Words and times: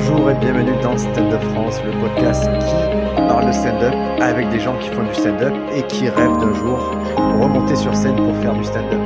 Bonjour 0.00 0.30
et 0.30 0.34
bienvenue 0.34 0.80
dans 0.80 0.96
Stand 0.96 1.32
Up 1.32 1.42
France, 1.54 1.82
le 1.82 1.90
podcast 2.00 2.44
qui 2.44 3.16
parle 3.26 3.48
de 3.48 3.52
stand-up 3.52 3.92
avec 4.20 4.48
des 4.50 4.60
gens 4.60 4.78
qui 4.78 4.88
font 4.90 5.02
du 5.02 5.12
stand-up 5.12 5.52
et 5.74 5.84
qui 5.88 6.08
rêvent 6.08 6.38
d'un 6.38 6.54
jour 6.54 6.78
remonter 7.16 7.74
sur 7.74 7.96
scène 7.96 8.14
pour 8.14 8.36
faire 8.36 8.54
du 8.54 8.62
stand-up. 8.62 9.00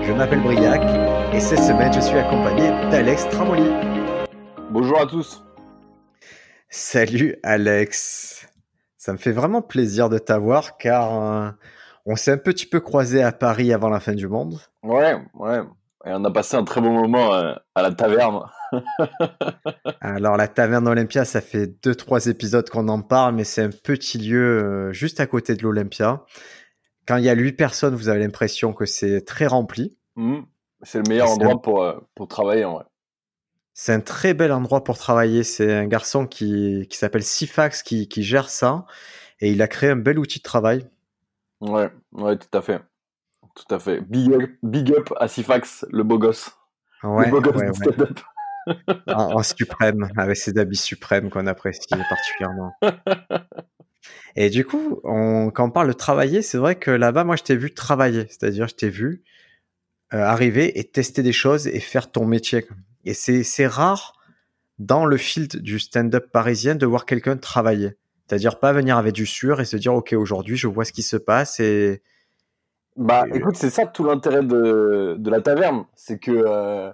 Je 0.00 0.12
m'appelle 0.12 0.40
Briac 0.40 0.80
et 1.34 1.40
cette 1.40 1.58
semaine 1.58 1.92
je 1.92 1.98
suis 1.98 2.16
accompagné 2.16 2.68
d'Alex 2.88 3.28
Tramoli. 3.30 3.68
Bonjour 4.70 5.00
à 5.00 5.06
tous. 5.06 5.42
Salut 6.70 7.34
Alex. 7.42 8.46
Ça 8.96 9.12
me 9.12 9.18
fait 9.18 9.32
vraiment 9.32 9.60
plaisir 9.60 10.08
de 10.08 10.18
t'avoir 10.18 10.76
car 10.76 11.20
euh, 11.20 11.50
on 12.06 12.14
s'est 12.14 12.30
un 12.30 12.38
petit 12.38 12.66
peu 12.66 12.78
croisé 12.78 13.24
à 13.24 13.32
Paris 13.32 13.72
avant 13.72 13.88
la 13.88 13.98
fin 13.98 14.14
du 14.14 14.28
monde. 14.28 14.60
Ouais, 14.84 15.16
ouais. 15.34 15.62
Et 16.06 16.10
on 16.12 16.24
a 16.24 16.30
passé 16.30 16.56
un 16.56 16.64
très 16.64 16.80
bon 16.80 16.92
moment 16.92 17.34
euh, 17.34 17.54
à 17.74 17.82
la 17.82 17.92
taverne. 17.92 18.44
Alors 20.00 20.36
la 20.36 20.46
taverne 20.46 20.86
Olympia, 20.86 21.24
ça 21.24 21.40
fait 21.40 21.66
deux 21.82 21.94
trois 21.94 22.26
épisodes 22.26 22.68
qu'on 22.70 22.88
en 22.88 23.02
parle, 23.02 23.34
mais 23.34 23.44
c'est 23.44 23.62
un 23.62 23.70
petit 23.70 24.18
lieu 24.18 24.62
euh, 24.62 24.92
juste 24.92 25.18
à 25.18 25.26
côté 25.26 25.56
de 25.56 25.62
l'Olympia. 25.62 26.24
Quand 27.06 27.16
il 27.16 27.24
y 27.24 27.28
a 27.28 27.34
huit 27.34 27.54
personnes, 27.54 27.94
vous 27.94 28.08
avez 28.08 28.20
l'impression 28.20 28.72
que 28.72 28.86
c'est 28.86 29.22
très 29.24 29.46
rempli. 29.46 29.98
Mmh. 30.16 30.40
C'est 30.82 30.98
le 30.98 31.08
meilleur 31.08 31.30
endroit 31.30 31.60
pour, 31.60 31.82
euh, 31.82 31.98
pour 32.14 32.28
travailler 32.28 32.64
en 32.64 32.74
vrai. 32.74 32.84
C'est 33.74 33.92
un 33.92 34.00
très 34.00 34.34
bel 34.34 34.52
endroit 34.52 34.84
pour 34.84 34.98
travailler. 34.98 35.42
C'est 35.42 35.72
un 35.72 35.86
garçon 35.86 36.26
qui, 36.26 36.86
qui 36.88 36.96
s'appelle 36.96 37.24
Sifax 37.24 37.82
qui, 37.82 38.08
qui 38.08 38.22
gère 38.22 38.50
ça 38.50 38.84
et 39.40 39.50
il 39.50 39.62
a 39.62 39.68
créé 39.68 39.90
un 39.90 39.96
bel 39.96 40.18
outil 40.18 40.38
de 40.38 40.44
travail. 40.44 40.88
Ouais, 41.60 41.90
ouais, 42.12 42.36
tout 42.36 42.56
à 42.56 42.62
fait. 42.62 42.80
Tout 43.66 43.74
à 43.74 43.78
fait. 43.78 44.00
Big 44.00 44.32
up, 44.32 44.50
big 44.62 44.92
up 44.92 45.12
à 45.18 45.28
Sifax, 45.28 45.84
le 45.90 46.04
beau 46.04 46.18
gosse. 46.18 46.50
Ouais, 47.02 47.26
le 47.26 47.30
beau 47.30 47.40
gosse 47.40 47.56
ouais, 47.56 47.70
du 47.70 47.78
ouais. 47.78 47.92
stand-up. 47.92 48.20
En, 49.06 49.38
en 49.38 49.42
suprême, 49.42 50.10
avec 50.18 50.36
ses 50.36 50.58
habits 50.58 50.76
suprêmes 50.76 51.30
qu'on 51.30 51.46
apprécie 51.46 51.88
particulièrement. 51.88 52.74
Et 54.36 54.50
du 54.50 54.66
coup, 54.66 55.00
on, 55.04 55.50
quand 55.50 55.64
on 55.64 55.70
parle 55.70 55.88
de 55.88 55.94
travailler, 55.94 56.42
c'est 56.42 56.58
vrai 56.58 56.74
que 56.74 56.90
là-bas, 56.90 57.24
moi, 57.24 57.36
je 57.36 57.44
t'ai 57.44 57.56
vu 57.56 57.72
travailler. 57.72 58.26
C'est-à-dire, 58.28 58.68
je 58.68 58.74
t'ai 58.74 58.90
vu 58.90 59.22
euh, 60.12 60.18
arriver 60.18 60.78
et 60.78 60.84
tester 60.84 61.22
des 61.22 61.32
choses 61.32 61.66
et 61.66 61.80
faire 61.80 62.12
ton 62.12 62.26
métier. 62.26 62.66
Et 63.06 63.14
c'est 63.14 63.42
c'est 63.42 63.66
rare 63.66 64.14
dans 64.78 65.06
le 65.06 65.16
field 65.16 65.56
du 65.62 65.78
stand-up 65.78 66.30
parisien 66.30 66.74
de 66.74 66.86
voir 66.86 67.06
quelqu'un 67.06 67.36
travailler. 67.36 67.96
C'est-à-dire 68.26 68.60
pas 68.60 68.72
venir 68.72 68.98
avec 68.98 69.14
du 69.14 69.26
sûr 69.26 69.60
et 69.60 69.64
se 69.64 69.76
dire, 69.76 69.94
OK, 69.94 70.12
aujourd'hui, 70.12 70.56
je 70.56 70.68
vois 70.68 70.84
ce 70.84 70.92
qui 70.92 71.02
se 71.02 71.16
passe 71.16 71.58
et 71.60 72.02
Bah, 72.98 73.26
Et- 73.32 73.36
écoute, 73.38 73.56
c'est 73.56 73.70
ça 73.70 73.86
tout 73.86 74.04
l'intérêt 74.04 74.42
de, 74.44 75.16
de 75.18 75.30
la 75.30 75.40
taverne. 75.40 75.84
C'est 75.94 76.18
que, 76.18 76.32
euh, 76.32 76.92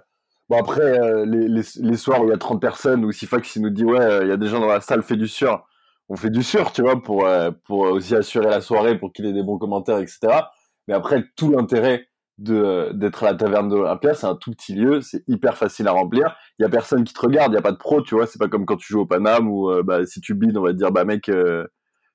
bon, 0.49 0.57
après, 0.59 0.81
euh, 0.83 1.25
les, 1.25 1.47
les, 1.47 1.61
les 1.81 1.97
soirs 1.97 2.21
où 2.21 2.25
il 2.27 2.29
y 2.29 2.33
a 2.33 2.37
30 2.37 2.61
personnes, 2.61 3.05
où 3.05 3.11
Sifax 3.11 3.55
il 3.55 3.63
nous 3.63 3.69
dit, 3.71 3.83
ouais, 3.85 3.99
euh, 3.99 4.23
il 4.23 4.29
y 4.29 4.31
a 4.31 4.37
des 4.37 4.47
gens 4.47 4.59
dans 4.59 4.67
la 4.67 4.81
salle, 4.81 5.03
fais 5.03 5.17
du 5.17 5.27
sûr. 5.27 5.65
On 6.09 6.15
fait 6.15 6.29
du 6.29 6.43
sûr, 6.43 6.71
tu 6.71 6.83
vois, 6.83 7.01
pour, 7.01 7.25
euh, 7.27 7.51
pour 7.65 7.79
aussi 7.81 8.15
assurer 8.15 8.47
la 8.47 8.61
soirée, 8.61 8.97
pour 8.99 9.13
qu'il 9.13 9.25
ait 9.25 9.33
des 9.33 9.43
bons 9.43 9.57
commentaires, 9.57 9.97
etc. 9.99 10.51
Mais 10.87 10.93
après, 10.95 11.25
tout 11.35 11.51
l'intérêt 11.51 12.07
de 12.37 12.91
d'être 12.93 13.23
à 13.23 13.31
la 13.31 13.35
taverne 13.37 13.69
de 13.69 13.75
l'Olympia, 13.77 14.13
c'est 14.13 14.27
un 14.27 14.35
tout 14.35 14.51
petit 14.51 14.75
lieu, 14.75 15.01
c'est 15.01 15.23
hyper 15.27 15.57
facile 15.57 15.87
à 15.87 15.93
remplir. 15.93 16.35
Il 16.59 16.63
y 16.63 16.65
a 16.65 16.69
personne 16.69 17.03
qui 17.05 17.13
te 17.13 17.21
regarde, 17.21 17.53
il 17.53 17.55
y 17.55 17.59
a 17.59 17.61
pas 17.63 17.71
de 17.73 17.77
pro, 17.77 18.01
tu 18.01 18.15
vois. 18.15 18.27
C'est 18.27 18.39
pas 18.39 18.49
comme 18.49 18.65
quand 18.67 18.77
tu 18.77 18.93
joues 18.93 19.01
au 19.01 19.05
Paname 19.07 19.49
où, 19.49 19.71
bah, 19.83 20.05
si 20.05 20.21
tu 20.21 20.35
bides, 20.35 20.57
on 20.57 20.61
va 20.63 20.71
te 20.73 20.77
dire, 20.77 20.91
bah, 20.91 21.05
mec, 21.05 21.31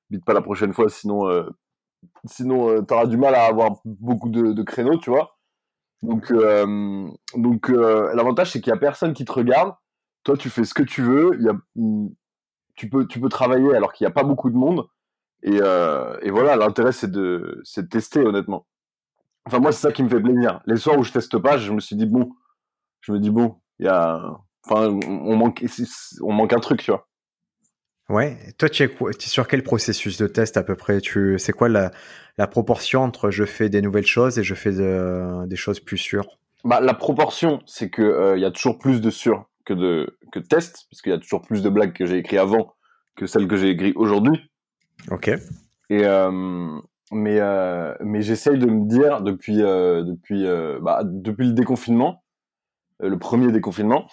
bide 0.09 0.23
pas 0.25 0.33
la 0.33 0.41
prochaine 0.41 0.73
fois, 0.73 0.89
sinon, 0.89 1.27
euh, 1.29 1.43
sinon 2.25 2.69
euh, 2.69 2.81
t'auras 2.81 3.05
du 3.05 3.17
mal 3.17 3.35
à 3.35 3.45
avoir 3.45 3.81
beaucoup 3.85 4.29
de, 4.29 4.53
de 4.53 4.63
créneaux, 4.63 4.97
tu 4.97 5.09
vois. 5.09 5.37
Donc, 6.01 6.31
euh, 6.31 7.07
donc 7.35 7.69
euh, 7.69 8.13
l'avantage 8.15 8.51
c'est 8.51 8.61
qu'il 8.61 8.71
y 8.71 8.75
a 8.75 8.79
personne 8.79 9.13
qui 9.13 9.25
te 9.25 9.31
regarde. 9.31 9.73
Toi, 10.23 10.37
tu 10.37 10.49
fais 10.49 10.63
ce 10.63 10.73
que 10.73 10.83
tu 10.83 11.01
veux. 11.01 11.31
Il 11.39 11.45
y 11.45 11.49
a, 11.49 11.53
mm, 11.75 12.09
tu 12.75 12.89
peux, 12.89 13.07
tu 13.07 13.19
peux 13.19 13.29
travailler 13.29 13.75
alors 13.75 13.93
qu'il 13.93 14.05
n'y 14.05 14.11
a 14.11 14.13
pas 14.13 14.23
beaucoup 14.23 14.49
de 14.49 14.55
monde. 14.55 14.87
Et, 15.43 15.55
et 15.55 16.29
voilà, 16.31 16.55
l'intérêt 16.55 16.91
c'est 16.91 17.09
de, 17.09 17.63
de 17.77 17.81
tester 17.81 18.19
honnêtement. 18.19 18.67
Enfin 19.45 19.59
moi 19.59 19.71
c'est 19.71 19.81
ça 19.81 19.91
qui 19.91 20.03
me 20.03 20.09
fait 20.09 20.21
plaisir. 20.21 20.61
Les 20.67 20.77
soirs 20.77 20.99
où 20.99 21.03
je 21.03 21.11
teste 21.11 21.37
pas, 21.39 21.57
je 21.57 21.71
me 21.71 21.79
suis 21.79 21.95
dit 21.95 22.05
bon, 22.05 22.31
je 23.01 23.11
me 23.11 23.19
dis 23.19 23.31
bon, 23.31 23.59
il 23.79 23.87
y 23.87 23.89
a, 23.89 24.37
enfin 24.65 24.87
on 24.87 25.35
manque, 25.35 25.65
on 26.21 26.33
manque 26.33 26.53
un 26.53 26.59
truc, 26.59 26.83
tu 26.83 26.91
vois. 26.91 27.07
Ouais. 28.11 28.37
Toi, 28.57 28.69
tu 28.69 28.83
es, 28.83 28.87
quoi- 28.89 29.13
tu 29.13 29.25
es 29.25 29.29
sur 29.29 29.47
quel 29.47 29.63
processus 29.63 30.17
de 30.17 30.27
test 30.27 30.57
à 30.57 30.63
peu 30.63 30.75
près? 30.75 30.99
Tu, 30.99 31.39
c'est 31.39 31.53
quoi 31.53 31.69
la, 31.69 31.91
la 32.37 32.45
proportion 32.47 33.01
entre 33.03 33.31
je 33.31 33.45
fais 33.45 33.69
des 33.69 33.81
nouvelles 33.81 34.05
choses 34.05 34.37
et 34.37 34.43
je 34.43 34.53
fais 34.53 34.73
de- 34.73 35.45
des 35.47 35.55
choses 35.55 35.79
plus 35.79 35.97
sûres? 35.97 36.37
Bah, 36.65 36.81
la 36.81 36.93
proportion, 36.93 37.61
c'est 37.65 37.89
que 37.89 38.01
euh, 38.01 38.37
il 38.37 38.41
y 38.41 38.45
a 38.45 38.51
toujours 38.51 38.77
plus 38.77 38.99
de 38.99 39.09
sur 39.09 39.45
que 39.65 39.73
de 39.73 40.17
que 40.31 40.39
de 40.39 40.45
tests, 40.45 40.87
parce 40.91 41.01
qu'il 41.01 41.11
y 41.11 41.15
a 41.15 41.19
toujours 41.19 41.41
plus 41.41 41.63
de 41.63 41.69
blagues 41.69 41.93
que 41.93 42.05
j'ai 42.05 42.17
écrit 42.17 42.37
avant 42.37 42.73
que 43.15 43.25
celles 43.27 43.47
que 43.47 43.55
j'ai 43.55 43.69
écrites 43.69 43.95
aujourd'hui. 43.95 44.39
Ok. 45.09 45.29
Et 45.29 46.05
euh, 46.05 46.79
mais 47.11 47.39
euh, 47.39 47.95
mais 48.01 48.21
j'essaye 48.21 48.59
de 48.59 48.65
me 48.65 48.87
dire 48.87 49.21
depuis 49.21 49.57
depuis 49.57 50.45
bah, 50.81 51.01
depuis 51.05 51.47
le 51.47 51.53
déconfinement, 51.53 52.23
le 52.99 53.17
premier 53.17 53.51
déconfinement, 53.51 54.07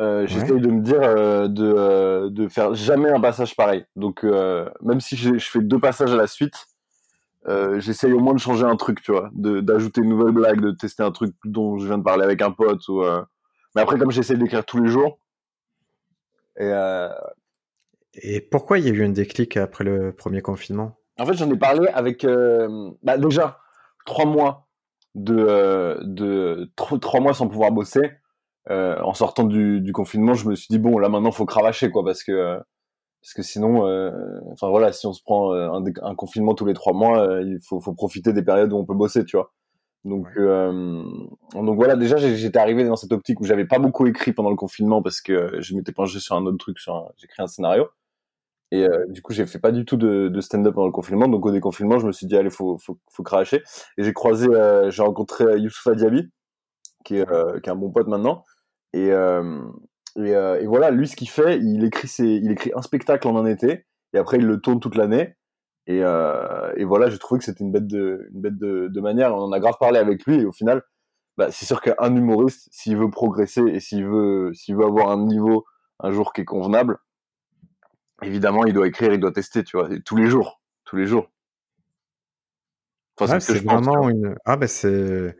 euh, 0.00 0.26
j'essaye 0.26 0.60
de 0.60 0.68
me 0.68 0.80
dire 0.80 1.00
euh, 1.02 1.48
de 1.48 1.64
euh, 1.64 2.30
de 2.30 2.48
faire 2.48 2.74
jamais 2.74 3.10
un 3.10 3.20
passage 3.20 3.54
pareil. 3.54 3.84
Donc 3.96 4.24
euh, 4.24 4.68
même 4.82 5.00
si 5.00 5.16
je 5.16 5.38
fais 5.38 5.60
deux 5.60 5.78
passages 5.78 6.12
à 6.12 6.16
la 6.16 6.26
suite, 6.26 6.66
euh, 7.46 7.78
j'essaye 7.80 8.12
au 8.12 8.20
moins 8.20 8.34
de 8.34 8.40
changer 8.40 8.64
un 8.64 8.76
truc, 8.76 9.02
tu 9.02 9.12
vois, 9.12 9.30
d'ajouter 9.34 10.00
une 10.00 10.08
nouvelle 10.08 10.32
blague, 10.32 10.60
de 10.60 10.70
tester 10.70 11.02
un 11.02 11.12
truc 11.12 11.34
dont 11.44 11.78
je 11.78 11.86
viens 11.86 11.98
de 11.98 12.02
parler 12.02 12.24
avec 12.24 12.42
un 12.42 12.50
pote 12.50 12.86
ou. 12.88 13.02
Mais 13.74 13.82
après 13.82 13.98
comme 13.98 14.10
j'essaye 14.10 14.38
d'écrire 14.38 14.64
tous 14.64 14.82
les 14.82 14.88
jours. 14.90 15.18
Et 16.58 16.72
Et 18.14 18.40
pourquoi 18.40 18.78
il 18.78 18.86
y 18.86 18.88
a 18.88 18.92
eu 18.92 19.04
un 19.04 19.10
déclic 19.10 19.56
après 19.56 19.84
le 19.84 20.12
premier 20.12 20.42
confinement? 20.42 20.96
En 21.18 21.26
fait, 21.26 21.34
j'en 21.34 21.50
ai 21.50 21.56
parlé 21.56 21.88
avec 21.88 22.26
bah, 23.02 23.18
déjà 23.18 23.58
trois 24.06 24.24
mois 24.24 24.68
de, 25.14 25.98
de 26.02 26.70
tro- 26.76 26.98
trois 26.98 27.20
mois 27.20 27.34
sans 27.34 27.48
pouvoir 27.48 27.72
bosser. 27.72 28.12
Euh, 28.70 28.98
en 29.02 29.12
sortant 29.14 29.44
du, 29.44 29.80
du 29.82 29.92
confinement, 29.92 30.34
je 30.34 30.48
me 30.48 30.54
suis 30.54 30.68
dit 30.70 30.78
bon, 30.78 30.98
là 30.98 31.08
maintenant, 31.10 31.32
faut 31.32 31.44
cravacher 31.46 31.90
quoi, 31.90 32.04
parce 32.04 32.22
que 32.24 32.32
euh, 32.32 32.58
parce 33.22 33.34
que 33.34 33.42
sinon, 33.42 33.86
euh, 33.88 34.12
enfin 34.52 34.68
voilà, 34.70 34.92
si 34.92 35.06
on 35.06 35.12
se 35.14 35.22
prend 35.22 35.52
euh, 35.54 35.70
un, 35.70 35.84
un 36.02 36.14
confinement 36.16 36.54
tous 36.54 36.66
les 36.66 36.74
trois 36.74 36.92
mois, 36.94 37.20
euh, 37.20 37.42
il 37.42 37.58
faut, 37.66 37.80
faut 37.80 37.94
profiter 37.94 38.32
des 38.34 38.42
périodes 38.42 38.72
où 38.72 38.76
on 38.78 38.84
peut 38.86 38.94
bosser, 38.94 39.24
tu 39.24 39.36
vois. 39.36 39.52
Donc 40.04 40.26
euh, 40.38 41.02
donc 41.54 41.76
voilà, 41.76 41.96
déjà 41.96 42.16
j'étais 42.18 42.58
arrivé 42.58 42.84
dans 42.84 42.96
cette 42.96 43.12
optique 43.12 43.40
où 43.40 43.44
j'avais 43.44 43.66
pas 43.66 43.78
beaucoup 43.80 44.06
écrit 44.06 44.32
pendant 44.32 44.50
le 44.50 44.56
confinement 44.56 45.02
parce 45.02 45.20
que 45.22 45.60
je 45.62 45.74
m'étais 45.76 45.92
penché 45.92 46.20
sur 46.20 46.36
un 46.36 46.46
autre 46.46 46.58
truc, 46.58 46.78
sur 46.80 46.96
un- 46.96 47.08
j'ai 47.18 47.26
créé 47.28 47.44
un 47.44 47.48
scénario. 47.48 47.88
Et 48.72 48.84
euh, 48.88 49.06
du 49.08 49.22
coup, 49.22 49.32
j'ai 49.32 49.46
fait 49.46 49.58
pas 49.60 49.70
du 49.72 49.84
tout 49.84 49.96
de, 49.96 50.28
de 50.28 50.40
stand-up 50.40 50.74
pendant 50.74 50.86
le 50.86 50.92
confinement. 50.92 51.28
Donc 51.28 51.46
au 51.46 51.52
déconfinement, 51.52 51.98
je 51.98 52.06
me 52.06 52.12
suis 52.12 52.26
dit 52.26 52.36
allez, 52.36 52.50
faut 52.50 52.78
faut, 52.78 52.98
faut 53.10 53.22
cracher. 53.22 53.62
Et 53.98 54.04
j'ai 54.04 54.12
croisé, 54.12 54.48
euh, 54.48 54.90
j'ai 54.90 55.02
rencontré 55.02 55.58
Youssoufa 55.60 55.94
Diaby, 55.94 56.28
qui 57.04 57.16
est 57.18 57.30
euh, 57.30 57.60
qui 57.60 57.68
est 57.70 57.72
un 57.72 57.76
bon 57.76 57.90
pote 57.90 58.08
maintenant. 58.08 58.44
Et 58.94 59.10
euh, 59.10 59.60
et, 60.16 60.34
euh, 60.36 60.60
et 60.60 60.66
voilà, 60.66 60.90
lui, 60.92 61.08
ce 61.08 61.16
qu'il 61.16 61.28
fait, 61.28 61.58
il 61.58 61.84
écrit 61.84 62.06
ses, 62.06 62.26
il 62.26 62.50
écrit 62.52 62.70
un 62.76 62.82
spectacle 62.82 63.26
en 63.26 63.36
un 63.36 63.46
été, 63.46 63.86
et 64.12 64.18
après 64.18 64.36
il 64.38 64.46
le 64.46 64.60
tourne 64.60 64.78
toute 64.78 64.94
l'année. 64.94 65.34
Et, 65.86 66.02
euh, 66.02 66.72
et 66.76 66.84
voilà, 66.84 67.10
j'ai 67.10 67.18
trouvé 67.18 67.40
que 67.40 67.44
c'était 67.44 67.64
une 67.64 67.72
bête 67.72 67.88
de 67.88 68.28
une 68.32 68.40
bête 68.40 68.56
de, 68.56 68.88
de 68.88 69.00
manière. 69.00 69.34
On 69.34 69.42
en 69.42 69.52
a 69.52 69.58
grave 69.58 69.76
parlé 69.80 69.98
avec 69.98 70.24
lui, 70.24 70.36
et 70.40 70.44
au 70.46 70.52
final, 70.52 70.82
bah, 71.36 71.50
c'est 71.50 71.66
sûr 71.66 71.80
qu'un 71.80 72.14
humoriste, 72.14 72.68
s'il 72.70 72.96
veut 72.96 73.10
progresser 73.10 73.62
et 73.62 73.80
s'il 73.80 74.06
veut 74.06 74.52
s'il 74.54 74.76
veut 74.76 74.84
avoir 74.84 75.10
un 75.10 75.26
niveau 75.26 75.64
un 76.00 76.12
jour 76.12 76.32
qui 76.32 76.42
est 76.42 76.44
convenable, 76.44 76.98
évidemment, 78.22 78.64
il 78.64 78.74
doit 78.74 78.86
écrire, 78.86 79.12
il 79.12 79.20
doit 79.20 79.32
tester, 79.32 79.64
tu 79.64 79.76
vois, 79.76 79.88
tous 80.04 80.16
les 80.16 80.26
jours, 80.26 80.62
tous 80.84 80.96
les 80.96 81.06
jours. 81.06 81.28
Enfin, 83.18 83.34
Ouais, 83.34 83.40
c'est 83.40 83.58
ce 83.58 83.64
pense, 83.64 83.84
vraiment 83.84 84.08
une. 84.08 84.36
Ah 84.44 84.56
ben 84.56 84.68
c'est. 84.68 85.36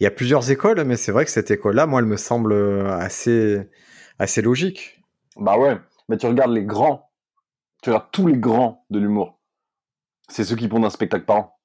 Il 0.00 0.04
y 0.04 0.06
a 0.06 0.10
plusieurs 0.10 0.50
écoles, 0.50 0.84
mais 0.84 0.96
c'est 0.96 1.12
vrai 1.12 1.24
que 1.24 1.30
cette 1.30 1.50
école-là, 1.50 1.86
moi, 1.86 2.00
elle 2.00 2.06
me 2.06 2.16
semble 2.16 2.54
assez 2.86 3.68
assez 4.18 4.42
logique. 4.42 5.02
Bah 5.36 5.58
ouais, 5.58 5.78
mais 6.08 6.16
tu 6.16 6.26
regardes 6.26 6.52
les 6.52 6.64
grands, 6.64 7.10
tu 7.82 7.90
regardes 7.90 8.10
tous 8.12 8.26
les 8.26 8.36
grands 8.36 8.84
de 8.90 8.98
l'humour. 8.98 9.38
C'est 10.28 10.44
ceux 10.44 10.56
qui 10.56 10.68
pondent 10.68 10.84
un 10.84 10.90
spectacle 10.90 11.24
par 11.24 11.36
an. 11.36 11.58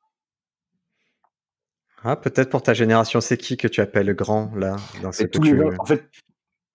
Ah, 2.03 2.15
peut-être 2.15 2.49
pour 2.49 2.61
ta 2.61 2.73
génération, 2.73 3.21
c'est 3.21 3.37
qui 3.37 3.57
que 3.57 3.67
tu 3.67 3.81
appelles 3.81 4.13
grand 4.13 4.53
là 4.55 4.75
dans 5.01 5.11
ce 5.11 5.23
tous 5.23 5.39
tu. 5.39 5.63
en 5.63 5.85
fait, 5.85 6.09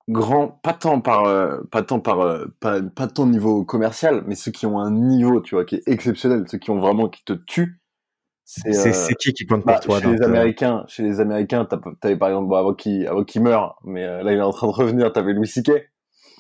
grands, 0.08 0.49
pas 0.49 0.72
tant 0.72 1.00
par, 1.00 1.25
euh, 1.26 1.60
pas 1.70 1.82
tant 1.82 2.00
par, 2.00 2.20
euh, 2.20 2.46
pas, 2.60 2.81
pas 2.82 3.06
tant 3.06 3.26
niveau 3.26 3.64
commercial, 3.64 4.25
mais 4.26 4.34
ceux 4.34 4.50
qui 4.50 4.64
ont 4.64 4.81
un 4.81 4.90
niveau, 4.90 5.40
tu 5.40 5.55
vois, 5.55 5.64
qui 5.64 5.76
est 5.76 5.82
exceptionnel, 5.87 6.44
ceux 6.49 6.58
qui 6.58 6.70
ont 6.70 6.81
vraiment, 6.81 7.08
qui 7.08 7.25
te 7.25 7.34
tuent. 7.34 7.77
C'est, 8.50 8.68
euh, 8.74 8.92
c'est 8.94 9.14
qui 9.16 9.34
qui 9.34 9.44
compte 9.44 9.62
pour 9.62 9.74
bah, 9.74 9.78
toi 9.78 10.00
chez 10.00 10.06
les 10.08 10.16
ta- 10.20 10.24
Américains, 10.24 10.82
chez 10.88 11.02
les 11.02 11.20
Américains, 11.20 11.66
t'avais 12.00 12.16
par 12.16 12.30
exemple, 12.30 12.48
bon, 12.48 12.56
avant 12.56 12.72
qu'il, 12.72 13.06
avant 13.06 13.22
qu'il 13.22 13.42
meure, 13.42 13.78
mais 13.84 14.04
euh, 14.04 14.22
là 14.22 14.32
il 14.32 14.38
est 14.38 14.42
en 14.42 14.52
train 14.52 14.66
de 14.68 14.72
revenir, 14.72 15.12
t'avais 15.12 15.34
Louis 15.34 15.46
C.K. 15.46 15.70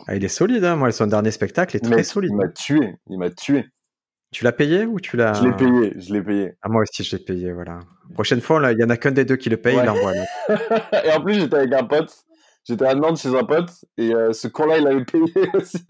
Ah, 0.06 0.16
il 0.16 0.24
est 0.24 0.28
solide, 0.28 0.64
hein. 0.64 0.76
Moi, 0.76 0.90
son 0.90 1.06
dernier 1.06 1.30
spectacle 1.32 1.76
est 1.76 1.80
très 1.80 2.02
solide. 2.04 2.30
Il 2.32 2.36
m'a 2.36 2.48
tué, 2.48 2.94
il 3.10 3.18
m'a 3.18 3.28
tué. 3.28 3.66
Tu 4.32 4.42
l'as 4.42 4.52
payé 4.52 4.86
ou 4.86 5.00
tu 5.00 5.18
l'as 5.18 5.34
Je 5.34 5.44
l'ai 5.48 5.52
payé, 5.54 5.92
je 5.98 6.14
l'ai 6.14 6.22
payé. 6.22 6.52
Ah, 6.62 6.70
moi 6.70 6.80
aussi, 6.82 7.04
je 7.04 7.14
l'ai 7.14 7.22
payé, 7.22 7.52
voilà. 7.52 7.80
Prochaine 8.14 8.40
fois, 8.40 8.58
là, 8.58 8.72
il 8.72 8.78
y 8.78 8.84
en 8.84 8.88
a 8.88 8.96
qu'un 8.96 9.10
des 9.10 9.26
deux 9.26 9.36
qui 9.36 9.50
le 9.50 9.58
paye, 9.58 9.76
Ouais. 9.76 9.82
il 9.84 9.90
envoie 9.90 10.12
et 11.04 11.12
en 11.12 11.20
plus, 11.20 11.34
j'étais 11.34 11.56
avec 11.56 11.72
un 11.74 11.84
pote. 11.84 12.14
J'étais 12.64 12.86
à 12.86 12.94
Nantes 12.94 13.18
chez 13.18 13.36
un 13.36 13.44
pote 13.44 13.70
et 13.98 14.14
euh, 14.14 14.32
ce 14.32 14.48
con-là, 14.48 14.78
il 14.78 14.86
avait 14.86 15.04
payé 15.04 15.24
aussi. 15.54 15.84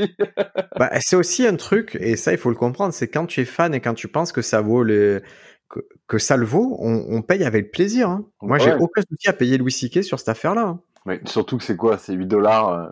bah, 0.76 0.90
c'est 1.00 1.16
aussi 1.16 1.46
un 1.46 1.54
truc, 1.54 1.96
et 2.00 2.16
ça, 2.16 2.32
il 2.32 2.38
faut 2.38 2.50
le 2.50 2.56
comprendre, 2.56 2.92
c'est 2.92 3.06
quand 3.08 3.26
tu 3.26 3.40
es 3.40 3.44
fan 3.44 3.72
et 3.72 3.80
quand 3.80 3.94
tu 3.94 4.08
penses 4.08 4.32
que 4.32 4.42
ça 4.42 4.60
vaut 4.62 4.82
les. 4.82 5.20
Que, 5.68 5.80
que 6.06 6.18
ça 6.18 6.38
le 6.38 6.46
vaut, 6.46 6.76
on, 6.80 7.04
on, 7.10 7.20
paye 7.20 7.44
avec 7.44 7.72
plaisir. 7.72 8.08
Hein. 8.08 8.24
Moi, 8.40 8.56
j'ai 8.56 8.74
aucun 8.74 9.02
souci 9.02 9.28
à 9.28 9.34
payer 9.34 9.58
Louis 9.58 9.70
C.K. 9.70 10.02
sur 10.02 10.18
cette 10.18 10.30
affaire-là. 10.30 10.62
Hein. 10.62 10.80
Mais 11.04 11.20
surtout 11.26 11.58
que 11.58 11.64
c'est 11.64 11.76
quoi? 11.76 11.98
C'est 11.98 12.14
8 12.14 12.26
dollars. 12.26 12.68
Euh, 12.70 12.88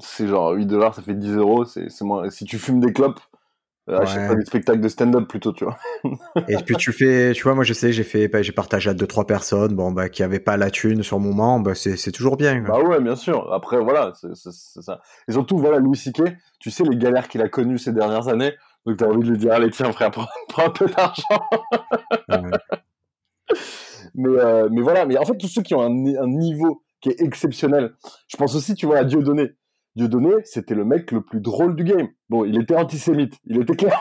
c'est 0.00 0.28
genre 0.28 0.52
8 0.52 0.66
dollars, 0.66 0.94
ça 0.94 1.02
fait 1.02 1.14
10 1.14 1.34
euros. 1.34 1.64
C'est 1.64 2.00
moins... 2.02 2.30
Si 2.30 2.44
tu 2.44 2.58
fumes 2.58 2.78
des 2.78 2.92
clopes, 2.92 3.20
euh, 3.90 3.98
achète 3.98 4.28
pas 4.28 4.34
des 4.36 4.44
spectacles 4.44 4.80
de 4.80 4.88
stand-up 4.88 5.26
plutôt, 5.26 5.52
tu 5.52 5.64
vois. 5.64 5.76
et 6.48 6.56
puis 6.58 6.76
tu 6.76 6.92
fais, 6.92 7.32
tu 7.32 7.42
vois, 7.42 7.54
moi 7.54 7.64
je 7.64 7.72
sais, 7.72 7.92
j'ai 7.92 8.04
fait, 8.04 8.28
bah, 8.28 8.42
j'ai 8.42 8.52
partagé 8.52 8.90
à 8.90 8.94
deux 8.94 9.06
trois 9.06 9.26
personnes, 9.26 9.74
bon 9.74 9.90
bah 9.90 10.08
qui 10.08 10.22
avaient 10.22 10.38
pas 10.38 10.56
la 10.56 10.70
thune 10.70 11.02
sur 11.02 11.18
le 11.18 11.24
moment, 11.24 11.58
bah 11.58 11.74
c'est 11.74 12.12
toujours 12.12 12.36
bien. 12.36 12.62
Quoi. 12.62 12.78
Bah 12.78 12.88
ouais, 12.88 13.00
bien 13.00 13.16
sûr. 13.16 13.52
Après 13.52 13.80
voilà, 13.80 14.12
c'est 14.14 14.34
ça. 14.34 15.00
Et 15.26 15.32
surtout 15.32 15.58
voilà, 15.58 15.78
Louis 15.78 15.96
C.K. 15.96 16.22
Tu 16.60 16.70
sais 16.70 16.84
les 16.84 16.96
galères 16.96 17.26
qu'il 17.26 17.42
a 17.42 17.48
connues 17.48 17.78
ces 17.78 17.92
dernières 17.92 18.28
années, 18.28 18.54
donc 18.86 18.96
t'as 18.96 19.06
envie 19.06 19.26
de 19.26 19.32
lui 19.32 19.38
dire 19.38 19.52
allez 19.52 19.70
tiens 19.70 19.92
frère, 19.92 20.10
prends, 20.10 20.26
un 20.64 20.70
peu 20.70 20.86
d'argent. 20.86 21.40
mais 24.14 24.28
euh, 24.28 24.68
mais 24.70 24.80
voilà, 24.80 25.06
mais 25.06 25.18
en 25.18 25.24
fait 25.24 25.36
tous 25.36 25.48
ceux 25.48 25.62
qui 25.62 25.74
ont 25.74 25.82
un, 25.82 25.90
un 26.16 26.28
niveau 26.28 26.82
qui 27.00 27.10
est 27.10 27.20
exceptionnel. 27.20 27.94
Je 28.28 28.36
pense 28.36 28.54
aussi, 28.54 28.74
tu 28.74 28.86
vois, 28.86 28.98
à 28.98 29.04
Dieudonné. 29.04 29.52
Dieudonné, 29.96 30.34
c'était 30.44 30.74
le 30.74 30.84
mec 30.84 31.10
le 31.10 31.22
plus 31.22 31.40
drôle 31.40 31.74
du 31.74 31.84
game. 31.84 32.08
Bon, 32.28 32.44
il 32.44 32.60
était 32.60 32.76
antisémite, 32.76 33.34
il 33.44 33.60
était 33.60 33.74
clair. 33.74 34.00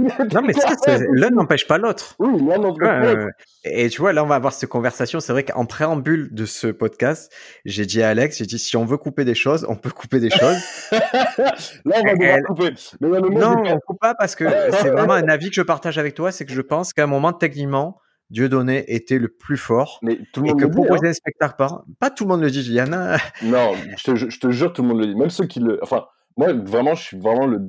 Non, 0.00 0.42
mais 0.42 0.52
l'un 1.12 1.30
n'empêche 1.30 1.66
pas 1.66 1.78
l'autre. 1.78 2.14
Oui, 2.18 2.40
l'un 2.46 2.58
n'empêche 2.58 2.88
pas 2.88 3.14
l'autre. 3.14 3.32
Et 3.64 3.88
tu 3.88 4.00
vois, 4.00 4.12
là, 4.12 4.24
on 4.24 4.26
va 4.26 4.36
avoir 4.36 4.52
cette 4.52 4.68
conversation. 4.68 5.20
C'est 5.20 5.32
vrai 5.32 5.44
qu'en 5.44 5.66
préambule 5.66 6.32
de 6.32 6.44
ce 6.46 6.68
podcast, 6.68 7.32
j'ai 7.64 7.86
dit 7.86 8.02
à 8.02 8.10
Alex, 8.10 8.38
j'ai 8.38 8.46
dit, 8.46 8.58
si 8.58 8.76
on 8.76 8.84
veut 8.84 8.96
couper 8.96 9.24
des 9.24 9.34
choses, 9.34 9.66
on 9.68 9.76
peut 9.76 9.90
couper 9.90 10.20
des 10.20 10.30
choses. 10.30 10.58
là, 10.92 11.96
on 11.96 12.04
va 12.04 12.14
devoir 12.14 12.42
couper. 12.46 12.74
Mais 13.00 13.08
non, 13.08 13.62
on 13.66 13.78
coupe 13.80 14.00
pas 14.00 14.14
parce 14.14 14.34
que 14.34 14.44
c'est 14.80 14.90
vraiment 14.90 15.14
un 15.14 15.28
avis 15.28 15.50
que 15.50 15.56
je 15.56 15.62
partage 15.62 15.98
avec 15.98 16.14
toi, 16.14 16.32
c'est 16.32 16.46
que 16.46 16.52
je 16.52 16.62
pense 16.62 16.92
qu'à 16.92 17.04
un 17.04 17.06
moment, 17.06 17.32
techniquement, 17.32 18.00
Dieudonné 18.30 18.84
était 18.94 19.18
le 19.18 19.28
plus 19.28 19.56
fort. 19.56 19.98
Mais 20.02 20.18
tout 20.32 20.42
le 20.42 20.48
monde 20.48 20.60
et 20.60 20.62
que 20.62 20.68
le 20.68 20.72
proposer 20.72 21.06
hein. 21.06 21.10
un 21.10 21.14
spectacle 21.14 21.54
par 21.58 21.84
pas 21.98 22.10
tout 22.10 22.24
le 22.24 22.28
monde 22.28 22.42
le 22.42 22.50
dit, 22.50 22.60
il 22.60 22.72
y 22.72 22.80
en 22.80 22.92
a. 22.92 23.16
non, 23.42 23.72
je 23.96 24.04
te, 24.04 24.14
je 24.14 24.38
te, 24.38 24.50
jure, 24.50 24.72
tout 24.72 24.82
le 24.82 24.88
monde 24.88 25.00
le 25.00 25.06
dit. 25.06 25.16
Même 25.16 25.30
ceux 25.30 25.46
qui 25.46 25.58
le. 25.58 25.80
Enfin, 25.82 26.06
moi, 26.36 26.52
vraiment, 26.52 26.94
je 26.94 27.02
suis 27.02 27.18
vraiment 27.18 27.46
le. 27.46 27.60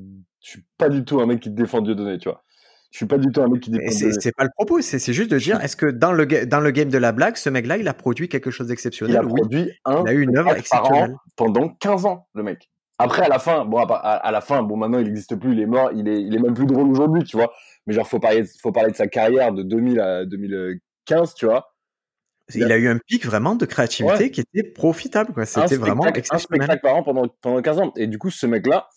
Je 0.41 0.49
suis 0.49 0.63
pas 0.77 0.89
du 0.89 1.05
tout 1.05 1.21
un 1.21 1.25
mec 1.25 1.39
qui 1.39 1.49
défend 1.49 1.81
Dieudonné, 1.81 2.17
tu 2.17 2.29
vois. 2.29 2.43
Je 2.91 2.97
suis 2.97 3.05
pas 3.05 3.17
du 3.17 3.31
tout 3.31 3.41
un 3.41 3.47
mec 3.47 3.61
qui 3.61 3.71
défend. 3.71 4.11
C'est 4.19 4.35
pas 4.35 4.43
le 4.43 4.49
propos, 4.53 4.81
c'est 4.81 5.13
juste 5.13 5.31
de 5.31 5.37
dire 5.37 5.61
est-ce 5.61 5.77
que 5.77 5.85
dans 5.85 6.11
le, 6.11 6.25
dans 6.45 6.59
le 6.59 6.71
game 6.71 6.89
de 6.89 6.97
la 6.97 7.11
blague, 7.11 7.37
ce 7.37 7.49
mec-là, 7.49 7.77
il 7.77 7.87
a 7.87 7.93
produit 7.93 8.27
quelque 8.27 8.51
chose 8.51 8.67
d'exceptionnel? 8.67 9.15
Il 9.15 9.17
a 9.17 9.23
produit 9.23 9.71
un. 9.85 10.03
Il 10.03 10.09
a 10.09 10.13
eu 10.13 10.21
une 10.23 10.37
œuvre 10.37 10.55
exceptionnelle. 10.55 11.15
pendant 11.37 11.69
15 11.69 12.05
ans, 12.05 12.27
le 12.33 12.43
mec. 12.43 12.69
Après, 12.97 13.23
à 13.23 13.29
la 13.29 13.39
fin, 13.39 13.65
bon, 13.65 13.77
à, 13.77 14.31
la 14.31 14.41
fin, 14.41 14.61
bon, 14.61 14.77
maintenant, 14.77 14.99
il 14.99 15.05
n'existe 15.05 15.35
plus, 15.35 15.53
il 15.53 15.59
est 15.59 15.65
mort, 15.65 15.89
il 15.95 16.07
est, 16.07 16.21
il 16.21 16.35
est 16.35 16.39
même 16.39 16.53
plus 16.53 16.67
drôle 16.67 16.87
aujourd'hui, 16.87 17.23
tu 17.23 17.35
vois. 17.35 17.51
Mais 17.87 17.93
genre, 17.93 18.07
faut 18.07 18.19
parler, 18.19 18.43
faut 18.61 18.71
parler 18.71 18.91
de 18.91 18.95
sa 18.95 19.07
carrière 19.07 19.53
de 19.53 19.63
2000 19.63 19.99
à 19.99 20.25
2015, 20.25 21.33
tu 21.33 21.45
vois. 21.45 21.73
Il 22.53 22.71
a 22.71 22.77
eu 22.77 22.87
un 22.89 22.97
pic 22.97 23.25
vraiment 23.25 23.55
de 23.55 23.65
créativité 23.65 24.29
qui 24.29 24.41
était 24.41 24.63
profitable, 24.63 25.33
quoi. 25.33 25.45
C'était 25.45 25.77
vraiment 25.77 26.05
exceptionnel. 26.05 26.61
Un 26.61 26.65
spectacle 26.65 26.81
par 26.81 26.95
an 26.95 27.03
pendant, 27.03 27.27
pendant 27.41 27.61
15 27.61 27.79
ans. 27.79 27.93
Et 27.95 28.07
du 28.07 28.17
coup, 28.17 28.29
ce 28.29 28.45
mec-là, 28.45 28.89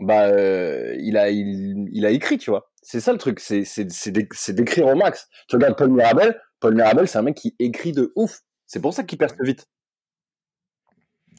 bah, 0.00 0.26
euh, 0.26 0.96
il, 0.98 1.16
a, 1.16 1.30
il, 1.30 1.88
il, 1.92 2.06
a 2.06 2.10
écrit, 2.10 2.38
tu 2.38 2.50
vois. 2.50 2.70
C'est 2.82 3.00
ça 3.00 3.12
le 3.12 3.18
truc, 3.18 3.40
c'est 3.40 4.52
d'écrire 4.52 4.86
au 4.86 4.94
max. 4.94 5.28
Tu 5.48 5.56
regardes 5.56 5.76
Paul 5.76 5.90
Mirabel, 5.90 6.38
Paul 6.60 6.74
Mirabel, 6.74 7.08
c'est 7.08 7.18
un 7.18 7.22
mec 7.22 7.36
qui 7.36 7.54
écrit 7.58 7.92
de 7.92 8.12
ouf. 8.16 8.40
C'est 8.66 8.80
pour 8.80 8.92
ça 8.92 9.04
qu'il 9.04 9.18
perce 9.18 9.34
vite. 9.40 9.66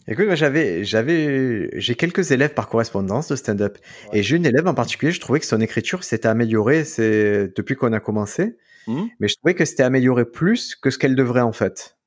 Écoute, 0.07 0.25
moi 0.25 0.35
j'avais, 0.35 0.83
j'avais, 0.83 1.69
j'ai 1.79 1.95
quelques 1.95 2.31
élèves 2.31 2.53
par 2.53 2.69
correspondance 2.69 3.27
de 3.27 3.35
stand-up, 3.35 3.79
et 4.13 4.21
j'ai 4.21 4.35
une 4.35 4.45
élève 4.45 4.67
en 4.67 4.75
particulier, 4.75 5.11
je 5.11 5.19
trouvais 5.19 5.39
que 5.39 5.47
son 5.47 5.59
écriture 5.61 6.03
s'était 6.03 6.27
améliorée, 6.27 6.83
c'est 6.83 7.51
depuis 7.55 7.75
qu'on 7.75 7.91
a 7.91 7.99
commencé, 7.99 8.55
mmh. 8.85 9.03
mais 9.19 9.27
je 9.27 9.35
trouvais 9.37 9.55
que 9.55 9.65
c'était 9.65 9.81
amélioré 9.81 10.25
plus 10.25 10.75
que 10.75 10.91
ce 10.91 10.99
qu'elle 10.99 11.15
devrait 11.15 11.41
en 11.41 11.53
fait. 11.53 11.97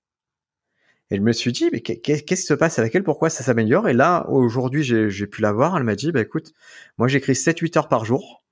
Et 1.10 1.16
je 1.16 1.22
me 1.22 1.32
suis 1.32 1.52
dit, 1.52 1.69
mais 1.72 1.81
qu'est-ce 1.81 2.22
qui 2.22 2.37
se 2.37 2.55
passe 2.55 2.78
avec 2.78 2.94
elle? 2.94 3.02
Pourquoi 3.02 3.31
ça 3.31 3.43
s'améliore? 3.43 3.88
Et 3.88 3.94
là, 3.94 4.26
aujourd'hui, 4.28 4.82
j'ai 4.82 5.26
pu 5.26 5.40
la 5.40 5.52
voir. 5.52 5.76
Elle 5.76 5.84
m'a 5.84 5.94
dit, 5.94 6.12
bah 6.12 6.20
écoute, 6.20 6.52
moi 6.99 7.08
j'écris 7.08 7.32
7-8 7.32 7.78
heures 7.78 7.88
par 7.88 8.05
jour. 8.05 8.44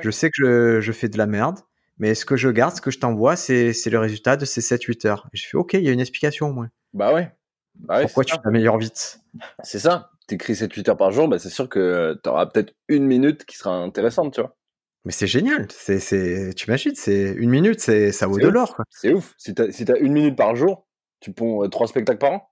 Je 0.00 0.10
sais 0.10 0.30
que 0.30 0.34
je, 0.36 0.80
je, 0.80 0.92
fais 0.92 1.08
de 1.08 1.18
la 1.18 1.26
merde, 1.26 1.58
mais 1.98 2.14
ce 2.14 2.24
que 2.24 2.34
je 2.34 2.48
garde, 2.48 2.74
ce 2.74 2.80
que 2.80 2.90
je 2.90 2.98
t'envoie, 2.98 3.36
c'est 3.36 3.72
le 3.86 3.98
résultat 3.98 4.36
de 4.36 4.44
ces 4.44 4.60
7-8 4.60 5.06
heures. 5.06 5.28
Et 5.32 5.36
je 5.36 5.46
fais, 5.46 5.56
ok, 5.56 5.74
il 5.74 5.82
y 5.82 5.88
a 5.88 5.92
une 5.92 6.00
explication 6.00 6.48
au 6.48 6.52
moins. 6.52 6.70
Bah 6.94 7.12
ouais. 7.12 7.30
Bah 7.74 7.98
ouais 7.98 8.02
Pourquoi 8.04 8.24
tu 8.24 8.36
t'améliores 8.38 8.78
vite? 8.78 9.20
C'est 9.62 9.78
ça. 9.78 10.10
T'écris 10.26 10.54
7-8 10.54 10.90
heures 10.90 10.96
par 10.96 11.10
jour, 11.10 11.28
bah 11.28 11.38
c'est 11.38 11.50
sûr 11.50 11.68
que 11.68 12.18
tu 12.22 12.28
auras 12.28 12.46
peut-être 12.46 12.74
une 12.88 13.04
minute 13.06 13.44
qui 13.44 13.56
sera 13.56 13.74
intéressante, 13.76 14.34
tu 14.34 14.40
vois. 14.40 14.56
Mais 15.04 15.12
c'est 15.12 15.26
génial. 15.26 15.66
C'est, 15.70 15.98
c'est, 15.98 16.52
tu 16.54 16.66
imagines, 16.68 16.94
c'est 16.94 17.32
une 17.32 17.50
minute, 17.50 17.80
c'est, 17.80 18.12
ça 18.12 18.26
vaut 18.26 18.38
de 18.38 18.46
l'or. 18.46 18.80
C'est 18.90 19.12
ouf. 19.12 19.34
Si 19.36 19.52
t'as, 19.54 19.70
si 19.72 19.84
une 20.00 20.12
minute 20.12 20.36
par 20.36 20.54
jour, 20.54 20.86
tu 21.22 21.32
ponds 21.32 21.64
euh, 21.64 21.68
trois 21.68 21.86
spectacles 21.86 22.18
par 22.18 22.32
an? 22.32 22.48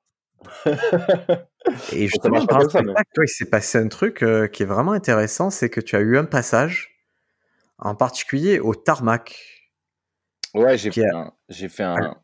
Et 1.93 2.07
justement, 2.07 2.47
par 2.47 2.59
un 2.59 2.69
spectacle, 2.69 3.11
toi, 3.15 3.25
il 3.25 3.29
s'est 3.29 3.51
passé 3.51 3.79
un 3.79 3.89
truc 3.89 4.23
euh, 4.23 4.47
qui 4.47 4.63
est 4.63 4.67
vraiment 4.67 4.93
intéressant, 4.93 5.51
c'est 5.51 5.69
que 5.69 5.81
tu 5.81 5.97
as 5.97 6.01
eu 6.01 6.17
un 6.17 6.25
passage, 6.25 7.03
en 7.79 7.95
particulier 7.95 8.59
au 8.61 8.75
tarmac. 8.75 9.37
Ouais, 10.55 10.79
j'ai 10.79 10.91
fait, 10.91 11.09
un, 11.09 11.33
j'ai 11.49 11.69
fait 11.69 11.83
un, 11.83 12.17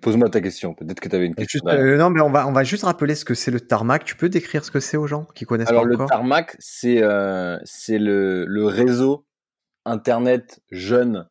Pose-moi 0.00 0.30
ta 0.30 0.40
question. 0.40 0.72
Peut-être 0.72 0.98
que 0.98 1.08
tu 1.08 1.16
avais 1.16 1.26
une 1.26 1.34
question. 1.34 1.60
Euh, 1.68 1.98
non, 1.98 2.08
mais 2.08 2.22
on 2.22 2.30
va, 2.30 2.46
on 2.48 2.52
va 2.52 2.64
juste 2.64 2.84
rappeler 2.84 3.14
ce 3.14 3.24
que 3.24 3.34
c'est 3.34 3.50
le 3.50 3.60
tarmac. 3.60 4.04
Tu 4.04 4.16
peux 4.16 4.30
décrire 4.30 4.64
ce 4.64 4.70
que 4.70 4.80
c'est 4.80 4.96
aux 4.96 5.06
gens 5.06 5.24
qui 5.34 5.44
connaissent 5.44 5.68
Alors, 5.68 5.82
pas 5.82 5.92
encore? 5.92 6.06
Le 6.06 6.08
tarmac, 6.08 6.56
c'est 6.58 7.02
euh, 7.02 7.58
le, 7.88 8.46
le 8.46 8.64
réseau 8.64 9.26
internet 9.84 10.60
jeune 10.70 11.28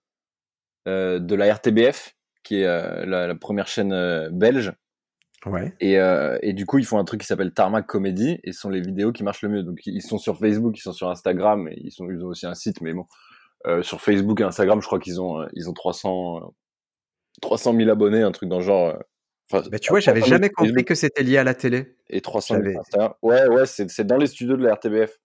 de 0.86 1.36
la 1.36 1.54
RTBF, 1.54 2.16
qui 2.48 2.62
est 2.62 2.66
la, 2.66 3.28
la, 3.28 3.36
première 3.36 3.68
chaîne 3.68 4.30
belge. 4.32 4.72
Ouais. 5.46 5.74
Et, 5.80 5.98
et, 6.42 6.54
du 6.54 6.66
coup, 6.66 6.80
ils 6.80 6.86
font 6.86 6.98
un 7.00 7.06
truc 7.06 7.22
qui 7.22 7.28
s'appelle 7.28 7.54
Tarmac 7.54 7.86
Comedy, 7.86 8.40
et 8.44 8.52
ce 8.52 8.60
sont 8.62 8.70
les 8.70 8.82
vidéos 8.82 9.12
qui 9.12 9.24
marchent 9.24 9.42
le 9.44 9.50
mieux. 9.50 9.64
Donc, 9.64 9.80
ils 9.86 10.02
sont 10.02 10.18
sur 10.18 10.38
Facebook, 10.38 10.78
ils 10.78 10.82
sont 10.82 10.94
sur 10.94 11.10
Instagram, 11.10 11.68
et 11.70 11.80
ils, 11.84 11.92
sont, 11.92 12.10
ils 12.10 12.24
ont 12.24 12.28
aussi 12.28 12.46
un 12.46 12.56
site, 12.56 12.82
mais 12.82 12.94
bon, 12.94 13.06
sur 13.82 14.02
Facebook 14.02 14.42
et 14.42 14.44
Instagram, 14.44 14.82
je 14.82 14.88
crois 14.88 15.00
qu'ils 15.00 15.22
ont, 15.22 15.48
ils 15.54 15.70
ont 15.70 15.74
300, 15.74 16.54
300 17.42 17.76
000 17.76 17.90
abonnés, 17.90 18.22
un 18.22 18.32
truc 18.32 18.50
dans 18.50 18.60
le 18.60 18.64
genre. 18.64 18.96
euh, 19.54 19.62
Bah, 19.70 19.80
tu 19.80 19.90
vois, 19.90 20.00
j'avais 20.00 20.22
jamais 20.22 20.50
compris 20.50 20.84
que 20.86 20.96
c'était 20.96 21.24
lié 21.24 21.38
à 21.38 21.44
la 21.44 21.54
télé. 21.54 21.96
Et 22.10 22.22
300 22.22 22.56
000 22.56 22.64
j'avais- 22.66 22.78
Insta. 22.78 23.18
Ouais, 23.22 23.48
ouais, 23.48 23.66
c'est 23.66 24.06
dans 24.06 24.18
les 24.18 24.28
studios 24.28 24.58
de 24.58 24.64
la 24.64 24.74
RTBF. 24.74 25.18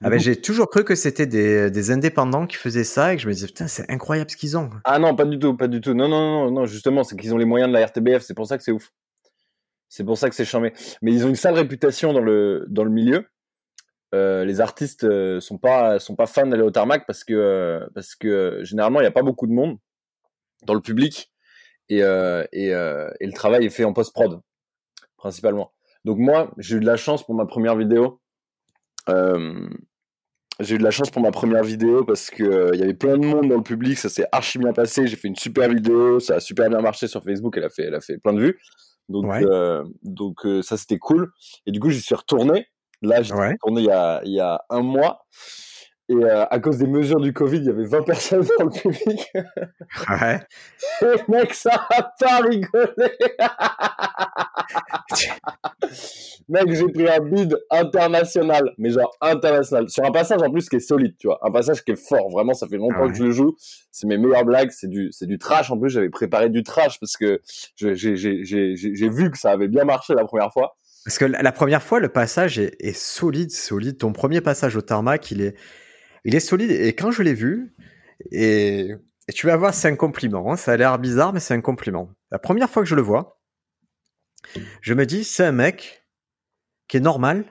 Ah 0.00 0.10
ben, 0.10 0.18
j'ai 0.18 0.40
toujours 0.40 0.68
cru 0.68 0.84
que 0.84 0.94
c'était 0.94 1.26
des, 1.26 1.70
des 1.70 1.90
indépendants 1.90 2.46
qui 2.46 2.56
faisaient 2.56 2.84
ça 2.84 3.12
et 3.12 3.16
que 3.16 3.22
je 3.22 3.28
me 3.28 3.32
disais, 3.32 3.46
putain, 3.46 3.68
c'est 3.68 3.88
incroyable 3.90 4.30
ce 4.30 4.36
qu'ils 4.36 4.56
ont. 4.56 4.70
Ah 4.84 4.98
non, 4.98 5.14
pas 5.14 5.24
du 5.24 5.38
tout, 5.38 5.56
pas 5.56 5.68
du 5.68 5.80
tout. 5.80 5.94
Non, 5.94 6.08
non, 6.08 6.46
non, 6.46 6.50
non, 6.50 6.66
justement, 6.66 7.04
c'est 7.04 7.16
qu'ils 7.16 7.32
ont 7.32 7.38
les 7.38 7.44
moyens 7.44 7.72
de 7.72 7.76
la 7.76 7.86
RTBF, 7.86 8.22
c'est 8.22 8.34
pour 8.34 8.46
ça 8.46 8.58
que 8.58 8.64
c'est 8.64 8.72
ouf. 8.72 8.90
C'est 9.88 10.04
pour 10.04 10.16
ça 10.16 10.30
que 10.30 10.34
c'est 10.34 10.46
charmé. 10.46 10.72
Mais 11.02 11.12
ils 11.12 11.26
ont 11.26 11.28
une 11.28 11.36
sale 11.36 11.54
réputation 11.54 12.14
dans 12.14 12.20
le, 12.20 12.64
dans 12.68 12.82
le 12.82 12.90
milieu. 12.90 13.26
Euh, 14.14 14.44
les 14.46 14.62
artistes 14.62 15.04
euh, 15.04 15.38
sont 15.38 15.58
pas 15.58 15.98
sont 15.98 16.16
pas 16.16 16.26
fans 16.26 16.46
d'aller 16.46 16.62
au 16.62 16.70
tarmac 16.70 17.06
parce 17.06 17.24
que 17.24 17.34
euh, 17.34 17.86
parce 17.94 18.14
que 18.14 18.28
euh, 18.28 18.64
généralement 18.64 19.00
il 19.00 19.04
y 19.04 19.06
a 19.06 19.10
pas 19.10 19.22
beaucoup 19.22 19.46
de 19.46 19.52
monde 19.52 19.78
dans 20.64 20.74
le 20.74 20.80
public 20.80 21.30
et 21.90 22.02
euh, 22.02 22.44
et, 22.52 22.74
euh, 22.74 23.10
et 23.20 23.26
le 23.26 23.32
travail 23.32 23.66
est 23.66 23.70
fait 23.70 23.84
en 23.84 23.92
post 23.92 24.14
prod 24.14 24.40
principalement. 25.16 25.72
Donc 26.06 26.18
moi 26.18 26.52
j'ai 26.56 26.76
eu 26.76 26.80
de 26.80 26.86
la 26.86 26.96
chance 26.96 27.22
pour 27.22 27.34
ma 27.34 27.44
première 27.44 27.76
vidéo. 27.76 28.21
Euh, 29.08 29.68
j'ai 30.60 30.74
eu 30.76 30.78
de 30.78 30.84
la 30.84 30.90
chance 30.90 31.10
pour 31.10 31.22
ma 31.22 31.30
première 31.30 31.64
vidéo 31.64 32.04
parce 32.04 32.30
que 32.30 32.42
euh, 32.44 32.70
il 32.74 32.80
y 32.80 32.82
avait 32.82 32.94
plein 32.94 33.16
de 33.18 33.24
monde 33.26 33.48
dans 33.48 33.56
le 33.56 33.62
public, 33.62 33.98
ça 33.98 34.08
s'est 34.08 34.26
archi 34.32 34.58
bien 34.58 34.72
passé. 34.72 35.06
J'ai 35.06 35.16
fait 35.16 35.28
une 35.28 35.36
super 35.36 35.68
vidéo, 35.68 36.20
ça 36.20 36.36
a 36.36 36.40
super 36.40 36.68
bien 36.68 36.80
marché 36.80 37.08
sur 37.08 37.22
Facebook, 37.24 37.54
elle 37.56 37.64
a 37.64 37.70
fait, 37.70 37.84
elle 37.84 37.94
a 37.94 38.00
fait 38.00 38.18
plein 38.18 38.32
de 38.34 38.40
vues. 38.40 38.58
Donc, 39.08 39.24
Ouais. 39.26 39.42
euh, 39.44 39.82
donc 40.02 40.46
euh, 40.46 40.62
ça 40.62 40.76
c'était 40.76 40.98
cool. 40.98 41.30
Et 41.66 41.72
du 41.72 41.80
coup, 41.80 41.90
j'y 41.90 42.00
suis 42.00 42.14
retourné. 42.14 42.68
Là, 43.02 43.22
j'y 43.22 43.30
suis 43.30 43.38
Ouais. 43.38 43.52
retourné 43.52 43.80
il 43.80 43.86
y 43.86 43.90
a, 43.90 44.20
il 44.24 44.32
y 44.32 44.40
a 44.40 44.60
un 44.70 44.82
mois. 44.82 45.26
Et 46.08 46.14
euh, 46.14 46.44
à 46.50 46.60
cause 46.60 46.78
des 46.78 46.86
mesures 46.86 47.20
du 47.20 47.32
Covid, 47.32 47.58
il 47.58 47.64
y 47.64 47.70
avait 47.70 47.84
20 47.86 48.02
personnes 48.06 48.46
dans 48.58 48.66
le 48.66 48.70
public. 48.70 49.32
Ouais. 50.08 50.40
Et 51.02 51.30
mec, 51.30 51.54
ça 51.54 51.86
a 51.90 52.02
pas 52.20 52.40
rigolé. 52.40 53.12
Mec, 56.48 56.72
j'ai 56.72 56.86
pris 56.88 57.08
un 57.08 57.20
bid 57.20 57.56
international, 57.70 58.72
mais 58.78 58.90
genre 58.90 59.14
international. 59.20 59.88
Sur 59.88 60.04
un 60.04 60.10
passage 60.10 60.40
en 60.42 60.50
plus 60.50 60.68
qui 60.68 60.76
est 60.76 60.80
solide, 60.80 61.14
tu 61.18 61.26
vois. 61.28 61.38
Un 61.42 61.50
passage 61.50 61.82
qui 61.84 61.92
est 61.92 61.96
fort. 62.08 62.30
Vraiment, 62.30 62.54
ça 62.54 62.66
fait 62.66 62.76
longtemps 62.76 62.96
Ah 62.98 63.02
ouais. 63.04 63.10
que 63.12 63.16
je 63.18 63.24
le 63.24 63.30
joue. 63.30 63.56
C'est 63.90 64.06
mes 64.06 64.18
meilleures 64.18 64.44
blagues. 64.44 64.70
C'est 64.70 64.88
du, 64.88 65.08
c'est 65.12 65.26
du 65.26 65.38
trash. 65.38 65.70
En 65.70 65.78
plus, 65.78 65.90
j'avais 65.90 66.10
préparé 66.10 66.50
du 66.50 66.62
trash 66.62 66.98
parce 67.00 67.16
que 67.16 67.40
j'ai, 67.76 67.94
j'ai, 67.94 68.16
j'ai, 68.44 68.74
j'ai 68.76 69.08
vu 69.08 69.30
que 69.30 69.38
ça 69.38 69.50
avait 69.52 69.68
bien 69.68 69.84
marché 69.84 70.14
la 70.14 70.24
première 70.24 70.52
fois. 70.52 70.76
Parce 71.04 71.18
que 71.18 71.24
la 71.24 71.42
la 71.42 71.52
première 71.52 71.82
fois, 71.82 72.00
le 72.00 72.08
passage 72.08 72.58
est, 72.58 72.76
est 72.80 72.96
solide, 72.96 73.50
solide. 73.50 73.98
Ton 73.98 74.12
premier 74.12 74.40
passage 74.40 74.76
au 74.76 74.82
tarmac, 74.82 75.30
il 75.30 75.40
est, 75.40 75.54
il 76.24 76.34
est 76.34 76.40
solide. 76.40 76.70
Et 76.70 76.92
quand 76.94 77.10
je 77.10 77.22
l'ai 77.22 77.34
vu, 77.34 77.74
et, 78.30 78.90
et 79.28 79.32
tu 79.32 79.46
vas 79.46 79.56
voir, 79.56 79.74
c'est 79.74 79.88
un 79.88 79.96
compliment. 79.96 80.52
hein. 80.52 80.56
Ça 80.56 80.72
a 80.72 80.76
l'air 80.76 80.98
bizarre, 80.98 81.32
mais 81.32 81.40
c'est 81.40 81.54
un 81.54 81.60
compliment. 81.60 82.10
La 82.30 82.38
première 82.38 82.70
fois 82.70 82.82
que 82.82 82.88
je 82.88 82.94
le 82.94 83.02
vois, 83.02 83.40
Je 84.80 84.94
me 84.94 85.06
dis, 85.06 85.24
c'est 85.24 85.44
un 85.44 85.52
mec 85.52 86.06
qui 86.88 86.96
est 86.96 87.00
normal 87.00 87.44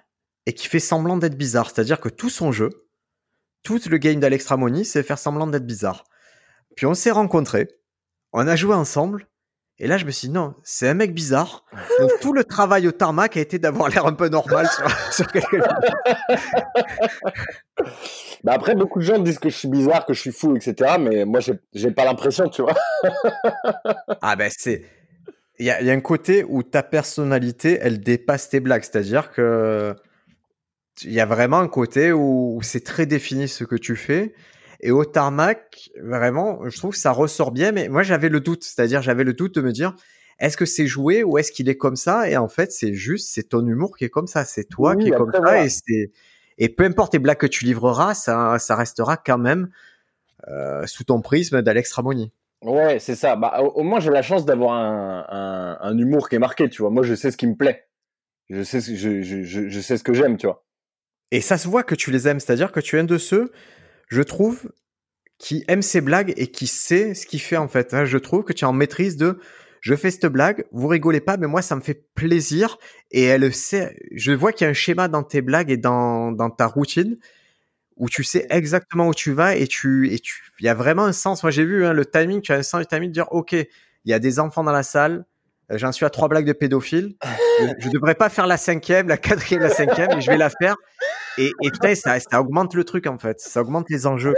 et 0.46 0.54
qui 0.54 0.68
fait 0.68 0.80
semblant 0.80 1.18
d'être 1.18 1.38
bizarre. 1.38 1.70
C'est-à-dire 1.70 2.00
que 2.00 2.10
tout 2.10 2.30
son 2.30 2.52
jeu, 2.52 2.88
tout 3.64 3.80
le 3.90 3.98
game 3.98 4.20
d'Alex 4.20 4.46
Ramoni, 4.48 4.86
c'est 4.86 5.04
faire 5.04 5.20
semblant 5.20 5.48
d'être 5.48 5.66
bizarre. 5.66 6.04
Puis 6.76 6.86
on 6.86 6.94
s'est 6.94 7.12
rencontrés, 7.12 7.68
on 8.34 8.48
a 8.48 8.56
joué 8.56 8.74
ensemble, 8.74 9.28
et 9.78 9.88
là 9.88 9.98
je 9.98 10.06
me 10.06 10.12
suis 10.12 10.30
dit 10.30 10.34
non, 10.34 10.56
c'est 10.64 10.88
un 10.88 10.94
mec 10.94 11.14
bizarre. 11.14 11.66
Donc 12.00 12.12
tout 12.22 12.34
le 12.34 12.44
travail 12.44 12.88
au 12.88 12.92
tarmac 12.92 13.36
a 13.38 13.42
été 13.42 13.60
d'avoir 13.60 13.90
l'air 13.90 14.06
un 14.06 14.14
peu 14.14 14.30
normal 14.30 14.68
sur, 14.70 14.90
sur 15.14 15.28
quelques 15.32 15.62
bah 18.44 18.54
après, 18.54 18.76
beaucoup 18.76 19.00
de 19.00 19.06
gens 19.06 19.20
disent 19.20 19.40
que 19.40 19.50
je 19.50 19.56
suis 19.56 19.68
bizarre, 19.68 20.06
que 20.06 20.14
je 20.14 20.20
suis 20.20 20.32
fou, 20.32 20.56
etc. 20.56 20.96
Mais 21.00 21.26
moi, 21.26 21.40
j'ai 21.74 21.92
pas 21.92 22.06
l'impression, 22.06 22.50
tu 22.50 22.62
vois. 22.64 22.74
ah 24.22 24.36
ben 24.36 24.52
c'est 24.56 24.84
il 25.62 25.68
y 25.68 25.70
a, 25.70 25.94
un 25.94 26.02
côté 26.02 26.44
où 26.44 26.64
ta 26.64 26.82
personnalité, 26.82 27.78
elle 27.80 28.00
dépasse 28.00 28.50
tes 28.50 28.60
blagues. 28.60 28.82
C'est-à-dire 28.82 29.32
que 29.32 29.96
il 31.04 31.14
y 31.14 31.20
a 31.20 31.26
vraiment 31.28 31.60
un 31.60 31.68
côté 31.68 32.12
où, 32.12 32.60
c'est 32.64 32.84
très 32.84 33.06
défini 33.06 33.48
ce 33.48 33.64
que 33.64 33.76
tu 33.76 33.96
fais. 33.96 34.34
Et 34.80 34.90
au 34.90 35.06
tarmac, 35.06 35.92
vraiment, 36.02 36.68
je 36.68 36.76
trouve 36.78 36.92
que 36.92 36.98
ça 36.98 37.12
ressort 37.12 37.52
bien. 37.52 37.72
Mais 37.72 37.90
moi, 37.90 38.02
j'avais 38.02 38.30
le 38.30 38.40
doute. 38.40 38.64
C'est-à-dire, 38.64 39.04
j'avais 39.04 39.24
le 39.24 39.34
doute 39.34 39.54
de 39.54 39.62
me 39.62 39.72
dire, 39.72 39.96
est-ce 40.40 40.58
que 40.58 40.66
c'est 40.66 40.88
joué 40.88 41.24
ou 41.24 41.38
est-ce 41.38 41.52
qu'il 41.52 41.70
est 41.70 41.78
comme 41.78 41.96
ça? 41.96 42.28
Et 42.28 42.38
en 42.38 42.48
fait, 42.48 42.72
c'est 42.72 42.96
juste, 42.96 43.30
c'est 43.32 43.50
ton 43.50 43.66
humour 43.66 43.96
qui 43.96 44.06
est 44.06 44.10
comme 44.10 44.28
ça. 44.28 44.46
C'est 44.46 44.64
toi 44.64 44.96
qui 44.96 45.10
est 45.10 45.12
comme 45.12 45.32
ça. 45.32 45.64
Et, 45.64 45.70
c'est, 45.70 46.12
et 46.58 46.70
peu 46.70 46.86
importe 46.86 47.14
les 47.14 47.20
blagues 47.20 47.38
que 47.38 47.46
tu 47.46 47.66
livreras, 47.66 48.16
ça, 48.16 48.58
ça 48.58 48.76
restera 48.76 49.16
quand 49.16 49.38
même 49.38 49.70
euh, 50.48 50.88
sous 50.88 51.04
ton 51.04 51.22
prisme 51.22 51.62
d'Alex 51.62 51.92
Ramoni. 51.94 52.32
Ouais, 52.62 53.00
c'est 53.00 53.16
ça. 53.16 53.36
Bah, 53.36 53.62
au, 53.62 53.84
moins, 53.84 54.00
j'ai 54.00 54.12
la 54.12 54.22
chance 54.22 54.46
d'avoir 54.46 54.74
un, 54.74 55.78
un, 55.82 55.98
humour 55.98 56.30
qui 56.30 56.36
est 56.36 56.40
marqué, 56.40 56.70
tu 56.70 56.82
vois. 56.82 56.92
Moi, 56.92 57.04
je 57.04 57.16
sais 57.16 57.32
ce 57.32 57.38
qui 57.38 57.48
me 57.48 57.56
plaît. 57.56 57.88
Je 58.50 58.64
sais, 58.64 58.80
je, 58.82 59.22
je, 59.24 59.44
je, 59.44 59.70
je 59.70 59.80
sais 59.80 59.98
ce 59.98 60.04
que 60.04 60.14
j'aime, 60.14 60.38
tu 60.38 60.46
vois. 60.46 60.64
Et 61.32 61.42
ça 61.42 61.58
se 61.58 61.68
voit 61.68 61.84
que 61.84 61.96
tu 61.96 62.12
les 62.12 62.28
aimes. 62.28 62.40
C'est-à-dire 62.40 62.72
que 62.72 62.80
tu 62.80 62.98
es 62.98 63.00
un 63.00 63.04
de 63.04 63.18
ceux, 63.18 63.52
je 64.10 64.22
trouve, 64.22 64.72
qui 65.40 65.64
aime 65.68 65.82
ces 65.82 66.02
blagues 66.02 66.34
et 66.38 66.48
qui 66.48 66.68
sait 66.68 67.16
ce 67.16 67.26
qu'il 67.26 67.42
fait, 67.42 67.58
en 67.58 67.68
fait. 67.68 67.94
Hein, 67.94 68.06
je 68.06 68.18
trouve 68.18 68.44
que 68.44 68.54
tu 68.54 68.64
es 68.64 68.68
en 68.68 68.74
maîtrise 68.74 69.18
de 69.18 69.40
je 69.80 69.96
fais 69.96 70.12
cette 70.12 70.28
blague, 70.28 70.66
vous 70.72 70.88
rigolez 70.88 71.22
pas, 71.22 71.38
mais 71.38 71.48
moi, 71.48 71.64
ça 71.64 71.76
me 71.76 71.82
fait 71.82 72.06
plaisir. 72.14 72.78
Et 73.10 73.24
elle 73.24 73.52
sait, 73.52 73.98
je 74.12 74.32
vois 74.32 74.52
qu'il 74.54 74.66
y 74.66 74.68
a 74.68 74.70
un 74.70 74.74
schéma 74.74 75.08
dans 75.08 75.24
tes 75.24 75.42
blagues 75.42 75.72
et 75.72 75.78
dans, 75.78 76.32
dans 76.32 76.52
ta 76.52 76.68
routine 76.68 77.18
où 78.02 78.10
tu 78.10 78.24
sais 78.24 78.48
exactement 78.50 79.08
où 79.08 79.14
tu 79.14 79.32
vas 79.32 79.56
et 79.56 79.68
tu 79.68 80.12
et 80.12 80.18
tu 80.18 80.52
il 80.60 80.66
y 80.66 80.70
a 80.70 80.74
vraiment 80.74 81.06
un 81.06 81.14
sens. 81.14 81.44
Moi 81.44 81.52
j'ai 81.52 81.64
vu 81.64 81.86
hein, 81.86 81.94
le 81.94 82.04
timing, 82.04 82.42
tu 82.42 82.52
as 82.52 82.56
un 82.56 82.64
sens 82.64 82.82
du 82.82 82.88
timing 82.88 83.10
de 83.10 83.14
dire 83.14 83.28
ok, 83.32 83.54
il 83.54 83.68
y 84.06 84.14
a 84.14 84.18
des 84.18 84.40
enfants 84.40 84.64
dans 84.64 84.72
la 84.72 84.82
salle, 84.82 85.24
euh, 85.72 85.78
j'en 85.78 85.92
suis 85.92 86.04
à 86.04 86.10
trois 86.10 86.28
blagues 86.28 86.48
de 86.48 86.54
pédophiles, 86.54 87.16
je, 87.60 87.88
ne 87.88 87.94
devrais 87.94 88.16
pas 88.16 88.30
faire 88.30 88.48
la 88.48 88.58
cinquième, 88.58 89.08
la 89.08 89.18
quatrième, 89.18 89.62
la 89.62 89.70
cinquième, 89.70 90.18
et 90.18 90.22
je 90.22 90.32
vais 90.32 90.38
la 90.38 90.50
faire. 90.50 90.76
Et, 91.38 91.52
et 91.62 91.70
putain 91.70 91.94
ça, 91.94 92.20
ça 92.20 92.42
augmente 92.42 92.74
le 92.74 92.84
truc 92.84 93.06
en 93.06 93.20
fait, 93.20 93.40
ça 93.40 93.62
augmente 93.62 93.86
les 93.90 94.08
enjeux. 94.08 94.34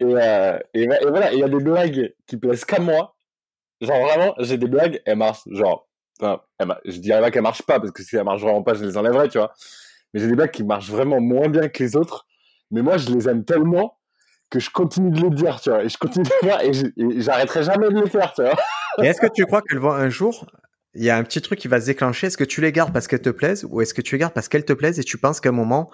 Et, 0.00 0.04
euh, 0.04 0.58
et, 0.74 0.86
voilà, 0.86 1.32
il 1.32 1.38
y 1.38 1.42
a 1.42 1.48
des 1.48 1.64
blagues 1.64 2.14
qui 2.26 2.36
plaisent 2.36 2.66
qu'à 2.66 2.80
moi. 2.80 3.16
Genre 3.80 4.00
vraiment, 4.00 4.34
j'ai 4.40 4.58
des 4.58 4.68
blagues, 4.68 5.00
elles 5.06 5.16
marchent. 5.16 5.48
Genre, 5.50 5.88
enfin, 6.20 6.76
je 6.84 6.98
dirais 6.98 7.20
pas 7.20 7.30
qu'elles 7.30 7.42
marchent 7.42 7.66
pas 7.66 7.80
parce 7.80 7.92
que 7.92 8.02
si 8.02 8.14
elles 8.14 8.24
marchent 8.24 8.42
vraiment 8.42 8.62
pas, 8.62 8.74
je 8.74 8.84
les 8.84 8.98
enlèverais, 8.98 9.28
tu 9.28 9.38
vois. 9.38 9.52
Mais 10.12 10.20
j'ai 10.20 10.28
des 10.28 10.34
blagues 10.36 10.50
qui 10.50 10.64
marchent 10.64 10.90
vraiment 10.90 11.20
moins 11.20 11.48
bien 11.48 11.68
que 11.68 11.82
les 11.82 11.96
autres 11.96 12.27
mais 12.70 12.82
moi, 12.82 12.96
je 12.96 13.10
les 13.10 13.28
aime 13.28 13.44
tellement 13.44 13.98
que 14.50 14.60
je 14.60 14.70
continue 14.70 15.10
de 15.10 15.20
les 15.20 15.30
dire, 15.30 15.60
tu 15.60 15.70
vois. 15.70 15.84
Et 15.84 15.88
je 15.88 15.98
continue 15.98 16.24
de 16.24 16.30
les 16.42 16.48
faire 16.48 16.60
et 16.62 17.20
j'arrêterai 17.20 17.62
jamais 17.62 17.88
de 17.88 18.00
les 18.00 18.08
faire, 18.08 18.32
tu 18.32 18.42
vois. 18.42 18.56
est-ce 19.04 19.20
que 19.20 19.26
tu 19.32 19.44
crois 19.44 19.62
qu'elles 19.62 19.78
vont 19.78 19.92
un 19.92 20.08
jour, 20.08 20.46
il 20.94 21.04
y 21.04 21.10
a 21.10 21.16
un 21.16 21.22
petit 21.22 21.40
truc 21.42 21.58
qui 21.58 21.68
va 21.68 21.80
se 21.80 21.86
déclencher 21.86 22.28
Est-ce 22.28 22.38
que 22.38 22.44
tu 22.44 22.60
les 22.60 22.72
gardes 22.72 22.92
parce 22.92 23.06
qu'elles 23.06 23.22
te 23.22 23.30
plaisent 23.30 23.66
ou 23.68 23.80
est-ce 23.80 23.94
que 23.94 24.02
tu 24.02 24.14
les 24.14 24.20
gardes 24.20 24.32
parce 24.32 24.48
qu'elles 24.48 24.64
te 24.64 24.72
plaisent 24.72 24.98
et 24.98 25.04
tu 25.04 25.18
penses 25.18 25.40
qu'à 25.40 25.50
un 25.50 25.52
moment, 25.52 25.90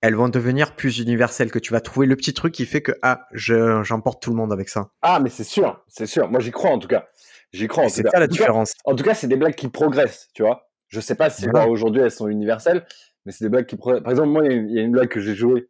elles 0.00 0.14
vont 0.14 0.28
devenir 0.28 0.74
plus 0.74 0.98
universelles, 0.98 1.50
que 1.50 1.58
tu 1.58 1.72
vas 1.72 1.80
trouver 1.80 2.06
le 2.06 2.16
petit 2.16 2.32
truc 2.32 2.54
qui 2.54 2.66
fait 2.66 2.82
que, 2.82 2.92
ah, 3.02 3.26
j'emporte 3.32 4.22
tout 4.22 4.30
le 4.30 4.36
monde 4.36 4.52
avec 4.52 4.68
ça? 4.68 4.90
Ah, 5.02 5.20
mais 5.20 5.30
c'est 5.30 5.44
sûr, 5.44 5.82
c'est 5.88 6.06
sûr. 6.06 6.30
Moi, 6.30 6.40
j'y 6.40 6.50
crois 6.50 6.70
en 6.70 6.78
tout 6.78 6.88
cas. 6.88 7.06
J'y 7.52 7.66
crois. 7.66 7.88
C'est 7.88 8.06
ça 8.06 8.18
la 8.18 8.26
différence. 8.26 8.72
en 8.84 8.94
tout 8.94 9.04
cas, 9.04 9.14
c'est 9.14 9.26
des 9.26 9.36
blagues 9.36 9.54
qui 9.54 9.68
progressent, 9.68 10.28
tu 10.34 10.42
vois. 10.42 10.68
Je 10.88 11.00
sais 11.00 11.14
pas 11.14 11.28
si 11.30 11.46
aujourd'hui 11.68 12.00
elles 12.00 12.10
sont 12.10 12.28
universelles, 12.28 12.86
mais 13.26 13.32
c'est 13.32 13.44
des 13.44 13.50
blagues 13.50 13.66
qui 13.66 13.76
progressent. 13.76 14.02
Par 14.02 14.12
exemple, 14.12 14.30
moi, 14.30 14.44
il 14.46 14.70
y, 14.70 14.78
a 14.78 14.82
une 14.82 14.92
blague 14.92 15.08
que 15.08 15.20
j'ai 15.20 15.34
jouée 15.34 15.68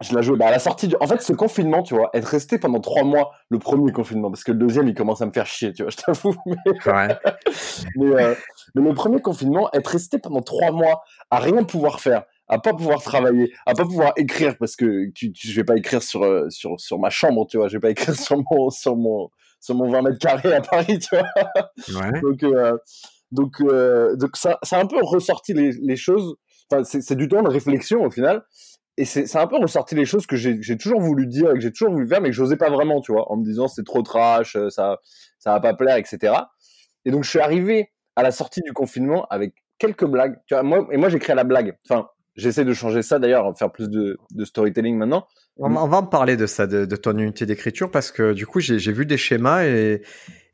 je 0.01 0.15
l'ai 0.15 0.23
joué 0.23 0.37
bah, 0.37 0.47
à 0.47 0.51
la 0.51 0.59
sortie 0.59 0.87
du... 0.87 0.95
En 0.99 1.07
fait, 1.07 1.21
ce 1.21 1.33
confinement, 1.33 1.83
tu 1.83 1.95
vois, 1.95 2.09
être 2.13 2.25
resté 2.25 2.57
pendant 2.57 2.79
trois 2.79 3.03
mois, 3.03 3.31
le 3.49 3.59
premier 3.59 3.91
confinement, 3.91 4.29
parce 4.29 4.43
que 4.43 4.51
le 4.51 4.57
deuxième, 4.57 4.87
il 4.87 4.95
commence 4.95 5.21
à 5.21 5.25
me 5.25 5.31
faire 5.31 5.45
chier, 5.45 5.73
tu 5.73 5.83
vois, 5.83 5.91
je 5.91 5.97
t'avoue. 5.97 6.35
Mais... 7.95 8.05
Euh, 8.05 8.35
mais, 8.75 8.89
le 8.89 8.93
premier 8.93 9.21
confinement, 9.21 9.69
être 9.73 9.87
resté 9.87 10.17
pendant 10.19 10.41
trois 10.41 10.71
mois 10.71 11.03
à 11.29 11.39
rien 11.39 11.63
pouvoir 11.63 11.99
faire, 11.99 12.23
à 12.47 12.59
pas 12.59 12.73
pouvoir 12.73 13.01
travailler, 13.01 13.53
à 13.65 13.73
pas 13.73 13.83
pouvoir 13.83 14.13
écrire, 14.17 14.57
parce 14.57 14.75
que 14.75 15.09
tu, 15.11 15.31
je 15.35 15.55
vais 15.55 15.63
pas 15.63 15.77
écrire 15.77 16.01
sur, 16.01 16.23
euh, 16.23 16.49
sur, 16.49 16.79
sur 16.79 16.99
ma 16.99 17.09
chambre, 17.09 17.45
tu 17.47 17.57
vois, 17.57 17.67
je 17.67 17.73
vais 17.73 17.79
pas 17.79 17.91
écrire 17.91 18.15
sur 18.19 18.37
mon, 18.49 18.69
sur 18.69 18.95
mon, 18.95 19.29
sur 19.59 19.75
mon 19.75 19.89
20 19.89 20.01
mètres 20.01 20.19
carrés 20.19 20.53
à 20.53 20.61
Paris, 20.61 20.99
tu 20.99 21.15
vois. 21.15 22.11
Donc, 22.21 22.43
donc, 23.31 23.63
donc 24.17 24.37
ça, 24.37 24.57
ça 24.63 24.77
a 24.77 24.81
un 24.81 24.87
peu 24.87 24.99
ressorti 25.03 25.53
les, 25.53 25.71
les 25.73 25.95
choses 25.95 26.35
c'est 26.83 27.15
du 27.15 27.27
temps 27.27 27.43
de 27.43 27.49
réflexion 27.49 28.03
au 28.03 28.09
final. 28.09 28.43
Et 28.97 29.05
c'est 29.05 29.37
un 29.37 29.47
peu 29.47 29.57
ressorti 29.57 29.95
les 29.95 30.05
choses 30.05 30.27
que 30.27 30.35
j'ai 30.35 30.77
toujours 30.77 30.99
voulu 30.99 31.25
dire 31.25 31.51
et 31.51 31.53
que 31.53 31.61
j'ai 31.61 31.71
toujours 31.71 31.93
voulu 31.93 32.07
faire, 32.07 32.21
mais 32.21 32.29
que 32.29 32.35
j'osais 32.35 32.57
pas 32.57 32.69
vraiment, 32.69 33.01
tu 33.01 33.13
vois, 33.13 33.31
en 33.31 33.37
me 33.37 33.43
disant 33.43 33.67
c'est 33.67 33.85
trop 33.85 34.01
trash, 34.01 34.55
euh, 34.55 34.69
ça, 34.69 34.99
ça 35.39 35.53
va 35.53 35.59
pas 35.59 35.73
plaire, 35.73 35.95
etc. 35.95 36.33
Et 37.05 37.11
donc 37.11 37.23
je 37.23 37.29
suis 37.29 37.39
arrivé 37.39 37.89
à 38.15 38.23
la 38.23 38.31
sortie 38.31 38.61
du 38.61 38.73
confinement 38.73 39.25
avec 39.29 39.55
quelques 39.79 40.05
blagues. 40.05 40.35
Moi, 40.63 40.87
et 40.91 40.97
moi 40.97 41.09
j'écris 41.09 41.31
à 41.31 41.35
la 41.35 41.45
blague. 41.45 41.77
Enfin, 41.89 42.09
j'essaie 42.35 42.65
de 42.65 42.73
changer 42.73 43.01
ça 43.01 43.17
d'ailleurs, 43.17 43.57
faire 43.57 43.71
plus 43.71 43.89
de, 43.89 44.19
storytelling 44.43 44.97
maintenant. 44.97 45.25
On, 45.57 45.69
va 45.69 45.97
en 45.97 46.05
parler 46.05 46.37
de 46.37 46.45
ça, 46.45 46.67
de, 46.67 46.95
ton 46.95 47.17
unité 47.17 47.45
d'écriture, 47.45 47.89
parce 47.89 48.11
que 48.11 48.33
du 48.33 48.45
coup 48.45 48.59
j'ai 48.59 48.91
vu 48.91 49.05
des 49.05 49.17
schémas 49.17 49.63
et, 49.63 50.03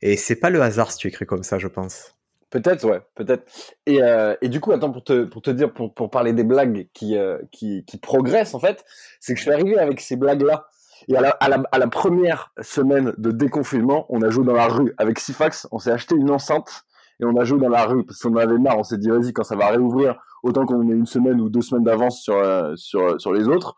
et 0.02 0.16
c'est 0.16 0.36
pas 0.36 0.50
le 0.50 0.62
hasard 0.62 0.92
si 0.92 1.00
tu 1.00 1.08
écris 1.08 1.26
comme 1.26 1.44
ça, 1.44 1.60
je 1.60 1.68
pense. 1.68 2.17
Peut-être, 2.50 2.86
ouais, 2.86 3.02
peut-être. 3.16 3.44
Et, 3.86 4.02
euh, 4.02 4.36
et 4.42 4.48
du 4.48 4.62
coup, 4.62 4.72
attends, 4.72 4.92
pour 4.92 5.04
te, 5.04 5.26
pour 5.26 5.42
te 5.42 5.52
dire, 5.52 5.74
pour, 5.74 5.94
pour 5.94 6.10
parler 6.10 6.32
des 6.32 6.46
blagues 6.46 6.88
qui, 6.94 7.18
euh, 7.18 7.38
qui, 7.52 7.84
qui 7.86 7.98
progressent, 7.98 8.56
en 8.56 8.60
fait, 8.60 8.86
c'est 9.20 9.34
que 9.34 9.38
je 9.38 9.44
suis 9.44 9.52
arrivé 9.52 9.78
avec 9.78 10.00
ces 10.00 10.16
blagues-là. 10.16 10.68
Et 11.10 11.16
à 11.16 11.22
la, 11.22 11.30
à, 11.30 11.50
la, 11.50 11.64
à 11.72 11.78
la 11.78 11.88
première 11.88 12.54
semaine 12.62 13.14
de 13.18 13.32
déconfinement, 13.32 14.06
on 14.10 14.22
a 14.22 14.30
joué 14.30 14.46
dans 14.46 14.54
la 14.54 14.68
rue 14.68 14.94
avec 14.98 15.20
Sifax. 15.20 15.68
On 15.72 15.80
s'est 15.80 15.92
acheté 15.92 16.16
une 16.16 16.32
enceinte 16.32 16.86
et 17.20 17.26
on 17.26 17.36
a 17.38 17.44
joué 17.44 17.60
dans 17.60 17.70
la 17.70 17.86
rue 17.86 18.06
parce 18.06 18.20
qu'on 18.20 18.36
avait 18.36 18.58
marre. 18.58 18.80
On 18.80 18.84
s'est 18.84 18.98
dit, 18.98 19.10
vas-y, 19.10 19.34
quand 19.34 19.44
ça 19.44 19.56
va 19.56 19.68
réouvrir, 19.68 20.18
autant 20.42 20.66
qu'on 20.66 20.90
ait 20.90 20.96
une 20.96 21.06
semaine 21.06 21.40
ou 21.42 21.50
deux 21.50 21.62
semaines 21.62 21.84
d'avance 21.84 22.22
sur, 22.22 22.36
euh, 22.36 22.74
sur, 22.76 23.20
sur 23.22 23.34
les 23.34 23.48
autres. 23.48 23.76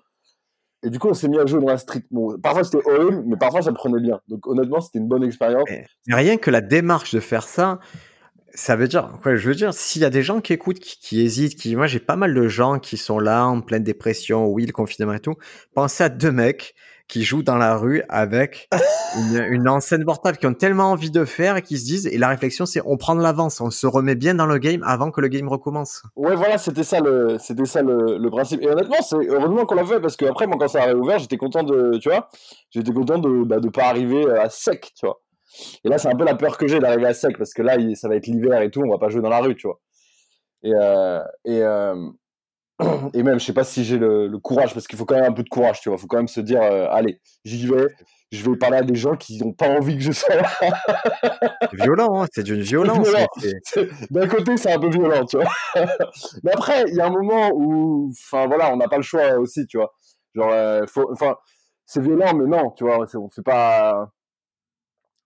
Et 0.82 0.90
du 0.90 0.98
coup, 0.98 1.10
on 1.10 1.14
s'est 1.14 1.28
mis 1.28 1.38
à 1.38 1.46
jouer 1.46 1.60
dans 1.60 1.68
la 1.68 1.78
street. 1.78 2.04
Bon, 2.10 2.38
parfois 2.40 2.64
c'était 2.64 2.88
horrible, 2.88 3.24
mais 3.26 3.36
parfois 3.36 3.62
ça 3.62 3.74
prenait 3.74 4.00
bien. 4.00 4.22
Donc 4.30 4.48
honnêtement, 4.48 4.80
c'était 4.80 5.00
une 5.00 5.10
bonne 5.10 5.24
expérience. 5.24 5.68
Mais 5.68 5.86
rien 6.16 6.38
que 6.38 6.50
la 6.52 6.62
démarche 6.62 7.14
de 7.14 7.20
faire 7.20 7.44
ça, 7.44 7.80
ça 8.54 8.76
veut 8.76 8.88
dire, 8.88 9.10
quoi, 9.22 9.36
je 9.36 9.48
veux 9.48 9.56
dire, 9.56 9.74
s'il 9.74 10.02
y 10.02 10.06
a 10.06 10.10
des 10.10 10.24
gens 10.24 10.42
qui 10.42 10.54
écoutent, 10.54 10.80
qui, 10.80 11.22
hésitent, 11.22 11.56
qui, 11.56 11.76
moi 11.76 11.88
j'ai 11.88 12.00
pas 12.00 12.16
mal 12.16 12.34
de 12.34 12.48
gens 12.48 12.80
qui 12.80 12.98
sont 12.98 13.20
là 13.20 13.46
en 13.46 13.62
pleine 13.62 13.84
dépression, 13.84 14.48
oui, 14.48 14.66
le 14.66 14.72
confinement 14.72 15.14
et 15.14 15.20
tout. 15.20 15.36
Pensez 15.74 16.04
à 16.04 16.10
deux 16.10 16.32
mecs 16.32 16.76
qui 17.08 17.24
jouent 17.24 17.44
dans 17.44 17.58
la 17.58 17.76
rue 17.76 18.04
avec 18.08 18.70
une, 19.18 19.68
enceinte 19.68 20.06
portable 20.06 20.38
qui 20.38 20.46
ont 20.46 20.54
tellement 20.54 20.92
envie 20.92 21.10
de 21.10 21.26
faire 21.26 21.58
et 21.58 21.62
qui 21.62 21.78
se 21.78 21.86
disent, 21.86 22.08
et 22.08 22.18
la 22.18 22.28
réflexion 22.30 22.66
c'est 22.66 22.82
on 22.86 22.98
prend 22.98 23.16
de 23.16 23.22
l'avance, 23.22 23.60
on 23.62 23.72
se 23.72 23.88
remet 23.88 24.16
bien 24.16 24.36
dans 24.36 24.46
le 24.46 24.60
game 24.60 24.84
avant 24.86 25.10
que 25.10 25.20
le 25.20 25.28
game 25.28 25.50
recommence. 25.50 26.04
Ouais, 26.16 26.36
voilà, 26.36 26.58
c'était 26.58 26.84
ça 26.84 27.00
le, 27.00 27.38
c'était 27.40 27.66
ça 27.66 27.82
le, 27.82 28.18
le, 28.18 28.30
principe. 28.30 28.62
Et 28.62 28.70
honnêtement, 28.70 29.02
c'est 29.02 29.28
heureusement 29.28 29.66
qu'on 29.66 29.76
l'a 29.76 29.86
fait 29.86 30.00
parce 30.00 30.16
que 30.16 30.26
après, 30.26 30.46
moi, 30.46 30.58
quand 30.60 30.68
ça 30.68 30.84
a 30.84 30.86
réouvert, 30.86 31.20
j'étais 31.20 31.38
content 31.38 31.64
de, 31.64 31.98
tu 31.98 32.10
vois, 32.10 32.30
j'étais 32.70 32.94
content 32.94 33.18
de, 33.18 33.44
bah, 33.44 33.60
de 33.60 33.70
pas 33.70 33.86
arriver 33.86 34.26
à 34.32 34.50
sec, 34.50 34.92
tu 34.96 35.06
vois. 35.06 35.20
Et 35.84 35.90
là, 35.90 35.98
c'est 35.98 36.08
un 36.08 36.16
peu 36.16 36.26
la 36.26 36.36
peur 36.36 36.58
que 36.58 36.68
j'ai 36.68 36.80
d'arriver 36.80 37.08
à 37.08 37.14
sec 37.14 37.38
parce 37.38 37.54
que 37.54 37.62
là, 37.62 37.78
ça 37.96 38.08
va 38.08 38.16
être 38.16 38.28
l'hiver 38.28 38.62
et 38.62 38.70
tout, 38.70 38.82
on 38.82 38.90
va 38.90 38.98
pas 38.98 39.10
jouer 39.10 39.22
dans 39.22 39.30
la 39.30 39.40
rue, 39.40 39.56
tu 39.56 39.68
vois. 39.68 39.80
Et, 40.64 40.74
euh, 40.74 41.24
et, 41.46 41.62
euh, 41.64 42.10
et 43.14 43.24
même, 43.24 43.40
je 43.40 43.46
sais 43.46 43.54
pas 43.54 43.64
si 43.64 43.84
j'ai 43.84 43.98
le, 43.98 44.38
courage 44.40 44.74
parce 44.74 44.88
qu'il 44.88 44.98
faut 44.98 45.06
quand 45.06 45.16
même 45.16 45.32
un 45.32 45.34
peu 45.34 45.44
de 45.44 45.50
courage, 45.50 45.82
tu 45.82 45.90
vois. 45.90 45.98
Il 45.98 46.02
faut 46.02 46.08
quand 46.08 46.18
même 46.18 46.28
se 46.28 46.42
dire, 46.42 46.62
euh, 46.62 46.88
allez, 46.90 47.20
j'y 47.46 47.68
vais. 47.68 47.88
Je 48.32 48.48
vais 48.48 48.56
parler 48.58 48.78
à 48.78 48.84
des 48.84 48.94
gens 48.94 49.16
qui 49.16 49.40
n'ont 49.40 49.54
pas 49.54 49.70
envie 49.70 49.98
que 49.98 50.04
je 50.04 50.12
sois 50.12 50.36
là. 50.36 50.48
c'est 51.72 51.82
violent, 51.82 52.22
hein, 52.22 52.28
c'est 52.32 52.44
d'une 52.44 52.62
violence. 52.62 53.10
D'un 54.12 54.28
côté, 54.28 54.56
c'est 54.56 54.72
un 54.72 54.80
peu 54.80 54.90
violent, 54.90 55.26
tu 55.26 55.38
vois. 55.38 55.50
Mais 56.44 56.52
après, 56.52 56.84
il 56.90 56.94
y 56.94 57.02
a 57.02 57.08
un 57.08 57.10
moment 57.10 57.50
où, 57.56 58.12
enfin 58.12 58.46
voilà, 58.46 58.72
on 58.72 58.78
n'a 58.78 58.88
pas 58.88 58.98
le 58.98 59.04
choix 59.04 59.34
aussi, 59.40 59.66
tu 59.66 59.78
vois. 59.78 59.92
Genre, 60.36 60.86
enfin, 61.12 61.38
c'est 61.88 62.04
violent, 62.04 62.36
mais 62.36 62.46
non, 62.46 62.70
tu 62.70 62.84
vois, 62.84 63.00
on 63.16 63.30
fait 63.32 63.42
pas 63.42 64.12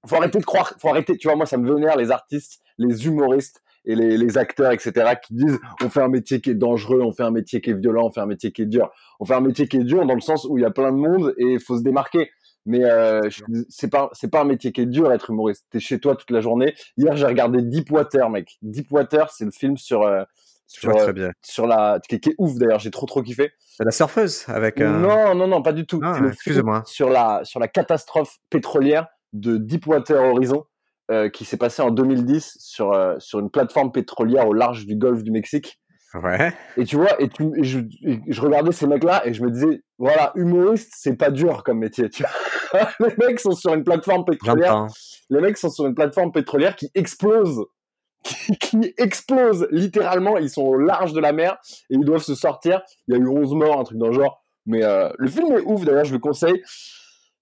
faut 0.08 0.16
arrêter 0.16 0.40
de 0.40 0.46
croire, 0.46 0.74
faut 0.80 0.90
arrêter, 0.90 1.18
tu 1.18 1.28
vois, 1.28 1.36
moi 1.36 1.46
ça 1.46 1.58
me 1.58 1.74
vénère 1.74 1.98
les 1.98 2.12
artistes, 2.12 2.62
les 2.78 3.06
humoristes 3.08 3.62
et 3.86 3.96
les, 3.96 4.18
les, 4.18 4.38
acteurs, 4.38 4.72
etc., 4.72 5.16
qui 5.22 5.34
disent 5.34 5.60
on 5.84 5.90
fait 5.90 6.02
un 6.02 6.08
métier 6.08 6.42
qui 6.42 6.52
est 6.52 6.56
dangereux, 6.56 7.02
on 7.02 7.12
fait 7.12 7.24
un 7.24 7.32
métier 7.32 7.62
qui 7.62 7.72
est 7.72 7.74
violent, 7.74 8.06
on 8.06 8.12
fait 8.12 8.22
un 8.22 8.26
métier 8.26 8.52
qui 8.52 8.62
est 8.62 8.68
dur. 8.68 8.90
On 9.20 9.26
fait 9.26 9.36
un 9.36 9.42
métier 9.42 9.68
qui 9.68 9.78
est 9.78 9.84
dur 9.84 10.06
dans 10.06 10.16
le 10.16 10.22
sens 10.22 10.46
où 10.46 10.58
il 10.58 10.62
y 10.62 10.66
a 10.66 10.72
plein 10.72 10.92
de 10.92 10.98
monde 10.98 11.34
et 11.38 11.54
il 11.54 11.60
faut 11.60 11.78
se 11.78 11.84
démarquer. 11.84 12.32
Mais 12.66 12.86
euh, 12.86 13.20
c'est 13.68 13.90
pas 13.90 14.10
c'est 14.14 14.32
pas 14.32 14.42
un 14.42 14.46
métier 14.46 14.72
qui 14.72 14.82
est 14.82 14.86
dur 14.86 15.12
être 15.12 15.32
humoriste. 15.32 15.66
T'es 15.70 15.80
chez 15.80 16.00
toi 16.00 16.16
toute 16.16 16.32
la 16.32 16.40
journée. 16.40 16.74
Hier 16.96 17.16
j'ai 17.18 17.26
regardé 17.26 17.62
Deepwater, 17.62 18.30
mec. 18.30 18.58
Deepwater, 18.62 19.30
c'est 19.32 19.44
le 19.44 19.52
film 19.52 19.76
sur 19.76 20.04
euh, 20.04 20.24
sur, 20.68 20.96
très 20.96 21.12
bien. 21.12 21.32
sur 21.42 21.68
la 21.68 22.00
qui, 22.08 22.16
est 22.16 22.36
ouf 22.38 22.56
d'ailleurs. 22.56 22.80
J'ai 22.80 22.90
trop 22.90 23.06
trop 23.06 23.22
kiffé. 23.22 23.52
La 23.80 23.92
surfeuse 23.92 24.46
avec. 24.48 24.80
Euh... 24.80 24.98
Non 24.98 25.36
non 25.36 25.48
non 25.48 25.62
pas 25.62 25.74
du 25.74 25.86
tout. 25.86 26.00
Ah, 26.02 26.18
excusez-moi. 26.26 26.84
Sur 26.86 27.10
la 27.10 27.42
sur 27.44 27.60
la 27.60 27.68
catastrophe 27.68 28.38
pétrolière 28.50 29.08
de 29.34 29.58
Deepwater 29.58 30.24
Horizon. 30.24 30.66
Euh, 31.12 31.28
qui 31.28 31.44
s'est 31.44 31.58
passé 31.58 31.82
en 31.82 31.92
2010 31.92 32.56
sur, 32.62 32.94
euh, 32.94 33.16
sur 33.20 33.40
une 33.40 33.50
plateforme 33.50 33.92
pétrolière 33.92 34.48
au 34.48 34.54
large 34.54 34.86
du 34.86 34.96
golfe 34.96 35.22
du 35.22 35.32
Mexique. 35.32 35.82
Ouais. 36.14 36.54
Et 36.78 36.86
tu 36.86 36.96
vois, 36.96 37.22
et, 37.22 37.28
tu, 37.28 37.52
je, 37.62 37.80
je, 38.26 38.42
regardais 38.42 38.72
ces 38.72 38.88
mecs-là 38.88 39.28
et 39.28 39.34
je 39.34 39.44
me 39.44 39.52
disais, 39.52 39.84
voilà, 39.98 40.32
humoriste, 40.36 40.94
c'est 40.96 41.18
pas 41.18 41.30
dur 41.30 41.64
comme 41.66 41.80
métier. 41.80 42.10
Tu 42.10 42.24
vois 42.72 42.88
les 43.00 43.14
mecs 43.18 43.42
sont 43.42 43.52
sur 43.52 43.74
une 43.74 43.84
plateforme 43.84 44.24
pétrolière. 44.24 44.88
Les 45.30 45.42
mecs 45.42 45.58
sont 45.58 45.70
sur 45.70 45.86
une 45.86 45.94
plateforme 45.94 46.32
pétrolière 46.32 46.78
qui 46.78 46.90
explose, 46.96 47.66
qui, 48.24 48.58
qui, 48.58 48.94
explose 48.98 49.68
littéralement. 49.72 50.38
Ils 50.38 50.50
sont 50.50 50.64
au 50.64 50.78
large 50.78 51.12
de 51.12 51.20
la 51.20 51.34
mer 51.34 51.58
et 51.90 51.96
ils 51.96 52.06
doivent 52.06 52.24
se 52.24 52.36
sortir. 52.36 52.82
Il 53.10 53.16
y 53.16 53.18
a 53.18 53.22
eu 53.22 53.28
11 53.28 53.56
morts, 53.56 53.80
un 53.80 53.84
truc 53.84 53.98
dans 53.98 54.08
le 54.08 54.14
genre. 54.14 54.42
Mais 54.66 54.86
euh, 54.86 55.10
le 55.18 55.28
film 55.28 55.52
est 55.52 55.62
ouf, 55.66 55.84
d'ailleurs, 55.84 56.06
je 56.06 56.14
le 56.14 56.20
conseille. 56.20 56.64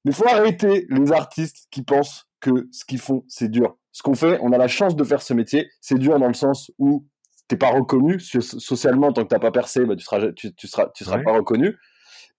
Mais 0.06 0.12
faut 0.12 0.28
arrêter 0.28 0.88
les 0.90 1.12
artistes 1.12 1.68
qui 1.70 1.84
pensent 1.84 2.28
que 2.40 2.68
ce 2.72 2.86
qu'ils 2.86 3.00
font, 3.00 3.24
c'est 3.28 3.50
dur. 3.50 3.78
Ce 3.92 4.02
qu'on 4.02 4.16
fait, 4.16 4.40
on 4.42 4.52
a 4.52 4.58
la 4.58 4.68
chance 4.68 4.96
de 4.96 5.04
faire 5.04 5.22
ce 5.22 5.34
métier. 5.34 5.70
C'est 5.80 6.00
dur 6.00 6.18
dans 6.18 6.28
le 6.28 6.34
sens 6.34 6.72
où 6.80 7.06
t'es 7.48 7.58
pas 7.58 7.70
reconnu 7.70 8.20
socialement 8.20 9.12
tant 9.12 9.24
que 9.24 9.28
t'as 9.28 9.40
pas 9.40 9.52
percé, 9.52 9.86
bah, 9.86 9.96
tu 9.96 10.06
seras 10.06 10.32
tu, 10.32 10.54
tu 10.54 10.68
seras 10.68 10.90
tu 10.96 11.04
seras 11.04 11.20
pas 11.20 11.34
reconnu. 11.34 11.76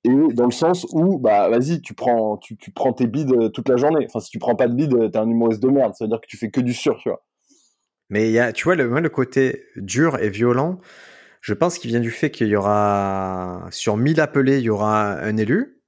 Et 0.05 0.11
dans 0.33 0.47
le 0.47 0.53
sens 0.53 0.87
où 0.91 1.19
bah 1.19 1.49
vas-y, 1.49 1.81
tu 1.81 1.95
prends 1.95 2.37
tu, 2.39 2.57
tu 2.57 2.73
prends 2.73 2.93
tes 2.93 3.07
bides 3.07 3.33
euh, 3.33 3.49
toute 3.51 3.69
la 3.69 3.77
journée. 3.77 4.07
Enfin 4.09 4.21
si 4.21 4.31
tu 4.31 4.39
prends 4.39 4.57
pas 4.57 4.67
de 4.67 4.75
bides, 4.75 5.13
t'es 5.13 5.19
un 5.19 5.29
humoriste 5.29 5.63
de 5.63 5.69
merde. 5.69 5.95
Ça 5.95 6.05
veut 6.05 6.09
dire 6.09 6.21
que 6.21 6.27
tu 6.27 6.37
fais 6.37 6.51
que 6.51 6.61
du 6.61 6.73
sur, 6.73 6.97
tu 6.99 7.11
vois. 7.11 7.23
Mais 8.09 8.29
il 8.29 8.33
y 8.33 8.39
a 8.39 8.53
tu 8.53 8.65
vois 8.65 8.75
le 8.75 8.89
le 8.89 9.09
côté 9.11 9.65
dur 9.77 10.19
et 10.19 10.31
violent. 10.31 10.81
Je 11.43 11.55
pense 11.55 11.79
qu'il 11.79 11.91
vient 11.91 12.01
du 12.01 12.11
fait 12.11 12.31
qu'il 12.31 12.49
y 12.49 12.57
aura 12.57 13.67
sur 13.71 13.97
1000 13.97 14.21
appelés, 14.21 14.59
il 14.59 14.65
y 14.65 14.71
aura 14.71 15.13
un 15.13 15.37
élu. 15.37 15.82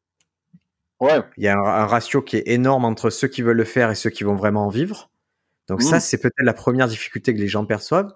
Ouais. 1.00 1.20
Il 1.36 1.44
y 1.44 1.48
a 1.48 1.56
un, 1.56 1.64
un, 1.64 1.86
ratio 1.86 2.22
qui 2.22 2.36
est 2.36 2.44
énorme 2.46 2.84
entre 2.84 3.10
ceux 3.10 3.28
qui 3.28 3.42
veulent 3.42 3.56
le 3.56 3.64
faire 3.64 3.90
et 3.90 3.94
ceux 3.94 4.10
qui 4.10 4.24
vont 4.24 4.36
vraiment 4.36 4.66
en 4.66 4.70
vivre. 4.70 5.10
Donc 5.68 5.82
ça, 5.82 5.98
c'est 6.00 6.18
peut-être 6.18 6.34
la 6.38 6.52
première 6.52 6.88
difficulté 6.88 7.34
que 7.34 7.40
les 7.40 7.48
gens 7.48 7.64
perçoivent. 7.64 8.12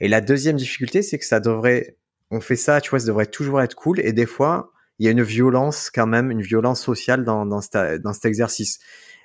Et 0.00 0.08
la 0.08 0.20
deuxième 0.20 0.56
difficulté, 0.56 1.02
c'est 1.02 1.18
que 1.18 1.24
ça 1.24 1.40
devrait, 1.40 1.96
on 2.30 2.40
fait 2.40 2.56
ça, 2.56 2.80
tu 2.80 2.90
vois, 2.90 3.00
ça 3.00 3.06
devrait 3.06 3.26
toujours 3.26 3.62
être 3.62 3.74
cool. 3.74 4.00
Et 4.00 4.12
des 4.12 4.26
fois, 4.26 4.72
il 4.98 5.06
y 5.06 5.08
a 5.08 5.12
une 5.12 5.22
violence 5.22 5.90
quand 5.90 6.06
même, 6.06 6.30
une 6.30 6.42
violence 6.42 6.82
sociale 6.82 7.24
dans, 7.24 7.46
dans, 7.46 7.60
cet, 7.60 8.02
dans 8.02 8.12
cet 8.12 8.24
exercice. 8.24 8.78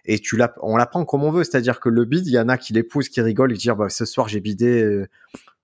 Et 0.05 0.19
tu 0.19 0.37
on 0.61 0.75
l'apprend 0.75 1.05
comme 1.05 1.23
on 1.23 1.31
veut, 1.31 1.43
c'est-à-dire 1.43 1.79
que 1.79 1.89
le 1.89 2.05
bid, 2.05 2.27
il 2.27 2.33
y 2.33 2.39
en 2.39 2.49
a 2.49 2.57
qui 2.57 2.73
l'épousent, 2.73 3.09
qui 3.09 3.21
rigolent, 3.21 3.53
qui 3.53 3.59
disent 3.59 3.73
bah, 3.77 3.89
ce 3.89 4.05
soir 4.05 4.27
j'ai 4.27 4.41
bidé, 4.41 4.83
euh, 4.83 5.07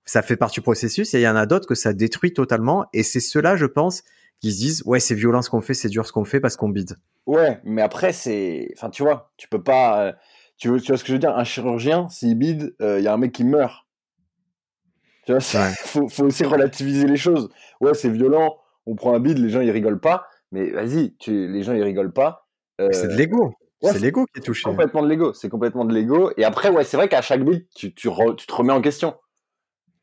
ça 0.05 0.21
fait 0.21 0.37
partie 0.37 0.55
du 0.55 0.63
processus. 0.63 1.13
Et 1.13 1.19
il 1.19 1.23
y 1.23 1.27
en 1.27 1.35
a 1.35 1.45
d'autres 1.45 1.67
que 1.67 1.75
ça 1.75 1.93
détruit 1.93 2.33
totalement. 2.33 2.87
Et 2.93 3.03
c'est 3.03 3.19
cela, 3.19 3.55
je 3.55 3.65
pense, 3.65 4.03
qui 4.41 4.51
se 4.51 4.57
disent 4.57 4.83
ouais 4.85 4.99
c'est 4.99 5.15
violent 5.15 5.41
ce 5.41 5.49
qu'on 5.49 5.61
fait, 5.61 5.73
c'est 5.73 5.89
dur 5.89 6.05
ce 6.05 6.11
qu'on 6.11 6.25
fait 6.25 6.39
parce 6.39 6.55
qu'on 6.55 6.69
bide. 6.69 6.95
Ouais, 7.25 7.59
mais 7.63 7.81
après 7.81 8.13
c'est, 8.13 8.69
enfin 8.77 8.89
tu 8.89 9.03
vois, 9.03 9.31
tu 9.37 9.47
peux 9.47 9.61
pas, 9.61 10.01
euh, 10.01 10.13
tu, 10.57 10.69
vois, 10.69 10.79
tu 10.79 10.87
vois 10.87 10.97
ce 10.97 11.03
que 11.03 11.09
je 11.09 11.13
veux 11.13 11.19
dire, 11.19 11.35
un 11.35 11.43
chirurgien 11.43 12.07
s'il 12.09 12.35
bide, 12.35 12.75
euh, 12.81 12.99
il 12.99 13.05
y 13.05 13.07
a 13.07 13.13
un 13.13 13.17
mec 13.17 13.31
qui 13.31 13.43
meurt. 13.43 13.85
Tu 15.25 15.33
vois, 15.33 15.41
faut, 15.83 16.07
faut 16.07 16.23
aussi 16.23 16.43
relativiser 16.43 17.07
les 17.07 17.17
choses. 17.17 17.49
Ouais, 17.81 17.93
c'est 17.93 18.09
violent, 18.09 18.57
on 18.85 18.95
prend 18.95 19.13
un 19.13 19.19
bide, 19.19 19.37
les 19.37 19.49
gens 19.49 19.61
ils 19.61 19.71
rigolent 19.71 19.99
pas, 19.99 20.27
mais 20.51 20.69
vas-y, 20.71 21.15
les 21.27 21.63
gens 21.63 21.73
ils 21.73 21.83
rigolent 21.83 22.13
pas. 22.13 22.47
Euh... 22.81 22.89
C'est 22.91 23.07
de 23.07 23.13
l'ego. 23.13 23.53
Ouais, 23.81 23.93
c'est 23.93 23.99
l'ego 23.99 24.25
qui 24.25 24.39
est 24.39 24.43
touché. 24.43 24.63
Complètement 24.63 25.01
de 25.01 25.07
l'ego. 25.07 25.33
C'est 25.33 25.47
complètement 25.47 25.85
de 25.85 25.93
l'ego. 25.93 26.31
Et 26.35 26.43
après, 26.43 26.69
ouais, 26.69 26.83
c'est 26.83 26.97
vrai 26.97 27.07
qu'à 27.07 27.21
chaque 27.21 27.43
bide, 27.45 27.65
tu, 27.73 27.93
tu, 27.93 28.09
tu, 28.37 28.47
te 28.47 28.53
remets 28.53 28.73
en 28.73 28.81
question. 28.81 29.15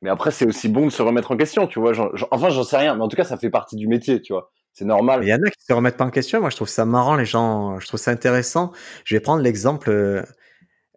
Mais 0.03 0.11
après, 0.11 0.31
c'est 0.31 0.47
aussi 0.47 0.69
bon 0.69 0.87
de 0.87 0.91
se 0.91 1.03
remettre 1.03 1.33
en 1.33 1.37
question, 1.37 1.67
tu 1.67 1.81
vois. 1.81 1.93
Genre, 1.93 2.12
enfin, 2.31 2.50
j'en 2.50 2.65
sais 2.65 2.76
rien, 2.76 2.95
mais 2.95 3.03
en 3.03 3.09
tout 3.09 3.17
cas, 3.17 3.25
ça 3.25 3.37
fait 3.37 3.50
partie 3.50 3.76
du 3.76 3.89
métier, 3.89 4.21
tu 4.21 4.32
vois. 4.32 4.52
C'est 4.73 4.85
normal. 4.85 5.21
Il 5.23 5.28
y 5.28 5.32
en 5.32 5.39
a 5.39 5.50
qui 5.50 5.65
se 5.67 5.73
remettent 5.73 5.97
pas 5.97 6.04
en 6.04 6.11
question. 6.11 6.41
Moi, 6.41 6.50
je 6.50 6.56
trouve 6.56 6.69
ça 6.69 6.85
marrant, 6.85 7.17
les 7.17 7.25
gens. 7.25 7.80
Je 7.80 7.87
trouve 7.87 7.99
ça 7.99 8.11
intéressant. 8.11 8.73
Je 9.04 9.15
vais 9.15 9.21
prendre 9.21 9.43
l'exemple. 9.43 9.89
Euh, 9.89 10.23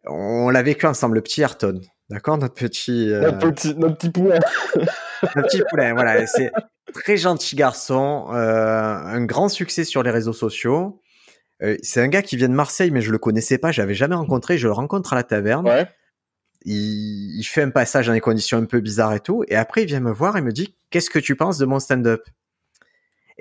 on 0.05 0.49
l'a 0.49 0.61
vécu 0.61 0.85
ensemble, 0.85 1.15
le 1.15 1.21
petit 1.21 1.41
Ayrton. 1.41 1.79
D'accord 2.09 2.37
Notre 2.37 2.55
petit. 2.55 3.09
Euh... 3.09 3.21
Notre 3.21 3.51
petit, 3.51 3.75
notre 3.75 3.95
petit 3.95 4.09
poulet. 4.09 4.39
notre 4.75 5.47
petit 5.47 5.61
poulet, 5.69 5.93
voilà. 5.93 6.27
C'est 6.27 6.51
très 6.93 7.15
gentil 7.15 7.55
garçon. 7.55 8.27
Euh, 8.33 8.93
un 8.95 9.23
grand 9.23 9.47
succès 9.47 9.85
sur 9.85 10.03
les 10.03 10.11
réseaux 10.11 10.33
sociaux. 10.33 10.99
Euh, 11.61 11.77
c'est 11.81 12.01
un 12.01 12.09
gars 12.09 12.21
qui 12.21 12.35
vient 12.35 12.49
de 12.49 12.53
Marseille, 12.53 12.91
mais 12.91 12.99
je 12.99 13.11
le 13.11 13.17
connaissais 13.17 13.57
pas. 13.57 13.71
J'avais 13.71 13.93
jamais 13.93 14.15
rencontré. 14.15 14.57
Je 14.57 14.67
le 14.67 14.73
rencontre 14.73 15.13
à 15.13 15.15
la 15.15 15.23
taverne. 15.23 15.65
Ouais 15.65 15.87
il, 16.65 17.39
il, 17.39 17.43
fait 17.43 17.61
un 17.61 17.69
passage 17.69 18.07
dans 18.07 18.13
des 18.13 18.19
conditions 18.19 18.57
un 18.57 18.65
peu 18.65 18.79
bizarres 18.79 19.13
et 19.13 19.19
tout, 19.19 19.43
et 19.47 19.55
après 19.55 19.83
il 19.83 19.87
vient 19.87 19.99
me 19.99 20.11
voir 20.11 20.37
et 20.37 20.41
me 20.41 20.51
dit 20.51 20.75
qu'est-ce 20.89 21.09
que 21.09 21.19
tu 21.19 21.35
penses 21.35 21.57
de 21.57 21.65
mon 21.65 21.79
stand-up? 21.79 22.27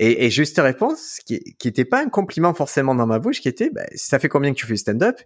Et, 0.00 0.26
et, 0.26 0.30
juste 0.30 0.58
réponse 0.58 1.18
qui, 1.26 1.40
qui 1.58 1.66
était 1.66 1.84
pas 1.84 2.00
un 2.00 2.08
compliment 2.08 2.54
forcément 2.54 2.94
dans 2.94 3.06
ma 3.06 3.18
bouche, 3.18 3.40
qui 3.40 3.48
était 3.48 3.70
bah, 3.70 3.84
ça 3.96 4.20
fait 4.20 4.28
combien 4.28 4.52
que 4.52 4.56
tu 4.56 4.66
fais 4.66 4.76
stand-up? 4.76 5.20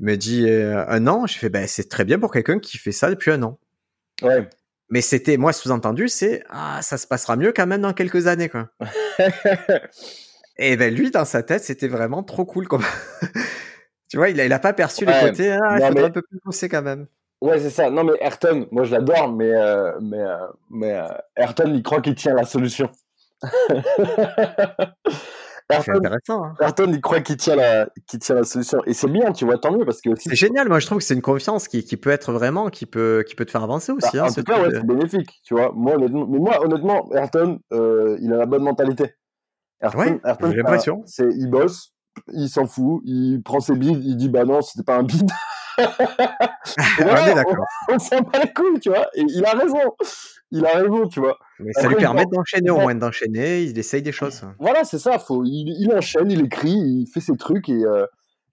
Il 0.00 0.06
me 0.06 0.16
dit 0.16 0.48
euh, 0.48 0.84
un 0.88 1.06
an. 1.06 1.26
Je 1.26 1.38
fais 1.38 1.48
bah, 1.48 1.66
c'est 1.68 1.88
très 1.88 2.04
bien 2.04 2.18
pour 2.18 2.32
quelqu'un 2.32 2.58
qui 2.58 2.76
fait 2.76 2.90
ça 2.90 3.08
depuis 3.08 3.30
un 3.30 3.42
an. 3.44 3.60
Ouais. 4.22 4.48
Mais 4.88 5.00
c'était 5.00 5.36
moi 5.36 5.52
sous-entendu, 5.52 6.08
c'est 6.08 6.42
ah 6.48 6.80
ça 6.82 6.98
se 6.98 7.06
passera 7.06 7.36
mieux 7.36 7.52
quand 7.52 7.68
même 7.68 7.82
dans 7.82 7.92
quelques 7.92 8.26
années 8.26 8.48
quoi. 8.48 8.70
et 10.58 10.76
ben 10.76 10.92
lui 10.92 11.12
dans 11.12 11.24
sa 11.24 11.44
tête 11.44 11.62
c'était 11.62 11.86
vraiment 11.86 12.24
trop 12.24 12.44
cool 12.44 12.66
comme. 12.66 12.82
tu 14.10 14.16
vois, 14.16 14.30
il 14.30 14.40
a, 14.40 14.46
il 14.46 14.52
a 14.52 14.58
pas 14.58 14.72
perçu 14.72 15.06
ouais. 15.06 15.22
le 15.22 15.28
côté 15.28 15.52
ah 15.52 15.76
il 15.78 15.86
faudrait 15.86 16.02
mais... 16.02 16.08
un 16.08 16.10
peu 16.10 16.22
plus 16.22 16.40
pousser 16.40 16.68
quand 16.68 16.82
même. 16.82 17.06
Ouais, 17.40 17.58
c'est 17.58 17.70
ça. 17.70 17.90
Non, 17.90 18.04
mais 18.04 18.12
Ayrton, 18.20 18.66
moi 18.70 18.84
je 18.84 18.92
l'adore, 18.92 19.32
mais, 19.32 19.52
euh, 19.54 19.92
mais, 20.00 20.20
euh, 20.20 20.46
mais 20.68 20.94
euh, 20.94 21.08
Ayrton, 21.36 21.72
il 21.74 21.82
croit 21.82 22.02
qu'il 22.02 22.14
tient 22.14 22.34
la 22.34 22.44
solution. 22.44 22.90
Ayrton, 25.70 25.94
intéressant. 25.94 26.44
Hein. 26.44 26.54
Ayrton, 26.60 26.90
il 26.92 27.00
croit 27.00 27.20
qu'il 27.20 27.36
tient, 27.36 27.56
la, 27.56 27.88
qu'il 28.06 28.18
tient 28.18 28.34
la 28.34 28.44
solution. 28.44 28.80
Et 28.84 28.92
c'est 28.92 29.08
bien, 29.08 29.32
tu 29.32 29.46
vois, 29.46 29.56
tant 29.56 29.72
mieux. 29.72 29.86
parce 29.86 30.02
que 30.02 30.10
C'est 30.16 30.34
génial. 30.34 30.68
Moi, 30.68 30.80
je 30.80 30.86
trouve 30.86 30.98
que 30.98 31.04
c'est 31.04 31.14
une 31.14 31.22
confiance 31.22 31.68
qui, 31.68 31.84
qui 31.84 31.96
peut 31.96 32.10
être 32.10 32.32
vraiment, 32.32 32.68
qui 32.68 32.84
peut, 32.86 33.24
qui 33.26 33.34
peut 33.34 33.46
te 33.46 33.50
faire 33.50 33.62
avancer 33.62 33.92
aussi. 33.92 34.16
Bah, 34.18 34.24
hein, 34.24 34.28
en 34.28 34.32
tout 34.32 34.42
cas, 34.42 34.60
ouais, 34.60 34.68
c'est 34.72 34.86
bénéfique. 34.86 35.40
Tu 35.44 35.54
vois, 35.54 35.72
moi, 35.74 35.94
honnêtement, 35.94 36.26
mais 36.26 36.38
moi, 36.38 36.62
honnêtement, 36.62 37.10
Ayrton, 37.12 37.58
euh, 37.72 38.18
il 38.20 38.32
a 38.32 38.36
la 38.36 38.46
bonne 38.46 38.62
mentalité. 38.62 39.14
Ayrton, 39.80 39.98
ouais, 39.98 40.20
Ayrton, 40.24 40.50
j'ai 40.50 40.56
l'impression. 40.56 41.04
Il 41.18 41.48
bosse, 41.48 41.94
il 42.32 42.48
s'en 42.48 42.66
fout, 42.66 43.00
il 43.04 43.40
prend 43.42 43.60
ses 43.60 43.76
bides, 43.76 44.04
il 44.04 44.16
dit 44.16 44.28
bah 44.28 44.44
non, 44.44 44.60
c'était 44.60 44.84
pas 44.84 44.96
un 44.96 45.04
bide. 45.04 45.30
voilà, 46.98 47.34
d'accord. 47.34 47.66
On, 47.88 47.94
on 47.94 47.98
s'en 47.98 48.20
bat 48.20 48.38
les 48.42 48.52
couilles, 48.52 48.80
tu 48.80 48.90
vois. 48.90 49.08
Et 49.14 49.22
il 49.22 49.44
a 49.44 49.52
raison. 49.52 49.96
Il 50.52 50.66
a 50.66 50.78
raison, 50.78 51.06
tu 51.06 51.20
vois. 51.20 51.38
Mais 51.60 51.72
ça 51.72 51.82
Après, 51.82 51.94
lui 51.94 52.00
permet 52.00 52.26
d'enchaîner, 52.26 52.70
au 52.70 52.78
moins 52.78 52.94
d'enchaîner. 52.94 53.62
Il 53.62 53.78
essaye 53.78 54.02
des 54.02 54.12
choses. 54.12 54.42
Voilà, 54.58 54.84
c'est 54.84 54.98
ça. 54.98 55.18
Faut, 55.18 55.44
il, 55.44 55.76
il, 55.78 55.92
enchaîne, 55.92 56.30
il 56.30 56.44
écrit, 56.44 56.72
il 56.72 57.06
fait 57.06 57.20
ses 57.20 57.36
trucs 57.36 57.68
et, 57.68 57.84
euh, 57.84 58.06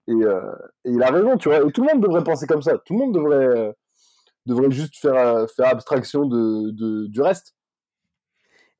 et, 0.06 0.12
euh, 0.12 0.40
et, 0.84 0.90
il 0.92 1.02
a 1.02 1.10
raison, 1.10 1.36
tu 1.36 1.48
vois. 1.48 1.58
Et 1.66 1.72
tout 1.72 1.82
le 1.82 1.92
monde 1.92 2.02
devrait 2.02 2.22
penser 2.22 2.46
comme 2.46 2.62
ça. 2.62 2.78
Tout 2.84 2.92
le 2.92 2.98
monde 3.00 3.14
devrait, 3.14 3.36
euh, 3.36 3.72
devrait 4.46 4.70
juste 4.70 4.96
faire, 4.96 5.46
faire 5.56 5.68
abstraction 5.68 6.26
de, 6.26 6.70
de, 6.70 7.06
du 7.08 7.20
reste. 7.20 7.54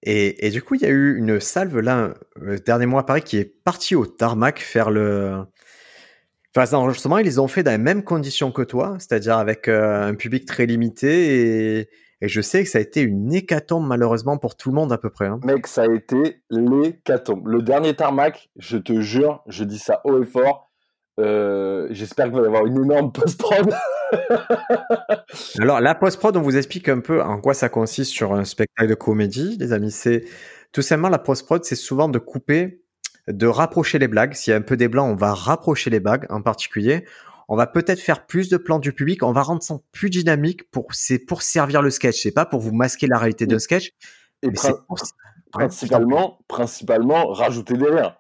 Et, 0.05 0.47
et, 0.47 0.51
du 0.51 0.63
coup, 0.63 0.77
il 0.77 0.83
y 0.83 0.87
a 0.87 0.91
eu 0.91 1.19
une 1.19 1.41
salve 1.41 1.81
là, 1.81 2.15
le 2.37 2.61
dernier 2.61 2.87
mois, 2.87 3.05
pareil, 3.05 3.23
qui 3.23 3.37
est 3.37 3.45
partie 3.65 3.97
au 3.97 4.07
tarmac 4.07 4.61
faire 4.61 4.91
le. 4.91 5.45
Enfin, 6.59 6.67
cet 6.67 6.75
enregistrement, 6.75 7.19
ils 7.19 7.25
les 7.25 7.39
ont 7.39 7.47
fait 7.47 7.63
dans 7.63 7.71
les 7.71 7.79
mêmes 7.79 8.03
conditions 8.03 8.51
que 8.51 8.63
toi, 8.63 8.97
c'est-à-dire 8.99 9.39
avec 9.39 9.69
euh, 9.69 10.09
un 10.09 10.17
public 10.17 10.45
très 10.45 10.67
limité. 10.67 11.79
Et, 11.79 11.89
et, 12.21 12.27
je 12.27 12.41
sais 12.41 12.65
que 12.65 12.69
ça 12.69 12.79
a 12.79 12.81
été 12.81 13.01
une 13.01 13.33
hécatombe, 13.33 13.87
malheureusement, 13.87 14.39
pour 14.39 14.57
tout 14.57 14.71
le 14.71 14.75
monde 14.75 14.93
à 14.93 14.99
peu 14.99 15.09
près. 15.09 15.29
Hein. 15.29 15.39
Mec, 15.45 15.69
ça 15.69 15.83
a 15.83 15.95
été 15.95 16.43
l'hécatombe. 16.51 17.47
Le 17.47 17.63
dernier 17.63 17.95
tarmac, 17.95 18.51
je 18.57 18.77
te 18.77 19.01
jure, 19.01 19.45
je 19.47 19.63
dis 19.63 19.79
ça 19.79 20.01
haut 20.03 20.21
et 20.21 20.27
fort. 20.27 20.73
Euh, 21.21 21.87
J'espère 21.91 22.25
qu'il 22.25 22.41
va 22.41 22.43
y 22.43 22.47
avoir 22.47 22.67
une 22.67 22.83
énorme 22.83 23.13
post-prod. 23.13 23.73
Alors, 25.61 25.81
la 25.81 25.95
post-prod, 25.95 26.37
on 26.37 26.43
vous 26.43 26.57
explique 26.57 26.89
un 26.89 26.99
peu 26.99 27.23
en 27.23 27.41
quoi 27.41 27.55
ça 27.55 27.69
consiste 27.69 28.11
sur 28.11 28.35
un 28.35 28.45
spectacle 28.45 28.91
de 28.91 28.97
comédie, 28.97 29.57
les 29.61 29.73
amis. 29.73 29.93
C'est 29.93 30.25
tout 30.73 30.83
simplement 30.83 31.09
la 31.09 31.21
post-prod, 31.21 31.63
c'est 31.63 31.77
souvent 31.77 32.09
de 32.09 32.19
couper, 32.19 32.83
de 33.29 33.47
rapprocher 33.47 33.99
les 33.99 34.09
blagues. 34.09 34.35
S'il 34.35 34.51
y 34.53 34.55
a 34.55 34.57
un 34.57 34.63
peu 34.63 34.77
des 34.77 34.89
blancs, 34.89 35.11
on 35.11 35.17
va 35.17 35.35
rapprocher 35.35 35.91
les 35.91 36.01
blagues 36.01 36.27
en 36.31 36.43
particulier. 36.43 37.05
On 37.49 37.57
va 37.57 37.67
peut-être 37.67 38.01
faire 38.01 38.27
plus 38.27 38.49
de 38.49 38.57
plans 38.57 38.79
du 38.79 38.93
public. 38.93 39.23
On 39.23 39.33
va 39.33 39.43
rendre 39.43 39.63
ça 39.63 39.77
plus 39.93 40.11
dynamique 40.11 40.71
pour, 40.71 40.87
c'est 40.91 41.19
pour 41.19 41.43
servir 41.43 41.81
le 41.81 41.91
sketch. 41.91 42.23
C'est 42.23 42.33
pas 42.33 42.45
pour 42.45 42.61
vous 42.61 42.73
masquer 42.73 43.07
la 43.07 43.19
réalité 43.19 43.47
d'un 43.47 43.59
sketch. 43.59 43.93
Et 44.43 44.51
prin 44.51 44.75
pour... 44.87 44.99
principalement, 45.51 46.33
ouais, 46.33 46.45
principalement, 46.47 47.29
rajouter 47.29 47.75
des 47.75 47.87
rires. 47.87 48.17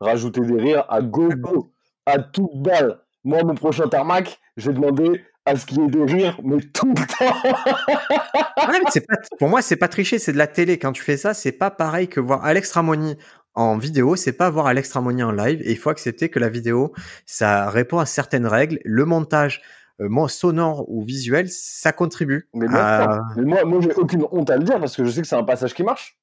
Rajouter 0.00 0.40
des 0.40 0.60
rires 0.60 0.84
à 0.88 1.00
go-go, 1.00 1.72
à 2.06 2.18
toute 2.18 2.56
balle. 2.56 2.98
Moi, 3.24 3.44
mon 3.44 3.54
prochain 3.54 3.86
tarmac, 3.86 4.40
j'ai 4.56 4.72
demandé 4.72 5.22
à 5.44 5.56
ce 5.56 5.66
qu'il 5.66 5.80
y 5.80 5.84
ait 5.84 5.88
des 5.88 6.04
rires, 6.04 6.40
mais 6.42 6.60
tout 6.60 6.88
le 6.88 7.06
temps. 7.06 8.68
ouais, 8.68 8.80
mais 8.84 9.00
pas, 9.00 9.16
pour 9.38 9.48
moi, 9.48 9.62
c'est 9.62 9.76
pas 9.76 9.88
tricher, 9.88 10.18
c'est 10.18 10.32
de 10.32 10.38
la 10.38 10.48
télé. 10.48 10.78
Quand 10.78 10.92
tu 10.92 11.02
fais 11.02 11.16
ça, 11.16 11.34
c'est 11.34 11.52
pas 11.52 11.70
pareil 11.70 12.08
que 12.08 12.20
voir 12.20 12.44
Alex 12.44 12.72
Ramoni 12.72 13.16
en 13.54 13.76
vidéo, 13.78 14.16
c'est 14.16 14.32
pas 14.32 14.50
voir 14.50 14.66
Alex 14.66 14.92
Ramoni 14.92 15.22
en 15.22 15.32
live 15.32 15.60
et 15.62 15.72
il 15.72 15.78
faut 15.78 15.90
accepter 15.90 16.28
que 16.28 16.38
la 16.38 16.48
vidéo, 16.48 16.92
ça 17.26 17.68
répond 17.68 17.98
à 17.98 18.06
certaines 18.06 18.46
règles. 18.46 18.78
Le 18.84 19.04
montage, 19.04 19.62
euh, 20.00 20.28
sonore 20.28 20.88
ou 20.88 21.02
visuel, 21.02 21.48
ça 21.48 21.92
contribue. 21.92 22.48
Mais, 22.54 22.66
moi, 22.66 23.64
moi 23.64 23.80
j'ai 23.80 23.92
aucune 23.94 24.24
honte 24.30 24.50
à 24.50 24.56
le 24.56 24.64
dire 24.64 24.80
parce 24.80 24.96
que 24.96 25.04
je 25.04 25.10
sais 25.10 25.20
que 25.20 25.28
c'est 25.28 25.36
un 25.36 25.44
passage 25.44 25.74
qui 25.74 25.82
marche. 25.82 26.18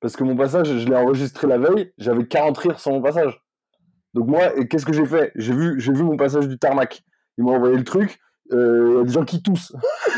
Parce 0.00 0.14
que 0.14 0.22
mon 0.22 0.36
passage, 0.36 0.68
je 0.68 0.86
l'ai 0.86 0.94
enregistré 0.94 1.48
la 1.48 1.58
veille, 1.58 1.92
j'avais 1.98 2.24
40 2.24 2.56
rires 2.58 2.78
sur 2.78 2.92
mon 2.92 3.02
passage. 3.02 3.42
Donc 4.14 4.28
moi, 4.28 4.50
qu'est-ce 4.70 4.86
que 4.86 4.92
j'ai 4.92 5.06
fait? 5.06 5.32
J'ai 5.34 5.52
vu, 5.52 5.80
j'ai 5.80 5.92
vu 5.92 6.04
mon 6.04 6.16
passage 6.16 6.46
du 6.46 6.58
tarmac. 6.58 7.02
Ils 7.36 7.44
m'ont 7.44 7.56
envoyé 7.56 7.76
le 7.76 7.84
truc. 7.84 8.20
Euh, 8.52 8.90
il 8.92 8.98
y 8.98 9.00
a 9.00 9.04
des 9.04 9.12
gens 9.12 9.24
qui 9.24 9.42
toussent. 9.42 9.74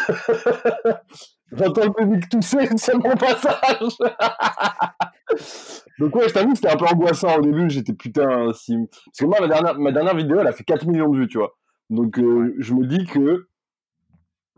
J'entends 1.52 1.84
le 1.84 1.92
public 1.92 2.28
tousser, 2.28 2.68
c'est 2.76 2.94
mon 2.94 3.14
passage. 3.16 3.96
Donc 5.98 6.14
ouais, 6.16 6.28
je 6.28 6.34
t'avoue, 6.34 6.54
c'était 6.54 6.70
un 6.70 6.76
peu 6.76 6.86
angoissant 6.86 7.36
au 7.36 7.40
début. 7.40 7.68
J'étais 7.68 7.92
putain 7.92 8.52
si... 8.54 8.76
Parce 8.76 9.18
que 9.18 9.24
moi, 9.26 9.38
ma 9.40 9.48
dernière, 9.48 9.78
ma 9.78 9.92
dernière 9.92 10.16
vidéo, 10.16 10.40
elle 10.40 10.46
a 10.46 10.52
fait 10.52 10.64
4 10.64 10.86
millions 10.86 11.10
de 11.10 11.18
vues, 11.18 11.28
tu 11.28 11.38
vois. 11.38 11.56
Donc 11.90 12.18
euh, 12.18 12.54
je 12.58 12.74
me 12.74 12.86
dis 12.86 13.04
que 13.04 13.46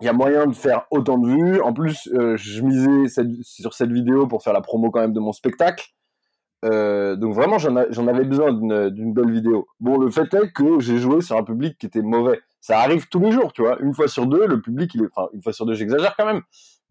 il 0.01 0.07
y 0.07 0.09
a 0.09 0.13
moyen 0.13 0.47
de 0.47 0.55
faire 0.55 0.87
autant 0.91 1.19
de 1.19 1.29
vues. 1.29 1.61
En 1.61 1.73
plus, 1.73 2.09
euh, 2.15 2.37
je 2.37 2.63
misais 2.63 3.23
sur 3.43 3.73
cette 3.73 3.93
vidéo 3.93 4.27
pour 4.27 4.43
faire 4.43 4.53
la 4.53 4.61
promo 4.61 4.91
quand 4.91 5.01
même 5.01 5.13
de 5.13 5.21
mon 5.21 5.33
spectacle. 5.33 5.93
Euh, 6.65 7.17
donc 7.17 7.35
vraiment, 7.35 7.59
j'en 7.59 8.07
avais 8.07 8.25
besoin 8.25 8.53
d'une 8.53 9.13
belle 9.13 9.31
vidéo. 9.31 9.67
Bon, 9.81 9.99
le 9.99 10.11
fait 10.11 10.33
est 10.35 10.53
que 10.53 10.81
j'ai 10.81 10.99
joué 10.99 11.21
sur 11.21 11.37
un 11.37 11.45
public 11.45 11.77
qui 11.79 11.87
était 11.87 12.03
mauvais. 12.03 12.41
Ça 12.61 12.79
arrive 12.79 13.09
tous 13.09 13.21
les 13.21 13.33
jours, 13.33 13.53
tu 13.53 13.63
vois. 13.63 13.81
Une 13.81 13.95
fois 13.95 14.07
sur 14.07 14.27
deux, 14.27 14.47
le 14.47 14.61
public, 14.61 14.95
il 14.95 15.03
est, 15.03 15.09
enfin, 15.15 15.29
une 15.33 15.43
fois 15.43 15.53
sur 15.53 15.67
deux, 15.67 15.75
j'exagère 15.75 16.15
quand 16.17 16.27
même 16.27 16.43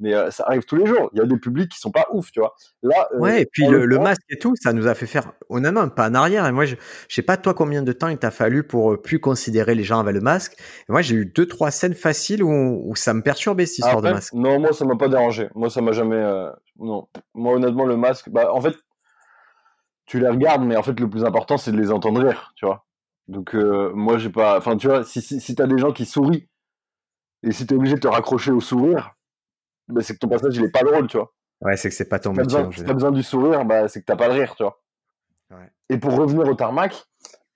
mais 0.01 0.15
euh, 0.15 0.31
ça 0.31 0.43
arrive 0.47 0.63
tous 0.65 0.75
les 0.75 0.87
jours. 0.87 1.09
Il 1.13 1.19
y 1.19 1.21
a 1.21 1.25
des 1.25 1.37
publics 1.37 1.69
qui 1.69 1.79
sont 1.79 1.91
pas 1.91 2.07
ouf, 2.11 2.31
tu 2.31 2.39
vois. 2.39 2.55
Là, 2.81 3.07
euh, 3.13 3.19
ouais, 3.19 3.43
et 3.43 3.45
puis 3.45 3.67
le, 3.67 3.85
masque 3.99 4.23
et 4.29 4.39
tout, 4.39 4.55
ça 4.59 4.73
nous 4.73 4.87
a 4.87 4.95
fait 4.95 5.05
faire 5.05 5.31
honnêtement 5.47 5.87
pas 5.89 6.09
en 6.09 6.15
arrière. 6.15 6.45
Et 6.47 6.51
moi, 6.51 6.65
je, 6.65 6.75
je 7.07 7.15
sais 7.15 7.21
pas 7.21 7.37
toi 7.37 7.53
combien 7.53 7.83
de 7.83 7.91
temps 7.93 8.07
il 8.07 8.17
t'a 8.17 8.31
fallu 8.31 8.63
pour 8.63 8.93
euh, 8.93 8.97
plus 9.01 9.19
considérer 9.19 9.75
les 9.75 9.83
gens 9.83 9.99
avec 9.99 10.15
le 10.15 10.21
masque. 10.21 10.59
Et 10.89 10.91
moi, 10.91 11.03
j'ai 11.03 11.15
eu 11.15 11.27
deux 11.27 11.47
trois 11.47 11.69
scènes 11.69 11.93
faciles 11.93 12.43
où, 12.43 12.49
où 12.83 12.95
ça 12.95 13.13
me 13.13 13.21
perturbait 13.21 13.67
cette 13.67 13.79
histoire 13.79 14.01
de 14.01 14.09
masque. 14.09 14.33
Non, 14.33 14.59
moi 14.59 14.73
ça 14.73 14.85
m'a 14.85 14.97
pas 14.97 15.07
dérangé. 15.07 15.49
Moi 15.53 15.69
ça 15.69 15.81
m'a 15.81 15.91
jamais. 15.91 16.21
Non, 16.79 17.07
moi 17.35 17.53
honnêtement 17.53 17.85
le 17.85 17.95
masque, 17.95 18.29
bah 18.29 18.51
en 18.51 18.59
fait, 18.59 18.73
tu 20.07 20.19
les 20.19 20.27
regardes, 20.27 20.63
mais 20.63 20.75
en 20.75 20.83
fait 20.83 20.99
le 20.99 21.09
plus 21.09 21.23
important 21.23 21.57
c'est 21.57 21.71
de 21.71 21.77
les 21.77 21.91
entendre 21.91 22.23
rire, 22.23 22.53
tu 22.55 22.65
vois. 22.65 22.85
Donc 23.27 23.53
moi 23.53 24.17
j'ai 24.17 24.29
pas. 24.29 24.57
Enfin 24.57 24.77
tu 24.77 24.87
vois, 24.87 25.03
si 25.03 25.21
si, 25.21 25.39
si 25.39 25.55
t'as 25.55 25.67
des 25.67 25.77
gens 25.77 25.91
qui 25.91 26.05
sourient 26.05 26.47
et 27.43 27.51
si 27.51 27.67
t'es 27.67 27.75
obligé 27.75 27.95
de 27.95 27.99
te 27.99 28.07
raccrocher 28.07 28.51
au 28.51 28.61
sourire 28.61 29.15
bah, 29.91 30.01
c'est 30.01 30.13
que 30.13 30.19
ton 30.19 30.27
personnage 30.27 30.57
il 30.57 30.63
est 30.63 30.71
pas 30.71 30.83
drôle, 30.83 31.07
tu 31.07 31.17
vois. 31.17 31.31
Ouais, 31.61 31.77
c'est 31.77 31.89
que 31.89 31.95
c'est 31.95 32.09
pas 32.09 32.19
ton 32.19 32.33
métier. 32.33 32.59
si 32.71 32.83
t'as 32.83 32.93
besoin 32.93 33.11
du 33.11 33.23
sourire, 33.23 33.65
bah, 33.65 33.87
c'est 33.87 34.01
que 34.01 34.05
t'as 34.05 34.15
pas 34.15 34.27
le 34.27 34.33
rire, 34.33 34.55
tu 34.55 34.63
vois. 34.63 34.77
Et 35.89 35.97
pour 35.97 36.15
revenir 36.15 36.47
au 36.47 36.55
tarmac, 36.55 37.05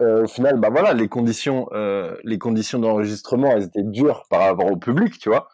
euh, 0.01 0.23
au 0.23 0.27
final, 0.27 0.59
bah 0.59 0.69
voilà, 0.69 0.93
les 0.93 1.07
conditions, 1.07 1.69
euh, 1.71 2.17
les 2.25 2.37
conditions 2.37 2.79
d'enregistrement, 2.79 3.51
elles 3.51 3.63
étaient 3.63 3.83
dures 3.83 4.25
par 4.29 4.41
rapport 4.41 4.69
au 4.69 4.75
public, 4.75 5.17
tu 5.19 5.29
vois. 5.29 5.47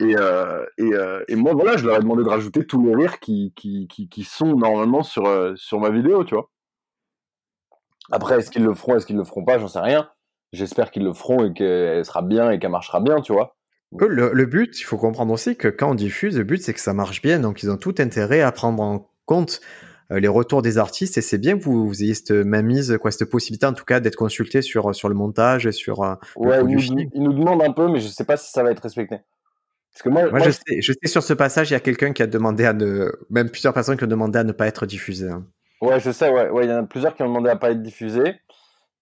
Et, 0.00 0.16
euh, 0.16 0.64
et, 0.78 0.90
et, 1.28 1.36
moi, 1.36 1.52
voilà, 1.52 1.76
je 1.76 1.86
leur 1.86 1.96
ai 1.96 2.00
demandé 2.00 2.24
de 2.24 2.28
rajouter 2.28 2.66
tous 2.66 2.82
les 2.82 2.94
rires 2.94 3.20
qui, 3.20 3.52
qui, 3.54 3.86
qui, 3.86 4.08
qui 4.08 4.24
sont 4.24 4.56
normalement 4.56 5.02
sur, 5.02 5.28
sur 5.56 5.78
ma 5.78 5.90
vidéo, 5.90 6.24
tu 6.24 6.34
vois. 6.34 6.48
Après, 8.10 8.38
est-ce 8.38 8.50
qu'ils 8.50 8.64
le 8.64 8.74
feront, 8.74 8.96
est-ce 8.96 9.04
qu'ils 9.04 9.18
le 9.18 9.24
feront 9.24 9.44
pas, 9.44 9.58
j'en 9.58 9.68
sais 9.68 9.80
rien. 9.80 10.10
J'espère 10.54 10.90
qu'ils 10.90 11.04
le 11.04 11.12
feront 11.12 11.44
et 11.44 11.52
qu'elle 11.52 12.04
sera 12.04 12.22
bien 12.22 12.50
et 12.50 12.58
qu'elle 12.58 12.70
marchera 12.70 13.00
bien, 13.00 13.20
tu 13.20 13.34
vois. 13.34 13.56
Le, 13.98 14.44
but, 14.44 14.78
il 14.80 14.84
faut 14.84 14.98
comprendre 14.98 15.32
aussi 15.32 15.56
que 15.56 15.66
quand 15.66 15.90
on 15.90 15.94
diffuse, 15.94 16.38
le 16.38 16.44
but 16.44 16.62
c'est 16.62 16.72
que 16.72 16.80
ça 16.80 16.94
marche 16.94 17.22
bien, 17.22 17.40
donc 17.40 17.62
ils 17.62 17.70
ont 17.70 17.76
tout 17.76 17.94
intérêt 17.98 18.40
à 18.40 18.52
prendre 18.52 18.82
en 18.82 19.10
compte 19.26 19.60
euh, 20.12 20.20
les 20.20 20.28
retours 20.28 20.62
des 20.62 20.78
artistes 20.78 21.18
et 21.18 21.20
c'est 21.20 21.38
bien 21.38 21.58
que 21.58 21.64
vous, 21.64 21.92
ayez 22.02 22.14
cette 22.14 22.30
même 22.30 22.66
mise, 22.66 22.96
quoi, 23.00 23.10
cette 23.10 23.28
possibilité 23.28 23.66
en 23.66 23.72
tout 23.72 23.84
cas 23.84 23.98
d'être 23.98 24.14
consulté 24.14 24.62
sur, 24.62 24.94
sur 24.94 25.08
le 25.08 25.16
montage 25.16 25.66
et 25.66 25.72
sur 25.72 26.02
euh, 26.02 26.14
ouais, 26.36 26.58
le 26.58 27.20
nous 27.20 27.32
demande 27.32 27.62
un 27.62 27.72
peu, 27.72 27.88
mais 27.88 27.98
je 27.98 28.06
sais 28.06 28.24
pas 28.24 28.36
si 28.36 28.52
ça 28.52 28.62
va 28.62 28.70
être 28.70 28.82
respecté. 28.82 29.16
Parce 29.92 30.02
que 30.02 30.08
moi, 30.08 30.30
moi, 30.30 30.38
je, 30.38 30.50
sais, 30.50 30.80
je, 30.80 30.92
sais, 30.92 31.08
sur 31.08 31.24
ce 31.24 31.34
passage, 31.34 31.70
il 31.70 31.72
y 31.72 31.76
a 31.76 31.80
quelqu'un 31.80 32.12
qui 32.12 32.22
a 32.22 32.28
demandé 32.28 32.64
à 32.64 32.72
ne, 32.72 33.10
même 33.28 33.50
plusieurs 33.50 33.74
personnes 33.74 33.96
qui 33.96 34.04
ont 34.04 34.08
demandé 34.08 34.38
à 34.38 34.44
ne 34.44 34.52
pas 34.52 34.68
être 34.68 34.86
diffusées. 34.86 35.30
Hein. 35.30 35.44
Ouais, 35.80 35.98
je 35.98 36.12
sais, 36.12 36.30
ouais, 36.30 36.48
ouais, 36.48 36.64
il 36.64 36.70
y 36.70 36.72
en 36.72 36.78
a 36.78 36.82
plusieurs 36.84 37.14
qui 37.14 37.22
ont 37.22 37.28
demandé 37.28 37.50
à 37.50 37.56
pas 37.56 37.72
être 37.72 37.82
diffusées 37.82 38.36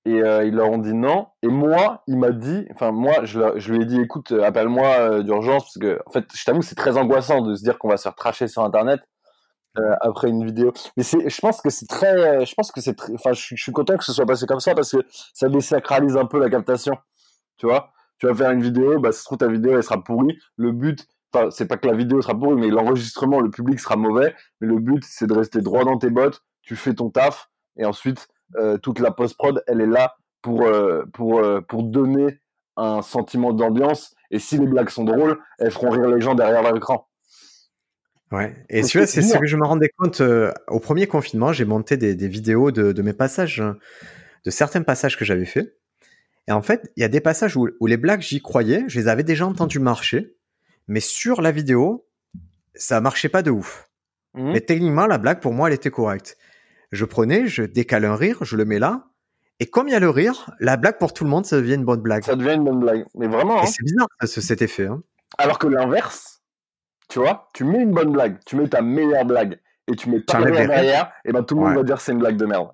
et 0.09 0.23
euh, 0.23 0.45
ils 0.45 0.55
leur 0.55 0.71
ont 0.71 0.79
dit 0.79 0.95
non. 0.95 1.27
Et 1.43 1.49
moi, 1.49 2.03
il 2.07 2.17
m'a 2.17 2.31
dit, 2.31 2.67
enfin 2.73 2.93
moi, 2.93 3.25
je, 3.25 3.71
lui 3.71 3.83
ai 3.83 3.85
dit, 3.85 4.01
écoute, 4.01 4.33
euh, 4.33 4.43
appelle-moi 4.43 4.87
euh, 4.87 5.23
d'urgence 5.23 5.65
parce 5.65 5.79
que, 5.79 6.01
en 6.07 6.11
fait, 6.11 6.25
je 6.35 6.45
t'avoue, 6.45 6.63
c'est 6.63 6.75
très 6.75 6.97
angoissant 6.97 7.43
de 7.43 7.55
se 7.55 7.63
dire 7.63 7.79
qu'on 7.79 7.89
va 7.89 7.99
se 7.99 8.05
faire 8.05 8.15
tracher 8.15 8.49
sur 8.49 8.65
Internet 8.65 9.01
après 10.01 10.29
une 10.29 10.45
vidéo. 10.45 10.73
Mais 10.97 11.05
je 11.05 11.41
pense 11.41 11.61
que 11.61 11.71
c'est 11.71 11.87
très, 11.87 12.45
je 12.45 12.53
pense 12.57 12.73
que 12.73 12.81
c'est, 12.81 12.97
enfin, 13.15 13.33
je, 13.33 13.55
suis 13.55 13.71
content 13.71 13.97
que 13.97 14.03
ce 14.03 14.13
soit 14.13 14.27
passé 14.27 14.45
comme 14.45 14.59
ça 14.59 14.75
parce 14.75 14.91
que 14.91 15.07
ça 15.33 15.49
désacralise 15.49 16.17
un 16.17 16.25
peu 16.25 16.41
la 16.41 16.51
captation. 16.51 16.97
Tu 17.59 17.67
vois, 17.67 17.93
tu 18.19 18.27
vas 18.27 18.35
faire 18.35 18.51
une 18.51 18.63
vidéo, 18.63 18.99
bah, 18.99 19.13
se 19.13 19.23
trouve 19.23 19.39
ta 19.39 19.47
vidéo 19.47 19.77
elle 19.77 19.85
sera 19.85 20.03
pourrie. 20.03 20.37
Le 20.57 20.73
but, 20.73 21.07
enfin, 21.33 21.51
c'est 21.53 21.69
pas 21.69 21.77
que 21.77 21.87
la 21.87 21.95
vidéo 21.95 22.21
sera 22.21 22.37
pourrie, 22.37 22.57
mais 22.57 22.71
l'enregistrement, 22.71 23.39
le 23.39 23.51
public 23.51 23.79
sera 23.79 23.95
mauvais. 23.95 24.35
Mais 24.61 24.67
le 24.67 24.81
but, 24.81 25.05
c'est 25.05 25.29
de 25.29 25.35
rester 25.35 25.61
droit 25.61 25.85
dans 25.85 25.97
tes 25.97 26.11
bottes. 26.11 26.43
Tu 26.63 26.75
fais 26.75 26.95
ton 26.95 27.11
taf 27.11 27.49
et 27.77 27.85
ensuite 27.85 28.27
toute 28.83 28.99
la 29.01 29.11
post-prod, 29.11 29.63
elle 29.67 29.81
est 29.81 29.87
là 29.87 30.17
pour, 30.43 30.63
euh, 30.63 31.05
pour, 31.13 31.41
euh, 31.41 31.61
pour 31.61 31.83
donner 31.83 32.41
un 32.77 33.03
sentiment 33.03 33.53
d'ambiance. 33.53 34.15
Et 34.31 34.39
si 34.39 34.59
les 34.59 34.67
blagues 34.67 34.91
sont 34.91 35.05
drôles, 35.05 35.39
elles 35.59 35.71
feront 35.71 35.91
rire 35.91 36.07
les 36.09 36.21
gens 36.21 36.35
derrière 36.35 36.73
l'écran. 36.73 37.09
Ouais. 38.31 38.55
Et 38.69 38.83
tu 38.83 38.99
vois, 38.99 39.07
c'est 39.07 39.23
ce 39.23 39.39
que 39.39 39.47
je 39.47 39.57
me 39.57 39.67
rendais 39.67 39.91
compte 39.97 40.23
au 40.69 40.81
premier 40.81 41.07
confinement. 41.07 41.53
J'ai 41.53 41.65
monté 41.65 41.97
des, 41.97 42.15
des 42.15 42.29
vidéos 42.29 42.71
de, 42.71 42.93
de, 42.93 43.03
mes 43.03 43.15
passages, 43.15 43.63
de 44.45 44.51
certains 44.51 44.83
passages 44.83 45.17
que 45.17 45.25
j'avais 45.25 45.47
fait. 45.47 45.79
Et 46.47 46.53
en 46.53 46.61
fait, 46.61 46.93
il 46.97 47.01
y 47.01 47.05
a 47.05 47.09
des 47.09 47.21
passages 47.21 47.57
où, 47.57 47.69
où 47.81 47.87
les 47.87 47.97
blagues, 47.97 48.21
j'y 48.21 48.41
croyais, 48.41 48.85
je 48.87 49.01
les 49.01 49.09
avais 49.09 49.23
déjà 49.23 49.47
entendus 49.47 49.81
marcher, 49.81 50.37
mais 50.89 51.01
sur 51.01 51.41
la 51.41 51.53
vidéo, 51.53 52.07
ça 52.75 53.01
marchait 53.01 53.29
pas 53.31 53.43
de 53.43 53.51
ouf. 53.51 53.91
Mmh. 54.35 54.53
Mais 54.53 54.61
techniquement, 54.61 55.07
la 55.07 55.19
blague, 55.19 55.41
pour 55.41 55.55
moi, 55.55 55.69
elle 55.69 55.75
était 55.75 55.91
correcte 55.91 56.37
je 56.93 57.05
prenais, 57.05 57.47
je 57.47 57.63
décale 57.63 58.05
un 58.05 58.17
rire, 58.17 58.39
je 58.43 58.57
le 58.57 58.65
mets 58.65 58.79
là, 58.79 59.09
et 59.61 59.67
comme 59.67 59.89
il 59.89 59.93
y 59.93 59.95
a 59.95 60.01
le 60.01 60.11
rire, 60.11 60.51
la 60.61 60.77
blague 60.77 60.99
pour 60.99 61.13
tout 61.13 61.25
le 61.25 61.31
monde, 61.31 61.45
ça 61.45 61.57
devient 61.57 61.75
une 61.75 61.85
bonne 61.85 62.01
blague. 62.01 62.25
Ça 62.25 62.37
devient 62.37 62.55
une 62.55 62.65
bonne 62.65 62.81
blague. 62.81 63.05
Mais 63.15 63.27
vraiment. 63.27 63.61
Hein. 63.61 63.67
c'est 63.67 63.83
bizarre 63.83 64.09
cet 64.25 64.63
effet. 64.63 64.87
Hein. 64.87 65.03
Alors 65.37 65.59
que 65.59 65.67
l'inverse, 65.67 66.43
tu 67.09 67.19
vois, 67.19 67.49
tu 67.55 67.65
mets 67.65 67.83
une 67.83 67.93
bonne 67.93 68.13
blague, 68.13 68.39
tu 68.47 68.57
mets 68.57 68.69
ta 68.69 68.83
meilleure 68.83 69.25
blague, 69.25 69.59
et 69.89 69.97
tu 69.97 70.11
mets 70.11 70.23
ta 70.23 70.41
meilleure 70.41 70.69
derrière, 70.69 71.13
et 71.25 71.33
ben 71.33 71.43
tout 71.43 71.57
le 71.57 71.63
monde 71.63 71.75
va 71.75 71.83
dire 71.83 72.01
c'est 72.01 72.13
une 72.13 72.21
blague 72.21 72.37
de 72.37 72.47
merde. 72.47 72.71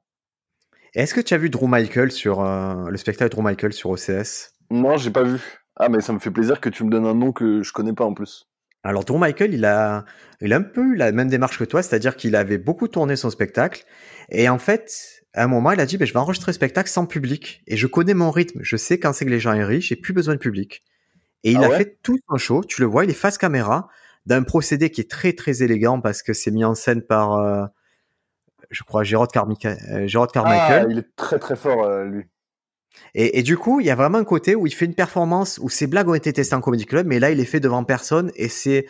Est-ce 0.95 1.15
que 1.15 1.21
tu 1.21 1.35
as 1.35 1.39
vu 1.39 1.51
Drew 1.51 1.67
Michael 1.67 2.13
sur 2.13 2.41
euh, 2.41 2.89
le 2.89 2.97
spectacle 2.97 3.35
Drew 3.35 3.43
Michael 3.43 3.73
sur 3.73 3.91
OCS 3.91 4.53
Non, 4.71 4.97
j'ai 4.97 5.11
pas 5.11 5.25
vu. 5.25 5.41
Ah, 5.77 5.89
mais 5.89 6.01
ça 6.01 6.13
me 6.13 6.21
fait 6.21 6.31
plaisir 6.31 6.61
que 6.61 6.69
tu 6.69 6.85
me 6.85 6.91
donnes 6.91 7.07
un 7.07 7.15
nom 7.15 7.33
que 7.33 7.63
je 7.63 7.73
connais 7.73 7.95
pas 7.95 8.05
en 8.05 8.15
plus. 8.15 8.47
Alors, 8.85 9.05
Drew 9.05 9.19
Michael, 9.19 9.55
il 9.55 9.65
a, 9.65 10.05
il 10.41 10.53
a 10.53 10.57
un 10.57 10.63
peu 10.63 10.95
la 10.95 11.11
même 11.11 11.29
démarche 11.29 11.59
que 11.59 11.65
toi, 11.65 11.83
c'est-à-dire 11.83 12.17
qu'il 12.17 12.37
avait 12.37 12.59
beaucoup 12.59 12.87
tourné 12.87 13.17
son 13.17 13.31
spectacle. 13.31 13.85
Et 14.31 14.49
en 14.49 14.59
fait, 14.59 15.25
à 15.33 15.45
un 15.45 15.49
moment, 15.49 15.73
il 15.73 15.81
a 15.81 15.87
dit, 15.87 15.97
ben, 15.97 16.07
je 16.07 16.13
vais 16.13 16.19
enregistrer 16.19 16.53
le 16.53 16.55
spectacle 16.55 16.91
sans 16.91 17.07
public. 17.07 17.63
Et 17.67 17.77
je 17.77 17.87
connais 17.87 18.15
mon 18.15 18.31
rythme. 18.31 18.61
Je 18.63 18.77
sais 18.77 18.99
quand 18.99 19.13
c'est 19.13 19.25
que 19.25 19.31
les 19.31 19.41
gens 19.41 19.55
sont 19.55 19.67
riches, 19.67 19.89
j'ai 19.89 19.97
plus 19.97 20.13
besoin 20.13 20.35
de 20.35 20.39
public. 20.39 20.85
Et 21.43 21.53
il 21.53 21.59
ah 21.59 21.67
a 21.67 21.71
fait 21.71 21.99
tout 22.03 22.19
son 22.29 22.37
show. 22.37 22.63
Tu 22.63 22.81
le 22.81 22.87
vois, 22.87 23.05
il 23.05 23.11
est 23.11 23.15
face 23.15 23.39
caméra 23.39 23.89
d'un 24.27 24.43
procédé 24.43 24.91
qui 24.91 25.01
est 25.01 25.11
très, 25.11 25.33
très 25.33 25.63
élégant 25.63 26.01
parce 26.01 26.23
que 26.23 26.33
c'est 26.33 26.51
mis 26.51 26.65
en 26.65 26.75
scène 26.75 27.03
par, 27.03 27.35
euh, 27.35 27.67
je 28.71 28.83
crois, 28.83 29.03
Gérard, 29.05 29.29
Carmichael. 29.29 29.79
Euh, 29.91 30.07
ah, 30.35 30.85
il 30.89 30.99
est 30.99 31.17
très, 31.17 31.39
très 31.39 31.57
fort, 31.57 31.85
euh, 31.85 32.05
lui. 32.05 32.25
Et, 33.15 33.43
du 33.43 33.57
coup, 33.57 33.81
il 33.81 33.87
y 33.87 33.91
a 33.91 33.95
vraiment 33.95 34.19
un 34.19 34.25
côté 34.25 34.57
où 34.57 34.67
il 34.67 34.75
fait 34.75 34.87
une 34.87 34.95
performance 34.95 35.61
où 35.63 35.69
ses 35.69 35.87
blagues 35.87 36.09
ont 36.09 36.15
été 36.15 36.33
testées 36.33 36.57
en 36.57 36.61
comedy 36.61 36.85
club, 36.85 37.07
mais 37.07 37.21
là, 37.21 37.31
il 37.31 37.39
est 37.39 37.45
fait 37.45 37.61
devant 37.61 37.85
personne 37.85 38.33
et 38.35 38.49
c'est, 38.49 38.87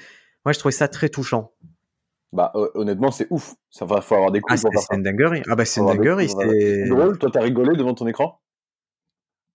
moi, 0.46 0.52
je 0.52 0.58
trouvais 0.58 0.72
ça 0.72 0.88
très 0.88 1.10
touchant. 1.10 1.52
Bah, 2.32 2.50
honnêtement, 2.74 3.10
c'est 3.10 3.26
ouf. 3.30 3.54
Ça 3.70 3.84
va, 3.84 4.00
faut 4.00 4.14
avoir 4.14 4.32
des 4.32 4.40
coups 4.40 4.64
ah, 4.64 4.70
C'est 4.80 4.96
une 4.96 5.02
dinguerie. 5.02 5.42
Ah, 5.48 5.54
bah, 5.54 5.64
c'est 5.64 5.80
une 5.80 5.86
dinguerie. 5.86 6.28
C'est 6.28 6.88
drôle. 6.88 7.18
Toi, 7.18 7.30
t'as 7.32 7.42
rigolé 7.42 7.76
devant 7.76 7.94
ton 7.94 8.06
écran? 8.06 8.40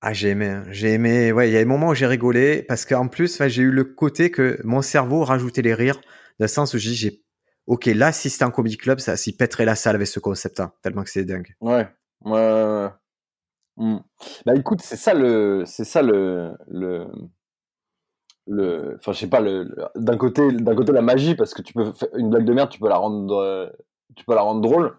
Ah, 0.01 0.13
j'ai 0.13 0.29
aimé. 0.29 0.47
Hein. 0.47 0.63
J'ai 0.69 0.93
aimé. 0.93 1.31
Ouais, 1.31 1.49
il 1.49 1.53
y 1.53 1.57
a 1.57 1.59
des 1.59 1.65
moments 1.65 1.89
où 1.89 1.95
j'ai 1.95 2.05
rigolé 2.05 2.63
parce 2.63 2.85
qu'en 2.85 3.07
plus, 3.07 3.41
j'ai 3.47 3.63
eu 3.63 3.71
le 3.71 3.83
côté 3.83 4.31
que 4.31 4.61
mon 4.63 4.81
cerveau 4.81 5.25
rajoutait 5.25 5.61
les 5.61 5.73
rires, 5.73 5.99
dans 6.39 6.45
le 6.45 6.47
sens 6.47 6.73
où 6.73 6.77
j'ai, 6.77 7.21
ok, 7.67 7.87
là, 7.87 8.13
si 8.13 8.29
c'était 8.29 8.45
un 8.45 8.51
comedy 8.51 8.77
club, 8.77 8.99
ça 8.99 9.17
s'y 9.17 9.35
pèterait 9.35 9.65
la 9.65 9.75
salle 9.75 9.95
avec 9.95 10.07
ce 10.07 10.21
concept-là, 10.21 10.73
tellement 10.81 11.03
que 11.03 11.09
c'est 11.09 11.25
dingue. 11.25 11.53
Ouais. 11.59 11.85
Ouais. 12.23 12.87
Mmh. 13.79 13.97
Bah 14.45 14.55
écoute, 14.55 14.81
c'est 14.81 14.97
ça 14.97 15.13
le, 15.13 15.63
c'est 15.65 15.85
ça 15.85 16.01
le, 16.01 16.53
le, 16.67 17.07
le, 18.45 18.95
enfin 18.99 19.13
je 19.13 19.19
sais 19.19 19.29
pas 19.29 19.39
le, 19.39 19.73
d'un 19.95 20.17
côté, 20.17 20.51
d'un 20.51 20.75
côté 20.75 20.91
la 20.91 21.01
magie 21.01 21.33
parce 21.33 21.53
que 21.53 21.61
tu 21.61 21.71
peux 21.73 21.93
une 22.17 22.29
blague 22.29 22.43
de 22.43 22.53
merde, 22.53 22.69
tu 22.69 22.79
peux 22.79 22.89
la 22.89 22.97
rendre, 22.97 23.71
tu 24.17 24.25
peux 24.25 24.35
la 24.35 24.41
rendre 24.41 24.59
drôle, 24.59 24.97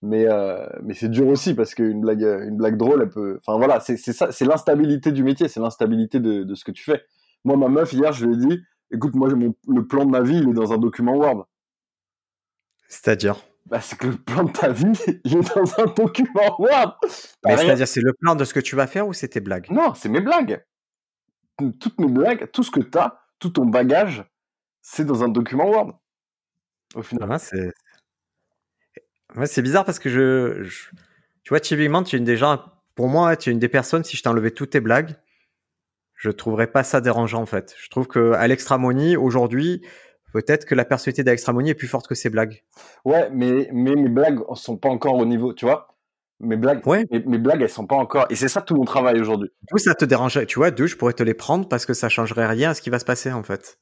mais 0.00 0.26
euh, 0.26 0.66
mais 0.82 0.94
c'est 0.94 1.10
dur 1.10 1.28
aussi 1.28 1.54
parce 1.54 1.74
qu'une 1.74 2.00
blague, 2.00 2.22
une 2.22 2.56
blague 2.56 2.78
drôle, 2.78 3.02
elle 3.02 3.10
peut, 3.10 3.38
enfin 3.46 3.58
voilà, 3.58 3.80
c'est 3.80 3.98
ça, 3.98 4.32
c'est 4.32 4.46
l'instabilité 4.46 5.12
du 5.12 5.22
métier, 5.22 5.48
c'est 5.48 5.60
l'instabilité 5.60 6.18
de, 6.18 6.42
de 6.42 6.54
ce 6.54 6.64
que 6.64 6.72
tu 6.72 6.84
fais. 6.84 7.02
Moi 7.44 7.58
ma 7.58 7.68
meuf 7.68 7.92
hier, 7.92 8.12
je 8.12 8.24
lui 8.24 8.34
ai 8.34 8.36
dit, 8.38 8.62
écoute 8.90 9.14
moi 9.14 9.28
le 9.28 9.86
plan 9.86 10.06
de 10.06 10.10
ma 10.10 10.22
vie, 10.22 10.38
il 10.38 10.48
est 10.48 10.54
dans 10.54 10.72
un 10.72 10.78
document 10.78 11.16
Word. 11.16 11.46
C'est-à-dire? 12.88 13.36
Bah, 13.66 13.80
c'est 13.80 13.98
que 13.98 14.08
le 14.08 14.16
plan 14.16 14.44
de 14.44 14.52
ta 14.52 14.70
vie, 14.70 14.92
il 15.24 15.38
est 15.38 15.54
dans 15.54 15.80
un 15.80 15.86
document 15.86 16.60
Word. 16.60 16.98
Mais 17.44 17.56
c'est-à-dire, 17.56 17.88
c'est 17.88 18.00
le 18.00 18.12
plan 18.12 18.34
de 18.34 18.44
ce 18.44 18.54
que 18.54 18.60
tu 18.60 18.76
vas 18.76 18.86
faire 18.86 19.06
ou 19.06 19.12
c'est 19.12 19.28
tes 19.28 19.40
blagues? 19.40 19.70
Non, 19.70 19.94
c'est 19.94 20.08
mes 20.08 20.20
blagues. 20.20 20.64
Toutes 21.58 21.98
mes 22.00 22.08
blagues, 22.08 22.50
tout 22.50 22.62
ce 22.62 22.70
que 22.70 22.80
tu 22.80 22.98
as, 22.98 23.20
tout 23.38 23.50
ton 23.50 23.66
bagage, 23.66 24.24
c'est 24.80 25.04
dans 25.04 25.22
un 25.22 25.28
document 25.28 25.68
Word. 25.68 25.98
Au 26.94 27.02
final. 27.02 27.28
Ah, 27.32 27.38
c'est... 27.38 27.72
c'est 29.46 29.62
bizarre 29.62 29.84
parce 29.84 29.98
que 29.98 30.08
je, 30.08 30.68
Tu 31.44 31.50
vois, 31.50 31.60
typiquement, 31.60 32.02
tu 32.02 32.16
es 32.16 32.18
une 32.18 32.24
des 32.24 32.36
gens... 32.36 32.64
Pour 32.94 33.08
moi, 33.08 33.36
tu 33.36 33.48
es 33.48 33.52
une 33.52 33.58
des 33.58 33.70
personnes, 33.70 34.04
si 34.04 34.18
je 34.18 34.22
t'enlevais 34.22 34.50
toutes 34.50 34.70
tes 34.70 34.80
blagues, 34.80 35.16
je 36.22 36.30
trouverais 36.30 36.66
pas 36.66 36.84
ça 36.84 37.00
dérangeant 37.00 37.42
en 37.42 37.46
fait. 37.46 37.74
Je 37.78 37.88
trouve 37.88 38.06
que 38.06 38.32
à 38.32 38.46
l'extramonie 38.46 39.16
aujourd'hui, 39.16 39.82
peut-être 40.32 40.64
que 40.64 40.74
la 40.74 40.84
personnalité 40.84 41.24
d'Alextramonie 41.24 41.70
est 41.70 41.74
plus 41.74 41.88
forte 41.88 42.08
que 42.08 42.14
ses 42.14 42.30
blagues. 42.30 42.62
Ouais, 43.04 43.28
mais, 43.32 43.68
mais 43.72 43.94
mes 43.94 44.08
blagues 44.08 44.40
sont 44.54 44.76
pas 44.76 44.88
encore 44.88 45.16
au 45.16 45.24
niveau, 45.24 45.52
tu 45.52 45.64
vois. 45.64 45.88
Mes 46.40 46.56
blagues, 46.56 46.84
ouais. 46.86 47.06
mes, 47.10 47.38
blagues, 47.38 47.62
elles 47.62 47.68
sont 47.68 47.86
pas 47.86 47.94
encore. 47.94 48.26
Et 48.28 48.34
c'est 48.34 48.48
ça 48.48 48.62
tout 48.62 48.74
mon 48.74 48.84
travail 48.84 49.20
aujourd'hui. 49.20 49.50
Coup, 49.70 49.78
ça 49.78 49.94
te 49.94 50.04
dérangerait. 50.04 50.46
Tu 50.46 50.58
vois, 50.58 50.72
deux, 50.72 50.88
je 50.88 50.96
pourrais 50.96 51.12
te 51.12 51.22
les 51.22 51.34
prendre 51.34 51.68
parce 51.68 51.86
que 51.86 51.94
ça 51.94 52.08
changerait 52.08 52.46
rien 52.46 52.70
à 52.70 52.74
ce 52.74 52.82
qui 52.82 52.90
va 52.90 52.98
se 52.98 53.04
passer 53.04 53.32
en 53.32 53.44
fait. 53.44 53.78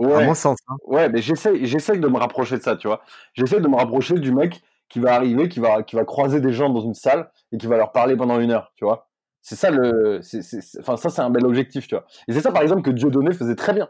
Ouais. 0.00 0.14
À 0.14 0.26
mon 0.26 0.34
sens. 0.34 0.58
Hein. 0.66 0.74
Ouais, 0.86 1.08
mais 1.08 1.22
j'essaie 1.22 1.98
de 1.98 2.08
me 2.08 2.18
rapprocher 2.18 2.56
de 2.56 2.62
ça, 2.62 2.74
tu 2.74 2.88
vois. 2.88 3.02
J'essaie 3.34 3.60
de 3.60 3.68
me 3.68 3.76
rapprocher 3.76 4.14
du 4.14 4.32
mec 4.32 4.60
qui 4.88 4.98
va 4.98 5.14
arriver, 5.14 5.48
qui 5.48 5.60
va, 5.60 5.84
qui 5.84 5.94
va 5.94 6.04
croiser 6.04 6.40
des 6.40 6.52
gens 6.52 6.68
dans 6.68 6.80
une 6.80 6.94
salle 6.94 7.30
et 7.52 7.58
qui 7.58 7.68
va 7.68 7.76
leur 7.76 7.92
parler 7.92 8.16
pendant 8.16 8.40
une 8.40 8.50
heure, 8.50 8.72
tu 8.76 8.84
vois. 8.84 9.08
C'est 9.42 9.56
ça 9.56 9.70
le, 9.70 10.20
enfin 10.80 10.96
ça 10.96 11.08
c'est 11.08 11.22
un 11.22 11.30
bel 11.30 11.46
objectif, 11.46 11.86
tu 11.86 11.94
vois. 11.94 12.04
Et 12.28 12.32
c'est 12.32 12.40
ça 12.40 12.50
par 12.52 12.62
exemple 12.62 12.82
que 12.82 12.90
Dieudonné 12.90 13.32
faisait 13.32 13.54
très 13.54 13.72
bien. 13.72 13.88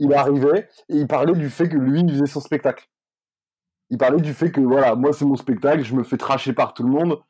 Il 0.00 0.12
arrivait 0.12 0.68
et 0.88 0.96
il 0.96 1.06
parlait 1.06 1.34
du 1.34 1.50
fait 1.50 1.68
que 1.68 1.76
lui 1.76 2.00
il 2.00 2.10
faisait 2.10 2.26
son 2.26 2.40
spectacle. 2.40 2.86
Il 3.90 3.98
parlait 3.98 4.20
du 4.20 4.34
fait 4.34 4.50
que 4.50 4.60
voilà, 4.60 4.94
moi 4.94 5.12
c'est 5.12 5.24
mon 5.24 5.36
spectacle, 5.36 5.84
je 5.84 5.94
me 5.94 6.02
fais 6.02 6.16
tracher 6.16 6.52
par 6.52 6.74
tout 6.74 6.82
le 6.82 6.90
monde. 6.90 7.20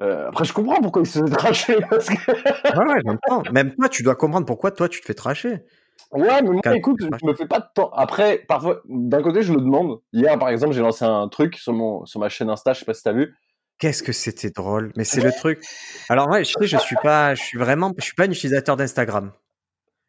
Euh, 0.00 0.28
après 0.28 0.44
je 0.44 0.52
comprends 0.52 0.80
pourquoi 0.80 1.02
il 1.02 1.06
se 1.06 1.18
fait 1.18 1.30
tracher. 1.30 1.76
Parce 1.90 2.06
que... 2.06 2.14
ouais, 2.14 2.94
ouais, 2.94 3.02
même, 3.04 3.18
temps. 3.26 3.42
même 3.52 3.74
toi 3.74 3.88
tu 3.88 4.02
dois 4.02 4.16
comprendre 4.16 4.46
pourquoi 4.46 4.70
toi 4.70 4.88
tu 4.88 5.00
te 5.00 5.06
fais 5.06 5.14
tracher. 5.14 5.64
Ouais, 6.10 6.42
mais 6.42 6.50
moi, 6.50 6.60
écoute, 6.74 6.98
je 7.00 7.26
me 7.26 7.34
fais 7.34 7.46
pas 7.46 7.60
de 7.60 7.66
temps. 7.74 7.90
Après, 7.90 8.44
parfois, 8.48 8.82
d'un 8.88 9.22
côté, 9.22 9.42
je 9.42 9.52
le 9.52 9.60
demande. 9.60 10.00
Hier, 10.12 10.38
par 10.38 10.48
exemple, 10.48 10.72
j'ai 10.72 10.80
lancé 10.80 11.04
un 11.04 11.28
truc 11.28 11.56
sur, 11.56 11.72
mon, 11.72 12.04
sur 12.04 12.20
ma 12.20 12.28
chaîne 12.28 12.50
Insta, 12.50 12.72
je 12.72 12.80
sais 12.80 12.84
pas 12.84 12.94
si 12.94 13.02
t'as 13.02 13.12
vu. 13.12 13.34
Qu'est-ce 13.78 14.02
que 14.02 14.12
c'était 14.12 14.50
drôle, 14.50 14.92
mais 14.96 15.04
c'est 15.04 15.20
le 15.20 15.32
truc. 15.32 15.60
Alors 16.08 16.28
ouais, 16.28 16.44
je 16.44 16.52
sais, 16.52 16.66
je 16.66 16.76
suis 16.78 16.96
pas, 17.02 17.34
je 17.34 17.42
suis 17.42 17.58
vraiment, 17.58 17.92
je 17.98 18.04
suis 18.04 18.14
pas 18.14 18.24
un 18.24 18.30
utilisateur 18.30 18.76
d'Instagram. 18.76 19.32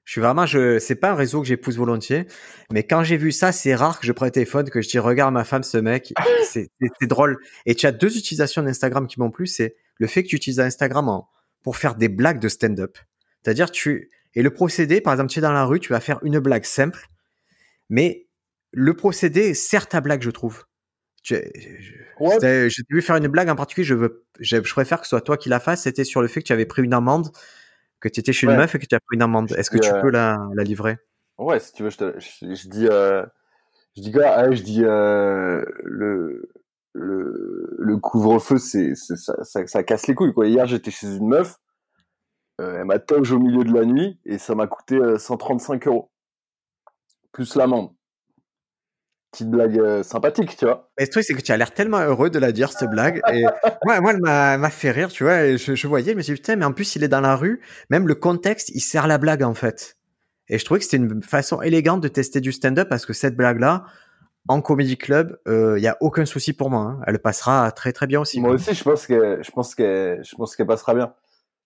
Je 0.05 0.11
suis 0.11 0.21
vraiment, 0.21 0.45
je, 0.45 0.79
c'est 0.79 0.95
pas 0.95 1.11
un 1.11 1.15
réseau 1.15 1.41
que 1.41 1.47
j'épouse 1.47 1.77
volontiers, 1.77 2.27
mais 2.71 2.83
quand 2.83 3.03
j'ai 3.03 3.17
vu 3.17 3.31
ça, 3.31 3.51
c'est 3.51 3.73
rare 3.73 3.99
que 3.99 4.05
je 4.05 4.11
prenne 4.11 4.27
le 4.27 4.31
téléphone, 4.31 4.69
que 4.69 4.81
je 4.81 4.87
dis 4.87 4.99
regarde 4.99 5.33
ma 5.33 5.43
femme, 5.43 5.63
ce 5.63 5.77
mec, 5.77 6.13
c'est, 6.43 6.69
drôle. 7.01 7.37
Et 7.65 7.75
tu 7.75 7.87
as 7.87 7.91
deux 7.91 8.15
utilisations 8.17 8.61
d'Instagram 8.61 9.07
qui 9.07 9.19
m'ont 9.19 9.31
plu, 9.31 9.47
c'est 9.47 9.75
le 9.97 10.07
fait 10.07 10.23
que 10.23 10.29
tu 10.29 10.35
utilises 10.35 10.59
Instagram 10.59 11.21
pour 11.63 11.77
faire 11.77 11.95
des 11.95 12.07
blagues 12.07 12.39
de 12.39 12.49
stand-up. 12.49 12.97
C'est-à-dire 13.43 13.71
tu 13.71 14.11
et 14.35 14.41
le 14.41 14.51
procédé, 14.51 15.01
par 15.01 15.13
exemple, 15.13 15.31
tu 15.31 15.39
es 15.39 15.41
dans 15.41 15.53
la 15.53 15.63
rue, 15.63 15.79
tu 15.79 15.93
vas 15.93 16.01
faire 16.01 16.19
une 16.23 16.39
blague 16.39 16.65
simple, 16.65 17.07
mais 17.89 18.27
le 18.71 18.93
procédé 18.93 19.53
sert 19.53 19.87
ta 19.87 20.01
blague, 20.01 20.21
je 20.21 20.29
trouve. 20.29 20.65
J'ai 21.23 21.49
vu 22.89 23.01
faire 23.01 23.15
une 23.15 23.27
blague 23.27 23.49
en 23.49 23.55
particulier. 23.55 23.85
Je 23.85 23.95
veux, 23.95 24.25
je, 24.39 24.57
préfère 24.57 24.99
que 24.99 25.05
ce 25.05 25.09
soit 25.11 25.21
toi 25.21 25.37
qui 25.37 25.49
la 25.49 25.59
fasses. 25.59 25.83
C'était 25.83 26.03
sur 26.03 26.21
le 26.21 26.27
fait 26.27 26.41
que 26.41 26.47
tu 26.47 26.53
avais 26.53 26.65
pris 26.65 26.83
une 26.83 26.93
amende, 26.93 27.31
que 27.99 28.10
tu 28.10 28.19
étais 28.19 28.34
chez 28.34 28.47
une 28.47 28.55
meuf 28.55 28.75
et 28.75 28.79
que 28.79 28.86
tu 28.86 28.95
as 28.95 28.99
pris 28.99 29.15
une 29.15 29.21
amende. 29.21 29.51
Est-ce 29.53 29.69
que 29.69 29.77
tu 29.77 29.91
peux 30.01 30.10
la, 30.10 30.38
la, 30.53 30.63
livrer? 30.63 30.97
Ouais, 31.38 31.60
si 31.60 31.73
tu 31.73 31.84
veux, 31.84 31.89
je, 31.89 31.97
te, 31.97 32.19
je, 32.19 32.69
dis, 32.69 32.88
euh, 32.88 33.25
je 33.95 34.01
dis 34.01 34.12
quoi 34.12 34.27
ah, 34.27 34.51
Je 34.51 34.62
dis 34.62 34.84
euh, 34.84 35.63
le 35.84 36.49
le, 36.97 37.75
le 37.77 37.97
couvre-feu, 37.97 38.58
c'est 38.58 38.95
ça, 38.95 39.43
ça, 39.43 39.67
ça, 39.67 39.84
casse 39.84 40.08
les 40.08 40.15
couilles 40.15 40.34
quoi. 40.34 40.47
Hier, 40.47 40.65
j'étais 40.65 40.91
chez 40.91 41.13
une 41.13 41.27
meuf. 41.27 41.58
Euh, 42.62 42.77
elle 42.79 42.86
m'a 42.86 42.99
toge 42.99 43.34
au 43.34 43.39
milieu 43.39 43.65
de 43.65 43.73
la 43.73 43.84
nuit 43.84 44.17
et 44.23 44.38
ça 44.38 44.55
m'a 44.55 44.65
coûté 44.65 44.97
135 45.17 45.88
euros 45.88 46.10
plus 47.36 47.55
l'amende 47.55 47.94
petite 49.35 49.49
blague 49.49 49.77
euh, 49.77 50.01
sympathique, 50.01 50.55
tu 50.55 50.65
vois. 50.65 50.89
Mais 50.97 51.05
le 51.05 51.11
truc, 51.11 51.23
c'est 51.25 51.33
que 51.33 51.41
tu 51.41 51.51
as 51.51 51.57
l'air 51.57 51.73
tellement 51.73 51.99
heureux 51.99 52.29
de 52.29 52.39
la 52.39 52.51
dire, 52.51 52.71
cette 52.71 52.89
blague. 52.89 53.21
Et 53.31 53.43
moi, 53.85 53.99
moi, 53.99 54.13
elle 54.13 54.19
m'a 54.21 54.69
fait 54.69 54.91
rire, 54.91 55.09
tu 55.09 55.23
vois. 55.23 55.43
Et 55.43 55.57
je, 55.57 55.87
voyais, 55.87 56.11
je 56.13 56.17
me 56.17 56.21
suis 56.21 56.33
dit, 56.33 56.41
putain, 56.41 56.55
mais 56.55 56.65
en 56.65 56.71
plus, 56.71 56.95
il 56.95 57.03
est 57.03 57.07
dans 57.07 57.21
la 57.21 57.35
rue. 57.35 57.61
Même 57.89 58.07
le 58.07 58.15
contexte, 58.15 58.69
il 58.69 58.79
sert 58.79 59.07
la 59.07 59.17
blague, 59.17 59.43
en 59.43 59.53
fait. 59.53 59.97
Et 60.47 60.57
je 60.57 60.65
trouvais 60.65 60.79
que 60.79 60.85
c'était 60.85 60.97
une 60.97 61.21
façon 61.23 61.61
élégante 61.61 62.01
de 62.01 62.07
tester 62.07 62.39
du 62.39 62.51
stand-up 62.51 62.87
parce 62.87 63.05
que 63.05 63.13
cette 63.13 63.35
blague-là, 63.35 63.85
en 64.47 64.61
comedy 64.61 64.95
club, 64.95 65.37
il 65.47 65.51
euh, 65.51 65.79
n'y 65.79 65.87
a 65.87 65.97
aucun 66.01 66.25
souci 66.25 66.53
pour 66.53 66.69
moi. 66.69 66.81
Hein. 66.81 67.01
Elle 67.07 67.19
passera 67.19 67.71
très 67.71 67.93
très 67.93 68.07
bien 68.07 68.21
aussi. 68.21 68.39
Moi 68.39 68.51
aussi, 68.51 68.73
je 68.73 68.83
pense 68.83 69.07
que 69.07 69.39
je 69.41 69.51
pense 69.51 69.73
que 69.73 70.19
je 70.21 70.35
pense 70.35 70.55
qu'elle 70.55 70.67
passera 70.67 70.93
bien. 70.93 71.13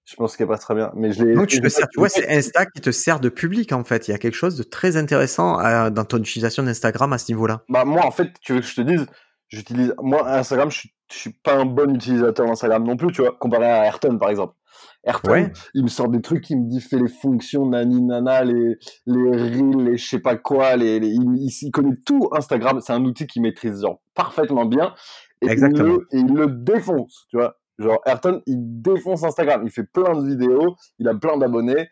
Je 0.10 0.16
pense 0.16 0.36
qu'elle 0.36 0.48
passe 0.48 0.62
très 0.62 0.74
bien. 0.74 0.92
Mais 0.96 1.12
je 1.12 1.24
l'ai. 1.24 1.36
Donc 1.36 1.48
tu 1.48 1.62
te 1.62 1.68
sers, 1.68 1.88
tu 1.88 2.00
vois, 2.00 2.10
c'est 2.10 2.28
Insta 2.36 2.66
qui 2.66 2.82
te 2.82 2.90
sert 2.90 3.20
de 3.20 3.30
public 3.30 3.72
en 3.74 3.84
fait. 3.84 4.08
Il 4.08 4.12
y 4.12 4.14
a 4.14 4.18
quelque 4.18 4.34
chose 4.34 4.58
de 4.58 4.64
très 4.64 4.98
intéressant 4.98 5.58
dans 5.92 6.04
ton 6.04 6.18
utilisation 6.18 6.64
d'Instagram 6.64 7.14
à 7.14 7.20
ce 7.20 7.32
niveau-là. 7.32 7.62
Bah 7.70 7.86
moi 7.86 8.04
en 8.06 8.12
fait, 8.12 8.32
tu 8.42 8.54
veux 8.54 8.62
que 8.62 8.66
je 8.66 8.76
te 8.76 8.82
dise, 8.82 9.06
j'utilise 9.50 9.94
moi 10.02 10.28
Instagram, 10.28 10.72
je 10.72 10.80
suis, 10.80 10.94
suis 11.12 11.34
pas 11.44 11.54
un 11.54 11.66
bon 11.66 11.94
utilisateur 11.94 12.48
d'Instagram 12.48 12.84
non 12.84 12.98
plus, 12.98 13.12
tu 13.12 13.22
vois, 13.22 13.38
comparé 13.40 13.66
à 13.66 13.86
Ayrton 13.86 14.18
par 14.18 14.32
exemple. 14.32 14.56
Ayrton, 15.04 15.52
il 15.76 15.84
me 15.84 15.90
sort 15.90 16.10
des 16.10 16.22
trucs, 16.22 16.50
il 16.50 16.58
me 16.58 16.70
dit 16.70 16.82
fais 16.82 16.98
les 16.98 17.08
fonctions 17.08 17.68
nani 17.68 18.02
nana, 18.02 18.44
les 18.44 18.78
les 19.06 19.32
reels, 19.32 19.84
les 19.84 19.98
je 19.98 20.10
sais 20.10 20.20
pas 20.20 20.38
quoi, 20.38 20.76
les, 20.76 20.98
il, 20.98 21.72
connaît 21.72 21.96
tout 22.04 22.30
Instagram. 22.32 22.82
C'est 22.82 22.94
un 22.94 23.06
outil 23.06 23.28
qu'il 23.28 23.44
maîtrise 23.44 23.82
genre 23.82 24.02
parfaitement 24.16 24.66
bien. 24.66 24.96
Et 25.44 25.50
Exactement. 25.50 26.00
et 26.12 26.18
il 26.18 26.34
le 26.34 26.48
défonce, 26.48 27.28
tu 27.30 27.38
vois. 27.38 27.59
Genre, 27.80 28.02
Ayrton, 28.06 28.42
il 28.46 28.82
défonce 28.82 29.24
Instagram. 29.24 29.62
Il 29.64 29.72
fait 29.72 29.86
plein 29.86 30.14
de 30.14 30.28
vidéos, 30.28 30.76
il 31.00 31.08
a 31.08 31.16
plein 31.16 31.38
d'abonnés. 31.38 31.90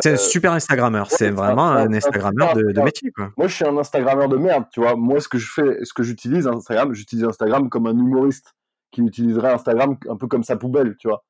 c'est 0.00 0.10
un 0.10 0.14
euh, 0.14 0.16
super 0.16 0.52
Instagrammeur. 0.52 1.10
c'est 1.10 1.30
vraiment 1.30 1.70
un, 1.70 1.92
Instagrammeur 1.92 2.54
de, 2.54 2.82
métier, 2.82 3.12
quoi. 3.12 3.30
Moi, 3.36 3.46
je 3.46 3.54
suis 3.54 3.64
un 3.64 3.76
Instagrammeur 3.78 4.28
de 4.28 4.36
merde, 4.36 4.64
tu 4.72 4.80
vois. 4.80 4.96
Moi, 4.96 5.20
ce 5.20 5.28
que 5.28 5.38
je 5.38 5.50
fais, 5.50 5.84
ce 5.84 5.94
que 5.94 6.02
j'utilise 6.02 6.48
Instagram, 6.48 6.92
j'utilise 6.92 7.24
Instagram 7.24 7.68
comme 7.68 7.86
un 7.86 7.96
humoriste 7.96 8.54
qui 8.90 9.00
utiliserait 9.02 9.52
Instagram 9.52 9.96
un 10.08 10.16
peu 10.16 10.26
comme 10.26 10.42
sa 10.42 10.56
poubelle, 10.56 10.96
tu 10.98 11.08
vois. 11.08 11.24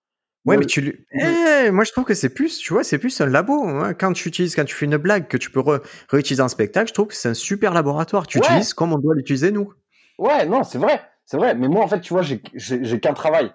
Ouais, 0.44 0.57
mais 0.57 0.64
tu 0.64 1.07
eh, 1.12 1.71
moi 1.71 1.85
je 1.85 1.92
trouve 1.92 2.05
que 2.05 2.14
c'est 2.14 2.31
plus, 2.31 2.59
tu 2.59 2.73
vois, 2.73 2.83
c'est 2.83 2.97
plus 2.97 3.21
un 3.21 3.27
labo. 3.27 3.64
Hein. 3.68 3.92
Quand 3.92 4.12
tu 4.14 4.29
utilises, 4.29 4.57
quand 4.57 4.64
tu 4.64 4.75
fais 4.75 4.87
une 4.87 4.97
blague 4.97 5.29
que 5.29 5.37
tu 5.37 5.51
peux 5.51 5.62
réutiliser 6.09 6.42
en 6.42 6.49
spectacle, 6.49 6.88
je 6.88 6.94
trouve 6.94 7.09
que 7.09 7.14
c'est 7.14 7.29
un 7.29 7.35
super 7.35 7.75
laboratoire. 7.75 8.27
Tu 8.27 8.38
utilises 8.38 8.73
comme 8.73 8.94
on 8.94 8.99
doit 8.99 9.14
l'utiliser 9.14 9.51
nous. 9.51 9.75
Ouais, 10.16 10.47
non, 10.47 10.62
c'est 10.64 10.79
vrai, 10.79 11.03
c'est 11.27 11.37
vrai. 11.37 11.55
Mais 11.55 11.68
moi, 11.68 11.85
en 11.85 11.88
fait, 11.88 12.01
tu 12.01 12.14
vois, 12.14 12.23
j'ai 12.23 13.01
qu'un 13.01 13.12
travail 13.12 13.53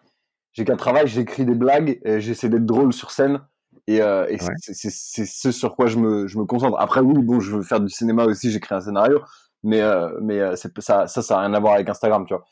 j'ai 0.53 0.65
qu'un 0.65 0.77
travail, 0.77 1.07
j'écris 1.07 1.45
des 1.45 1.55
blagues, 1.55 1.99
j'essaie 2.19 2.49
d'être 2.49 2.65
drôle 2.65 2.93
sur 2.93 3.11
scène. 3.11 3.41
Et, 3.87 4.01
euh, 4.01 4.25
et 4.29 4.37
c'est 4.57 5.25
ce 5.25 5.51
sur 5.51 5.75
quoi 5.75 5.87
je 5.87 5.97
me, 5.97 6.25
je 6.27 6.37
me 6.37 6.45
concentre. 6.45 6.77
Après, 6.79 7.01
oui, 7.01 7.21
bon, 7.21 7.41
je 7.41 7.55
veux 7.55 7.63
faire 7.63 7.81
du 7.81 7.89
cinéma 7.89 8.23
aussi, 8.25 8.49
j'écris 8.49 8.75
un 8.75 8.79
scénario, 8.79 9.19
mais, 9.61 9.81
euh, 9.81 10.09
mais 10.21 10.39
euh, 10.39 10.55
ça, 10.55 10.69
ça, 10.79 11.07
ça 11.07 11.35
n'a 11.35 11.41
rien 11.41 11.53
à 11.53 11.59
voir 11.59 11.73
avec 11.73 11.89
Instagram, 11.89 12.25
tu 12.25 12.33
vois. 12.33 12.45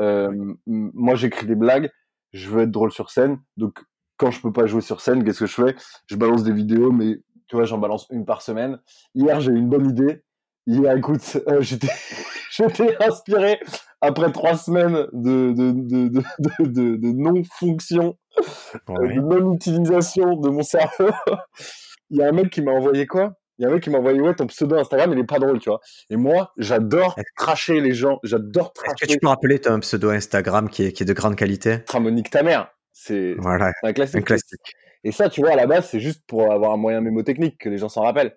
Euh, 0.00 0.54
moi, 0.66 1.14
j'écris 1.14 1.46
des 1.46 1.56
blagues, 1.56 1.90
je 2.32 2.48
veux 2.48 2.62
être 2.62 2.70
drôle 2.70 2.92
sur 2.92 3.10
scène, 3.10 3.38
donc 3.56 3.80
quand 4.16 4.30
je 4.30 4.40
peux 4.40 4.52
pas 4.52 4.66
jouer 4.66 4.80
sur 4.80 5.00
scène, 5.00 5.24
qu'est-ce 5.24 5.40
que 5.40 5.46
je 5.46 5.54
fais? 5.54 5.76
Je 6.06 6.16
balance 6.16 6.42
des 6.42 6.52
vidéos, 6.52 6.90
mais 6.90 7.18
tu 7.48 7.56
vois, 7.56 7.64
j'en 7.64 7.78
balance 7.78 8.06
une 8.10 8.24
par 8.24 8.42
semaine. 8.42 8.78
Hier, 9.14 9.40
j'ai 9.40 9.52
eu 9.52 9.56
une 9.56 9.68
bonne 9.68 9.88
idée. 9.88 10.22
Hier, 10.66 10.96
écoute, 10.96 11.38
euh, 11.48 11.60
j'étais, 11.60 11.88
j'étais 12.58 12.96
inspiré 13.02 13.60
après 14.00 14.30
trois 14.32 14.56
semaines 14.56 15.06
de, 15.12 15.52
de, 15.52 15.72
de, 15.72 16.22
de, 16.60 16.96
de 16.96 17.12
non-fonction, 17.12 18.16
euh, 18.90 19.14
de 19.14 19.20
non-utilisation 19.20 20.36
de 20.36 20.48
mon 20.50 20.62
cerveau, 20.62 21.10
il 22.10 22.18
y 22.18 22.22
a 22.22 22.28
un 22.28 22.32
mec 22.32 22.50
qui 22.50 22.62
m'a 22.62 22.72
envoyé 22.72 23.06
quoi? 23.06 23.34
Il 23.58 23.62
y 23.62 23.66
a 23.66 23.70
un 23.70 23.72
mec 23.72 23.82
qui 23.82 23.90
m'a 23.90 23.98
envoyé 23.98 24.20
ouais 24.20 24.34
ton 24.34 24.46
pseudo 24.46 24.76
Instagram 24.76 25.12
il 25.12 25.18
est 25.18 25.24
pas 25.24 25.40
drôle 25.40 25.58
tu 25.58 25.68
vois. 25.68 25.80
Et 26.10 26.16
moi 26.16 26.52
j'adore 26.58 27.16
cracher 27.36 27.80
les 27.80 27.92
gens 27.92 28.20
j'adore 28.22 28.72
est-ce 28.86 29.04
que 29.04 29.12
tu 29.12 29.18
peux 29.18 29.26
rappeler 29.26 29.58
ton 29.58 29.80
pseudo 29.80 30.10
Instagram 30.10 30.68
qui 30.68 30.84
est, 30.84 30.92
qui 30.92 31.02
est 31.02 31.06
de 31.06 31.12
grande 31.12 31.34
qualité? 31.34 31.82
Tramonique 31.84 32.30
ta 32.30 32.44
mère. 32.44 32.70
C'est 32.92 33.34
voilà, 33.38 33.72
un 33.82 33.92
classique. 33.92 34.16
un 34.16 34.22
classique. 34.22 34.74
Et 35.02 35.10
ça 35.10 35.28
tu 35.28 35.40
vois 35.40 35.50
à 35.50 35.56
la 35.56 35.66
base 35.66 35.88
c'est 35.88 35.98
juste 35.98 36.22
pour 36.28 36.52
avoir 36.52 36.72
un 36.72 36.76
moyen 36.76 37.00
mémotechnique 37.00 37.58
que 37.58 37.68
les 37.68 37.78
gens 37.78 37.88
s'en 37.88 38.02
rappellent 38.02 38.36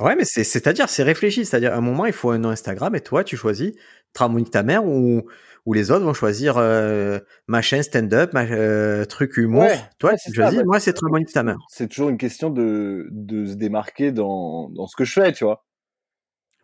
Ouais, 0.00 0.16
mais 0.16 0.24
c'est, 0.24 0.44
c'est-à-dire, 0.44 0.88
c'est 0.88 1.02
réfléchi. 1.02 1.44
C'est-à-dire, 1.44 1.72
à 1.72 1.76
un 1.76 1.80
moment, 1.80 2.06
il 2.06 2.12
faut 2.12 2.30
un 2.30 2.38
nom 2.38 2.50
Instagram 2.50 2.94
et 2.94 3.00
toi, 3.00 3.24
tu 3.24 3.36
choisis 3.36 3.72
Tramonique 4.12 4.50
ta 4.50 4.62
mère 4.62 4.84
ou, 4.84 5.22
ou 5.64 5.72
les 5.72 5.90
autres 5.90 6.04
vont 6.04 6.14
choisir 6.14 6.58
euh, 6.58 7.18
machin 7.46 7.82
stand-up, 7.82 8.32
euh, 8.34 9.04
truc 9.04 9.36
humour. 9.36 9.68
toi, 9.98 10.14
tu 10.16 10.32
choisis, 10.34 10.62
moi, 10.64 10.80
c'est 10.80 10.92
Tramonique 10.92 11.32
ta 11.32 11.42
mère. 11.42 11.58
C'est 11.68 11.88
toujours 11.88 12.08
une 12.08 12.18
question 12.18 12.50
de, 12.50 13.06
de 13.10 13.46
se 13.46 13.54
démarquer 13.54 14.12
dans, 14.12 14.68
dans 14.70 14.86
ce 14.86 14.96
que 14.96 15.04
je 15.04 15.12
fais, 15.12 15.32
tu 15.32 15.44
vois. 15.44 15.64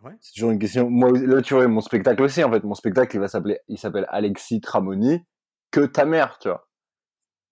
Ouais. 0.04 0.12
C'est 0.20 0.34
toujours 0.34 0.50
une 0.50 0.58
question. 0.58 0.88
Moi, 0.90 1.10
là, 1.12 1.42
tu 1.42 1.54
vois, 1.54 1.66
mon 1.66 1.80
spectacle 1.80 2.22
aussi, 2.22 2.42
en 2.44 2.50
fait. 2.50 2.62
Mon 2.64 2.74
spectacle, 2.74 3.16
il 3.16 3.20
va 3.20 3.28
s'appeler, 3.28 3.58
il 3.68 3.78
s'appelle 3.78 4.06
Alexis 4.10 4.60
Tramoni, 4.60 5.24
que 5.70 5.80
ta 5.80 6.04
mère, 6.04 6.38
tu 6.40 6.48
vois. 6.48 6.67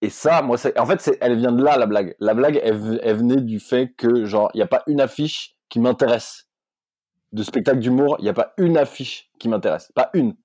Et 0.07 0.11
ça, 0.11 0.41
moi, 0.41 0.57
c'est, 0.57 0.79
en 0.79 0.87
fait, 0.87 1.19
elle 1.21 1.37
vient 1.37 1.51
de 1.51 1.65
là, 1.65 1.77
la 1.77 1.87
blague. 1.87 2.15
La 2.21 2.33
blague, 2.33 2.61
elle, 2.63 3.01
elle 3.03 3.17
venait 3.17 3.41
du 3.41 3.59
fait 3.59 3.93
que, 3.97 4.25
genre, 4.25 4.49
il 4.55 4.59
n'y 4.59 4.63
a 4.63 4.69
pas 4.69 4.85
une 4.87 5.01
affiche 5.01 5.57
qui 5.69 5.81
m'intéresse. 5.81 6.47
De 7.33 7.43
spectacle 7.43 7.81
d'humour, 7.81 8.15
il 8.21 8.23
n'y 8.23 8.29
a 8.29 8.33
pas 8.33 8.55
une 8.57 8.79
affiche 8.79 9.33
qui 9.41 9.49
m'intéresse. 9.49 9.91
Pas 9.97 10.11
une. 10.15 10.37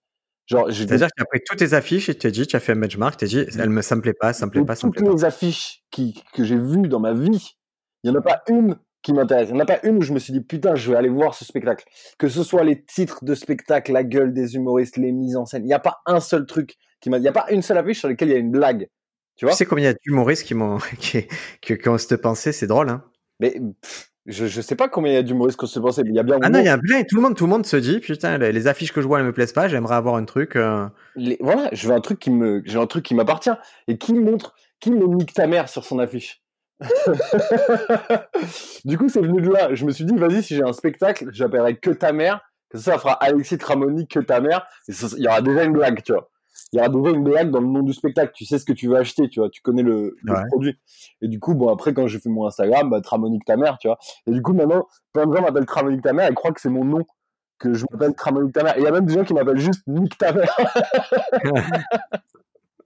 Genre, 0.48 0.66
C'est-à-dire 0.72 1.10
que 1.10 1.14
tu 1.16 1.22
as 1.22 1.26
pris 1.26 1.42
toutes 1.46 1.60
tes 1.60 1.76
affiches 1.76 2.10
et 2.10 2.16
tu 2.16 2.22
t'es 2.22 2.32
dit, 2.32 2.48
tu 2.48 2.56
as 2.56 2.60
fait 2.60 2.72
un 2.72 2.78
benchmark, 2.78 3.14
tu 3.14 3.20
t'es 3.20 3.28
dit, 3.28 3.46
elle 3.60 3.70
me, 3.70 3.84
ça 3.84 3.96
me 3.96 4.02
plaît 4.02 4.16
pas, 4.20 4.34
ça 4.34 4.48
me 4.48 4.52
plaît 4.52 4.66
pas, 4.66 4.74
ça 4.74 4.88
me 4.88 4.92
toutes 4.92 5.04
plaît 5.04 5.12
pas. 5.12 5.16
les 5.16 5.26
affiches 5.26 5.84
qui, 5.92 6.24
que 6.34 6.44
j'ai 6.44 6.58
vues 6.58 6.88
dans 6.88 7.00
ma 7.00 7.14
vie, 7.14 7.56
il 8.04 8.10
n'y 8.10 8.18
en 8.18 8.20
a 8.20 8.24
pas 8.24 8.42
une 8.48 8.80
qui 9.04 9.14
m'intéresse. 9.14 9.50
Il 9.50 9.54
n'y 9.54 9.60
en 9.60 9.64
a 9.64 9.68
pas 9.68 9.80
une 9.84 9.98
où 9.98 10.02
je 10.02 10.12
me 10.12 10.18
suis 10.18 10.34
dit, 10.34 10.42
putain, 10.42 10.74
je 10.74 10.90
vais 10.90 10.98
aller 10.98 11.08
voir 11.08 11.36
ce 11.36 11.46
spectacle. 11.46 11.86
Que 12.18 12.28
ce 12.28 12.42
soit 12.42 12.64
les 12.64 12.84
titres 12.84 13.24
de 13.24 13.36
spectacle, 13.36 13.92
la 13.92 14.04
gueule 14.04 14.34
des 14.34 14.56
humoristes, 14.56 14.98
les 14.98 15.12
mises 15.12 15.38
en 15.38 15.46
scène, 15.46 15.64
il 15.64 15.68
n'y 15.68 15.74
a 15.74 15.80
pas 15.80 16.02
un 16.08 16.20
seul 16.20 16.48
truc 16.48 16.78
qui 17.00 17.12
m'a. 17.12 17.18
Il 17.18 17.22
n'y 17.22 17.28
a 17.28 17.32
pas 17.32 17.46
une 17.52 17.62
seule 17.62 17.78
affiche 17.78 18.00
sur 18.00 18.10
laquelle 18.10 18.30
il 18.30 18.34
y 18.34 18.36
a 18.36 18.40
une 18.40 18.52
blague. 18.52 18.90
Tu 19.42 19.46
vois 19.46 19.56
sais 19.56 19.66
combien 19.66 19.86
il 19.86 19.88
y 19.88 19.90
a 19.90 19.96
d'humoristes 19.96 20.46
qui 20.46 20.54
m'ont, 20.54 20.78
qui, 21.00 21.26
qui, 21.62 21.76
qui 21.76 21.90
ont 21.90 21.98
cette 21.98 22.22
pensée, 22.22 22.52
c'est 22.52 22.68
drôle, 22.68 22.90
hein. 22.90 23.04
Mais 23.40 23.60
pff, 23.82 24.12
je, 24.28 24.46
je 24.46 24.62
sais 24.62 24.76
pas 24.76 24.88
combien 24.88 25.14
il 25.14 25.16
y 25.16 25.18
a 25.18 25.24
d'humoristes 25.24 25.58
qu'on 25.58 25.66
se 25.66 25.80
pensait, 25.80 26.04
mais 26.04 26.12
il 26.12 26.16
y 26.16 26.20
a 26.20 26.24
bien. 26.24 26.38
Ah 26.44 26.52
non, 26.52 26.60
il 26.60 26.66
y 26.66 26.70
a 26.70 26.78
plein, 26.78 27.02
tout 27.02 27.16
le 27.16 27.24
monde, 27.24 27.36
tout 27.36 27.46
le 27.46 27.50
monde 27.50 27.66
se 27.66 27.76
dit, 27.76 28.00
putain, 28.02 28.38
les, 28.38 28.52
les 28.52 28.68
affiches 28.68 28.94
que 28.94 29.02
je 29.02 29.08
vois, 29.08 29.18
elles 29.18 29.26
me 29.26 29.34
plaisent 29.34 29.52
pas, 29.52 29.68
j'aimerais 29.68 29.96
avoir 29.96 30.14
un 30.14 30.26
truc, 30.26 30.56
euh, 30.56 30.88
les- 31.16 31.40
voilà, 31.40 31.70
je 31.72 31.88
veux 31.88 31.96
un 31.96 32.02
truc 32.02 32.20
qui 32.20 32.30
me, 32.30 32.62
j'ai 32.66 32.78
un 32.78 32.86
truc 32.86 33.04
qui 33.04 33.16
m'appartient 33.16 33.50
et 33.88 33.98
qui 33.98 34.14
montre, 34.14 34.54
qui 34.80 34.92
me 34.92 35.08
nique 35.08 35.34
ta 35.34 35.48
mère 35.48 35.70
sur 35.70 35.86
son 35.86 35.98
affiche? 35.98 36.44
du 38.86 39.00
coup, 39.00 39.10
c'est 39.10 39.22
venu 39.22 39.42
de 39.42 39.50
là. 39.50 39.74
Je 39.74 39.86
me 39.86 39.92
suis 39.92 40.06
dit, 40.06 40.16
vas-y, 40.16 40.44
si 40.44 40.56
j'ai 40.56 40.64
un 40.64 40.74
spectacle, 40.74 41.30
j'appellerai 41.32 41.78
que 41.78 41.90
ta 41.90 42.14
mère. 42.14 42.42
Que 42.70 42.78
ça, 42.78 42.94
ça 42.94 43.00
fera 43.00 43.14
Alexis 43.14 43.58
Tramoni 43.58 44.08
que 44.08 44.20
ta 44.20 44.40
mère. 44.40 44.68
Il 44.88 45.24
y 45.24 45.28
aura 45.28 45.42
déjà 45.42 45.64
une 45.64 45.74
blague, 45.74 46.04
tu 46.04 46.14
vois. 46.14 46.30
Il 46.74 46.78
y 46.78 46.80
aura 46.80 46.90
déjà 46.90 47.10
une 47.16 47.24
blague 47.24 47.52
dans 47.52 47.60
le 47.60 47.68
nom 47.68 47.84
du 47.84 47.94
spectacle. 47.94 48.32
Tu 48.36 48.46
sais 48.46 48.58
ce 48.58 48.66
que 48.66 48.72
tu 48.74 48.88
veux 48.88 48.96
acheter, 48.96 49.28
tu 49.30 49.40
vois. 49.42 49.50
Tu 49.50 49.62
connais 49.62 49.84
le, 49.84 50.16
le 50.24 50.34
Ouais. 50.34 50.46
produit. 50.48 50.78
Et 51.22 51.28
du 51.28 51.40
coup, 51.40 51.54
bon, 51.54 51.68
après, 51.70 51.94
quand 51.94 52.08
j'ai 52.08 52.20
fait 52.20 52.30
mon 52.30 52.48
Instagram, 52.48 52.90
bah, 52.90 53.02
Tramonique 53.02 53.44
ta 53.46 53.58
mère, 53.58 53.78
tu 53.80 53.88
vois. 53.90 53.98
Et 54.28 54.32
du 54.32 54.42
coup, 54.42 54.54
maintenant, 54.54 54.88
plein 55.14 55.26
de 55.26 55.36
gens 55.36 55.42
m'appellent 55.42 55.66
Tramonique 55.66 56.02
ta 56.02 56.14
mère 56.14 56.30
et 56.32 56.34
croient 56.34 56.52
que 56.52 56.62
c'est 56.62 56.70
mon 56.70 56.86
nom. 56.86 57.06
Que 57.60 57.74
je 57.74 57.86
m'appelle 57.92 58.16
Tramonique 58.16 58.54
ta 58.54 58.64
mère. 58.64 58.78
Et 58.78 58.80
il 58.82 58.84
y 58.84 58.88
a 58.88 58.92
même 58.92 59.06
des 59.06 59.14
gens 59.14 59.24
qui 59.24 59.34
m'appellent 59.34 59.60
juste 59.60 59.82
Nique 59.88 60.18
ta 60.18 60.32
mère. 60.32 60.56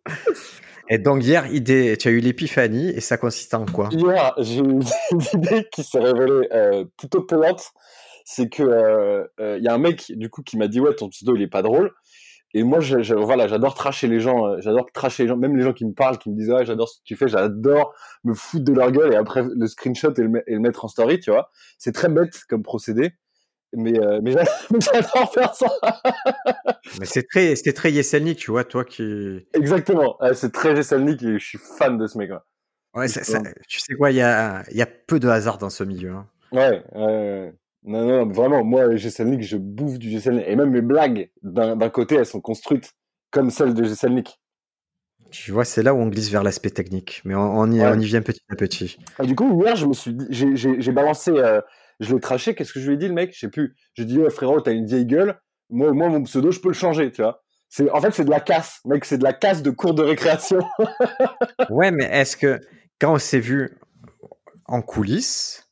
Et 0.90 1.00
donc 1.00 1.24
hier, 1.24 1.48
idée, 1.52 1.98
tu 1.98 2.08
as 2.08 2.12
eu 2.12 2.20
l'épiphanie 2.20 2.90
et 2.90 3.02
ça 3.02 3.18
consiste 3.18 3.54
en 3.56 3.66
quoi? 3.66 3.90
Hier, 3.92 4.34
j'ai 4.38 4.60
eu 4.60 4.64
une 4.64 4.82
idée 5.34 5.68
qui 5.72 5.84
s'est 5.84 6.00
révélée 6.00 6.48
euh, 6.54 6.86
plutôt 6.98 7.22
payante. 7.24 7.72
C'est 8.24 8.50
que 8.50 8.64
euh, 8.64 9.26
euh, 9.40 9.58
il 9.58 9.64
y 9.64 9.68
a 9.68 9.74
un 9.74 9.78
mec 9.78 10.12
du 10.16 10.30
coup 10.30 10.42
qui 10.42 10.58
m'a 10.58 10.68
dit 10.68 10.80
ouais 10.80 10.96
ton 10.96 11.10
pseudo 11.10 11.36
il 11.36 11.42
est 11.44 11.48
pas 11.48 11.62
drôle. 11.62 11.92
Et 12.58 12.64
moi 12.64 12.80
je, 12.80 13.02
je- 13.04 13.16
voilà 13.16 13.48
j'adore 13.48 13.74
tracher 13.76 14.08
les 14.08 14.20
gens, 14.22 14.48
euh, 14.48 14.58
j'adore 14.62 14.86
tracher 14.94 15.24
les 15.24 15.30
gens, 15.30 15.36
même 15.36 15.58
les 15.58 15.64
gens 15.64 15.74
qui 15.74 15.84
me 15.86 15.94
parlent, 15.94 16.18
qui 16.18 16.30
me 16.30 16.36
disent 16.38 16.50
ouais 16.52 16.66
j'adore 16.66 16.88
ce 16.88 17.00
que 17.00 17.04
tu 17.04 17.16
fais, 17.18 17.28
j'adore 17.28 17.94
me 18.24 18.34
foutre 18.34 18.64
de 18.64 18.72
leur 18.74 18.92
gueule 18.92 19.12
et 19.14 19.18
après 19.18 19.44
le 19.44 19.68
screenshot 19.68 20.14
et 20.18 20.22
le, 20.22 20.30
me- 20.30 20.44
et 20.50 20.54
le 20.54 20.60
mettre 20.62 20.86
en 20.86 20.88
story, 20.88 21.20
tu 21.20 21.32
vois. 21.32 21.52
C'est 21.78 21.92
très 21.92 22.08
bête 22.08 22.44
comme 22.48 22.64
procédé, 22.64 23.12
mais 23.74 24.00
euh, 24.00 24.22
mais 24.24 24.32
j'adore 24.80 25.34
faire 25.34 25.54
ça. 25.54 25.68
Mais 27.00 27.06
c'est 27.06 27.28
très, 27.28 27.56
c'est 27.56 27.74
très 27.74 27.92
Yeselnik, 27.92 28.38
tu 28.38 28.52
vois, 28.52 28.64
toi 28.64 28.86
qui. 28.86 29.46
Exactement, 29.54 30.18
c'est 30.34 30.52
très 30.54 30.76
Gessalnik 30.76 31.22
et 31.24 31.38
je 31.40 31.46
suis 31.46 31.58
fan 31.58 31.98
de 31.98 32.08
ce 32.08 32.18
mec. 32.18 32.32
Ouais, 32.32 32.38
Ouais, 32.94 33.08
ça- 33.10 33.24
ça- 33.26 33.42
tu 33.68 33.80
sais 33.82 33.96
quoi, 33.96 34.12
il 34.12 34.18
y 34.18 34.22
a, 34.22 34.64
il 34.72 34.78
y 34.78 34.82
a 34.82 34.86
peu 34.86 35.20
de 35.20 35.28
hasard 35.28 35.58
dans 35.58 35.70
ce 35.70 35.84
milieu. 35.84 36.12
hein. 36.12 36.28
ouais, 36.54 36.82
ouais, 36.94 37.04
ouais. 37.04 37.54
Non, 37.88 38.06
non, 38.06 38.28
vraiment, 38.32 38.64
moi, 38.64 38.96
Gesselnik, 38.96 39.42
je 39.44 39.58
bouffe 39.58 40.00
du 40.00 40.10
Gesselnik. 40.10 40.44
Et 40.48 40.56
même 40.56 40.72
mes 40.72 40.82
blagues, 40.82 41.30
d'un 41.44 41.90
côté, 41.90 42.16
elles 42.16 42.26
sont 42.26 42.42
construites 42.42 42.94
comme 43.32 43.52
celles 43.52 43.74
de 43.74 43.84
Gesselnik. 43.84 44.40
Tu 45.32 45.52
vois, 45.52 45.66
c'est 45.66 45.84
là 45.84 45.94
où 45.94 45.98
on 45.98 46.08
glisse 46.08 46.30
vers 46.30 46.44
l'aspect 46.44 46.70
technique, 46.70 47.22
mais 47.26 47.36
on, 47.36 47.42
on 47.60 47.72
y, 47.72 47.82
Ouais. 47.82 47.88
on 47.94 48.00
y 48.00 48.06
vient 48.06 48.22
petit 48.22 48.42
à 48.50 48.56
petit. 48.56 48.98
Et 49.22 49.26
du 49.28 49.36
coup, 49.36 49.62
hier, 49.62 49.76
je 49.76 49.86
me 49.86 49.94
suis 49.94 50.14
dit, 50.14 50.26
j'ai- 50.30 50.92
balancé, 50.92 51.32
euh, 51.32 51.62
je 52.00 52.14
l'ai 52.14 52.20
traché, 52.22 52.56
qu'est-ce 52.56 52.74
que 52.74 52.80
je 52.80 52.88
lui 52.88 52.96
ai 52.96 52.98
dit, 52.98 53.08
le 53.08 53.14
mec? 53.14 53.34
Je 53.34 53.40
sais 53.40 53.50
plus. 53.50 53.76
J'ai 53.94 54.06
dit, 54.06 54.18
ouais, 54.20 54.30
frérot, 54.30 54.62
t'as 54.62 54.72
une 54.74 54.86
vieille 54.86 55.06
gueule. 55.06 55.40
Moi, 55.70 55.92
moi, 55.94 56.10
mon 56.10 56.24
pseudo, 56.24 56.52
je 56.52 56.60
peux 56.60 56.70
le 56.70 56.74
changer, 56.76 57.12
tu 57.12 57.22
vois. 57.22 57.44
C'est, 57.70 57.90
en 57.92 58.00
fait, 58.00 58.12
c'est 58.12 58.24
de 58.26 58.30
la 58.30 58.40
casse, 58.40 58.80
mec, 58.86 59.04
c'est 59.06 59.18
de 59.18 59.24
la 59.24 59.34
casse 59.34 59.62
de 59.62 59.72
cours 59.72 59.94
de 59.94 60.04
récréation. 60.04 60.60
Ouais, 61.70 61.92
mais 61.92 62.06
est-ce 62.06 62.38
que 62.38 62.60
quand 63.02 63.14
on 63.14 63.18
s'est 63.20 63.40
vu 63.40 63.78
en 64.66 64.82
coulisses, 64.82 65.65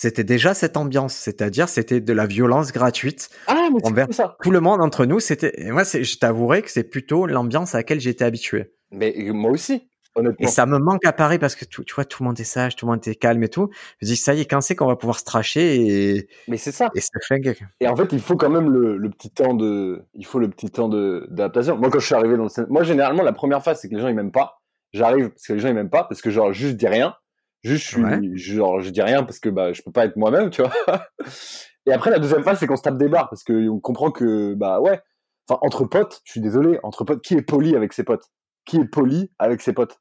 c'était 0.00 0.22
déjà 0.22 0.54
cette 0.54 0.76
ambiance, 0.76 1.12
c'est-à-dire 1.14 1.68
c'était 1.68 2.00
de 2.00 2.12
la 2.12 2.26
violence 2.26 2.70
gratuite. 2.72 3.30
Ah, 3.48 3.68
mais 3.74 3.84
Envers- 3.84 4.06
ça. 4.14 4.36
Tout 4.44 4.52
le 4.52 4.60
monde 4.60 4.80
entre 4.80 5.06
nous, 5.06 5.18
c'était. 5.18 5.52
et 5.60 5.72
Moi, 5.72 5.84
c'est- 5.84 6.04
je 6.04 6.18
t'avouerai 6.18 6.62
que 6.62 6.70
c'est 6.70 6.84
plutôt 6.84 7.26
l'ambiance 7.26 7.74
à 7.74 7.78
laquelle 7.78 7.98
j'étais 7.98 8.24
habitué. 8.24 8.72
Mais 8.92 9.12
moi 9.32 9.50
aussi, 9.50 9.72
Et 9.74 10.20
honnêtement. 10.20 10.46
ça 10.48 10.66
me 10.66 10.78
manque 10.78 11.04
à 11.04 11.12
Paris 11.12 11.40
parce 11.40 11.56
que 11.56 11.64
tout- 11.64 11.82
tu 11.82 11.94
vois, 11.96 12.04
tout 12.04 12.22
le 12.22 12.28
monde 12.28 12.38
est 12.38 12.44
sage, 12.44 12.76
tout 12.76 12.86
le 12.86 12.92
monde 12.92 13.08
est 13.08 13.16
calme 13.16 13.42
et 13.42 13.48
tout. 13.48 13.70
Je 14.00 14.06
me 14.06 14.10
dis, 14.12 14.16
ça 14.16 14.34
y 14.34 14.40
est, 14.42 14.44
quand 14.44 14.60
c'est 14.60 14.76
qu'on 14.76 14.86
va 14.86 14.94
pouvoir 14.94 15.18
se 15.18 15.24
tracher 15.24 15.74
et, 16.16 16.28
Mais 16.46 16.58
c'est 16.58 16.70
ça. 16.72 16.90
et 16.94 17.00
se 17.00 17.08
flinguer. 17.26 17.56
Et 17.80 17.88
en 17.88 17.96
fait, 17.96 18.12
il 18.12 18.20
faut 18.20 18.36
quand 18.36 18.50
même 18.50 18.70
le, 18.70 18.96
le 18.98 19.10
petit 19.10 19.30
temps 19.30 19.54
de, 19.54 20.04
il 20.14 20.24
faut 20.24 20.38
le 20.38 20.48
petit 20.48 20.70
temps 20.70 20.88
de 20.88 21.26
d'adaptation. 21.30 21.76
Moi, 21.76 21.90
quand 21.90 21.98
je 21.98 22.06
suis 22.06 22.14
arrivé 22.14 22.36
dans 22.36 22.44
le 22.44 22.66
moi 22.68 22.84
généralement 22.84 23.24
la 23.24 23.32
première 23.32 23.64
phase 23.64 23.80
c'est 23.80 23.88
que 23.88 23.96
les 23.96 24.00
gens 24.00 24.06
ils 24.08 24.14
m'aiment 24.14 24.30
pas. 24.30 24.60
J'arrive 24.92 25.30
parce 25.30 25.44
que 25.46 25.54
les 25.54 25.58
gens 25.58 25.68
ils 25.68 25.74
m'aiment 25.74 25.90
pas 25.90 26.04
parce 26.04 26.22
que 26.22 26.30
genre 26.30 26.52
juste 26.52 26.72
je 26.74 26.76
dis 26.76 26.86
rien, 26.88 27.14
juste 27.62 27.84
je 27.84 27.88
suis, 27.88 28.02
Ouais. 28.04 28.20
genre 28.36 28.80
je 28.80 28.90
dis 28.90 29.02
rien 29.02 29.24
parce 29.24 29.38
que 29.40 29.48
bah 29.48 29.72
je 29.72 29.82
peux 29.82 29.92
pas 29.92 30.04
être 30.04 30.16
moi-même, 30.16 30.50
tu 30.50 30.62
vois. 30.62 30.72
Et 31.86 31.92
après 31.92 32.10
la 32.10 32.18
deuxième 32.18 32.42
phase 32.42 32.58
c'est 32.58 32.66
qu'on 32.66 32.76
se 32.76 32.82
tape 32.82 32.98
des 32.98 33.08
barres 33.08 33.28
parce 33.30 33.44
que 33.44 33.68
on 33.68 33.80
comprend 33.80 34.10
que 34.10 34.54
bah 34.54 34.80
ouais, 34.80 35.00
enfin 35.48 35.58
entre 35.62 35.84
potes, 35.84 36.20
je 36.24 36.32
suis 36.32 36.40
désolé, 36.40 36.78
entre 36.82 37.04
potes, 37.04 37.22
qui 37.22 37.34
est 37.34 37.42
poli 37.42 37.74
avec 37.76 37.92
ses 37.92 38.04
potes? 38.04 38.26
Qui 38.64 38.76
est 38.78 38.84
poli 38.84 39.30
avec 39.38 39.60
ses 39.62 39.72
potes? 39.72 40.00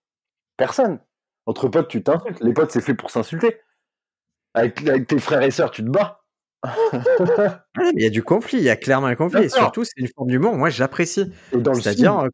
Personne. 0.58 1.00
Entre 1.46 1.70
potes, 1.70 1.88
tu 1.88 2.04
t'insultes. 2.04 2.42
Les 2.42 2.54
potes 2.54 2.72
c'est 2.72 2.82
fait 2.82 2.94
pour 2.96 3.10
s'insulter. 3.12 3.62
Avec, 4.54 4.86
avec 4.88 5.08
tes 5.08 5.20
frères 5.20 5.42
et 5.44 5.52
sœurs, 5.52 5.72
tu 5.72 5.84
te 5.84 5.90
bats. 5.90 6.17
Il 7.94 8.02
y 8.02 8.06
a 8.06 8.10
du 8.10 8.24
conflit, 8.24 8.58
il 8.58 8.64
y 8.64 8.70
a 8.70 8.76
clairement 8.76 9.08
un 9.08 9.16
conflit. 9.16 9.44
Et 9.46 9.50
surtout, 9.50 9.84
c'est 9.84 9.98
une 9.98 10.08
forme 10.08 10.30
d'humour. 10.30 10.56
Moi, 10.56 10.70
j'apprécie. 10.70 11.32
C'est-à-dire, 11.52 12.28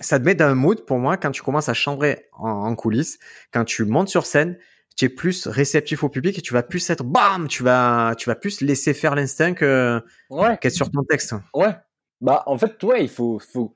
ça 0.00 0.18
te 0.18 0.24
met 0.24 0.34
dans 0.34 0.46
un 0.46 0.54
mood 0.54 0.84
pour 0.84 0.98
moi 0.98 1.16
quand 1.16 1.30
tu 1.30 1.42
commences 1.42 1.68
à 1.68 1.74
chambrer 1.74 2.26
en, 2.32 2.48
en 2.48 2.74
coulisses, 2.74 3.18
quand 3.52 3.64
tu 3.64 3.84
montes 3.84 4.08
sur 4.08 4.26
scène, 4.26 4.58
tu 4.96 5.04
es 5.06 5.08
plus 5.08 5.46
réceptif 5.46 6.04
au 6.04 6.08
public 6.08 6.38
et 6.38 6.42
tu 6.42 6.52
vas 6.52 6.62
plus 6.62 6.88
être 6.90 7.04
bam, 7.04 7.48
tu 7.48 7.62
vas, 7.62 8.14
tu 8.18 8.28
vas 8.28 8.34
plus 8.34 8.60
laisser 8.60 8.94
faire 8.94 9.14
l'instinct 9.14 9.54
que 9.54 10.02
ouais. 10.30 10.58
qu'être 10.58 10.74
sur 10.74 10.90
ton 10.90 11.02
texte. 11.04 11.34
Ouais. 11.54 11.74
Bah, 12.20 12.42
en 12.46 12.58
fait, 12.58 12.82
ouais, 12.82 13.02
il 13.02 13.08
faut, 13.08 13.38
faut, 13.38 13.74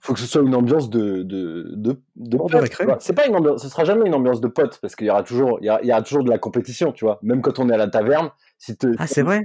faut 0.00 0.14
que 0.14 0.20
ce 0.20 0.26
soit 0.26 0.42
une 0.42 0.54
ambiance 0.54 0.88
de, 0.90 1.22
de, 1.22 1.72
de, 1.76 2.00
de 2.16 2.36
potes. 2.36 3.00
C'est 3.00 3.12
pas 3.14 3.26
une 3.26 3.36
ambiance, 3.36 3.62
ce 3.62 3.68
sera 3.68 3.84
jamais 3.84 4.06
une 4.06 4.14
ambiance 4.14 4.40
de 4.40 4.48
potes 4.48 4.78
parce 4.80 4.96
qu'il 4.96 5.06
y 5.06 5.10
aura 5.10 5.22
toujours, 5.22 5.58
il 5.60 5.66
y, 5.66 5.68
a- 5.68 5.80
il 5.82 5.88
y 5.88 5.92
aura 5.92 6.02
toujours 6.02 6.24
de 6.24 6.30
la 6.30 6.38
compétition, 6.38 6.92
tu 6.92 7.04
vois. 7.04 7.18
Même 7.22 7.42
quand 7.42 7.58
on 7.58 7.68
est 7.68 7.74
à 7.74 7.76
la 7.76 7.88
taverne, 7.88 8.30
si 8.58 8.76
te, 8.76 8.88
Ah, 8.98 9.06
c'est 9.06 9.22
vrai 9.22 9.42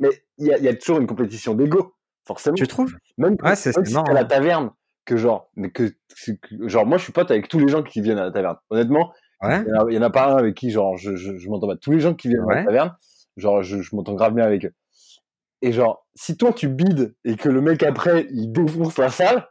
mais 0.00 0.08
il 0.38 0.46
y 0.46 0.52
a, 0.52 0.58
il 0.58 0.64
y 0.64 0.68
a 0.68 0.74
toujours 0.74 0.98
une 1.00 1.06
compétition 1.08 1.54
d'ego, 1.54 1.94
forcément. 2.24 2.54
Tu 2.54 2.68
trouves? 2.68 2.94
Même, 3.16 3.36
Ouais, 3.42 3.56
c'est- 3.56 3.72
si 3.84 3.96
à 3.96 4.12
la 4.12 4.24
taverne, 4.24 4.70
que 5.04 5.16
genre, 5.16 5.50
mais 5.56 5.70
que, 5.70 5.84
que- 5.88 6.68
genre, 6.68 6.86
moi, 6.86 6.98
je 6.98 7.02
suis 7.04 7.12
pote 7.12 7.30
avec 7.32 7.48
tous 7.48 7.58
les 7.58 7.66
gens 7.68 7.82
qui 7.82 8.00
viennent 8.00 8.18
à 8.18 8.24
la 8.24 8.30
taverne. 8.30 8.56
Honnêtement, 8.70 9.12
Ouais. 9.42 9.60
il 9.66 9.68
y, 9.68 9.72
en 9.72 9.80
a- 9.86 9.90
il 9.90 9.94
y 9.94 9.98
en 9.98 10.02
a 10.02 10.10
pas 10.10 10.32
un 10.32 10.36
avec 10.36 10.54
qui, 10.54 10.70
genre, 10.70 10.96
je, 10.96 11.16
je, 11.16 11.36
je 11.36 11.48
m'entends 11.48 11.66
pas. 11.66 11.76
Tous 11.76 11.90
les 11.90 11.98
gens 12.00 12.14
qui 12.14 12.28
viennent 12.28 12.48
à 12.48 12.54
la 12.54 12.64
taverne, 12.64 12.96
genre, 13.36 13.62
je, 13.62 13.80
je 13.82 13.96
m'entends 13.96 14.14
grave 14.14 14.34
bien 14.34 14.44
avec 14.44 14.64
eux. 14.66 14.72
Et 15.62 15.72
genre, 15.72 16.06
si 16.14 16.36
toi 16.36 16.52
tu 16.52 16.68
bides 16.68 17.16
et 17.24 17.34
que 17.34 17.48
le 17.48 17.60
mec 17.60 17.82
après 17.82 18.28
il 18.30 18.52
défonce 18.52 18.96
la 18.98 19.08
salle, 19.10 19.48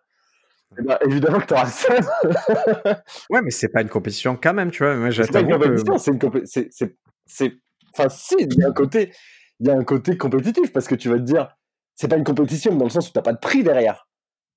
eh 0.80 0.82
ben, 0.82 0.97
évidemment 1.06 1.39
que 1.39 1.45
t'auras 1.45 1.65
le 1.65 1.69
seum. 1.71 2.95
Ouais, 3.30 3.41
mais 3.41 3.51
c'est 3.51 3.69
pas 3.69 3.82
une 3.82 3.89
compétition 3.89 4.38
quand 4.41 4.53
même, 4.53 4.71
tu 4.71 4.84
vois. 4.84 4.95
Moi, 4.95 5.12
C'est 5.12 5.32
pas 5.32 5.39
une 5.41 5.47
que- 5.47 5.53
compétition, 5.53 5.97
c'est 5.97 6.12
une 6.12 6.17
compé- 6.19 6.45
c'est, 6.45 6.67
c'est, 6.71 6.95
c'est, 7.25 7.53
enfin, 7.93 8.10
si, 8.10 8.36
il 8.39 8.53
y 8.60 8.63
a 8.63 8.67
un 8.67 8.73
côté, 8.73 9.12
il 9.60 9.67
y 9.67 9.69
a 9.71 9.75
un 9.75 9.84
côté 9.84 10.17
compétitif 10.17 10.71
parce 10.73 10.88
que 10.88 10.95
tu 10.95 11.10
vas 11.10 11.15
te 11.17 11.21
dire, 11.23 11.56
c'est 11.95 12.08
pas 12.08 12.17
une 12.17 12.23
compétition 12.23 12.75
dans 12.75 12.86
le 12.86 12.89
sens 12.91 13.10
où 13.10 13.12
t'as 13.13 13.21
pas 13.21 13.34
de 13.34 13.39
prix 13.39 13.63
derrière. 13.63 14.08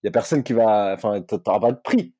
Il 0.02 0.06
y 0.06 0.08
a 0.08 0.12
personne 0.12 0.42
qui 0.42 0.52
va, 0.52 0.92
enfin, 0.94 1.20
t'a- 1.22 1.38
t'auras 1.38 1.60
pas 1.60 1.72
de 1.72 1.78
prix 1.82 2.14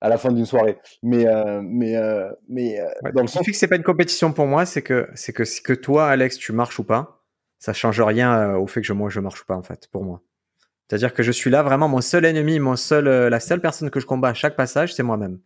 à 0.00 0.08
la 0.10 0.18
fin 0.18 0.30
d'une 0.30 0.46
soirée. 0.46 0.78
Mais, 1.02 1.26
euh, 1.26 1.60
mais, 1.62 1.96
euh, 1.96 2.30
mais, 2.48 2.78
euh, 2.80 2.86
Ouais, 3.02 3.12
dans 3.12 3.22
le 3.22 3.26
Ce 3.28 3.32
qui 3.32 3.38
sens, 3.38 3.46
fait 3.46 3.52
que 3.52 3.56
c'est 3.58 3.68
pas 3.68 3.76
une 3.76 3.82
compétition 3.82 4.32
pour 4.32 4.46
moi, 4.46 4.66
c'est 4.66 4.82
que 4.82 5.08
c'est 5.14 5.32
que 5.32 5.42
que 5.62 5.72
toi, 5.72 6.08
Alex, 6.08 6.36
tu 6.38 6.52
marches 6.52 6.78
ou 6.78 6.84
pas, 6.84 7.22
ça 7.58 7.72
change 7.72 8.00
rien 8.00 8.32
euh, 8.38 8.56
au 8.58 8.66
fait 8.66 8.80
que 8.82 8.86
je, 8.86 8.92
moi 8.92 9.08
je 9.10 9.20
marche 9.20 9.40
ou 9.42 9.46
pas 9.46 9.56
en 9.56 9.62
fait 9.62 9.88
pour 9.90 10.04
moi. 10.04 10.20
C'est-à-dire 10.88 11.12
que 11.14 11.22
je 11.22 11.32
suis 11.32 11.50
là 11.50 11.62
vraiment 11.62 11.88
mon 11.88 12.00
seul 12.00 12.24
ennemi, 12.24 12.60
mon 12.60 12.76
seul, 12.76 13.08
euh, 13.08 13.28
la 13.28 13.40
seule 13.40 13.60
personne 13.60 13.90
que 13.90 13.98
je 14.00 14.06
combats 14.06 14.28
à 14.28 14.34
chaque 14.34 14.56
passage, 14.56 14.94
c'est 14.94 15.02
moi-même. 15.02 15.40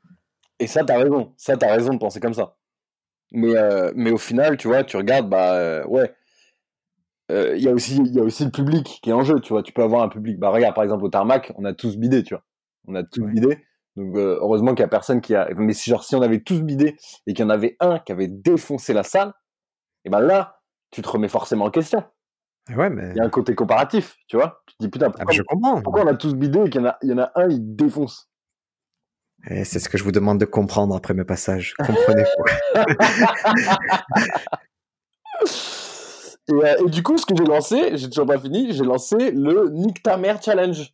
Et 0.58 0.66
ça, 0.66 0.84
t'as 0.84 0.98
raison. 0.98 1.32
Ça, 1.38 1.56
t'as 1.56 1.72
raison 1.72 1.94
de 1.94 1.98
penser 1.98 2.20
comme 2.20 2.34
ça. 2.34 2.56
Mais, 3.32 3.56
euh, 3.56 3.90
mais 3.94 4.10
au 4.10 4.18
final, 4.18 4.56
tu 4.56 4.68
vois, 4.68 4.84
tu 4.84 4.96
regardes, 4.96 5.28
bah 5.30 5.54
euh, 5.54 5.84
ouais. 5.86 6.14
Il 7.32 7.62
y, 7.62 7.68
a 7.68 7.72
aussi- 7.72 8.02
y 8.02 8.18
a 8.18 8.24
aussi 8.24 8.44
le 8.44 8.50
public 8.50 8.98
qui 9.04 9.10
est 9.10 9.12
en 9.12 9.22
jeu, 9.22 9.38
tu 9.38 9.52
vois. 9.52 9.62
Tu 9.62 9.72
peux 9.72 9.84
avoir 9.84 10.02
un 10.02 10.08
public. 10.08 10.38
Bah 10.40 10.50
regarde, 10.50 10.74
par 10.74 10.82
exemple, 10.82 11.04
au 11.04 11.08
tarmac, 11.08 11.52
on 11.56 11.64
a 11.64 11.72
tous 11.72 11.96
bidé, 11.96 12.24
tu 12.24 12.34
vois. 12.34 12.42
On 12.88 12.94
a 12.96 13.04
tous 13.04 13.22
Ouais. 13.22 13.30
bidé. 13.30 13.58
Donc 13.94 14.16
heureusement 14.16 14.72
qu'il 14.74 14.80
y 14.80 14.84
a 14.84 14.88
personne 14.88 15.20
qui 15.20 15.36
a. 15.36 15.48
Mais 15.56 15.72
si, 15.72 15.90
genre, 15.90 16.02
si 16.02 16.16
on 16.16 16.22
avait 16.22 16.40
tous 16.40 16.60
bidé 16.62 16.96
et 17.28 17.32
qu'il 17.34 17.44
y 17.44 17.46
en 17.46 17.50
avait 17.50 17.76
un 17.78 18.00
qui 18.00 18.10
avait 18.10 18.26
défoncé 18.26 18.92
la 18.92 19.04
salle, 19.04 19.32
et 20.04 20.10
ben 20.10 20.18
là, 20.18 20.60
tu 20.90 21.02
te 21.02 21.08
remets 21.08 21.28
forcément 21.28 21.66
en 21.66 21.70
question. 21.70 22.02
Ouais, 22.76 22.90
mais 22.90 23.10
Il 23.10 23.16
y 23.16 23.20
a 23.20 23.24
un 23.24 23.30
côté 23.30 23.54
comparatif, 23.54 24.16
tu 24.26 24.36
vois. 24.36 24.62
Tu 24.66 24.76
te 24.76 24.84
dis 24.84 24.88
putain, 24.88 25.06
ah, 25.08 25.10
pourquoi, 25.10 25.34
je 25.34 25.42
comprends. 25.42 25.82
pourquoi 25.82 26.04
on 26.04 26.06
a 26.06 26.14
tous 26.14 26.34
bidé 26.34 26.60
et 26.60 26.70
qu'il 26.70 26.80
y 26.80 26.84
en 26.84 26.88
a, 26.88 26.98
il 27.02 27.10
y 27.10 27.12
en 27.12 27.18
a 27.18 27.32
un, 27.34 27.48
il 27.48 27.76
défonce? 27.76 28.28
Et 29.48 29.64
c'est 29.64 29.78
ce 29.78 29.88
que 29.88 29.96
je 29.96 30.04
vous 30.04 30.12
demande 30.12 30.38
de 30.38 30.44
comprendre 30.44 30.94
après 30.94 31.14
mes 31.14 31.24
passages. 31.24 31.74
Comprenez-vous. 31.78 32.44
Et, 36.48 36.52
euh, 36.52 36.86
et 36.86 36.90
du 36.90 37.02
coup, 37.02 37.16
ce 37.16 37.26
que 37.26 37.34
j'ai 37.36 37.44
lancé, 37.44 37.96
j'ai 37.96 38.08
toujours 38.08 38.26
pas 38.26 38.38
fini, 38.38 38.72
j'ai 38.72 38.84
lancé 38.84 39.30
le 39.30 39.68
Nick 39.70 40.02
ta 40.02 40.16
mère 40.16 40.42
challenge. 40.42 40.92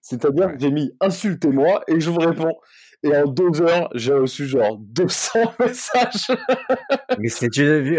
C'est-à-dire 0.00 0.52
que 0.52 0.58
j'ai 0.58 0.70
mis 0.70 0.92
insultez-moi 1.00 1.82
et 1.88 2.00
je 2.00 2.10
vous 2.10 2.20
réponds. 2.20 2.54
Et 3.06 3.16
en 3.16 3.26
deux 3.26 3.62
heures, 3.62 3.88
j'ai 3.94 4.12
reçu 4.12 4.46
genre 4.46 4.78
200 4.78 5.54
messages. 5.60 6.28
Mais 7.18 7.28
c'est 7.28 7.48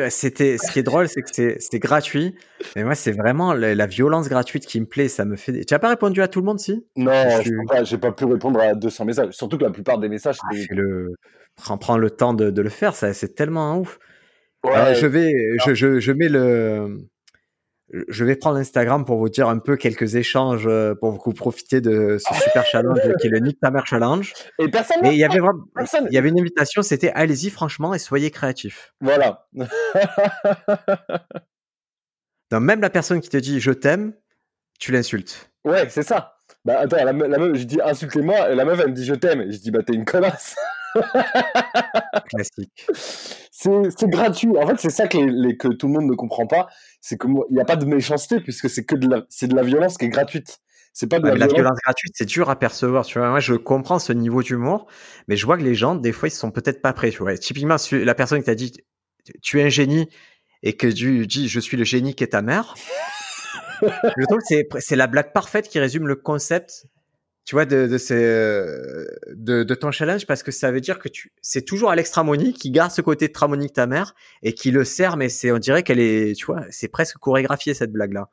c'était, 0.10 0.58
ce 0.58 0.72
qui 0.72 0.80
est 0.80 0.84
drôle, 0.84 1.08
c'est 1.08 1.22
que 1.22 1.56
c'est 1.60 1.80
gratuit. 1.80 2.36
Mais 2.76 2.84
moi, 2.84 2.96
c'est 2.96 3.12
vraiment 3.12 3.54
la, 3.54 3.88
violence 3.88 4.30
gratuite 4.30 4.66
qui 4.66 4.80
me 4.80 4.86
plaît. 4.86 5.08
Ça 5.08 5.26
me 5.26 5.36
fait. 5.36 5.66
Tu 5.66 5.74
n'as 5.74 5.80
pas 5.80 5.90
répondu 5.90 6.22
à 6.22 6.28
tout 6.28 6.40
le 6.40 6.46
monde, 6.46 6.60
si? 6.60 6.86
Non, 6.96 7.12
je 7.44 7.52
n'ai 7.52 7.98
pas, 7.98 8.10
pas, 8.10 8.12
pu 8.12 8.26
répondre 8.26 8.60
à 8.60 8.74
200 8.76 9.06
messages. 9.06 9.34
Surtout 9.34 9.58
que 9.58 9.64
la 9.64 9.72
plupart 9.72 10.00
des 10.00 10.10
messages. 10.10 10.38
Ah, 10.44 10.56
le... 10.72 11.14
prends, 11.56 11.78
prends, 11.78 11.98
le 11.98 12.10
temps 12.10 12.34
de, 12.34 12.52
de 12.52 12.62
le 12.62 12.70
faire. 12.70 12.96
Ça, 12.96 13.14
c'est 13.14 13.36
tellement 13.36 13.80
ouf. 13.80 14.00
Ouais, 14.64 14.96
je 14.96 15.06
vais, 15.06 15.32
je, 15.66 15.74
je, 15.74 16.00
je 16.00 16.12
mets 16.12 16.30
le 16.30 16.98
je 17.92 18.26
vais 18.26 18.36
prendre 18.36 18.58
Instagram 18.58 19.06
pour 19.06 19.18
vous 19.18 19.30
dire 19.30 19.48
un 19.48 19.60
peu 19.60 19.78
quelques 19.78 20.16
échanges 20.16 20.68
euh, 20.68 20.94
pour 20.94 21.18
que 21.18 21.24
vous 21.24 21.34
profitiez 21.34 21.80
de 21.80 22.18
ce 22.20 22.34
super 22.42 22.66
challenge 22.66 23.00
qui 23.22 23.28
est 23.28 23.30
le 23.30 23.40
Nick 23.40 23.60
Tamer 23.60 23.82
Challenge. 23.86 24.34
Et 24.60 24.68
personne. 24.68 25.06
Et 25.06 25.12
il 25.12 25.18
y 25.18 25.24
avait 25.24 25.40
vraiment, 25.40 25.64
il 26.10 26.14
y 26.14 26.18
avait 26.18 26.30
une 26.30 26.40
invitation, 26.40 26.82
c'était 26.82 27.12
allez-y 27.12 27.50
franchement 27.50 27.94
et 27.94 28.00
soyez 28.00 28.30
créatifs. 28.32 28.94
Voilà. 29.00 29.48
Donc 32.52 32.62
même 32.62 32.82
la 32.82 32.90
personne 32.90 33.22
qui 33.22 33.30
te 33.30 33.38
dit 33.38 33.62
je 33.62 33.72
t'aime, 33.72 34.14
tu 34.80 34.92
l'insultes. 34.92 35.50
Ouais, 35.64 35.88
c'est 35.90 36.04
ça. 36.04 36.34
Bah 36.66 36.80
attends, 36.80 37.04
la, 37.04 37.14
meuf, 37.14 37.56
je 37.56 37.64
dis 37.64 37.80
insultez-moi, 37.82 38.52
et 38.52 38.56
la 38.56 38.66
meuf 38.66 38.80
elle 38.82 38.90
me 38.90 38.94
dit 38.94 39.06
je 39.06 39.14
t'aime, 39.14 39.42
et 39.42 39.52
je 39.52 39.60
dis 39.60 39.72
bah 39.72 39.84
t'es 39.86 39.94
une 39.94 40.06
connasse. 40.06 40.56
Classique. 42.30 42.88
C'est 43.60 44.10
gratuit. 44.10 44.56
En 44.56 44.68
fait, 44.68 44.76
c'est 44.78 44.92
ça 44.92 45.08
que, 45.08 45.18
les, 45.18 45.58
que 45.58 45.68
tout 45.70 45.88
le 45.88 45.94
monde 45.94 46.06
ne 46.06 46.14
comprend 46.14 46.46
pas. 46.46 46.68
C'est 47.08 47.18
qu'il 47.18 47.34
n'y 47.52 47.62
a 47.62 47.64
pas 47.64 47.78
de 47.78 47.86
méchanceté 47.86 48.42
puisque 48.42 48.70
c'est 48.70 48.84
que 48.84 48.94
de 48.94 49.08
la, 49.08 49.26
c'est 49.30 49.48
de 49.48 49.56
la 49.56 49.64
violence 49.64 49.98
qui 49.98 50.04
est 50.04 50.10
gratuite. 50.10 50.60
C'est 50.92 51.08
pas 51.08 51.20
de 51.20 51.30
la, 51.30 51.48
violence. 51.48 51.78
gratuite, 51.86 52.12
c'est 52.18 52.26
dur 52.26 52.50
à 52.50 52.60
percevoir. 52.60 53.06
Tu 53.06 53.18
vois, 53.18 53.30
moi, 53.30 53.40
je 53.40 53.54
comprends 53.54 53.98
ce 53.98 54.12
niveau 54.12 54.44
d'humour, 54.44 54.88
mais 55.30 55.38
je 55.38 55.46
vois 55.46 55.58
que 55.58 55.64
les 55.64 55.74
gens, 55.74 55.96
des 55.96 56.12
fois, 56.12 56.28
ils 56.28 56.32
sont 56.32 56.52
peut-être 56.52 56.82
pas 56.82 56.92
prêts. 56.92 57.12
Tu 57.12 57.20
vois, 57.20 57.38
typiquement, 57.38 57.78
la 57.94 58.14
personne 58.14 58.40
qui 58.40 58.46
t'a 58.46 58.56
dit, 58.56 58.74
tu 59.42 59.62
es 59.62 59.64
un 59.64 59.70
génie, 59.70 60.10
et 60.64 60.76
que 60.76 60.88
tu 60.88 61.26
dis, 61.28 61.48
je 61.48 61.62
suis 61.62 61.78
le 61.78 61.86
génie 61.86 62.14
qui 62.14 62.26
est 62.26 62.34
ta 62.34 62.42
mère. 62.42 62.76
je 63.82 64.26
trouve 64.26 64.40
que 64.40 64.80
c'est 64.82 64.96
la 64.98 65.08
blague 65.08 65.32
parfaite 65.32 65.70
qui 65.70 65.80
résume 65.80 66.08
le 66.08 66.16
concept 66.16 66.88
tu 67.48 67.56
vois, 67.56 67.66
de, 67.66 67.88
de, 67.88 67.98
ces, 67.98 68.14
de, 69.34 69.64
de, 69.64 69.74
ton 69.74 69.90
challenge 69.90 70.28
parce 70.28 70.44
que 70.44 70.52
ça 70.52 70.70
veut 70.70 70.82
dire 70.82 71.00
que 71.00 71.08
tu, 71.08 71.32
c'est 71.42 71.62
toujours 71.62 71.90
Alex 71.90 72.12
Tramoni 72.12 72.52
qui 72.52 72.72
garde 72.72 72.92
ce 72.92 73.00
côté 73.00 73.30
de 73.30 73.32
Tramoni 73.32 73.72
ta 73.72 73.88
mère 73.88 74.16
et 74.44 74.54
qui 74.54 74.70
le 74.70 74.84
sert, 74.84 75.16
mais 75.16 75.30
c'est, 75.30 75.54
on 75.54 75.58
dirait 75.58 75.82
qu'elle 75.82 76.02
est, 76.02 76.36
tu 76.36 76.46
vois, 76.46 76.66
c'est 76.72 76.90
presque 76.90 77.18
chorégraphié 77.20 77.74
cette 77.74 77.94
blague-là. 77.94 78.30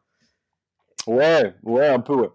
Ouais, 1.07 1.55
ouais, 1.63 1.87
un 1.87 2.01
peu, 2.01 2.15
ouais. 2.15 2.29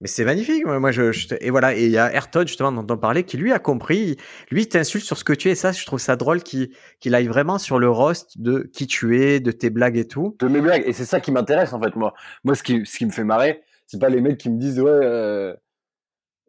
Mais 0.00 0.08
c'est 0.08 0.24
magnifique. 0.24 0.66
Moi, 0.66 0.90
je, 0.90 1.36
et 1.40 1.50
voilà. 1.50 1.76
Et 1.76 1.84
il 1.84 1.92
y 1.92 1.98
a 1.98 2.12
Ayrton, 2.12 2.44
justement, 2.44 2.72
dont 2.72 2.92
on 2.92 2.98
parlait, 2.98 3.22
qui 3.22 3.36
lui 3.36 3.52
a 3.52 3.60
compris. 3.60 4.16
Lui, 4.50 4.66
t'insulte 4.66 5.04
sur 5.04 5.16
ce 5.16 5.22
que 5.22 5.32
tu 5.32 5.48
es. 5.48 5.52
Et 5.52 5.54
ça, 5.54 5.70
je 5.70 5.86
trouve 5.86 6.00
ça 6.00 6.16
drôle 6.16 6.42
qu'il 6.42 6.70
qu'il 6.98 7.14
aille 7.14 7.28
vraiment 7.28 7.58
sur 7.58 7.78
le 7.78 7.88
roast 7.88 8.40
de 8.40 8.68
qui 8.72 8.88
tu 8.88 9.20
es, 9.22 9.38
de 9.38 9.52
tes 9.52 9.70
blagues 9.70 9.96
et 9.96 10.08
tout. 10.08 10.36
De 10.40 10.48
mes 10.48 10.60
blagues. 10.60 10.82
Et 10.84 10.92
c'est 10.92 11.04
ça 11.04 11.20
qui 11.20 11.30
m'intéresse, 11.30 11.72
en 11.72 11.80
fait, 11.80 11.94
moi. 11.94 12.14
Moi, 12.42 12.56
ce 12.56 12.64
qui, 12.64 12.84
ce 12.84 12.98
qui 12.98 13.06
me 13.06 13.12
fait 13.12 13.22
marrer, 13.22 13.62
c'est 13.86 14.00
pas 14.00 14.08
les 14.08 14.20
mecs 14.20 14.38
qui 14.38 14.50
me 14.50 14.58
disent, 14.58 14.80
ouais, 14.80 14.90
euh, 14.90 15.54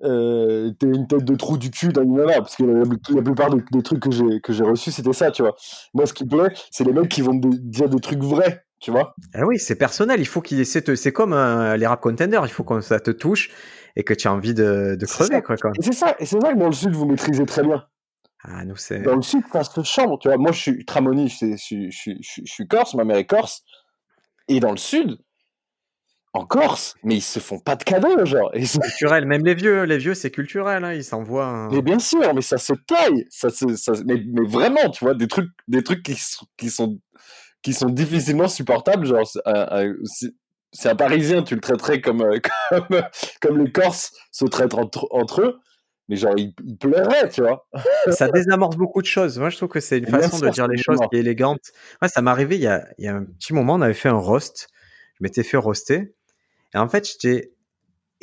euh, 0.04 0.72
t'es 0.80 0.88
une 0.88 1.08
tête 1.08 1.24
de 1.24 1.36
trou 1.36 1.58
du 1.58 1.72
cul 1.72 1.90
d'un 1.90 2.06
parce 2.38 2.56
que 2.56 2.64
la, 2.64 3.22
plupart 3.22 3.50
des, 3.50 3.82
trucs 3.82 4.02
que 4.02 4.12
j'ai 4.12 4.42
que 4.42 4.52
j'ai 4.52 4.64
reçus 4.64 4.92
c'était 4.92 5.14
ça 5.14 5.32
tu 5.32 5.42
vois. 5.42 5.56
Moi 5.94 6.06
ce 6.06 6.14
qui 6.14 6.26
me 6.26 6.30
plaît 6.30 6.54
c'est 6.72 6.84
les 6.84 6.92
mecs 6.92 7.10
qui 7.10 7.22
vont 7.22 7.36
dire 7.36 7.90
des 7.90 8.00
trucs 8.00 8.22
vrais 8.22 8.66
tu 8.80 8.92
vois. 8.92 9.16
Ah 9.34 9.46
oui 9.46 9.60
c'est 9.60 9.76
personnel 9.76 10.20
il 10.20 10.28
faut 10.28 10.42
qu'il 10.42 10.66
c'est 10.66 11.12
comme 11.14 11.34
euh, 11.34 11.78
les 11.78 11.88
rap 11.88 12.02
contenders 12.02 12.46
il 12.46 12.52
faut 12.52 12.64
que 12.64 12.82
ça 12.82 13.00
te 13.00 13.12
touche 13.12 13.50
et 13.96 14.04
que 14.04 14.14
tu 14.14 14.28
as 14.28 14.34
envie 14.34 14.54
de, 14.54 14.96
de 15.00 15.06
crever 15.06 15.42
quoi, 15.42 15.56
c'est 15.80 15.94
ça 15.94 16.16
et 16.20 16.26
c'est 16.26 16.40
ça 16.40 16.54
que 16.54 16.60
dans 16.60 16.68
le 16.68 16.74
sud 16.74 16.94
vous 16.94 17.06
maîtrisez 17.06 17.46
très 17.46 17.64
bien. 17.64 17.84
Ah 18.44 18.66
nous 18.66 18.76
c'est 18.76 19.02
dans 19.04 19.16
le 19.16 19.22
sud 19.22 19.44
ça 19.54 19.64
se 19.64 19.84
chambre 19.84 20.20
tu 20.20 20.28
vois. 20.28 20.38
Moi 20.38 20.52
je 20.52 20.60
suis 20.60 20.86
Tramoni 20.86 21.30
je, 21.30 21.56
je, 21.56 21.90
je, 21.90 22.12
je 22.22 22.52
suis 22.52 22.68
corse 22.68 22.94
ma 22.96 23.06
mère 23.06 23.18
est 23.18 23.26
corse. 23.26 23.64
Et 24.50 24.60
dans 24.60 24.72
le 24.72 24.78
sud 24.78 25.18
en 26.34 26.46
Corse, 26.46 26.96
mais 27.04 27.16
ils 27.16 27.22
se 27.22 27.40
font 27.40 27.60
pas 27.60 27.76
de 27.76 27.84
cadeaux, 27.84 28.26
genre. 28.26 28.52
C'est 28.64 28.80
culturel, 28.80 29.26
même 29.26 29.46
les 29.46 29.54
vieux, 29.54 29.84
les 29.84 29.98
vieux, 30.00 30.16
c'est 30.16 30.32
culturel, 30.32 30.84
hein, 30.84 30.94
ils 30.94 31.04
s'envoient. 31.04 31.70
Mais 31.72 31.84
bien 31.84 32.00
sûr, 32.00 32.34
mais 32.34 32.42
ça 32.42 32.58
se 32.58 32.74
taille, 32.74 33.28
ça 33.30 33.50
mais, 34.06 34.20
vraiment, 34.48 34.90
tu 34.90 35.06
vois, 35.06 35.14
des 35.14 35.28
trucs, 35.28 35.50
des 35.68 35.84
trucs 35.84 36.02
qui, 36.04 36.20
qui 36.58 36.70
sont, 36.72 37.00
qui 37.62 37.74
sont 37.74 37.90
difficilement 37.90 38.48
supportables, 38.48 39.06
genre, 39.06 39.28
c'est 40.74 40.90
un 40.90 40.96
Parisien, 40.96 41.44
tu 41.44 41.56
le 41.56 41.62
traiterais 41.62 42.02
comme, 42.02 42.22
euh, 42.22 42.40
comme, 42.70 43.04
comme 43.42 43.64
les 43.64 43.72
Corses 43.72 44.12
se 44.32 44.46
traitent 44.46 44.74
entre, 44.74 45.08
entre 45.12 45.42
eux. 45.42 45.60
Mais 46.10 46.18
genre, 46.18 46.34
il, 46.36 46.54
pleurait, 46.80 47.30
tu 47.30 47.42
vois. 47.42 47.66
ça 48.12 48.28
désamorce 48.28 48.76
beaucoup 48.76 49.02
de 49.02 49.08
choses. 49.08 49.40
Moi, 49.40 49.50
je 49.50 49.58
trouve 49.58 49.70
que 49.70 49.80
c'est 49.80 50.00
une 50.00 50.08
façon 50.08 50.40
de 50.40 50.50
dire 50.50 50.68
les 50.68 50.78
choses 50.78 51.00
qui 51.10 51.16
est 51.16 51.20
élégante. 51.20 51.62
Moi, 52.02 52.10
ça 52.10 52.22
m'est 52.22 52.32
arrivé 52.32 52.56
il 52.56 52.62
y, 52.62 52.68
a, 52.68 52.86
il 52.98 53.06
y 53.06 53.08
a 53.08 53.16
un 53.16 53.24
petit 53.24 53.54
moment, 53.54 53.76
on 53.76 53.82
avait 53.82 53.94
fait 53.94 54.10
un 54.10 54.18
roast. 54.18 54.68
Je 55.14 55.20
m'étais 55.22 55.44
fait 55.44 55.56
roaster. 55.56 56.14
Et 56.74 56.78
en 56.78 56.88
fait, 56.88 57.08
j'étais 57.08 57.54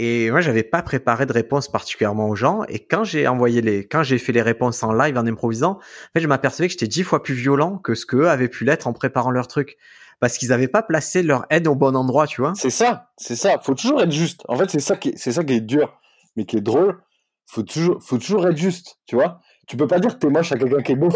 et 0.03 0.31
moi, 0.31 0.41
j'avais 0.41 0.63
pas 0.63 0.81
préparé 0.81 1.27
de 1.27 1.33
réponse 1.35 1.69
particulièrement 1.69 2.31
aux 2.31 2.35
gens. 2.35 2.65
Et 2.69 2.79
quand 2.79 3.05
j'ai 3.05 3.29
envoyé 3.29 3.61
les, 3.61 3.87
quand 3.87 4.03
j'ai 4.03 4.17
fait 4.17 4.33
les 4.33 4.41
réponses 4.41 4.83
en 4.83 4.95
live 4.95 5.19
en 5.19 5.27
improvisant, 5.27 5.73
en 5.73 6.13
fait, 6.15 6.21
je 6.21 6.27
m'apercevais 6.27 6.69
que 6.69 6.73
j'étais 6.73 6.87
dix 6.87 7.03
fois 7.03 7.23
plus 7.23 7.35
violent 7.35 7.77
que 7.77 7.95
ce 7.95 8.07
qu'eux 8.07 8.31
avaient 8.31 8.49
pu 8.49 8.65
l'être 8.65 8.87
en 8.87 8.95
préparant 8.95 9.31
leur 9.31 9.47
truc. 9.47 9.77
Parce 10.19 10.39
qu'ils 10.39 10.49
n'avaient 10.49 10.69
pas 10.69 10.83
placé 10.83 11.23
leur 11.23 11.45
aide 11.51 11.67
au 11.67 11.75
bon 11.75 11.95
endroit, 11.95 12.27
tu 12.27 12.41
vois. 12.41 12.55
C'est 12.55 12.71
ça, 12.71 13.11
c'est 13.19 13.37
ça. 13.37 13.59
Faut 13.59 13.75
toujours 13.75 14.01
être 14.01 14.11
juste. 14.11 14.41
En 14.49 14.57
fait, 14.57 14.71
c'est 14.71 14.81
ça 14.81 14.97
qui, 14.97 15.13
c'est 15.17 15.33
ça 15.33 15.45
qui 15.45 15.53
est 15.53 15.61
dur, 15.61 16.01
mais 16.35 16.47
qui 16.47 16.57
est 16.57 16.63
drôle. 16.63 16.99
Faut 17.47 17.63
toujours, 17.63 18.03
faut 18.03 18.17
toujours 18.17 18.49
être 18.49 18.57
juste, 18.57 19.01
tu 19.07 19.17
vois 19.17 19.41
tu 19.67 19.77
peux 19.77 19.87
pas 19.87 20.01
dire 20.01 20.15
que 20.15 20.19
t'es 20.19 20.29
moche 20.29 20.51
à 20.53 20.57
quelqu'un 20.57 20.83
qui 20.83 20.93
est 20.93 20.97
beau. 20.97 21.11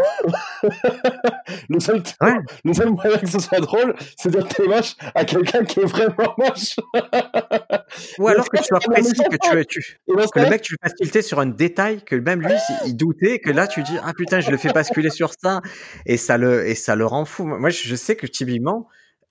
le, 1.69 1.81
seul, 1.81 2.03
le 2.65 2.73
seul 2.73 2.91
moyen 2.91 3.19
que 3.19 3.27
ce 3.27 3.41
soit 3.41 3.59
drôle, 3.59 3.95
c'est 4.17 4.31
de 4.31 4.39
dire 4.39 4.49
que 4.49 4.55
t'es 4.55 4.69
moche 4.69 4.95
à 5.15 5.25
quelqu'un 5.25 5.65
qui 5.65 5.81
est 5.81 5.85
vraiment 5.85 6.35
moche. 6.39 6.77
Ou 8.19 8.29
alors 8.29 8.49
que 8.49 8.59
tu 8.59 8.65
sois 8.65 8.79
précis, 8.79 9.15
que 9.15 9.65
tu, 9.65 9.67
tu 9.67 9.99
que 10.07 10.41
le 10.41 10.49
mec 10.49 10.63
tu 10.63 10.75
le 10.75 10.79
fasses 10.83 10.95
tilter 10.95 11.23
sur 11.23 11.41
un 11.41 11.47
détail 11.47 12.05
que 12.05 12.17
même 12.17 12.43
lui 12.43 12.55
il 12.87 12.97
doutait, 12.97 13.41
que 13.41 13.51
là 13.51 13.67
tu 13.67 13.83
dis 13.83 13.97
ah 14.05 14.13
putain 14.17 14.41
je 14.41 14.51
le 14.51 14.57
fais 14.57 14.73
basculer 14.73 15.11
sur 15.11 15.33
ça 15.41 15.61
et 16.07 16.17
ça 16.17 16.39
le 16.39 16.67
et 16.67 16.75
ça 16.75 16.95
le 16.95 17.07
rend 17.07 17.25
fou. 17.25 17.45
Moi 17.45 17.71
je 17.71 17.95
sais 17.95 18.17
que 18.17 18.27
typiquement 18.27 18.89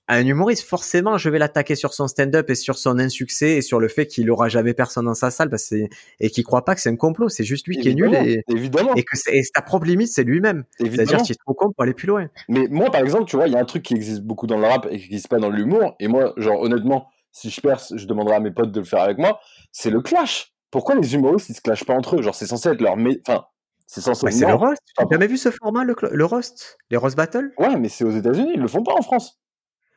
un 0.08 0.26
humoriste, 0.26 0.64
forcément, 0.64 1.16
je 1.16 1.30
vais 1.30 1.38
l'attaquer 1.38 1.74
sur 1.74 1.94
son 1.94 2.08
stand-up 2.08 2.50
et 2.50 2.54
sur 2.54 2.76
son 2.76 2.98
insuccès 2.98 3.56
et 3.56 3.62
sur 3.62 3.80
le 3.80 3.88
fait 3.88 4.06
qu'il 4.06 4.30
aura 4.30 4.48
jamais 4.48 4.74
personne 4.74 5.06
dans 5.06 5.14
sa 5.14 5.30
salle 5.30 5.48
parce 5.48 5.68
que 5.70 5.76
et 6.20 6.30
qu'il 6.30 6.44
croit 6.44 6.64
pas 6.64 6.74
que 6.74 6.80
c'est 6.80 6.90
un 6.90 6.96
complot. 6.96 7.28
C'est 7.28 7.44
juste 7.44 7.66
lui 7.66 7.78
qui 7.78 7.88
est 7.88 7.94
nul 7.94 8.14
et, 8.14 8.42
évidemment. 8.48 8.94
et 8.94 9.02
que 9.02 9.16
et 9.30 9.42
sa 9.42 9.62
propre 9.62 9.86
limite, 9.86 10.08
c'est 10.08 10.24
lui-même. 10.24 10.64
C'est-à-dire 10.78 11.22
qu'il 11.22 11.32
est 11.32 11.40
trop 11.44 11.54
con 11.54 11.72
pour 11.72 11.82
aller 11.82 11.94
plus 11.94 12.06
loin. 12.06 12.28
Mais 12.48 12.68
moi, 12.68 12.90
par 12.90 13.00
exemple, 13.00 13.24
tu 13.24 13.36
vois, 13.36 13.46
il 13.46 13.54
y 13.54 13.56
a 13.56 13.60
un 13.60 13.64
truc 13.64 13.82
qui 13.82 13.94
existe 13.94 14.22
beaucoup 14.22 14.46
dans 14.46 14.58
le 14.58 14.66
rap 14.66 14.86
et 14.90 14.98
qui 14.98 15.04
n'existe 15.04 15.28
pas 15.28 15.38
dans 15.38 15.50
l'humour. 15.50 15.96
Et 16.00 16.08
moi, 16.08 16.34
genre, 16.36 16.60
honnêtement, 16.60 17.08
si 17.32 17.50
je 17.50 17.60
perce, 17.60 17.94
je 17.96 18.06
demanderai 18.06 18.36
à 18.36 18.40
mes 18.40 18.52
potes 18.52 18.72
de 18.72 18.80
le 18.80 18.86
faire 18.86 19.00
avec 19.00 19.18
moi. 19.18 19.40
C'est 19.72 19.90
le 19.90 20.02
clash. 20.02 20.52
Pourquoi 20.70 20.96
les 20.96 21.14
humoristes, 21.14 21.48
ils 21.48 21.54
se 21.54 21.60
clashent 21.60 21.84
pas 21.84 21.94
entre 21.94 22.16
eux? 22.16 22.22
Genre, 22.22 22.34
c'est 22.34 22.46
censé 22.46 22.68
être 22.68 22.80
leur, 22.80 22.96
enfin, 23.26 23.44
c'est 23.86 24.00
censé. 24.00 24.30
c'est 24.30 24.46
le 24.46 24.54
roast. 24.54 24.80
Tu 24.98 25.04
jamais 25.10 25.26
vu 25.26 25.36
ce 25.36 25.50
format, 25.50 25.84
le, 25.84 25.94
le 26.10 26.24
roast? 26.24 26.78
Les 26.90 26.96
roast 26.96 27.16
battles? 27.16 27.52
Ouais, 27.58 27.76
mais 27.76 27.88
c'est 27.88 28.04
aux 28.04 28.10
États-Unis. 28.10 28.52
Ils 28.54 28.60
le 28.60 28.68
font 28.68 28.82
pas 28.82 28.94
en 28.94 29.02
France. 29.02 29.40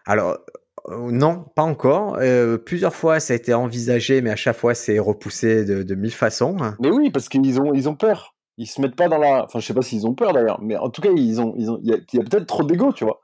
Alors, 0.08 0.40
euh, 0.88 1.12
non, 1.12 1.46
pas 1.54 1.64
encore. 1.64 2.18
Euh, 2.22 2.58
plusieurs 2.58 2.96
fois, 2.96 3.20
ça 3.20 3.34
a 3.34 3.36
été 3.36 3.54
envisagé, 3.54 4.22
mais 4.22 4.30
à 4.30 4.36
chaque 4.38 4.56
fois, 4.56 4.74
c'est 4.74 5.00
repoussé 5.00 5.66
de, 5.66 5.96
mille 5.96 6.14
façons. 6.14 6.56
Mais 6.80 6.90
oui, 6.90 7.12
parce 7.12 7.28
qu'ils 7.30 7.60
ont, 7.60 7.74
ils 7.74 7.90
ont 7.90 7.96
peur. 7.96 8.34
Ils 8.58 8.68
se 8.68 8.82
mettent 8.82 8.96
pas 8.96 9.10
dans 9.10 9.18
la. 9.18 9.44
Enfin, 9.44 9.60
je 9.60 9.66
sais 9.68 9.74
pas 9.74 9.82
s'ils 9.82 10.08
ont 10.08 10.16
peur 10.16 10.34
d'ailleurs, 10.34 10.62
mais 10.62 10.78
en 10.78 10.90
tout 10.90 11.02
cas, 11.02 11.12
ils 11.16 11.42
ont, 11.42 11.54
ils 11.58 11.70
ont, 11.70 11.80
il 11.84 11.90
y 11.90 12.20
a, 12.20 12.24
peut-être 12.24 12.48
trop 12.48 12.64
d'ego, 12.64 12.94
tu 12.94 13.04
vois. 13.04 13.22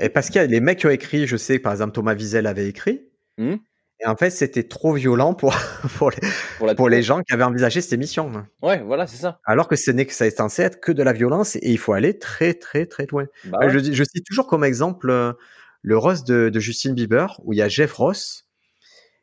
Et 0.00 0.08
parce 0.08 0.26
qu'il 0.28 0.40
y 0.40 0.44
a 0.44 0.46
les 0.46 0.60
mecs 0.60 0.80
qui 0.80 0.86
ont 0.86 0.90
écrit, 0.90 1.26
je 1.26 1.36
sais, 1.36 1.58
par 1.58 1.72
exemple, 1.72 1.92
Thomas 1.92 2.14
Wiesel 2.14 2.46
avait 2.46 2.66
écrit. 2.66 3.02
Mmh. 3.38 3.54
Et 4.00 4.06
en 4.06 4.16
fait, 4.16 4.30
c'était 4.30 4.64
trop 4.64 4.92
violent 4.92 5.34
pour, 5.34 5.54
pour, 5.98 6.10
les, 6.10 6.74
pour, 6.74 6.88
les 6.88 7.02
gens 7.02 7.22
qui 7.22 7.32
avaient 7.32 7.44
envisagé 7.44 7.80
cette 7.80 7.92
émission. 7.92 8.30
Ouais, 8.60 8.82
voilà, 8.82 9.06
c'est 9.06 9.18
ça. 9.18 9.38
Alors 9.44 9.68
que 9.68 9.76
ce 9.76 9.92
n'est 9.92 10.06
que 10.06 10.12
ça 10.12 10.26
est 10.26 10.36
censé 10.36 10.62
être 10.62 10.80
que 10.80 10.90
de 10.90 11.04
la 11.04 11.12
violence 11.12 11.54
et 11.56 11.70
il 11.70 11.78
faut 11.78 11.92
aller 11.92 12.18
très, 12.18 12.54
très, 12.54 12.86
très 12.86 13.06
loin. 13.06 13.26
Bah 13.44 13.68
je, 13.68 13.78
je 13.78 14.04
cite 14.04 14.26
toujours 14.26 14.48
comme 14.48 14.64
exemple 14.64 15.36
le 15.82 15.98
Ross 15.98 16.24
de, 16.24 16.48
de, 16.48 16.60
Justin 16.60 16.94
Bieber, 16.94 17.40
où 17.44 17.52
il 17.52 17.58
y 17.58 17.62
a 17.62 17.68
Jeff 17.68 17.92
Ross 17.92 18.46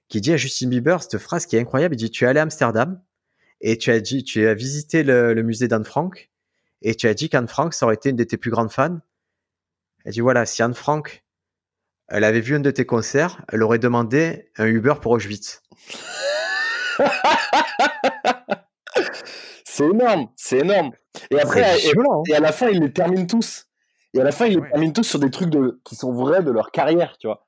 qui 0.09 0.21
dit 0.21 0.33
à 0.33 0.37
Justin 0.37 0.67
Bieber 0.67 1.01
cette 1.01 1.17
phrase 1.19 1.45
qui 1.45 1.55
est 1.55 1.59
incroyable. 1.59 1.95
Il 1.95 1.97
dit 1.97 2.11
Tu 2.11 2.25
es 2.25 2.27
allé 2.27 2.39
à 2.39 2.43
Amsterdam 2.43 3.01
et 3.61 3.77
tu 3.77 3.91
as 3.91 3.99
dit, 4.01 4.23
tu 4.23 4.47
as 4.47 4.53
visité 4.53 5.03
le, 5.03 5.41
musée 5.43 5.67
d'Anne 5.67 5.85
Frank 5.85 6.29
et 6.81 6.95
tu 6.95 7.07
as 7.07 7.13
dit 7.13 7.29
qu'Anne 7.29 7.47
Frank, 7.47 7.73
ça 7.73 7.85
aurait 7.85 7.95
été 7.95 8.09
une 8.09 8.15
de 8.15 8.23
tes 8.23 8.37
plus 8.37 8.51
grandes 8.51 8.71
fans. 8.71 8.99
Elle 10.05 10.13
dit 10.13 10.21
Voilà, 10.21 10.45
si 10.45 10.61
Anne 10.63 10.73
Frank, 10.73 11.23
elle 12.07 12.23
avait 12.23 12.41
vu 12.41 12.55
un 12.55 12.59
de 12.59 12.71
tes 12.71 12.85
concerts, 12.85 13.43
elle 13.49 13.63
aurait 13.63 13.79
demandé 13.79 14.49
un 14.57 14.65
Uber 14.65 14.95
pour 15.01 15.11
Auschwitz. 15.11 15.61
c'est 19.63 19.85
énorme, 19.85 20.29
c'est 20.35 20.59
énorme. 20.59 20.91
Et 21.31 21.39
après, 21.39 21.61
et, 21.61 21.89
hein. 21.89 22.23
et 22.27 22.33
à 22.33 22.39
la 22.39 22.51
fin, 22.51 22.69
ils 22.69 22.81
les 22.81 22.91
terminent 22.91 23.27
tous. 23.27 23.68
Et 24.13 24.21
à 24.21 24.23
la 24.23 24.31
fin, 24.31 24.47
ils 24.47 24.59
terminent 24.71 24.93
tous 24.93 25.03
sur 25.03 25.19
des 25.19 25.29
trucs 25.29 25.49
de, 25.49 25.79
qui 25.83 25.95
sont 25.95 26.11
vrais 26.13 26.43
de 26.43 26.51
leur 26.51 26.71
carrière, 26.71 27.17
tu 27.19 27.27
vois. 27.27 27.45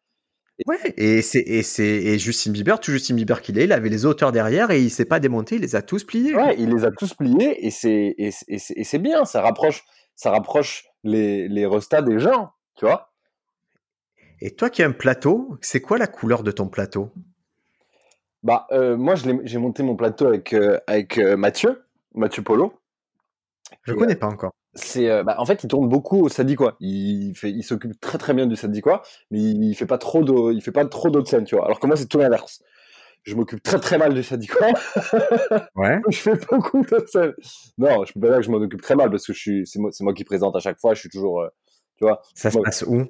Ouais, 0.67 0.93
et 0.95 1.23
c'est 1.23 1.39
et 1.41 1.63
c'est 1.63 1.83
et 1.87 2.19
Justin 2.19 2.51
Bieber, 2.51 2.79
tout 2.79 2.91
Justin 2.91 3.15
Bieber 3.15 3.41
qu'il 3.41 3.57
est, 3.57 3.63
il 3.63 3.71
avait 3.71 3.89
les 3.89 4.05
auteurs 4.05 4.31
derrière 4.31 4.69
et 4.69 4.79
il 4.79 4.91
s'est 4.91 5.05
pas 5.05 5.19
démonté, 5.19 5.55
il 5.55 5.61
les 5.61 5.75
a 5.75 5.81
tous 5.81 6.03
pliés. 6.03 6.35
Ouais, 6.35 6.55
il 6.59 6.69
les 6.69 6.85
a 6.85 6.91
tous 6.91 7.15
pliés 7.15 7.65
et 7.65 7.71
c'est 7.71 8.13
et 8.17 8.29
c'est- 8.29 8.45
et 8.47 8.59
c'est 8.59 8.73
et 8.77 8.83
c'est 8.83 8.99
bien, 8.99 9.25
ça 9.25 9.41
rapproche 9.41 9.83
ça 10.15 10.29
rapproche 10.29 10.85
les 11.03 11.47
les 11.47 11.65
restats 11.65 12.03
des 12.03 12.19
gens, 12.19 12.51
tu 12.75 12.85
vois. 12.85 13.11
Et 14.39 14.51
toi 14.51 14.69
qui 14.69 14.83
as 14.83 14.87
un 14.87 14.91
plateau, 14.91 15.57
c'est 15.61 15.81
quoi 15.81 15.97
la 15.97 16.07
couleur 16.07 16.43
de 16.43 16.51
ton 16.51 16.67
plateau? 16.67 17.11
Bah 18.43 18.67
euh, 18.71 18.97
moi 18.97 19.15
je 19.15 19.29
l'ai- 19.29 19.39
j'ai 19.45 19.57
monté 19.57 19.81
mon 19.81 19.95
plateau 19.95 20.27
avec 20.27 20.53
euh, 20.53 20.79
avec 20.85 21.17
euh, 21.17 21.37
Mathieu, 21.37 21.83
Mathieu 22.13 22.43
Polo. 22.43 22.73
Je 23.83 23.93
Et, 23.93 23.95
connais 23.95 24.15
pas 24.15 24.27
encore. 24.27 24.51
C'est 24.73 25.09
euh, 25.09 25.23
bah, 25.23 25.35
en 25.37 25.45
fait 25.45 25.63
il 25.63 25.67
tourne 25.67 25.89
beaucoup 25.89 26.21
au 26.21 26.29
Sadiquois. 26.29 26.77
Il 26.79 27.33
fait 27.35 27.51
il 27.51 27.63
s'occupe 27.63 27.99
très 27.99 28.17
très 28.17 28.33
bien 28.33 28.45
du 28.45 28.55
Sadiquois, 28.55 29.01
mais 29.29 29.39
il, 29.39 29.63
il 29.63 29.75
fait 29.75 29.85
pas 29.85 29.97
trop 29.97 30.23
de 30.23 30.53
il 30.53 30.61
fait 30.61 30.71
pas 30.71 30.85
trop 30.85 31.09
d'autres 31.09 31.29
scènes, 31.29 31.43
tu 31.43 31.55
vois. 31.55 31.65
Alors 31.65 31.79
que 31.79 31.87
moi 31.87 31.97
c'est 31.97 32.07
tout 32.07 32.19
l'inverse. 32.19 32.61
Je 33.23 33.35
m'occupe 33.35 33.61
très 33.61 33.79
très 33.79 33.97
mal 33.97 34.13
du 34.13 34.23
Sadiquois. 34.23 34.67
Ouais. 35.75 35.99
je 36.09 36.17
fais 36.17 36.35
beaucoup 36.49 36.83
d'autres 36.83 37.09
scènes. 37.09 37.33
Non, 37.77 38.05
je 38.05 38.13
peux 38.13 38.21
pas 38.21 38.27
dire 38.27 38.37
que 38.37 38.43
je 38.43 38.51
m'en 38.51 38.57
occupe 38.57 38.81
très 38.81 38.95
mal 38.95 39.09
parce 39.09 39.25
que 39.25 39.33
je 39.33 39.39
suis 39.39 39.67
c'est 39.67 39.79
moi 39.79 39.91
c'est 39.91 40.03
moi 40.03 40.13
qui 40.13 40.23
présente 40.23 40.55
à 40.55 40.59
chaque 40.59 40.79
fois. 40.79 40.93
Je 40.93 41.01
suis 41.01 41.09
toujours 41.09 41.41
euh, 41.41 41.49
tu 41.97 42.05
vois. 42.05 42.21
Ça 42.33 42.49
se 42.49 42.57
passe 42.57 42.83
où? 42.87 43.05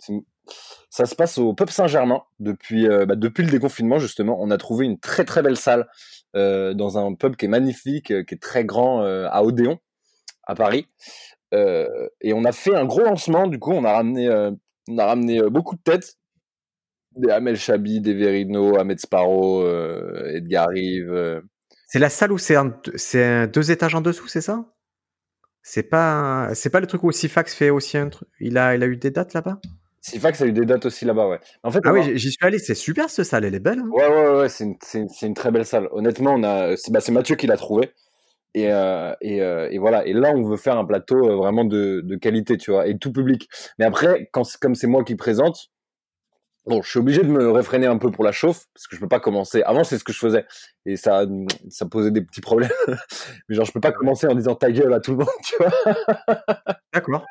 Ça 0.89 1.05
se 1.05 1.15
passe 1.15 1.37
au 1.37 1.53
Pub 1.53 1.69
Saint-Germain 1.69 2.23
depuis 2.39 2.87
euh, 2.87 3.05
bah, 3.05 3.15
depuis 3.15 3.43
le 3.43 3.51
déconfinement 3.51 3.99
justement. 3.99 4.37
On 4.41 4.49
a 4.49 4.57
trouvé 4.57 4.85
une 4.87 4.99
très 4.99 5.25
très 5.25 5.43
belle 5.43 5.57
salle 5.57 5.87
dans 6.33 6.97
un 6.97 7.13
pub 7.13 7.35
qui 7.35 7.45
est 7.45 7.49
magnifique, 7.49 8.07
qui 8.25 8.35
est 8.35 8.41
très 8.41 8.63
grand 8.63 9.01
à 9.01 9.43
Odéon 9.43 9.79
à 10.43 10.55
Paris. 10.55 10.87
Euh, 11.53 12.07
et 12.21 12.33
on 12.33 12.45
a 12.45 12.51
fait 12.51 12.75
un 12.75 12.85
gros 12.85 13.01
lancement. 13.01 13.47
Du 13.47 13.59
coup, 13.59 13.71
on 13.71 13.83
a 13.83 13.93
ramené 13.93 14.27
euh, 14.27 14.51
on 14.89 14.97
a 14.97 15.05
ramené 15.05 15.41
euh, 15.41 15.49
beaucoup 15.49 15.75
de 15.75 15.81
têtes. 15.81 16.15
Des 17.15 17.29
Amel 17.29 17.57
Chabi, 17.57 17.99
des 17.99 18.13
Verino, 18.13 18.77
Ahmed 18.79 18.99
Sparrow, 18.99 19.67
Edgar 20.27 20.69
Rive. 20.69 21.41
C'est 21.87 21.99
la 21.99 22.09
salle 22.09 22.31
où 22.31 22.37
c'est 22.37 22.55
un, 22.55 22.73
c'est 22.95 23.23
un 23.23 23.47
deux 23.47 23.69
étages 23.69 23.95
en 23.95 24.01
dessous, 24.01 24.29
c'est 24.29 24.39
ça? 24.39 24.65
C'est 25.61 25.83
pas 25.83 26.49
c'est 26.53 26.69
pas 26.69 26.79
le 26.79 26.87
truc 26.87 27.03
où 27.03 27.11
Sifax 27.11 27.53
fait 27.53 27.69
aussi 27.69 27.97
un 27.97 28.07
truc? 28.07 28.29
Il 28.39 28.57
a 28.57 28.75
il 28.75 28.81
a 28.83 28.87
eu 28.87 28.95
des 28.95 29.11
dates 29.11 29.33
là-bas? 29.33 29.59
Sifax 30.01 30.41
a 30.41 30.45
eu 30.47 30.53
des 30.53 30.65
dates 30.65 30.85
aussi 30.85 31.05
là-bas, 31.05 31.27
ouais. 31.27 31.39
En 31.63 31.69
fait, 31.69 31.81
Ah 31.83 31.93
oui, 31.93 32.17
j'y- 32.17 32.31
suis 32.31 32.45
allé, 32.45 32.57
c'est 32.57 32.73
super 32.73 33.09
cette 33.09 33.25
salle, 33.25 33.45
elle 33.45 33.53
est 33.53 33.59
belle. 33.59 33.79
hein. 33.79 33.89
Ouais, 33.91 34.07
ouais, 34.07 34.39
ouais, 34.39 34.49
c'est 34.49 34.63
une, 34.63 35.07
une, 35.21 35.33
très 35.35 35.51
belle 35.51 35.65
salle. 35.65 35.87
Honnêtement, 35.91 36.33
on 36.33 36.43
a, 36.43 36.75
c'est, 36.75 36.91
bah, 36.91 37.01
c'est 37.01 37.11
Mathieu 37.11 37.35
qui 37.35 37.45
l'a 37.45 37.57
trouvé. 37.57 37.91
Et, 38.53 38.71
euh, 38.71 39.13
et, 39.21 39.41
euh, 39.41 39.69
et 39.71 39.77
voilà. 39.77 40.05
Et 40.05 40.13
là, 40.13 40.33
on 40.35 40.43
veut 40.43 40.57
faire 40.57 40.77
un 40.77 40.85
plateau 40.85 41.29
euh, 41.29 41.35
vraiment 41.35 41.63
de, 41.63 42.01
de 42.03 42.15
qualité, 42.15 42.57
tu 42.57 42.71
vois, 42.71 42.87
et 42.87 42.97
tout 42.97 43.11
public. 43.11 43.47
Mais 43.79 43.85
après, 43.85 44.29
quand, 44.33 44.43
comme 44.59 44.75
c'est 44.75 44.87
moi 44.87 45.03
qui 45.03 45.15
présente, 45.15 45.69
bon, 46.65 46.81
je 46.81 46.89
suis 46.89 46.99
obligé 46.99 47.21
de 47.21 47.27
me 47.27 47.51
réfréner 47.51 47.87
un 47.87 47.97
peu 47.97 48.11
pour 48.11 48.23
la 48.23 48.31
chauffe, 48.31 48.65
parce 48.73 48.87
que 48.87 48.95
je 48.95 49.01
peux 49.01 49.07
pas 49.07 49.19
commencer. 49.19 49.63
Avant, 49.63 49.83
c'est 49.83 49.97
ce 49.97 50.03
que 50.03 50.13
je 50.13 50.19
faisais. 50.19 50.45
Et 50.85 50.95
ça, 50.95 51.25
ça 51.69 51.85
posait 51.85 52.11
des 52.11 52.21
petits 52.21 52.41
problèmes. 52.41 52.69
Mais 53.49 53.55
genre, 53.55 53.65
je 53.65 53.71
peux 53.71 53.79
pas 53.79 53.91
commencer 53.91 54.27
en 54.27 54.35
disant 54.35 54.55
ta 54.55 54.71
gueule 54.71 54.93
à 54.93 54.99
tout 54.99 55.11
le 55.11 55.17
monde, 55.17 55.27
tu 55.43 55.55
vois. 55.57 55.71
D'accord. 56.93 57.25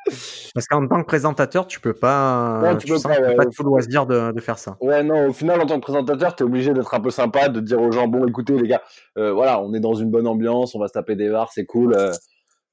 Parce 0.54 0.66
qu'en 0.66 0.86
tant 0.86 1.00
que 1.00 1.06
présentateur, 1.06 1.66
tu 1.66 1.80
peux 1.80 1.92
pas 1.92 2.60
Non, 2.62 2.76
tu 2.76 2.86
peux 2.86 2.94
sens 2.94 3.04
pas, 3.04 3.20
ouais, 3.20 3.34
pas 3.34 3.46
tout 3.46 3.62
loisir 3.62 4.06
de, 4.06 4.32
de 4.32 4.40
faire 4.40 4.58
ça. 4.58 4.76
Ouais, 4.80 5.02
non, 5.02 5.28
au 5.28 5.32
final, 5.32 5.60
en 5.60 5.66
tant 5.66 5.76
que 5.76 5.84
présentateur, 5.84 6.34
t'es 6.34 6.44
obligé 6.44 6.72
d'être 6.72 6.94
un 6.94 7.00
peu 7.00 7.10
sympa, 7.10 7.48
de 7.48 7.60
dire 7.60 7.80
aux 7.80 7.92
gens, 7.92 8.08
bon, 8.08 8.26
écoutez, 8.26 8.56
les 8.56 8.68
gars, 8.68 8.82
euh, 9.18 9.32
voilà, 9.32 9.60
on 9.60 9.74
est 9.74 9.80
dans 9.80 9.94
une 9.94 10.10
bonne 10.10 10.26
ambiance, 10.26 10.74
on 10.74 10.78
va 10.78 10.88
se 10.88 10.92
taper 10.92 11.16
des 11.16 11.28
bars, 11.28 11.50
c'est 11.52 11.66
cool, 11.66 11.94
euh, 11.94 12.12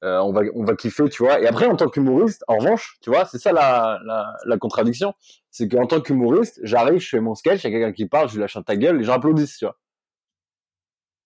euh, 0.03 0.19
on 0.19 0.31
va, 0.31 0.41
on 0.53 0.63
va 0.63 0.75
kiffer, 0.75 1.09
tu 1.09 1.23
vois. 1.23 1.39
Et 1.41 1.47
après, 1.47 1.65
en 1.65 1.75
tant 1.75 1.87
qu'humoriste, 1.89 2.43
en 2.47 2.57
revanche, 2.57 2.97
tu 3.01 3.09
vois, 3.09 3.25
c'est 3.25 3.39
ça 3.39 3.51
la, 3.51 3.99
la, 4.05 4.33
la 4.45 4.57
contradiction, 4.57 5.13
c'est 5.51 5.67
qu'en 5.67 5.87
tant 5.87 6.01
qu'humoriste, 6.01 6.59
j'arrive, 6.63 6.99
je 6.99 7.09
fais 7.09 7.19
mon 7.19 7.33
sketch, 7.35 7.63
il 7.63 7.71
y 7.71 7.75
a 7.75 7.79
quelqu'un 7.79 7.93
qui 7.93 8.05
parle, 8.07 8.29
je 8.29 8.35
lui 8.35 8.41
lâche 8.41 8.55
un 8.57 8.61
ta 8.63 8.75
gueule, 8.75 8.97
les 8.97 9.03
gens 9.03 9.13
applaudissent, 9.13 9.57
tu 9.57 9.65
vois. 9.65 9.77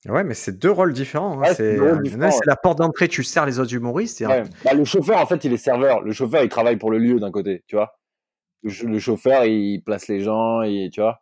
Ouais, 0.07 0.24
mais 0.24 0.34
c'est 0.34 0.57
deux 0.57 0.72
rôles 0.72 0.93
différents. 0.93 1.34
hein. 1.34 1.41
Ouais, 1.41 1.53
c'est 1.53 1.80
ouais. 1.80 2.32
la 2.47 2.55
porte 2.55 2.80
d'entrée, 2.80 3.07
tu 3.07 3.24
sers 3.24 3.45
les 3.45 3.59
autres 3.59 3.74
humoristes. 3.74 4.19
Et 4.22 4.26
Ouais. 4.26 4.43
Bah, 4.65 4.74
le 4.74 4.84
chauffeur, 4.84 5.19
en 5.19 5.28
fait, 5.28 5.43
il 5.45 5.53
est 5.53 5.57
serveur. 5.57 6.01
Le 6.01 6.11
chauffeur, 6.11 6.41
il 6.43 6.49
travaille 6.49 6.78
pour 6.78 6.89
le 6.89 6.97
lieu 6.97 7.19
d'un 7.19 7.30
côté, 7.30 7.63
tu 7.67 7.76
vois. 7.76 7.99
Le, 8.63 8.72
ch- 8.72 8.89
le 8.89 8.97
chauffeur, 8.97 9.45
il 9.45 9.84
place 9.84 10.07
les 10.07 10.22
gens, 10.22 10.63
et 10.63 10.89
tu 10.91 11.01
vois. 11.01 11.22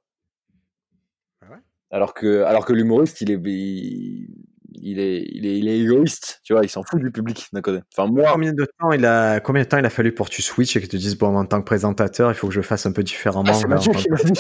Ah 1.42 1.52
ouais. 1.52 1.58
Alors 1.92 2.14
que, 2.14 2.44
alors 2.44 2.64
que 2.66 2.72
l'humoriste, 2.72 3.20
il 3.20 3.32
est, 3.32 3.42
il, 3.44 4.30
il 4.74 5.00
est, 5.00 5.26
il 5.32 5.46
est, 5.46 5.58
il 5.58 5.68
est 5.68 5.80
égoïste, 5.80 6.40
tu 6.44 6.54
vois. 6.54 6.64
Il 6.64 6.70
s'en 6.70 6.84
fout 6.84 7.00
du 7.02 7.12
public 7.12 7.48
d'un 7.54 7.62
côté. 7.62 7.80
Enfin, 7.96 8.10
moi, 8.12 8.30
Combien 8.34 8.54
de 8.54 8.66
temps 8.80 8.92
il 8.92 9.06
a 9.06 9.40
combien 9.40 9.64
de 9.64 9.68
temps 9.68 9.78
il 9.78 9.86
a 9.86 9.90
fallu 9.90 10.14
pour 10.14 10.30
que 10.30 10.34
tu 10.36 10.42
switches 10.42 10.76
et 10.76 10.80
que 10.80 10.86
tu 10.86 10.92
te 10.92 10.98
dises 10.98 11.18
bon 11.18 11.36
en 11.36 11.46
tant 11.46 11.60
que 11.60 11.66
présentateur 11.66 12.30
il 12.32 12.36
faut 12.36 12.48
que 12.48 12.54
je 12.54 12.62
fasse 12.62 12.86
un 12.86 12.92
peu 12.92 13.04
différemment. 13.04 13.44
ah, 13.48 13.54
c'est 13.54 13.68
là, 13.68 13.76
Mathieu 13.76 13.92
en 13.92 13.94
tant 13.94 14.00
qui 14.00 14.08
que- 14.08 14.14
m'a 14.14 14.24
dit. 14.24 14.40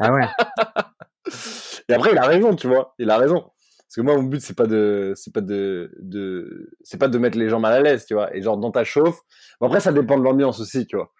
Ah 0.00 0.12
ouais. 0.12 0.26
Et 1.88 1.94
après, 1.94 2.10
il 2.12 2.18
a 2.18 2.26
raison, 2.26 2.54
tu 2.54 2.66
vois. 2.68 2.94
Il 2.98 3.10
a 3.10 3.18
raison. 3.18 3.40
Parce 3.42 3.96
que 3.96 4.00
moi, 4.00 4.16
mon 4.16 4.22
but, 4.22 4.40
c'est 4.40 4.56
pas 4.56 4.66
de, 4.66 5.12
c'est 5.16 5.32
pas 5.34 5.40
de, 5.42 5.92
de, 6.00 6.70
c'est 6.82 6.98
pas 6.98 7.08
de 7.08 7.18
mettre 7.18 7.36
les 7.38 7.48
gens 7.48 7.60
mal 7.60 7.72
à 7.74 7.80
l'aise, 7.80 8.06
tu 8.06 8.14
vois. 8.14 8.34
Et 8.34 8.40
genre, 8.42 8.56
dans 8.56 8.70
ta 8.70 8.84
chauffe. 8.84 9.20
Bon, 9.60 9.66
après, 9.66 9.80
ça 9.80 9.92
dépend 9.92 10.18
de 10.18 10.22
l'ambiance 10.24 10.60
aussi, 10.60 10.86
tu 10.86 10.96
vois. 10.96 11.12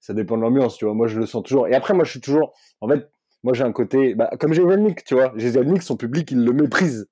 Ça 0.00 0.12
dépend 0.14 0.36
de 0.36 0.42
l'ambiance, 0.42 0.76
tu 0.76 0.86
vois. 0.86 0.94
Moi, 0.94 1.06
je 1.06 1.18
le 1.20 1.26
sens 1.26 1.42
toujours. 1.44 1.68
Et 1.68 1.74
après, 1.74 1.94
moi, 1.94 2.04
je 2.04 2.10
suis 2.10 2.20
toujours, 2.20 2.52
en 2.80 2.88
fait, 2.88 3.08
moi, 3.44 3.54
j'ai 3.54 3.62
un 3.64 3.72
côté, 3.72 4.14
bah, 4.14 4.30
comme 4.40 4.52
j'ai 4.52 4.64
Nick, 4.64 5.04
tu 5.04 5.14
vois. 5.14 5.32
J'ai 5.36 5.52
Nick, 5.64 5.82
son 5.82 5.96
public, 5.96 6.30
il 6.32 6.44
le 6.44 6.52
méprise. 6.52 7.06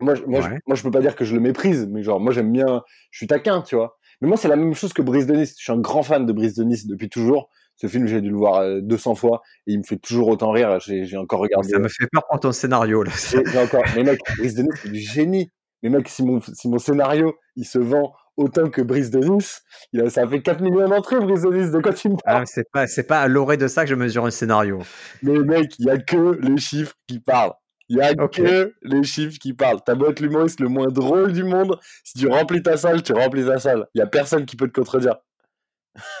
Moi, 0.00 0.14
je, 0.14 0.22
moi, 0.24 0.40
je, 0.42 0.48
moi, 0.66 0.74
je 0.76 0.82
peux 0.82 0.90
pas 0.90 1.00
dire 1.00 1.16
que 1.16 1.24
je 1.24 1.34
le 1.34 1.40
méprise, 1.40 1.86
mais 1.90 2.02
genre, 2.02 2.20
moi, 2.20 2.32
j'aime 2.32 2.52
bien, 2.52 2.82
je 3.10 3.18
suis 3.18 3.26
taquin, 3.26 3.62
tu 3.62 3.76
vois. 3.76 3.96
Mais 4.20 4.28
moi, 4.28 4.36
c'est 4.36 4.48
la 4.48 4.56
même 4.56 4.74
chose 4.74 4.92
que 4.92 5.02
Brice 5.02 5.26
de 5.26 5.34
Nice. 5.34 5.54
Je 5.58 5.62
suis 5.64 5.72
un 5.72 5.78
grand 5.80 6.02
fan 6.02 6.26
de 6.26 6.32
Brice 6.32 6.54
de 6.54 6.64
Nice 6.64 6.86
depuis 6.86 7.08
toujours. 7.08 7.48
Ce 7.76 7.86
film, 7.88 8.06
j'ai 8.06 8.22
dû 8.22 8.30
le 8.30 8.36
voir 8.36 8.60
euh, 8.60 8.80
200 8.80 9.14
fois 9.16 9.42
et 9.66 9.72
il 9.72 9.78
me 9.78 9.82
fait 9.84 9.98
toujours 9.98 10.28
autant 10.28 10.50
rire. 10.50 10.78
J'ai 10.80 11.16
encore 11.18 11.40
regardé. 11.40 11.68
Ça 11.68 11.78
me 11.78 11.88
fait 11.88 12.06
peur 12.10 12.22
pour 12.28 12.40
ton 12.40 12.52
scénario 12.52 13.02
là. 13.02 13.12
J'ai 13.30 13.44
j'ai 13.44 13.58
encore. 13.58 13.82
Mais 13.94 14.02
mec, 14.02 14.18
Brice 14.38 14.54
de 14.54 14.62
Nice, 14.62 14.80
c'est 14.82 14.90
du 14.92 14.98
génie. 15.00 15.50
Mais 15.82 15.90
mec, 15.90 16.08
si 16.08 16.22
mon, 16.24 16.40
si 16.40 16.68
mon 16.70 16.78
scénario, 16.78 17.34
il 17.56 17.66
se 17.66 17.78
vend 17.78 18.14
autant 18.38 18.70
que 18.70 18.80
Brice 18.80 19.10
de 19.10 19.18
Nice, 19.18 19.60
il 19.92 20.00
a, 20.00 20.08
ça 20.08 20.22
a 20.22 20.26
fait 20.26 20.40
4 20.40 20.62
millions 20.62 20.88
d'entrées, 20.88 21.20
Brice 21.20 21.42
de 21.42 21.50
Nice. 21.52 21.70
De 21.70 21.80
quoi 21.80 21.92
tu 21.92 22.08
me 22.08 22.14
Ah, 22.24 22.32
parles? 22.32 22.46
c'est 22.46 22.70
pas 22.72 22.86
c'est 22.86 23.06
pas 23.06 23.20
à 23.20 23.28
l'orée 23.28 23.58
de 23.58 23.68
ça 23.68 23.84
que 23.84 23.90
je 23.90 23.94
mesure 23.94 24.24
un 24.24 24.30
scénario. 24.30 24.78
Mais 25.22 25.38
mec, 25.40 25.72
il 25.78 25.84
y 25.86 25.90
a 25.90 25.98
que 25.98 26.38
les 26.40 26.56
chiffres 26.56 26.94
qui 27.06 27.20
parlent. 27.20 27.52
Il 27.88 27.98
y 27.98 28.00
a 28.00 28.14
que 28.14 28.74
les 28.82 29.02
chiffres 29.04 29.38
qui 29.38 29.52
parlent. 29.52 29.80
T'as 29.84 29.94
beau 29.94 30.10
être 30.10 30.20
l'humoriste 30.20 30.60
le 30.60 30.68
moins 30.68 30.88
drôle 30.88 31.32
du 31.32 31.44
monde, 31.44 31.78
si 32.04 32.18
tu 32.18 32.26
remplis 32.28 32.62
ta 32.62 32.76
salle, 32.76 33.02
tu 33.02 33.12
remplis 33.12 33.44
ta 33.46 33.58
salle. 33.58 33.86
Il 33.94 33.98
y 33.98 34.02
a 34.02 34.06
personne 34.06 34.44
qui 34.44 34.56
peut 34.56 34.66
te 34.68 34.72
contredire. 34.78 35.16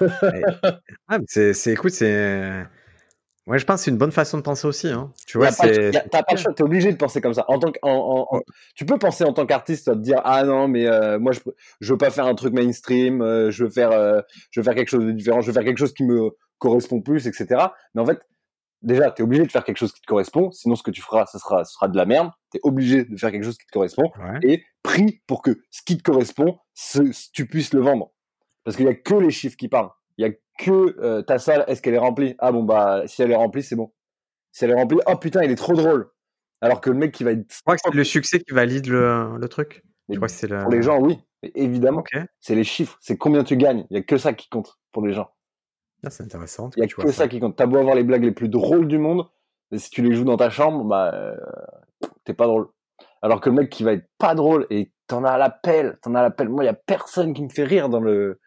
Ah, 1.08 1.18
mais 1.18 1.24
c'est 1.28 1.52
c'est 1.52 1.72
écoute 1.72 1.92
c'est 1.92 2.64
ouais 3.46 3.58
je 3.58 3.64
pense 3.64 3.80
que 3.80 3.84
c'est 3.84 3.90
une 3.90 3.98
bonne 3.98 4.10
façon 4.12 4.38
de 4.38 4.42
penser 4.42 4.66
aussi 4.66 4.88
hein. 4.88 5.12
Tu 5.26 5.38
vois 5.38 5.50
c'est 5.50 5.90
T'as 6.10 6.22
pas 6.22 6.32
le 6.32 6.38
choix, 6.38 6.52
t'es 6.54 6.62
obligé 6.62 6.90
de 6.92 6.96
penser 6.96 7.20
comme 7.20 7.34
ça. 7.34 7.44
En 7.48 7.58
tant 7.58 7.70
que, 7.72 7.78
en, 7.82 7.90
en- 8.30 8.36
en- 8.36 8.42
tu 8.74 8.86
peux 8.86 8.98
penser 8.98 9.24
en 9.24 9.32
tant 9.32 9.44
qu'artiste, 9.46 9.86
te 9.92 9.96
dire 9.98 10.20
ah 10.24 10.44
non 10.44 10.66
mais 10.68 10.86
euh, 10.86 11.18
moi 11.18 11.32
je, 11.32 11.40
je 11.80 11.92
veux 11.92 11.98
pas 11.98 12.10
faire 12.10 12.26
un 12.26 12.34
truc 12.34 12.54
mainstream, 12.54 13.20
euh, 13.22 13.50
je 13.50 13.64
veux 13.64 13.70
faire, 13.70 13.92
euh, 13.92 14.20
je 14.50 14.60
veux 14.60 14.64
faire 14.64 14.74
quelque 14.74 14.88
chose 14.88 15.04
de 15.04 15.12
différent, 15.12 15.40
je 15.42 15.48
veux 15.48 15.52
faire 15.52 15.64
quelque 15.64 15.78
chose 15.78 15.92
qui 15.94 16.04
me 16.04 16.30
correspond 16.58 17.00
plus, 17.02 17.26
etc. 17.26 17.46
Mais 17.94 18.00
en 18.02 18.06
fait, 18.06 18.18
déjà 18.82 19.10
t'es 19.10 19.22
obligé 19.22 19.44
de 19.44 19.50
faire 19.50 19.64
quelque 19.64 19.78
chose 19.78 19.92
qui 19.92 20.00
te 20.00 20.06
correspond, 20.06 20.50
sinon 20.50 20.76
ce 20.76 20.82
que 20.82 20.90
tu 20.90 21.02
feras, 21.02 21.26
ce 21.26 21.38
sera, 21.38 21.64
ce 21.64 21.74
sera 21.74 21.88
de 21.88 21.96
la 21.96 22.06
merde. 22.06 22.30
T'es 22.50 22.60
obligé 22.62 23.04
de 23.04 23.16
faire 23.16 23.30
quelque 23.30 23.44
chose 23.44 23.58
qui 23.58 23.66
te 23.66 23.72
correspond 23.72 24.10
ouais. 24.18 24.38
et 24.42 24.64
pris 24.82 25.22
pour 25.26 25.42
que 25.42 25.60
ce 25.70 25.82
qui 25.82 25.96
te 25.98 26.02
correspond, 26.02 26.58
ce- 26.74 27.30
tu 27.32 27.46
puisses 27.46 27.72
le 27.74 27.80
vendre. 27.80 28.12
Parce 28.64 28.76
qu'il 28.76 28.86
y 28.86 28.88
a 28.88 28.94
que 28.94 29.14
les 29.14 29.30
chiffres 29.30 29.56
qui 29.56 29.68
parlent. 29.68 29.90
Il 30.18 30.26
y 30.26 30.28
a 30.28 30.32
que 30.58 30.96
euh, 31.00 31.22
ta 31.22 31.38
salle, 31.38 31.64
est-ce 31.68 31.82
qu'elle 31.82 31.94
est 31.94 31.98
remplie? 31.98 32.34
Ah 32.38 32.50
bon 32.52 32.62
bah 32.64 33.02
si 33.06 33.22
elle 33.22 33.30
est 33.30 33.36
remplie, 33.36 33.62
c'est 33.62 33.76
bon. 33.76 33.92
Si 34.52 34.64
elle 34.64 34.70
est 34.70 34.74
remplie, 34.74 34.98
oh 35.06 35.16
putain, 35.16 35.42
il 35.44 35.50
est 35.50 35.56
trop 35.56 35.74
drôle. 35.74 36.10
Alors 36.62 36.80
que 36.80 36.88
le 36.90 36.96
mec 36.96 37.12
qui 37.12 37.22
va 37.24 37.32
être 37.32 37.44
Je 37.52 37.60
crois 37.60 37.74
que 37.76 37.82
c'est 37.84 37.94
le 37.94 38.04
succès 38.04 38.40
qui 38.40 38.54
valide 38.54 38.86
le, 38.86 39.36
le 39.38 39.48
truc. 39.48 39.82
Mais 40.08 40.14
Je 40.14 40.18
crois 40.20 40.28
que 40.28 40.34
c'est 40.34 40.46
le 40.48 40.62
pour 40.62 40.70
les 40.70 40.82
gens, 40.82 40.98
oui, 40.98 41.18
Mais 41.42 41.52
évidemment, 41.54 42.02
c'est 42.40 42.54
les 42.54 42.64
chiffres, 42.64 42.96
c'est 43.00 43.18
combien 43.18 43.44
tu 43.44 43.56
gagnes. 43.56 43.86
Il 43.90 43.96
y 43.96 44.00
a 44.00 44.02
que 44.02 44.16
ça 44.16 44.32
qui 44.32 44.48
compte 44.48 44.78
pour 44.92 45.06
les 45.06 45.12
gens. 45.12 45.28
Ah, 46.04 46.10
c'est 46.10 46.22
intéressant. 46.22 46.70
Il 46.76 46.80
y 46.80 46.84
a 46.84 46.86
que 46.86 47.00
vois 47.00 47.12
ça. 47.12 47.28
qui 47.28 47.40
compte. 47.40 47.56
T'as 47.56 47.66
beau 47.66 47.78
avoir 47.78 47.94
les 47.94 48.04
blagues 48.04 48.24
les 48.24 48.32
plus 48.32 48.48
drôles 48.48 48.86
du 48.86 48.98
monde, 48.98 49.26
mais 49.70 49.78
si 49.78 49.90
tu 49.90 50.02
les 50.02 50.14
joues 50.14 50.24
dans 50.24 50.36
ta 50.36 50.50
chambre, 50.50 50.84
bah 50.84 51.12
euh, 51.14 51.36
t'es 52.24 52.34
pas 52.34 52.46
drôle. 52.46 52.68
Alors 53.22 53.40
que 53.40 53.48
le 53.48 53.56
mec 53.56 53.70
qui 53.70 53.82
va 53.82 53.92
être 53.92 54.08
pas 54.18 54.34
drôle 54.34 54.66
et 54.70 54.92
t'en 55.06 55.24
as 55.24 55.32
à 55.32 55.38
la 55.38 55.50
pelle, 55.50 55.98
t'en 56.02 56.14
as 56.14 56.20
à 56.20 56.22
la 56.22 56.30
pelle. 56.30 56.48
Moi, 56.48 56.64
il 56.64 56.66
y 56.66 56.70
a 56.70 56.74
personne 56.74 57.34
qui 57.34 57.42
me 57.42 57.48
fait 57.48 57.64
rire 57.64 57.88
dans 57.88 58.00
le, 58.00 58.40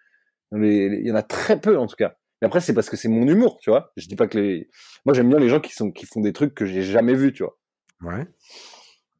il 0.54 1.06
y 1.06 1.12
en 1.12 1.16
a 1.16 1.24
très 1.24 1.60
peu 1.60 1.78
en 1.78 1.88
tout 1.88 1.95
cas. 1.95 2.16
Mais 2.41 2.45
après, 2.45 2.62
c'est 2.62 2.74
parce 2.74 2.89
que 2.89 2.95
c'est 2.95 3.10
mon 3.10 3.28
humour, 3.28 3.58
tu 3.62 3.70
vois. 3.70 3.91
Je 3.97 4.08
dis 4.08 4.16
pas 4.16 4.28
que 4.28 4.38
les, 4.38 4.70
moi 5.06 5.14
j'aime 5.14 5.30
bien 5.30 5.39
les 5.39 5.50
gens 5.50 5.60
qui 5.60 5.74
sont, 5.74 5.91
qui 5.91 6.06
font 6.06 6.22
des 6.22 6.34
trucs 6.34 6.56
que 6.56 6.66
j'ai 6.66 6.84
jamais 6.84 7.14
vus, 7.16 7.34
tu 7.34 7.43
vois. 7.43 7.58
Ouais. 8.02 8.26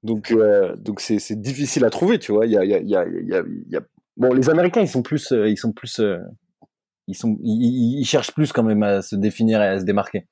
Donc, 0.04 0.32
euh, 0.32 0.76
donc 0.78 1.02
c'est, 1.02 1.20
c'est 1.20 1.40
difficile 1.42 1.84
à 1.84 1.90
trouver, 1.90 2.20
tu 2.20 2.32
vois. 2.32 2.46
Il 2.46 2.54
y 2.54 2.58
a, 2.58 2.64
il 2.64 2.72
y 2.72 2.76
a, 2.76 2.80
il 2.80 2.90
y 2.90 2.96
a, 2.96 3.44
y 3.68 3.76
a, 3.76 3.82
bon, 4.16 4.34
les 4.34 4.50
Américains, 4.50 4.82
ils 4.82 4.88
sont 4.88 5.02
plus, 5.02 5.34
euh, 5.34 5.50
ils 5.50 5.58
sont 5.58 5.74
plus, 5.74 6.00
euh, 6.00 6.18
ils 7.10 7.16
sont, 7.16 7.38
ils, 7.42 7.62
ils- 7.64 8.00
ils 8.02 8.06
cherchent 8.06 8.34
plus 8.34 8.52
quand 8.54 8.64
même 8.64 8.84
à 8.84 9.02
se 9.02 9.16
définir 9.16 9.62
et 9.62 9.68
à 9.68 9.80
se 9.80 9.86
démarquer. 9.86 10.28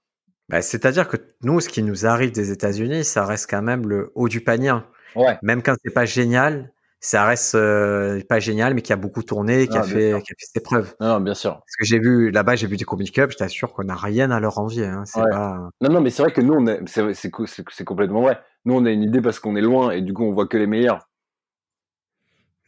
Bah, 0.49 0.61
c'est-à-dire 0.61 1.07
que 1.09 1.17
nous, 1.43 1.59
ce 1.59 1.67
qui 1.69 1.83
nous 1.83 2.05
arrive 2.05 2.31
des 2.31 2.51
États-Unis, 2.51 3.03
ça 3.03 3.25
reste 3.25 3.49
quand 3.49 3.61
même 3.61 3.87
le 3.87 4.11
haut 4.15 4.29
du 4.29 4.41
panier. 4.41 4.73
Ouais. 5.15 5.37
Même 5.41 5.61
quand 5.61 5.75
c'est 5.83 5.93
pas 5.93 6.05
génial, 6.05 6.71
ça 7.01 7.25
reste 7.25 7.55
euh, 7.55 8.21
pas 8.29 8.39
génial, 8.39 8.73
mais 8.73 8.81
qui 8.81 8.93
a 8.93 8.95
beaucoup 8.95 9.23
tourné, 9.23 9.67
qui, 9.67 9.77
a, 9.77 9.81
Ah, 9.81 9.85
bien 9.85 9.93
fait, 9.93 10.11
qui 10.23 10.31
a 10.33 10.35
fait 10.39 10.45
ses 10.53 10.59
preuves. 10.61 10.95
Non, 11.01 11.07
non, 11.15 11.19
bien 11.19 11.33
sûr. 11.33 11.51
Parce 11.51 11.75
que 11.79 11.85
j'ai 11.85 11.99
vu 11.99 12.31
là-bas, 12.31 12.55
j'ai 12.55 12.67
vu 12.67 12.77
des 12.77 12.85
Comic 12.85 13.11
Cup, 13.13 13.31
je 13.31 13.37
t'assure 13.37 13.73
qu'on 13.73 13.83
n'a 13.83 13.95
rien 13.95 14.31
à 14.31 14.39
leur 14.39 14.57
envier. 14.57 14.85
Hein. 14.85 15.03
C'est 15.05 15.19
Ouais. 15.19 15.29
pas. 15.29 15.69
Non, 15.81 15.89
non, 15.91 16.01
mais 16.01 16.09
c'est 16.11 16.23
vrai 16.23 16.31
que 16.31 16.41
nous, 16.41 16.53
on 16.53 16.65
est, 16.67 16.79
c'est, 16.87 17.13
c'est, 17.13 17.29
co- 17.29 17.45
c'est, 17.45 17.63
c'est 17.71 17.83
complètement 17.83 18.21
vrai. 18.21 18.39
Nous, 18.65 18.73
on 18.73 18.85
a 18.85 18.89
une 18.91 19.03
idée 19.03 19.21
parce 19.21 19.39
qu'on 19.39 19.55
est 19.57 19.61
loin 19.61 19.91
et 19.91 20.01
du 20.01 20.13
coup, 20.13 20.23
on 20.23 20.33
voit 20.33 20.47
que 20.47 20.57
les 20.57 20.67
meilleurs. 20.67 21.07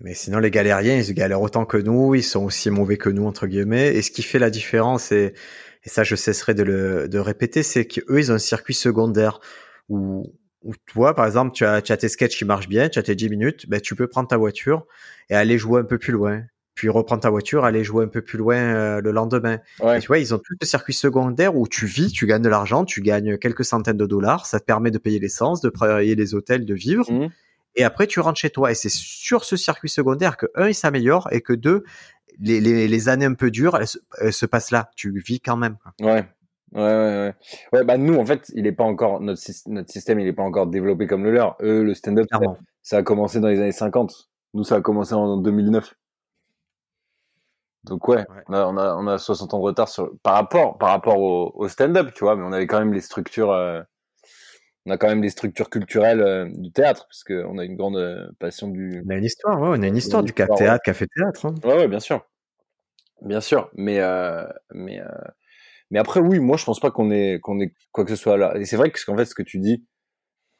Mais 0.01 0.13
sinon, 0.13 0.39
les 0.39 0.51
galériens, 0.51 0.97
ils 0.97 1.13
galèrent 1.13 1.41
autant 1.41 1.65
que 1.65 1.77
nous, 1.77 2.15
ils 2.15 2.23
sont 2.23 2.45
aussi 2.45 2.69
mauvais 2.69 2.97
que 2.97 3.09
nous, 3.09 3.25
entre 3.25 3.47
guillemets. 3.47 3.95
Et 3.95 4.01
ce 4.01 4.11
qui 4.11 4.23
fait 4.23 4.39
la 4.39 4.49
différence, 4.49 5.11
et, 5.11 5.33
et 5.83 5.89
ça, 5.89 6.03
je 6.03 6.15
cesserai 6.15 6.53
de 6.53 6.63
le 6.63 7.07
de 7.09 7.19
répéter, 7.19 7.63
c'est 7.63 7.85
qu'eux, 7.85 8.19
ils 8.19 8.31
ont 8.31 8.35
un 8.35 8.39
circuit 8.39 8.73
secondaire 8.73 9.41
où, 9.89 10.33
où 10.63 10.73
toi, 10.85 11.15
par 11.15 11.25
exemple, 11.25 11.53
tu 11.53 11.65
as, 11.65 11.81
tu 11.81 11.91
as 11.91 11.97
tes 11.97 12.07
sketchs 12.07 12.37
qui 12.37 12.45
marchent 12.45 12.69
bien, 12.69 12.87
tu 12.87 12.97
as 12.99 13.03
tes 13.03 13.15
10 13.15 13.29
minutes, 13.29 13.69
ben, 13.69 13.81
tu 13.81 13.95
peux 13.95 14.07
prendre 14.07 14.29
ta 14.29 14.37
voiture 14.37 14.85
et 15.29 15.35
aller 15.35 15.57
jouer 15.57 15.81
un 15.81 15.85
peu 15.85 15.97
plus 15.97 16.13
loin. 16.13 16.43
Puis 16.75 16.87
reprendre 16.87 17.21
ta 17.21 17.29
voiture, 17.29 17.65
aller 17.65 17.83
jouer 17.83 18.05
un 18.05 18.07
peu 18.07 18.21
plus 18.21 18.37
loin 18.37 18.55
euh, 18.55 19.01
le 19.01 19.11
lendemain. 19.11 19.59
Ouais. 19.81 19.97
Et 19.97 19.99
tu 19.99 20.07
vois, 20.07 20.19
ils 20.19 20.33
ont 20.33 20.37
tout 20.37 20.55
ce 20.61 20.65
circuit 20.65 20.93
secondaire 20.93 21.57
où 21.57 21.67
tu 21.67 21.85
vis, 21.85 22.09
tu 22.09 22.25
gagnes 22.25 22.41
de 22.41 22.47
l'argent, 22.47 22.85
tu 22.85 23.01
gagnes 23.01 23.37
quelques 23.37 23.65
centaines 23.65 23.97
de 23.97 24.05
dollars, 24.05 24.45
ça 24.45 24.61
te 24.61 24.65
permet 24.65 24.89
de 24.89 24.97
payer 24.97 25.19
l'essence, 25.19 25.59
de 25.59 25.69
payer 25.69 26.15
les 26.15 26.35
hôtels, 26.35 26.65
de 26.65 26.73
vivre. 26.73 27.11
Mhm. 27.11 27.29
Et 27.75 27.83
après, 27.83 28.07
tu 28.07 28.19
rentres 28.19 28.39
chez 28.39 28.49
toi. 28.49 28.71
Et 28.71 28.75
c'est 28.75 28.89
sur 28.89 29.43
ce 29.43 29.55
circuit 29.57 29.89
secondaire 29.89 30.37
que, 30.37 30.47
un, 30.55 30.67
il 30.67 30.73
s'améliore 30.75 31.27
et 31.31 31.41
que 31.41 31.53
deux, 31.53 31.83
les, 32.39 32.59
les, 32.61 32.87
les 32.87 33.09
années 33.09 33.25
un 33.25 33.33
peu 33.33 33.51
dures, 33.51 33.77
elles, 33.77 33.87
se- 33.87 33.99
elles 34.21 34.33
se 34.33 34.45
passent 34.45 34.71
là. 34.71 34.89
Tu 34.95 35.17
vis 35.19 35.39
quand 35.39 35.57
même. 35.57 35.77
Ouais. 36.01 36.25
Ouais, 36.71 36.81
ouais, 36.81 36.83
ouais. 36.83 37.33
Ouais, 37.73 37.83
bah, 37.83 37.97
nous, 37.97 38.15
en 38.15 38.25
fait, 38.25 38.51
il 38.53 38.67
est 38.67 38.71
pas 38.71 38.83
encore, 38.83 39.21
notre, 39.21 39.41
notre 39.67 39.89
système, 39.91 40.19
il 40.19 40.27
est 40.27 40.33
pas 40.33 40.43
encore 40.43 40.67
développé 40.67 41.07
comme 41.07 41.23
le 41.23 41.31
leur. 41.31 41.57
Eux, 41.61 41.83
le 41.83 41.93
stand-up, 41.95 42.27
ça, 42.83 42.97
a 42.97 43.03
commencé 43.03 43.39
dans 43.39 43.47
les 43.47 43.59
années 43.59 43.71
50. 43.71 44.29
Nous, 44.53 44.63
ça 44.63 44.75
a 44.75 44.81
commencé 44.81 45.13
en 45.15 45.37
2009. 45.37 45.95
Donc, 47.85 48.07
ouais, 48.07 48.17
Ouais. 48.17 48.25
On, 48.47 48.53
a, 48.53 48.65
on, 48.67 48.77
a, 48.77 48.95
on 48.95 49.07
a 49.07 49.17
60 49.17 49.53
ans 49.53 49.59
de 49.59 49.63
retard 49.63 49.87
sur, 49.87 50.11
par 50.21 50.33
rapport, 50.35 50.77
par 50.77 50.89
rapport 50.89 51.19
au, 51.19 51.51
au 51.55 51.67
stand-up, 51.69 52.11
tu 52.13 52.23
vois, 52.23 52.35
mais 52.35 52.43
on 52.43 52.51
avait 52.51 52.67
quand 52.67 52.79
même 52.79 52.93
les 52.93 53.01
structures, 53.01 53.51
euh, 53.51 53.81
on 54.85 54.91
a 54.91 54.97
quand 54.97 55.07
même 55.07 55.21
les 55.21 55.29
structures 55.29 55.69
culturelles 55.69 56.21
euh, 56.21 56.49
du 56.53 56.71
théâtre, 56.71 57.05
parce 57.07 57.23
qu'on 57.23 57.57
a 57.57 57.65
une 57.65 57.75
grande 57.75 57.97
euh, 57.97 58.27
passion 58.39 58.67
du, 58.67 59.03
On 59.05 59.09
a 59.09 59.15
une 59.15 59.25
histoire, 59.25 59.59
ouais, 59.61 59.69
on 59.77 59.81
a 59.83 59.87
une 59.87 59.97
histoire 59.97 60.23
du 60.23 60.31
histoire, 60.31 60.57
théâtre, 60.57 60.83
café 60.83 61.07
théâtre. 61.07 61.45
hein. 61.45 61.55
Ouais, 61.63 61.75
ouais, 61.75 61.87
bien 61.87 61.99
sûr. 61.99 62.25
Bien 63.21 63.41
sûr. 63.41 63.69
Mais, 63.75 63.99
euh, 63.99 64.45
mais, 64.73 65.01
mais 65.91 65.99
après, 65.99 66.19
oui, 66.21 66.39
moi, 66.39 66.57
je 66.57 66.65
pense 66.65 66.79
pas 66.79 66.91
qu'on 66.91 67.11
ait, 67.11 67.39
qu'on 67.41 67.59
ait 67.59 67.73
quoi 67.91 68.05
que 68.05 68.11
ce 68.11 68.15
soit 68.15 68.37
là. 68.37 68.55
Et 68.57 68.65
c'est 68.65 68.77
vrai 68.77 68.91
que, 68.91 68.99
ce 68.99 69.05
qu'en 69.05 69.17
fait, 69.17 69.25
ce 69.25 69.35
que 69.35 69.43
tu 69.43 69.59
dis, 69.59 69.85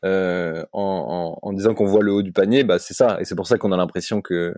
en, 0.03 0.65
en, 0.73 1.39
en 1.41 1.53
disant 1.53 1.73
qu'on 1.73 1.85
voit 1.85 2.03
le 2.03 2.11
haut 2.13 2.21
du 2.21 2.31
panier, 2.31 2.63
bah, 2.63 2.79
c'est 2.79 2.93
ça. 2.93 3.19
Et 3.21 3.25
c'est 3.25 3.35
pour 3.35 3.47
ça 3.47 3.57
qu'on 3.57 3.71
a 3.71 3.77
l'impression 3.77 4.21
que, 4.21 4.55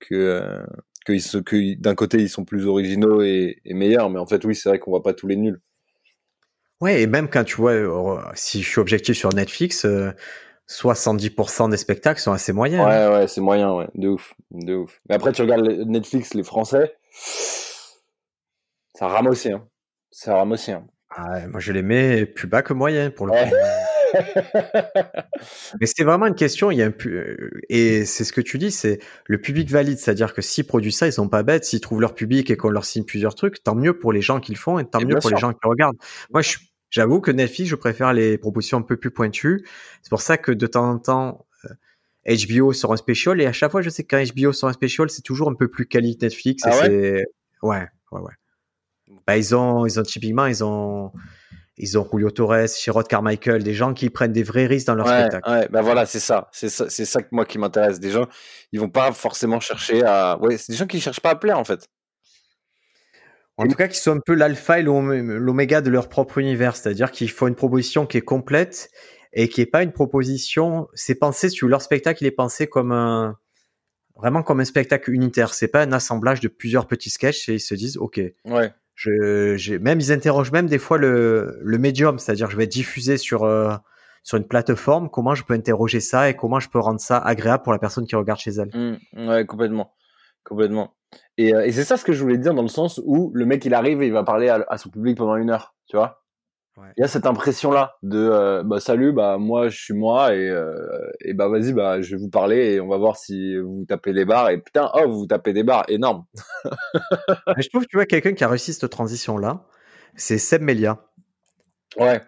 que, 0.00 0.62
que, 1.06 1.12
ils 1.12 1.22
se- 1.22 1.38
que 1.38 1.74
d'un 1.80 1.94
côté, 1.94 2.18
ils 2.18 2.28
sont 2.28 2.44
plus 2.44 2.66
originaux 2.66 3.22
et, 3.22 3.60
et 3.64 3.74
meilleurs. 3.74 4.10
Mais 4.10 4.18
en 4.18 4.26
fait, 4.26 4.44
oui, 4.44 4.54
c'est 4.54 4.68
vrai 4.68 4.78
qu'on 4.78 4.90
voit 4.92 5.02
pas 5.02 5.14
tous 5.14 5.26
les 5.26 5.36
nuls. 5.36 5.60
Ouais, 6.80 7.02
et 7.02 7.06
même 7.06 7.28
quand 7.28 7.44
tu 7.44 7.56
vois, 7.56 7.72
euh, 7.72 8.20
si 8.34 8.62
je 8.62 8.68
suis 8.68 8.80
objectif 8.80 9.16
sur 9.16 9.32
Netflix, 9.32 9.84
euh, 9.84 10.12
70% 10.66 11.68
des 11.68 11.76
spectacles 11.76 12.20
sont 12.20 12.32
assez 12.32 12.52
moyens. 12.52 12.84
hein. 12.84 13.08
Ouais, 13.10 13.16
ouais, 13.20 13.28
c'est 13.28 13.40
moyen, 13.40 13.72
ouais. 13.72 13.86
De 13.94 14.08
ouf. 14.08 14.34
De 14.50 14.74
ouf. 14.74 15.00
Mais 15.08 15.14
après, 15.14 15.32
tu 15.32 15.42
regardes 15.42 15.66
les- 15.66 15.84
Netflix, 15.84 16.34
les 16.34 16.42
Français, 16.42 16.94
ça 18.94 19.08
rame 19.08 19.26
aussi, 19.28 19.52
hein. 19.52 19.66
Ça 20.10 20.36
rame 20.36 20.52
aussi, 20.52 20.72
hein. 20.72 20.86
Ah 21.10 21.30
ouais, 21.32 21.46
moi, 21.46 21.60
je 21.60 21.72
les 21.72 21.82
mets 21.82 22.26
plus 22.26 22.48
bas 22.48 22.62
que 22.62 22.72
moyen 22.72 23.10
pour 23.10 23.26
le 23.26 23.32
Ouais. 23.32 23.48
coup. 23.48 23.54
Mais 25.80 25.86
c'est 25.86 26.04
vraiment 26.04 26.26
une 26.26 26.34
question. 26.34 26.70
Il 26.70 26.78
y 26.78 26.82
a 26.82 26.86
un 26.86 26.90
pu- 26.90 27.16
euh, 27.16 27.50
et 27.68 28.04
c'est 28.04 28.24
ce 28.24 28.32
que 28.32 28.40
tu 28.40 28.58
dis, 28.58 28.70
c'est 28.70 29.00
le 29.26 29.40
public 29.40 29.70
valide, 29.70 29.98
c'est-à-dire 29.98 30.34
que 30.34 30.42
s'ils 30.42 30.66
produisent 30.66 30.98
ça, 30.98 31.06
ils 31.06 31.12
sont 31.12 31.28
pas 31.28 31.42
bêtes. 31.42 31.64
S'ils 31.64 31.80
trouvent 31.80 32.00
leur 32.00 32.14
public 32.14 32.50
et 32.50 32.56
qu'on 32.56 32.70
leur 32.70 32.84
signe 32.84 33.04
plusieurs 33.04 33.34
trucs, 33.34 33.62
tant 33.62 33.74
mieux 33.74 33.98
pour 33.98 34.12
les 34.12 34.22
gens 34.22 34.40
qui 34.40 34.52
le 34.52 34.58
font 34.58 34.78
et 34.78 34.84
tant 34.84 35.00
Et 35.00 35.04
mieux 35.04 35.16
pour 35.18 35.30
les 35.30 35.36
gens 35.36 35.52
qui 35.52 35.58
regardent. 35.68 35.96
Moi, 36.32 36.42
j'avoue 36.90 37.20
que 37.20 37.30
Netflix, 37.30 37.70
je 37.70 37.76
préfère 37.76 38.12
les 38.12 38.38
propositions 38.38 38.78
un 38.78 38.82
peu 38.82 38.96
plus 38.96 39.10
pointues. 39.10 39.66
C'est 40.02 40.10
pour 40.10 40.22
ça 40.22 40.36
que 40.38 40.52
de 40.52 40.66
temps 40.66 40.90
en 40.90 40.98
temps, 40.98 41.46
euh, 41.64 42.36
HBO 42.46 42.72
sort 42.72 42.92
un 42.92 42.96
special 42.96 43.40
et 43.40 43.46
à 43.46 43.52
chaque 43.52 43.70
fois, 43.70 43.82
je 43.82 43.90
sais 43.90 44.04
que 44.04 44.16
quand 44.16 44.24
HBO 44.34 44.52
sort 44.52 44.68
un 44.70 44.72
special, 44.74 45.10
c'est 45.10 45.22
toujours 45.22 45.50
un 45.50 45.54
peu 45.54 45.68
plus 45.68 45.86
quali 45.86 46.16
que 46.16 46.24
Netflix. 46.24 46.64
et 46.66 46.70
Ah 46.70 46.78
ouais 46.78 47.24
ouais, 47.62 47.88
ouais, 48.12 48.20
ouais. 48.20 48.32
Bah, 49.26 49.36
ils 49.36 49.54
ont, 49.54 49.86
ils 49.86 49.98
ont 49.98 50.02
typiquement, 50.02 50.46
ils 50.46 50.62
ont, 50.64 51.12
ils 51.76 51.98
ont 51.98 52.08
Julio 52.10 52.30
Torres, 52.30 52.68
Sherrod 52.68 53.08
Carmichael, 53.08 53.62
des 53.62 53.74
gens 53.74 53.94
qui 53.94 54.10
prennent 54.10 54.32
des 54.32 54.42
vrais 54.42 54.66
risques 54.66 54.86
dans 54.86 54.94
leur 54.94 55.06
Ouais, 55.06 55.20
spectacle. 55.20 55.50
ouais, 55.50 55.68
bah 55.68 55.82
voilà, 55.82 56.06
c'est 56.06 56.20
ça. 56.20 56.48
C'est 56.52 56.68
ça, 56.68 56.88
ça 56.88 57.22
que 57.22 57.28
moi 57.32 57.44
qui 57.44 57.58
m'intéresse. 57.58 57.98
Des 58.00 58.10
gens, 58.10 58.26
ils 58.72 58.80
vont 58.80 58.88
pas 58.90 59.10
forcément 59.12 59.60
chercher 59.60 60.02
à. 60.04 60.38
Ouais, 60.40 60.56
c'est 60.56 60.72
des 60.72 60.78
gens 60.78 60.86
qui 60.86 61.00
cherchent 61.00 61.20
pas 61.20 61.30
à 61.30 61.36
plaire 61.36 61.58
en 61.58 61.64
fait. 61.64 61.88
En 63.56 63.68
tout 63.68 63.76
cas, 63.76 63.86
qui 63.86 63.98
sont 63.98 64.16
un 64.16 64.20
peu 64.20 64.34
l'alpha 64.34 64.80
et 64.80 64.82
l'omé- 64.82 65.22
l'oméga 65.22 65.80
de 65.80 65.88
leur 65.88 66.08
propre 66.08 66.38
univers, 66.38 66.74
c'est-à-dire 66.74 67.12
qu'ils 67.12 67.30
font 67.30 67.46
une 67.46 67.54
proposition 67.54 68.04
qui 68.04 68.16
est 68.18 68.22
complète 68.22 68.90
et 69.32 69.48
qui 69.48 69.60
est 69.60 69.66
pas 69.66 69.82
une 69.84 69.92
proposition. 69.92 70.88
C'est 70.94 71.14
pensé, 71.14 71.48
veux, 71.62 71.68
leur 71.68 71.80
spectacle, 71.82 72.24
il 72.24 72.26
est 72.26 72.32
pensé 72.32 72.66
comme 72.66 72.90
un, 72.90 73.38
vraiment 74.16 74.42
comme 74.42 74.58
un 74.58 74.64
spectacle 74.64 75.12
unitaire. 75.12 75.54
C'est 75.54 75.68
pas 75.68 75.82
un 75.82 75.92
assemblage 75.92 76.40
de 76.40 76.48
plusieurs 76.48 76.88
petits 76.88 77.10
sketchs 77.10 77.48
et 77.48 77.54
ils 77.54 77.60
se 77.60 77.74
disent, 77.74 77.96
ok, 77.96 78.20
Ouais, 78.44 78.72
je, 78.94 79.76
même 79.78 80.00
ils 80.00 80.12
interrogent 80.12 80.52
même 80.52 80.66
des 80.66 80.78
fois 80.78 80.98
le, 80.98 81.58
le 81.60 81.78
médium, 81.78 82.18
c'est-à-dire 82.18 82.50
je 82.50 82.56
vais 82.56 82.66
diffuser 82.66 83.16
sur 83.16 83.44
euh, 83.44 83.74
sur 84.22 84.38
une 84.38 84.46
plateforme, 84.46 85.10
comment 85.10 85.34
je 85.34 85.44
peux 85.44 85.54
interroger 85.54 86.00
ça 86.00 86.30
et 86.30 86.34
comment 86.34 86.60
je 86.60 86.68
peux 86.68 86.78
rendre 86.78 87.00
ça 87.00 87.18
agréable 87.18 87.62
pour 87.62 87.72
la 87.72 87.78
personne 87.78 88.06
qui 88.06 88.16
regarde 88.16 88.40
chez 88.40 88.52
elle. 88.52 88.70
Mm, 88.72 89.28
ouais, 89.28 89.46
complètement, 89.46 89.94
complètement. 90.44 90.94
Et, 91.36 91.54
euh, 91.54 91.64
et 91.66 91.72
c'est 91.72 91.84
ça 91.84 91.96
ce 91.96 92.04
que 92.04 92.12
je 92.12 92.22
voulais 92.22 92.38
dire 92.38 92.54
dans 92.54 92.62
le 92.62 92.68
sens 92.68 93.00
où 93.04 93.30
le 93.34 93.44
mec 93.46 93.64
il 93.64 93.74
arrive 93.74 94.02
et 94.02 94.06
il 94.06 94.12
va 94.12 94.24
parler 94.24 94.48
à 94.48 94.78
son 94.78 94.88
public 94.88 95.16
pendant 95.16 95.36
une 95.36 95.50
heure, 95.50 95.74
tu 95.86 95.96
vois. 95.96 96.23
Ouais. 96.76 96.88
Il 96.96 97.02
y 97.02 97.04
a 97.04 97.08
cette 97.08 97.26
impression 97.26 97.70
là 97.70 97.96
de 98.02 98.18
euh, 98.18 98.62
bah 98.64 98.80
salut, 98.80 99.12
bah 99.12 99.38
moi 99.38 99.68
je 99.68 99.80
suis 99.80 99.94
moi 99.94 100.34
et 100.34 100.48
euh, 100.48 100.74
et 101.20 101.32
bah 101.32 101.48
vas-y 101.48 101.72
bah 101.72 102.02
je 102.02 102.16
vais 102.16 102.20
vous 102.20 102.30
parler 102.30 102.74
et 102.74 102.80
on 102.80 102.88
va 102.88 102.96
voir 102.96 103.16
si 103.16 103.56
vous 103.56 103.84
tapez 103.86 104.12
des 104.12 104.24
barres 104.24 104.50
et 104.50 104.58
putain 104.58 104.90
oh 104.94 105.08
vous 105.08 105.20
vous 105.20 105.26
tapez 105.26 105.52
des 105.52 105.62
barres 105.62 105.84
énorme. 105.86 106.24
Mais 106.64 106.72
je 107.62 107.68
trouve, 107.68 107.86
tu 107.86 107.96
vois, 107.96 108.06
quelqu'un 108.06 108.32
qui 108.32 108.42
a 108.42 108.48
réussi 108.48 108.72
cette 108.72 108.90
transition-là, 108.90 109.64
c'est 110.16 110.38
Seb 110.38 110.62
Melia. 110.62 110.98
Ouais, 111.96 112.20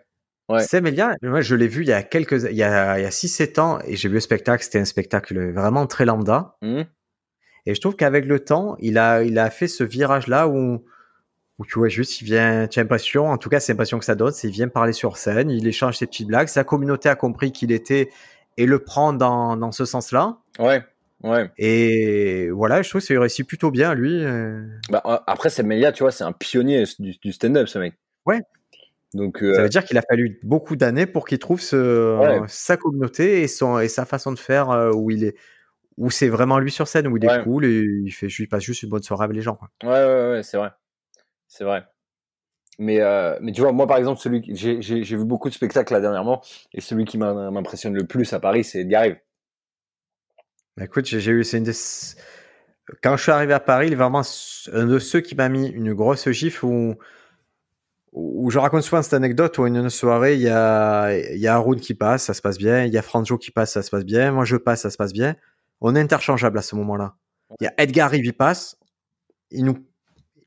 Ouais. 0.49 0.63
Seb 0.63 0.85
Melia, 0.85 1.15
moi, 1.23 1.41
je 1.41 1.57
l'ai 1.57 1.67
vu 1.67 1.83
il 1.83 1.89
y 1.89 1.93
a 1.93 2.03
quelques, 2.03 2.45
il 2.45 2.57
y 2.57 2.63
a, 2.63 2.99
il 2.99 3.03
y 3.03 3.07
a 3.07 3.11
6-7 3.11 3.61
ans 3.61 3.79
et 3.85 3.97
j'ai 3.97 4.09
vu 4.09 4.15
le 4.15 4.21
spectacle, 4.21 4.63
c'était 4.63 4.79
un 4.79 4.85
spectacle 4.85 5.51
vraiment 5.53 5.87
très 5.87 6.05
lambda. 6.05 6.57
Mm. 6.63 6.83
Et 7.67 7.75
je 7.75 7.81
trouve 7.81 7.97
qu'avec 7.97 8.27
le 8.27 8.39
temps, 8.39 8.77
il 8.79 8.97
a, 8.97 9.25
il 9.25 9.39
a 9.41 9.51
fait 9.51 9.67
ce 9.67 9.83
virage-là 9.83 10.47
où, 10.47 10.85
où 11.59 11.65
tu 11.67 11.79
vois 11.79 11.89
juste, 11.89 12.21
il 12.21 12.25
vient, 12.27 12.67
tu 12.69 12.79
as 12.79 12.83
l'impression, 12.83 13.29
en 13.31 13.39
tout 13.39 13.49
cas, 13.49 13.61
c'est 13.61 13.73
l'impression 13.73 13.99
que 13.99 14.05
ça 14.05 14.15
donne, 14.15 14.33
c'est 14.33 14.49
il 14.49 14.53
vient 14.53 14.69
parler 14.69 14.93
sur 14.93 15.17
scène, 15.17 15.51
il 15.51 15.67
échange 15.67 15.97
ses 15.97 16.07
petites 16.07 16.29
blagues, 16.29 16.49
sa 16.49 16.65
communauté 16.65 17.09
a 17.09 17.15
compris 17.17 17.51
qu'il 17.53 17.73
était 17.73 18.11
et 18.59 18.67
le 18.67 18.79
prend 18.79 19.13
dans, 19.13 19.57
dans 19.57 19.73
ce 19.73 19.85
sens-là. 19.85 20.39
ouais, 20.59 20.83
ouais. 21.23 21.51
Et 21.59 22.51
voilà, 22.51 22.83
je 22.83 22.89
trouve 22.91 23.01
que 23.01 23.07
c'est 23.07 23.17
réussi 23.19 23.45
plutôt 23.45 23.71
bien, 23.71 23.95
lui. 23.95 24.23
euh. 24.23 24.67
Bah 24.91 25.03
euh, 25.07 25.17
après 25.27 25.49
c'est 25.51 25.63
Melia, 25.63 25.93
tu 25.93 26.03
vois, 26.03 26.13
c'est 26.13 26.25
un 26.25 26.33
pionnier 26.33 26.85
du, 26.99 27.17
du 27.23 27.33
stand-up 27.33 27.69
ce 27.69 27.79
mec. 27.79 27.95
Ouais. 28.27 28.41
Donc 29.15 29.39
Ça 29.39 29.45
euh, 29.47 29.63
veut 29.63 29.69
dire 29.71 29.85
qu'il 29.85 29.97
a 29.97 30.03
fallu 30.03 30.39
beaucoup 30.43 30.77
d'années 30.77 31.07
pour 31.07 31.27
qu'il 31.27 31.39
trouve 31.39 31.61
ce, 31.63 32.19
Ouais. 32.19 32.41
sa 32.49 32.77
communauté 32.77 33.43
et, 33.43 33.49
son, 33.49 33.79
et 33.79 33.89
sa 33.89 34.05
façon 34.05 34.33
de 34.33 34.39
faire 34.39 34.91
où 34.95 35.11
il 35.11 35.25
est, 35.25 35.37
où 35.97 36.11
c'est 36.11 36.29
vraiment 36.29 36.59
lui 36.59 36.71
sur 36.71 36.87
scène, 36.87 37.07
où 37.07 37.17
il 37.17 37.25
est 37.25 37.43
cool 37.45 37.65
et 37.65 37.83
il 38.05 38.11
fait, 38.11 38.27
il 38.27 38.47
passe 38.49 38.63
juste 38.65 38.83
une 38.83 38.91
bonne 38.91 39.03
soirée 39.03 39.25
avec 39.25 39.37
les 39.37 39.43
gens. 39.43 39.55
quoi. 39.55 39.71
Ouais, 39.85 39.89
ouais, 39.91 40.31
ouais, 40.33 40.43
c'est 40.43 40.59
vrai. 40.59 40.71
C'est 41.57 41.65
vrai. 41.65 41.87
Mais, 42.79 43.01
euh, 43.01 43.39
mais 43.41 43.53
tu 43.53 43.63
vois, 43.63 43.73
moi, 43.73 43.87
par 43.87 43.97
exemple, 43.97 44.21
celui 44.21 44.43
j'ai, 44.55 44.83
j'ai, 44.83 45.03
j'ai 45.03 45.17
vu 45.17 45.25
beaucoup 45.25 45.49
de 45.49 45.55
spectacles 45.55 45.95
là 45.95 46.01
dernièrement, 46.01 46.43
et 46.75 46.83
celui 46.83 47.07
qui 47.07 47.17
m'impressionne 47.17 47.95
le 47.95 48.07
plus 48.07 48.31
à 48.35 48.41
Paris, 48.41 48.63
c'est 48.63 48.81
Edgar 48.81 49.05
Rive. 49.05 49.19
Bah, 50.77 50.85
écoute, 50.85 51.07
j'ai 51.07 51.21
j'ai 51.21 51.33
eu, 51.33 51.45
c'est 51.45 51.57
une 51.57 51.65
des... 51.65 51.73
Quand 53.03 53.17
je 53.17 53.23
suis 53.23 53.33
arrivé 53.33 53.55
à 53.55 53.61
Paris, 53.61 53.87
il 53.87 53.95
est 53.95 53.97
vraiment 53.97 54.21
un 54.73 54.87
de 54.87 54.99
ceux 54.99 55.21
qui 55.21 55.35
m'a 55.35 55.49
mis 55.49 55.69
une 55.69 55.95
grosse 55.95 56.29
gifle 56.29 56.67
où, 56.67 56.97
où 58.13 58.51
je 58.51 58.59
raconte 58.59 58.83
souvent 58.83 59.03
cette 59.03 59.15
anecdote 59.15 59.57
où 59.57 59.67
une 59.67 59.89
soirée, 59.89 60.35
il 60.35 60.43
y 60.43 60.51
a, 60.51 61.17
il 61.17 61.41
y 61.41 61.49
a 61.49 61.55
Haroun 61.55 61.81
qui 61.81 61.95
passe, 61.95 62.25
ça 62.25 62.35
se 62.35 62.43
passe 62.43 62.59
bien, 62.59 62.85
il 62.85 62.93
y 62.93 62.99
a 62.99 63.03
Franjo 63.03 63.39
qui 63.39 63.51
passe, 63.51 63.73
ça 63.73 63.83
se 63.83 63.91
passe 63.91 64.05
bien, 64.05 64.31
moi 64.33 64.45
je 64.45 64.57
passe, 64.57 64.83
ça 64.83 64.91
se 64.91 64.99
passe 64.99 65.15
bien. 65.15 65.35
On 65.81 65.97
est 65.97 66.01
interchangeable 66.01 66.59
à 66.59 66.63
ce 66.63 66.77
moment-là. 66.77 67.17
Il 67.61 67.65
y 67.65 67.67
a 67.67 67.75
Edgar 67.79 68.11
Rive, 68.11 68.27
il 68.27 68.37
passe, 68.37 68.79
il 69.51 69.65
nous, 69.65 69.79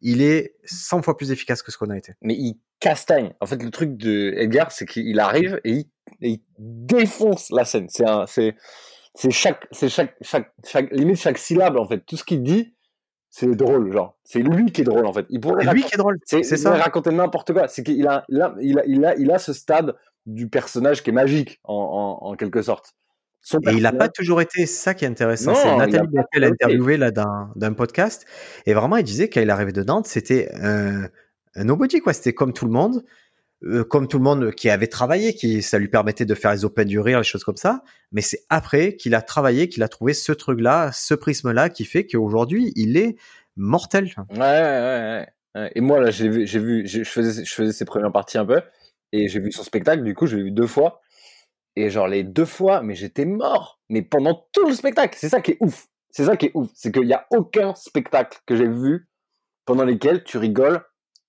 il 0.01 0.21
est 0.21 0.55
100 0.65 1.01
fois 1.01 1.17
plus 1.17 1.31
efficace 1.31 1.61
que 1.63 1.71
ce 1.71 1.77
qu'on 1.77 1.89
a 1.89 1.97
été. 1.97 2.13
Mais 2.21 2.33
il 2.35 2.59
castagne. 2.79 3.33
En 3.41 3.45
fait, 3.45 3.61
le 3.61 3.69
truc 3.71 3.97
de 3.97 4.33
Edgar, 4.37 4.71
c'est 4.71 4.85
qu'il 4.85 5.19
arrive 5.19 5.59
et 5.63 5.71
il, 5.71 5.85
et 6.21 6.29
il 6.29 6.41
défonce 6.57 7.49
la 7.51 7.65
scène. 7.65 7.87
C'est 7.89 8.07
un, 8.07 8.25
c'est, 8.25 8.55
c'est 9.15 9.31
chaque, 9.31 9.67
c'est 9.71 9.89
chaque, 9.89 10.15
chaque, 10.21 10.51
chaque, 10.65 10.91
limite 10.91 11.17
chaque 11.17 11.37
syllabe, 11.37 11.77
en 11.77 11.87
fait. 11.87 11.99
Tout 12.05 12.15
ce 12.17 12.23
qu'il 12.23 12.41
dit, 12.43 12.75
c'est 13.29 13.53
drôle, 13.55 13.91
genre. 13.91 14.17
C'est 14.23 14.39
lui 14.41 14.71
qui 14.71 14.81
est 14.81 14.85
drôle, 14.85 15.05
en 15.05 15.13
fait. 15.13 15.25
Il 15.29 15.39
pourrait 15.41 15.63
C'est 15.65 15.71
lui 15.73 15.81
raconter- 15.81 15.87
qui 15.89 15.93
est 15.95 15.97
drôle, 15.97 16.17
C'est 16.25 16.43
c'est 16.43 16.55
il 16.55 16.59
ça. 16.61 16.75
raconter 16.75 17.11
n'importe 17.11 17.53
quoi. 17.53 17.67
C'est 17.67 17.83
qu'il 17.83 18.07
a, 18.07 18.23
il 18.29 18.41
a, 18.41 18.55
il 18.61 18.79
a, 18.79 18.85
il 18.85 19.05
a, 19.05 19.15
il 19.17 19.31
a 19.31 19.37
ce 19.39 19.53
stade 19.53 19.95
du 20.25 20.47
personnage 20.49 21.03
qui 21.03 21.09
est 21.09 21.13
magique 21.13 21.59
en, 21.63 22.19
en, 22.21 22.27
en 22.29 22.35
quelque 22.35 22.61
sorte. 22.61 22.93
Et 23.65 23.71
il 23.71 23.81
n'a 23.81 23.93
pas 23.93 24.09
toujours 24.09 24.41
été 24.41 24.65
ça 24.65 24.93
qui 24.93 25.05
est 25.05 25.07
intéressant. 25.07 25.55
C'est 25.55 25.75
Nathalie 25.75 26.07
qui 26.33 26.39
l'a 26.39 26.47
interviewé 26.47 26.97
là 26.97 27.11
d'un 27.11 27.73
podcast. 27.73 28.25
Et 28.65 28.73
vraiment, 28.73 28.97
il 28.97 29.03
disait 29.03 29.29
qu'il 29.29 29.49
arrivait 29.49 29.71
de 29.71 29.83
Nantes, 29.83 30.07
c'était 30.07 30.49
un, 30.55 31.07
un 31.55 31.63
nobody, 31.63 31.99
quoi. 31.99 32.13
C'était 32.13 32.33
comme 32.33 32.53
tout 32.53 32.65
le 32.65 32.71
monde. 32.71 33.03
Euh, 33.63 33.83
comme 33.83 34.07
tout 34.07 34.19
le 34.19 34.23
monde 34.23 34.51
qui 34.51 34.69
avait 34.69 34.87
travaillé, 34.87 35.33
qui 35.33 35.61
ça 35.61 35.79
lui 35.79 35.89
permettait 35.89 36.23
de 36.23 36.33
faire 36.33 36.53
les 36.53 36.63
open 36.63 36.87
du 36.87 36.97
rire, 36.97 37.17
les 37.17 37.25
choses 37.25 37.43
comme 37.43 37.57
ça. 37.57 37.83
Mais 38.13 38.21
c'est 38.21 38.39
après 38.49 38.95
qu'il 38.95 39.13
a 39.13 39.21
travaillé, 39.21 39.67
qu'il 39.67 39.83
a 39.83 39.89
trouvé 39.89 40.13
ce 40.13 40.31
truc-là, 40.31 40.91
ce 40.93 41.13
prisme-là, 41.13 41.67
qui 41.67 41.83
fait 41.83 42.07
qu'aujourd'hui 42.07 42.71
il 42.77 42.95
est 42.95 43.17
mortel. 43.57 44.13
Ouais, 44.29 44.39
ouais, 44.39 45.25
ouais. 45.55 45.71
Et 45.75 45.81
moi 45.81 45.99
là, 45.99 46.09
j'ai 46.09 46.29
vu, 46.29 46.47
j'ai 46.47 46.59
vu, 46.59 46.87
je 46.87 47.03
faisais, 47.03 47.43
je 47.43 47.53
faisais 47.53 47.73
ses 47.73 47.83
premières 47.83 48.13
parties 48.13 48.37
un 48.37 48.45
peu, 48.45 48.61
et 49.11 49.27
j'ai 49.27 49.41
vu 49.41 49.51
son 49.51 49.63
spectacle. 49.63 50.03
Du 50.03 50.15
coup, 50.15 50.25
je 50.25 50.37
l'ai 50.37 50.43
vu 50.43 50.51
deux 50.51 50.67
fois. 50.67 51.01
Et 51.79 51.89
genre 51.89 52.09
les 52.09 52.23
deux 52.23 52.45
fois, 52.45 52.81
mais 52.81 52.93
j'étais 52.93 53.23
mort. 53.23 53.79
Mais 53.87 54.01
pendant 54.01 54.47
tout 54.51 54.67
le 54.67 54.73
spectacle, 54.73 55.17
c'est 55.17 55.29
ça 55.29 55.39
qui 55.39 55.51
est 55.51 55.57
ouf. 55.61 55.87
C'est 56.09 56.25
ça 56.25 56.35
qui 56.35 56.47
est 56.47 56.51
ouf, 56.53 56.69
c'est 56.73 56.91
qu'il 56.91 57.05
n'y 57.05 57.13
a 57.13 57.25
aucun 57.31 57.73
spectacle 57.73 58.39
que 58.45 58.57
j'ai 58.57 58.67
vu 58.67 59.07
pendant 59.65 59.85
lesquels 59.85 60.25
tu 60.25 60.37
rigoles 60.37 60.81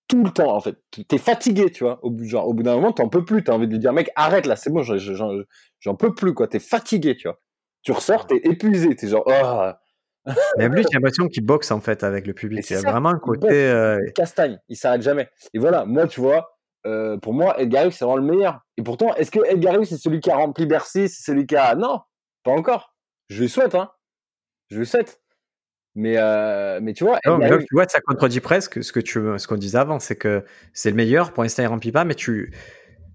tout 0.08 0.24
le 0.24 0.30
temps 0.30 0.52
en 0.52 0.60
fait. 0.60 0.74
T'es 1.06 1.18
fatigué, 1.18 1.70
tu 1.70 1.84
vois. 1.84 2.00
Au 2.02 2.10
bout, 2.10 2.24
genre, 2.24 2.48
au 2.48 2.54
bout 2.54 2.64
d'un 2.64 2.74
moment, 2.74 2.90
t'en 2.90 3.08
peux 3.08 3.24
plus. 3.24 3.44
T'as 3.44 3.52
envie 3.52 3.68
de 3.68 3.72
lui 3.72 3.78
dire, 3.78 3.92
mec, 3.92 4.10
arrête 4.16 4.46
là, 4.46 4.56
c'est 4.56 4.70
bon, 4.70 4.82
j'en 4.82 5.94
peux 5.94 6.14
plus 6.14 6.34
quoi. 6.34 6.48
T'es 6.48 6.58
fatigué, 6.58 7.14
tu 7.16 7.28
vois. 7.28 7.40
Tu 7.82 7.92
ressors, 7.92 8.26
t'es 8.26 8.40
épuisé, 8.42 8.96
t'es 8.96 9.06
genre, 9.06 9.22
oh. 9.26 9.70
Même 10.58 10.74
lui, 10.74 10.82
j'ai 10.82 10.94
l'impression 10.94 11.28
qu'il 11.28 11.46
boxe 11.46 11.70
en 11.70 11.80
fait 11.80 12.02
avec 12.02 12.26
le 12.26 12.34
public. 12.34 12.68
Il 12.68 12.72
y 12.72 12.76
a 12.76 12.80
vraiment 12.80 13.10
un 13.10 13.18
côté. 13.18 13.48
Euh, 13.52 13.98
castagne, 14.16 14.58
il 14.68 14.76
s'arrête 14.76 15.02
jamais. 15.02 15.28
Et 15.54 15.60
voilà, 15.60 15.84
moi, 15.84 16.08
tu 16.08 16.20
vois, 16.20 16.58
euh, 16.86 17.16
pour 17.18 17.34
moi, 17.34 17.60
Edgar 17.60 17.84
Rive, 17.84 17.92
c'est 17.92 18.04
vraiment 18.04 18.18
le 18.18 18.36
meilleur. 18.36 18.60
Et 18.76 18.82
pourtant, 18.82 19.14
est-ce 19.14 19.30
que 19.30 19.40
Edgar 19.46 19.74
Rive, 19.74 19.84
c'est 19.84 19.98
celui 19.98 20.20
qui 20.20 20.30
a 20.30 20.36
rempli 20.36 20.66
Bercy 20.66 21.08
C'est 21.08 21.22
celui 21.22 21.46
qui 21.46 21.56
a. 21.56 21.74
Non, 21.74 22.00
pas 22.42 22.52
encore. 22.52 22.94
Je 23.28 23.42
lui 23.42 23.48
souhaite, 23.48 23.74
hein. 23.74 23.90
Je 24.68 24.78
lui 24.78 24.86
souhaite. 24.86 25.20
Mais, 25.94 26.14
euh, 26.16 26.78
mais 26.80 26.92
tu 26.92 27.04
vois. 27.04 27.18
tu 27.20 27.66
vois, 27.72 27.86
ça 27.88 28.00
contredit 28.00 28.40
presque 28.40 28.82
ce 28.82 28.92
que 28.92 29.00
tu, 29.00 29.20
ce 29.38 29.46
qu'on 29.46 29.56
disait 29.56 29.78
avant, 29.78 29.98
c'est 29.98 30.16
que 30.16 30.44
c'est 30.72 30.90
le 30.90 30.96
meilleur. 30.96 31.32
Pour 31.32 31.42
l'instant, 31.42 31.62
il 31.62 31.66
remplit 31.66 31.92
pas, 31.92 32.04
mais 32.04 32.14
tu. 32.14 32.54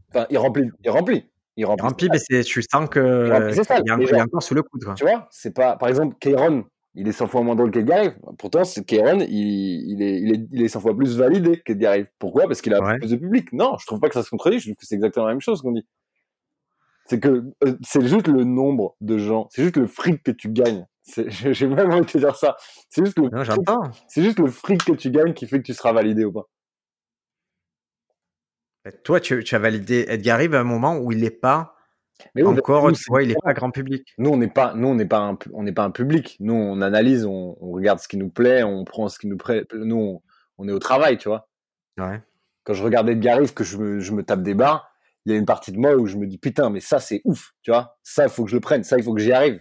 Enfin, 0.09 0.28
il 0.30 0.38
remplit, 0.38 0.70
il 0.84 0.89
remplit. 0.89 1.30
Il 1.57 1.66
remplit, 1.66 1.86
il 1.86 1.88
remplit 1.88 2.09
mais 2.11 2.43
tu 2.43 2.61
sens 2.61 2.89
que 2.89 3.28
il, 3.28 3.88
y 3.88 4.13
a, 4.20 4.24
encore 4.24 4.43
sous 4.43 4.53
le 4.53 4.61
coude. 4.61 4.84
Tu 4.97 5.05
vois, 5.05 5.28
c'est 5.32 5.53
pas, 5.53 5.78
par 5.78 5.88
exemple, 5.88 6.18
Kairon, 6.20 6.66
il 6.95 7.07
est 7.07 7.11
100 7.11 7.27
fois 7.27 7.41
moins 7.41 7.55
drôle 7.55 7.71
qu'Edgar 7.71 8.13
Pourtant, 8.37 8.63
Kairon, 8.87 9.19
il, 9.19 9.91
il, 9.91 10.01
est, 10.01 10.21
il, 10.21 10.33
est, 10.33 10.47
il 10.51 10.61
est 10.63 10.67
100 10.69 10.79
fois 10.79 10.95
plus 10.95 11.17
validé 11.17 11.61
qu'Edgar 11.63 11.97
Pourquoi? 12.19 12.47
Parce 12.47 12.61
qu'il 12.61 12.73
a 12.73 12.97
plus 12.97 13.11
de 13.11 13.17
public. 13.17 13.51
Non, 13.53 13.77
je 13.79 13.85
trouve 13.85 13.99
pas 13.99 14.07
que 14.07 14.13
ça 14.13 14.23
se 14.23 14.29
contredit. 14.29 14.59
Je 14.59 14.65
trouve 14.69 14.77
que 14.77 14.85
c'est 14.85 14.95
exactement 14.95 15.25
la 15.25 15.33
même 15.33 15.41
chose 15.41 15.61
qu'on 15.61 15.73
dit. 15.73 15.85
C'est 17.07 17.19
que 17.19 17.43
euh, 17.63 17.77
c'est 17.83 18.05
juste 18.07 18.27
le 18.27 18.43
nombre 18.43 18.95
de 19.01 19.17
gens, 19.17 19.47
c'est 19.51 19.61
juste 19.61 19.77
le 19.77 19.85
fric 19.85 20.23
que 20.23 20.31
tu 20.31 20.49
gagnes 20.49 20.87
j'ai 21.27 21.67
même 21.67 21.91
envie 21.91 22.01
de 22.01 22.11
te 22.11 22.17
dire 22.17 22.35
ça. 22.35 22.57
C'est 22.89 23.05
juste, 23.05 23.19
le 23.19 23.29
c'est 24.07 24.23
juste 24.23 24.39
le 24.39 24.47
fric 24.47 24.83
que 24.83 24.93
tu 24.93 25.11
gagnes 25.11 25.33
qui 25.33 25.45
fait 25.45 25.59
que 25.59 25.65
tu 25.65 25.73
seras 25.73 25.93
validé 25.93 26.25
ou 26.25 26.31
pas. 26.31 26.49
Toi, 29.03 29.19
tu, 29.19 29.43
tu 29.43 29.55
as 29.55 29.59
validé 29.59 30.05
Edgar 30.07 30.39
à 30.39 30.43
un 30.43 30.63
moment 30.63 30.97
où 30.97 31.11
il 31.11 31.19
n'est 31.19 31.29
pas 31.29 31.74
mais 32.34 32.43
encore, 32.43 32.91
tu 32.91 33.03
vois, 33.07 33.24
il 33.24 33.30
n'est 33.30 33.36
pas 33.43 33.53
grand 33.53 33.72
public. 33.72 34.13
Nous, 34.18 34.30
on 34.30 34.38
n'est 34.38 34.49
pas, 34.49 34.74
nous, 34.74 34.88
on 34.88 34.95
n'est 34.95 35.05
pas 35.05 35.20
un, 35.20 35.38
on 35.53 35.63
n'est 35.63 35.74
pas 35.74 35.84
un 35.84 35.91
public. 35.91 36.38
Nous, 36.39 36.53
on 36.53 36.82
analyse, 36.82 37.26
on, 37.26 37.57
on, 37.59 37.72
regarde 37.72 37.99
ce 37.99 38.07
qui 38.07 38.18
nous 38.18 38.30
plaît, 38.30 38.63
on 38.63 38.86
prend 38.86 39.09
ce 39.09 39.20
qui 39.20 39.28
nous 39.28 39.38
plaît. 39.38 39.66
Nous, 39.74 40.22
on, 40.57 40.68
est 40.68 40.72
au 40.72 40.80
travail, 40.80 41.18
tu 41.18 41.28
vois. 41.28 41.49
Ouais. 41.97 42.22
Quand 42.63 42.74
je 42.74 42.84
regarde 42.84 43.09
Edgar 43.09 43.39
Rive, 43.39 43.53
que 43.53 43.63
je 43.63 43.78
me, 43.78 43.99
je 43.99 44.11
me 44.13 44.24
tape 44.24 44.43
des 44.43 44.53
barres, 44.53 44.89
il 45.26 45.34
y 45.34 45.36
a 45.36 45.38
une 45.38 45.45
partie 45.45 45.72
de 45.72 45.78
moi 45.78 45.95
où 45.95 46.07
je 46.07 46.18
me 46.18 46.28
dis 46.28 46.38
putain, 46.38 46.70
mais 46.70 46.80
ça, 46.80 46.99
c'est 46.99 47.22
ouf, 47.26 47.53
tu 47.61 47.72
vois. 47.72 47.97
Ça, 48.03 48.24
il 48.26 48.30
faut 48.30 48.45
que 48.45 48.49
je 48.49 48.55
le 48.55 48.61
prenne. 48.61 48.84
Ça, 48.84 48.97
il 48.97 49.03
faut 49.03 49.13
que 49.13 49.22
j'y 49.22 49.32
arrive. 49.32 49.59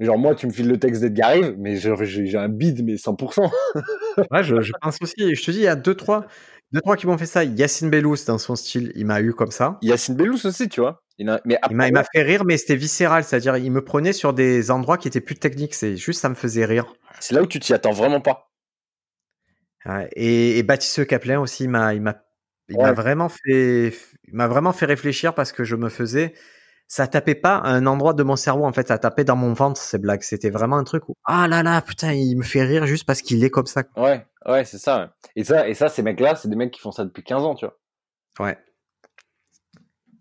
Genre, 0.00 0.18
moi, 0.18 0.34
tu 0.34 0.46
me 0.46 0.52
files 0.52 0.68
le 0.68 0.78
texte 0.78 1.00
d'Edgar 1.00 1.30
Rive, 1.30 1.54
mais 1.58 1.76
j'ai 1.76 2.38
un 2.38 2.48
bid, 2.48 2.84
mais 2.84 2.94
100%. 2.94 3.50
ouais, 4.30 4.42
je, 4.42 4.60
je, 4.60 4.72
pense 4.80 4.98
aussi. 5.00 5.34
Je 5.34 5.44
te 5.44 5.50
dis, 5.50 5.58
il 5.58 5.64
y 5.64 5.68
a 5.68 5.76
deux, 5.76 5.94
trois, 5.94 6.26
deux, 6.72 6.80
trois 6.80 6.96
qui 6.96 7.06
m'ont 7.06 7.18
fait 7.18 7.26
ça. 7.26 7.44
Yacine 7.44 7.90
Bellous, 7.90 8.16
dans 8.26 8.38
son 8.38 8.56
style, 8.56 8.92
il 8.96 9.06
m'a 9.06 9.20
eu 9.20 9.32
comme 9.32 9.50
ça. 9.50 9.78
Yacine 9.82 10.16
Bellous 10.16 10.44
aussi, 10.44 10.68
tu 10.68 10.80
vois. 10.80 11.02
Il, 11.22 11.40
mais 11.44 11.88
il 11.88 11.92
m'a 11.92 12.04
fait 12.04 12.22
rire, 12.22 12.44
mais 12.44 12.56
c'était 12.56 12.76
viscéral. 12.76 13.24
C'est-à-dire, 13.24 13.56
il 13.56 13.70
me 13.70 13.84
prenait 13.84 14.12
sur 14.12 14.32
des 14.32 14.70
endroits 14.70 14.98
qui 14.98 15.08
étaient 15.08 15.20
plus 15.20 15.36
techniques. 15.36 15.74
C'est 15.74 15.96
juste, 15.96 16.20
ça 16.20 16.28
me 16.28 16.34
faisait 16.34 16.64
rire. 16.64 16.94
C'est 17.20 17.34
là 17.34 17.42
où 17.42 17.46
tu 17.46 17.60
t'y 17.60 17.72
attends 17.72 17.92
vraiment 17.92 18.20
pas. 18.20 18.50
et, 20.16 20.58
et 20.58 20.62
Baptiste 20.62 21.06
Caplin 21.06 21.40
aussi, 21.40 21.64
il 21.64 21.70
m'a, 21.70 21.94
il 21.94 22.02
m'a 22.02 22.92
vraiment 22.92 23.28
fait, 23.28 23.94
m'a 24.32 24.48
vraiment 24.48 24.72
fait 24.72 24.86
réfléchir 24.86 25.34
parce 25.34 25.52
que 25.52 25.64
je 25.64 25.76
me 25.76 25.88
faisais, 25.88 26.34
ça 26.88 27.06
tapait 27.06 27.34
pas 27.34 27.56
à 27.56 27.70
un 27.70 27.86
endroit 27.86 28.14
de 28.14 28.22
mon 28.22 28.36
cerveau 28.36 28.64
en 28.64 28.72
fait, 28.72 28.88
ça 28.88 28.98
tapait 28.98 29.24
dans 29.24 29.36
mon 29.36 29.52
ventre 29.52 29.80
ces 29.80 29.98
blagues. 29.98 30.22
C'était 30.22 30.50
vraiment 30.50 30.76
un 30.76 30.84
truc 30.84 31.08
où 31.08 31.14
ah 31.24 31.48
là 31.48 31.62
là 31.62 31.80
putain 31.82 32.12
il 32.12 32.36
me 32.36 32.42
fait 32.42 32.64
rire 32.64 32.86
juste 32.86 33.04
parce 33.04 33.22
qu'il 33.22 33.42
est 33.44 33.50
comme 33.50 33.66
ça. 33.66 33.84
Ouais 33.96 34.26
ouais 34.46 34.64
c'est 34.64 34.78
ça. 34.78 35.14
Et 35.36 35.44
ça 35.44 35.68
et 35.68 35.74
ça 35.74 35.88
ces 35.88 36.02
mecs 36.02 36.20
là 36.20 36.36
c'est 36.36 36.48
des 36.48 36.56
mecs 36.56 36.70
qui 36.70 36.80
font 36.80 36.92
ça 36.92 37.04
depuis 37.04 37.22
15 37.22 37.42
ans 37.44 37.54
tu 37.54 37.66
vois. 37.66 37.78
Ouais. 38.40 38.58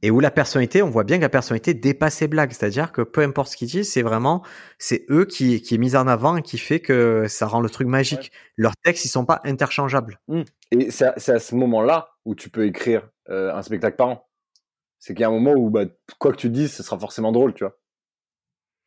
Et 0.04 0.10
où 0.10 0.20
la 0.20 0.32
personnalité, 0.32 0.82
on 0.82 0.90
voit 0.90 1.04
bien 1.04 1.18
que 1.18 1.22
la 1.22 1.30
personnalité 1.30 1.74
dépasse 1.74 2.16
ses 2.16 2.28
blagues, 2.28 2.52
c'est-à-dire 2.52 2.92
que 2.92 3.02
peu 3.02 3.22
importe 3.22 3.52
ce 3.52 3.58
qu'ils 3.58 3.68
disent, 3.68 3.92
c'est 3.92 4.02
vraiment 4.02 4.44
c'est 4.80 5.06
eux 5.10 5.26
qui 5.26 5.62
qui 5.62 5.76
est 5.76 5.78
mis 5.78 5.96
en 5.96 6.08
avant 6.08 6.38
et 6.38 6.42
qui 6.42 6.58
fait 6.58 6.80
que 6.80 7.28
ça 7.28 7.46
rend 7.46 7.62
le 7.62 7.70
truc 7.70 7.88
magique. 7.88 8.32
Leurs 8.58 8.76
textes 8.84 9.06
ils 9.06 9.10
sont 9.10 9.26
pas 9.26 9.42
interchangeables. 9.44 10.20
Mmh. 10.28 10.42
Et 10.72 10.92
c'est 10.92 11.06
à, 11.06 11.14
à, 11.36 11.40
ce 11.40 11.56
moment-là 11.56 12.10
où 12.26 12.34
tu 12.34 12.50
peux 12.50 12.66
écrire 12.66 13.08
euh, 13.30 13.54
un 13.54 13.62
spectacle 13.62 13.96
par 13.96 14.08
an 14.08 14.28
c'est 15.02 15.16
qu'il 15.16 15.22
y 15.22 15.26
a 15.26 15.28
un 15.28 15.32
moment 15.32 15.54
où 15.54 15.70
bah, 15.72 15.86
quoi 16.20 16.32
que 16.32 16.38
tu 16.38 16.50
dises, 16.50 16.74
ce 16.74 16.84
sera 16.84 16.98
forcément 16.98 17.32
drôle, 17.32 17.56
tu 17.56 17.64
vois. 17.64 17.76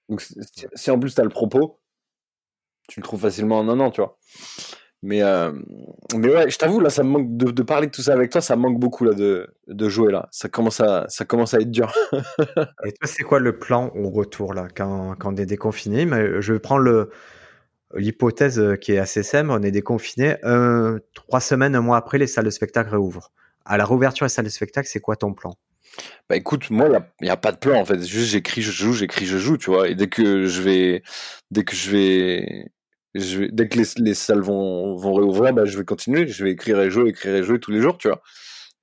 Donc 0.08 0.22
si, 0.22 0.90
en 0.90 0.98
plus 0.98 1.14
tu 1.14 1.20
as 1.20 1.24
le 1.24 1.30
propos, 1.30 1.80
tu 2.88 3.00
le 3.00 3.04
trouves 3.04 3.20
facilement 3.20 3.58
en 3.58 3.68
un 3.68 3.80
an, 3.80 3.90
tu 3.90 4.00
vois. 4.00 4.16
Mais, 5.04 5.22
euh, 5.22 5.52
mais 6.16 6.34
ouais, 6.34 6.50
je 6.50 6.56
t'avoue, 6.56 6.80
là, 6.80 6.88
ça 6.88 7.02
me 7.02 7.10
manque 7.10 7.36
de, 7.36 7.62
parler 7.62 7.88
de 7.88 7.92
tout 7.92 8.00
ça 8.00 8.14
avec 8.14 8.30
toi, 8.30 8.40
ça 8.40 8.56
me 8.56 8.62
manque 8.62 8.80
beaucoup 8.80 9.04
là, 9.04 9.12
de, 9.12 9.46
de 9.66 9.88
jouer 9.90 10.10
là. 10.10 10.28
Ça 10.30 10.48
commence 10.48 10.80
à, 10.80 11.04
ça 11.08 11.26
commence 11.26 11.52
à 11.52 11.60
être 11.60 11.70
dur. 11.70 11.94
Et 12.86 12.92
toi, 12.92 13.06
c'est 13.06 13.22
quoi 13.22 13.38
le 13.38 13.58
plan 13.58 13.92
au 13.94 14.08
retour 14.08 14.54
là, 14.54 14.66
quand, 14.74 15.14
quand 15.18 15.34
on 15.34 15.36
est 15.36 15.44
déconfiné? 15.44 16.06
Mais 16.06 16.40
je 16.40 16.54
prends 16.54 16.78
le 16.78 17.10
l'hypothèse 17.94 18.60
qui 18.80 18.92
est 18.92 18.98
assez 18.98 19.22
simple, 19.22 19.50
on 19.50 19.62
est 19.62 19.70
déconfiné, 19.70 20.36
trois 21.14 21.40
semaines, 21.40 21.76
un 21.76 21.82
mois 21.82 21.98
après, 21.98 22.16
les 22.16 22.26
salles 22.26 22.46
de 22.46 22.50
spectacle 22.50 22.90
réouvrent. 22.90 23.30
À 23.66 23.76
la 23.76 23.84
réouverture 23.84 24.24
des 24.24 24.30
salles 24.30 24.46
de 24.46 24.50
spectacle, 24.50 24.88
c'est 24.90 25.00
quoi 25.00 25.16
ton 25.16 25.34
plan? 25.34 25.54
Bah 26.28 26.36
écoute, 26.36 26.70
moi, 26.70 26.88
il 27.20 27.24
n'y 27.24 27.30
a, 27.30 27.36
pas 27.36 27.52
de 27.52 27.58
plan 27.58 27.78
en 27.78 27.84
fait. 27.84 28.02
Juste 28.02 28.30
j'écris, 28.30 28.62
je 28.62 28.72
joue, 28.72 28.94
j'écris, 28.94 29.26
je 29.26 29.36
joue, 29.36 29.58
tu 29.58 29.70
vois. 29.70 29.88
Et 29.88 29.94
dès 29.94 30.08
que 30.08 30.46
je 30.46 30.62
vais, 30.62 31.02
dès 31.50 31.62
que 31.62 31.76
je 31.76 31.90
vais, 31.90 32.72
je 33.14 33.40
vais 33.40 33.48
dès 33.52 33.68
que 33.68 33.78
les, 33.78 33.84
les 33.98 34.14
salles 34.14 34.40
vont, 34.40 34.96
vont 34.96 35.14
réouvrir, 35.14 35.52
bah, 35.52 35.64
je 35.64 35.78
vais 35.78 35.84
continuer. 35.84 36.26
Je 36.26 36.44
vais 36.44 36.50
écrire 36.52 36.80
et 36.80 36.90
jouer, 36.90 37.10
écrire 37.10 37.34
et 37.34 37.42
jouer 37.42 37.60
tous 37.60 37.70
les 37.70 37.80
jours, 37.80 37.98
tu 37.98 38.08
vois. 38.08 38.22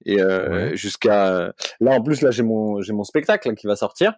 Et 0.06 0.22
euh, 0.22 0.76
jusqu'à 0.76 1.54
là, 1.80 1.92
en 1.92 2.02
plus, 2.02 2.22
là, 2.22 2.32
j'ai 2.32 2.44
mon, 2.44 2.82
j'ai 2.82 2.94
mon 2.94 3.04
spectacle 3.04 3.54
qui 3.56 3.68
va 3.68 3.76
sortir 3.76 4.14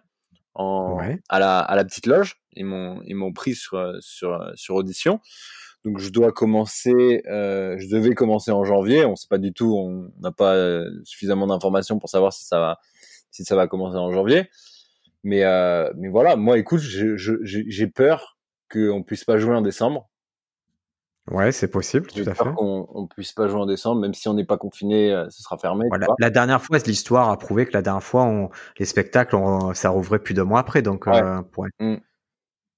en, 0.54 0.98
à, 1.28 1.38
la, 1.38 1.58
à 1.58 1.76
la 1.76 1.84
petite 1.84 2.06
loge. 2.06 2.36
Ils 2.54 2.64
m'ont, 2.64 3.00
ils 3.04 3.16
m'ont 3.16 3.32
pris 3.32 3.54
sur, 3.54 3.94
sur, 4.00 4.50
sur 4.54 4.76
audition. 4.76 5.20
Donc 5.84 5.98
je 5.98 6.08
dois 6.08 6.32
commencer, 6.32 7.22
euh, 7.26 7.76
je 7.78 7.88
devais 7.88 8.14
commencer 8.14 8.50
en 8.50 8.64
janvier. 8.64 9.04
On 9.04 9.16
sait 9.16 9.28
pas 9.28 9.36
du 9.36 9.52
tout, 9.52 9.76
on 9.76 10.10
n'a 10.20 10.32
pas 10.32 10.54
euh, 10.54 10.88
suffisamment 11.04 11.46
d'informations 11.46 11.98
pour 11.98 12.08
savoir 12.08 12.32
si 12.32 12.44
ça 12.44 12.58
va, 12.58 12.78
si 13.30 13.44
ça 13.44 13.54
va 13.54 13.66
commencer 13.66 13.98
en 13.98 14.10
janvier. 14.10 14.48
Mais 15.24 15.44
euh, 15.44 15.92
mais 15.98 16.08
voilà, 16.08 16.36
moi 16.36 16.56
écoute, 16.56 16.80
j'ai 16.80 17.86
peur 17.86 18.33
qu'on 18.74 19.02
puisse 19.02 19.24
pas 19.24 19.38
jouer 19.38 19.54
en 19.54 19.62
décembre. 19.62 20.08
Ouais, 21.30 21.52
c'est 21.52 21.68
possible, 21.68 22.06
tout 22.08 22.28
à 22.28 22.34
fait. 22.34 22.52
Qu'on 22.54 22.86
on 22.92 23.06
puisse 23.06 23.32
pas 23.32 23.48
jouer 23.48 23.60
en 23.60 23.66
décembre, 23.66 24.00
même 24.02 24.12
si 24.12 24.28
on 24.28 24.34
n'est 24.34 24.44
pas 24.44 24.58
confiné, 24.58 25.10
euh, 25.10 25.26
ce 25.30 25.42
sera 25.42 25.56
fermé. 25.56 25.86
Voilà. 25.88 26.06
La 26.18 26.28
dernière 26.28 26.60
fois, 26.60 26.76
l'histoire 26.78 27.30
a 27.30 27.38
prouvé 27.38 27.64
que 27.64 27.72
la 27.72 27.80
dernière 27.80 28.02
fois, 28.02 28.24
on, 28.24 28.50
les 28.78 28.84
spectacles, 28.84 29.36
on, 29.36 29.72
ça 29.72 29.88
rouvrait 29.88 30.18
plus 30.18 30.34
de 30.34 30.42
mois 30.42 30.60
après, 30.60 30.82
donc. 30.82 31.08
Euh, 31.08 31.40
mmh. 31.80 31.96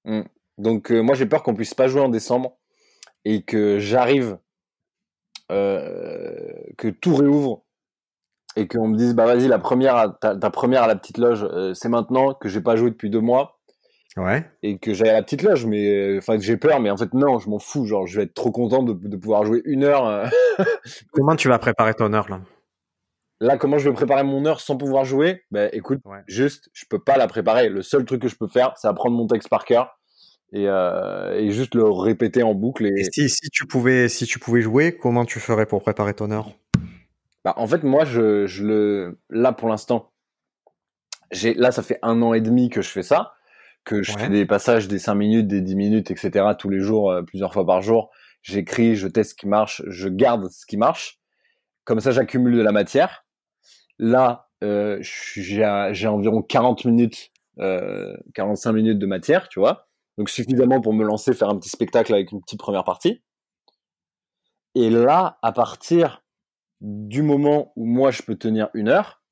Mmh. 0.05 0.21
Donc 0.57 0.91
moi, 0.91 1.13
j'ai 1.15 1.25
peur 1.25 1.43
qu'on 1.43 1.55
puisse 1.55 1.73
pas 1.73 1.87
jouer 1.87 2.01
en 2.01 2.09
décembre 2.09 2.57
et 3.25 3.43
que 3.43 3.79
j'arrive, 3.79 4.37
euh, 5.51 6.53
que 6.77 6.87
tout 6.89 7.15
réouvre 7.15 7.63
et 8.57 8.67
qu'on 8.67 8.89
me 8.89 8.97
dise 8.97 9.13
bah 9.13 9.25
vas-y 9.25 9.47
la 9.47 9.59
première 9.59 10.17
ta, 10.19 10.35
première 10.49 10.83
à 10.83 10.87
la 10.87 10.95
petite 10.97 11.17
loge 11.17 11.43
euh, 11.43 11.73
c'est 11.73 11.87
maintenant 11.87 12.33
que 12.33 12.49
j'ai 12.49 12.59
pas 12.59 12.75
joué 12.75 12.89
depuis 12.89 13.09
deux 13.09 13.21
mois 13.21 13.56
ouais 14.17 14.49
et 14.63 14.77
que 14.77 14.93
j'aille 14.93 15.09
à 15.09 15.13
la 15.13 15.23
petite 15.23 15.43
loge 15.43 15.65
mais 15.65 16.17
enfin 16.17 16.37
que 16.37 16.43
j'ai 16.43 16.57
peur 16.57 16.79
mais 16.79 16.89
en 16.89 16.97
fait 16.97 17.13
non 17.13 17.39
je 17.39 17.49
m'en 17.49 17.59
fous 17.59 17.85
genre 17.85 18.07
je 18.07 18.17
vais 18.17 18.23
être 18.23 18.33
trop 18.33 18.51
content 18.51 18.83
de, 18.83 18.93
de 18.93 19.17
pouvoir 19.17 19.45
jouer 19.45 19.61
une 19.65 19.83
heure 19.83 20.07
euh. 20.07 20.27
comment 21.11 21.35
tu 21.35 21.47
vas 21.47 21.59
préparer 21.59 21.93
ton 21.93 22.13
heure 22.13 22.29
là? 22.29 22.41
Là 23.39 23.57
comment 23.57 23.77
je 23.77 23.87
vais 23.87 23.93
préparer 23.93 24.23
mon 24.23 24.45
heure 24.45 24.61
sans 24.61 24.77
pouvoir 24.77 25.05
jouer? 25.05 25.43
Bah 25.51 25.67
écoute 25.73 26.01
juste 26.27 26.69
je 26.73 26.85
peux 26.89 26.99
pas 26.99 27.17
la 27.17 27.27
préparer 27.27 27.69
le 27.69 27.81
seul 27.81 28.05
truc 28.05 28.21
que 28.21 28.27
je 28.27 28.35
peux 28.35 28.47
faire 28.47 28.73
c'est 28.77 28.87
apprendre 28.87 29.15
mon 29.15 29.27
texte 29.27 29.49
par 29.49 29.65
cœur 29.65 29.97
et, 30.53 30.67
euh, 30.67 31.37
et, 31.37 31.51
juste 31.51 31.75
le 31.75 31.83
répéter 31.83 32.43
en 32.43 32.53
boucle. 32.53 32.85
Et, 32.85 33.03
si, 33.11 33.29
si, 33.29 33.49
tu 33.49 33.65
pouvais, 33.65 34.07
si 34.07 34.25
tu 34.25 34.39
pouvais 34.39 34.61
jouer, 34.61 34.95
comment 34.95 35.25
tu 35.25 35.39
ferais 35.39 35.65
pour 35.65 35.81
préparer 35.81 36.13
ton 36.13 36.31
heure? 36.31 36.51
Bah, 37.43 37.53
En 37.57 37.67
fait, 37.67 37.83
moi, 37.83 38.05
je, 38.05 38.47
je 38.47 38.65
le, 38.65 39.19
là 39.29 39.51
pour 39.51 39.67
l'instant, 39.67 40.11
j'ai, 41.31 41.53
là, 41.53 41.71
ça 41.71 41.83
fait 41.83 41.99
un 42.01 42.21
an 42.21 42.33
et 42.33 42.41
demi 42.41 42.69
que 42.69 42.81
je 42.81 42.89
fais 42.89 43.03
ça. 43.03 43.33
Que 43.87 44.03
je 44.03 44.11
Ouais. 44.13 44.19
fais 44.23 44.29
des 44.29 44.45
passages 44.45 44.87
des 44.89 44.99
5 44.99 45.15
minutes, 45.15 45.47
des 45.47 45.61
10 45.61 45.75
minutes, 45.75 46.11
etc. 46.11 46.45
tous 46.59 46.69
les 46.69 46.79
jours, 46.81 47.09
euh, 47.09 47.23
plusieurs 47.23 47.53
fois 47.53 47.65
par 47.65 47.81
jour. 47.81 48.11
J'écris, 48.43 48.95
je 48.97 49.07
teste 49.07 49.31
ce 49.31 49.35
qui 49.35 49.47
marche, 49.47 49.81
je 49.87 50.09
garde 50.09 50.49
ce 50.49 50.65
qui 50.65 50.75
marche. 50.77 51.19
Comme 51.85 52.01
ça, 52.01 52.11
j'accumule 52.11 52.55
de 52.55 52.61
la 52.61 52.73
matière. 52.73 53.25
Là, 53.97 54.49
euh, 54.63 54.97
j'ai 55.01 56.07
environ 56.07 56.41
40 56.41 56.83
minutes, 56.85 57.31
euh, 57.59 58.15
45 58.35 58.73
minutes 58.73 58.99
de 58.99 59.05
matière, 59.05 59.47
tu 59.47 59.59
vois. 59.59 59.87
Donc 60.17 60.29
suffisamment 60.29 60.81
pour 60.81 60.93
me 60.93 61.05
lancer, 61.05 61.33
faire 61.33 61.49
un 61.49 61.57
petit 61.57 61.69
spectacle 61.69 62.13
avec 62.13 62.31
une 62.31 62.41
petite 62.41 62.59
première 62.59 62.83
partie. 62.83 63.21
Et 64.75 64.89
là, 64.89 65.39
à 65.41 65.51
partir 65.51 66.23
du 66.81 67.21
moment 67.21 67.71
où 67.75 67.85
moi 67.85 68.11
je 68.11 68.21
peux 68.21 68.35
tenir 68.35 68.69
une 68.73 68.89
heure, 68.89 69.23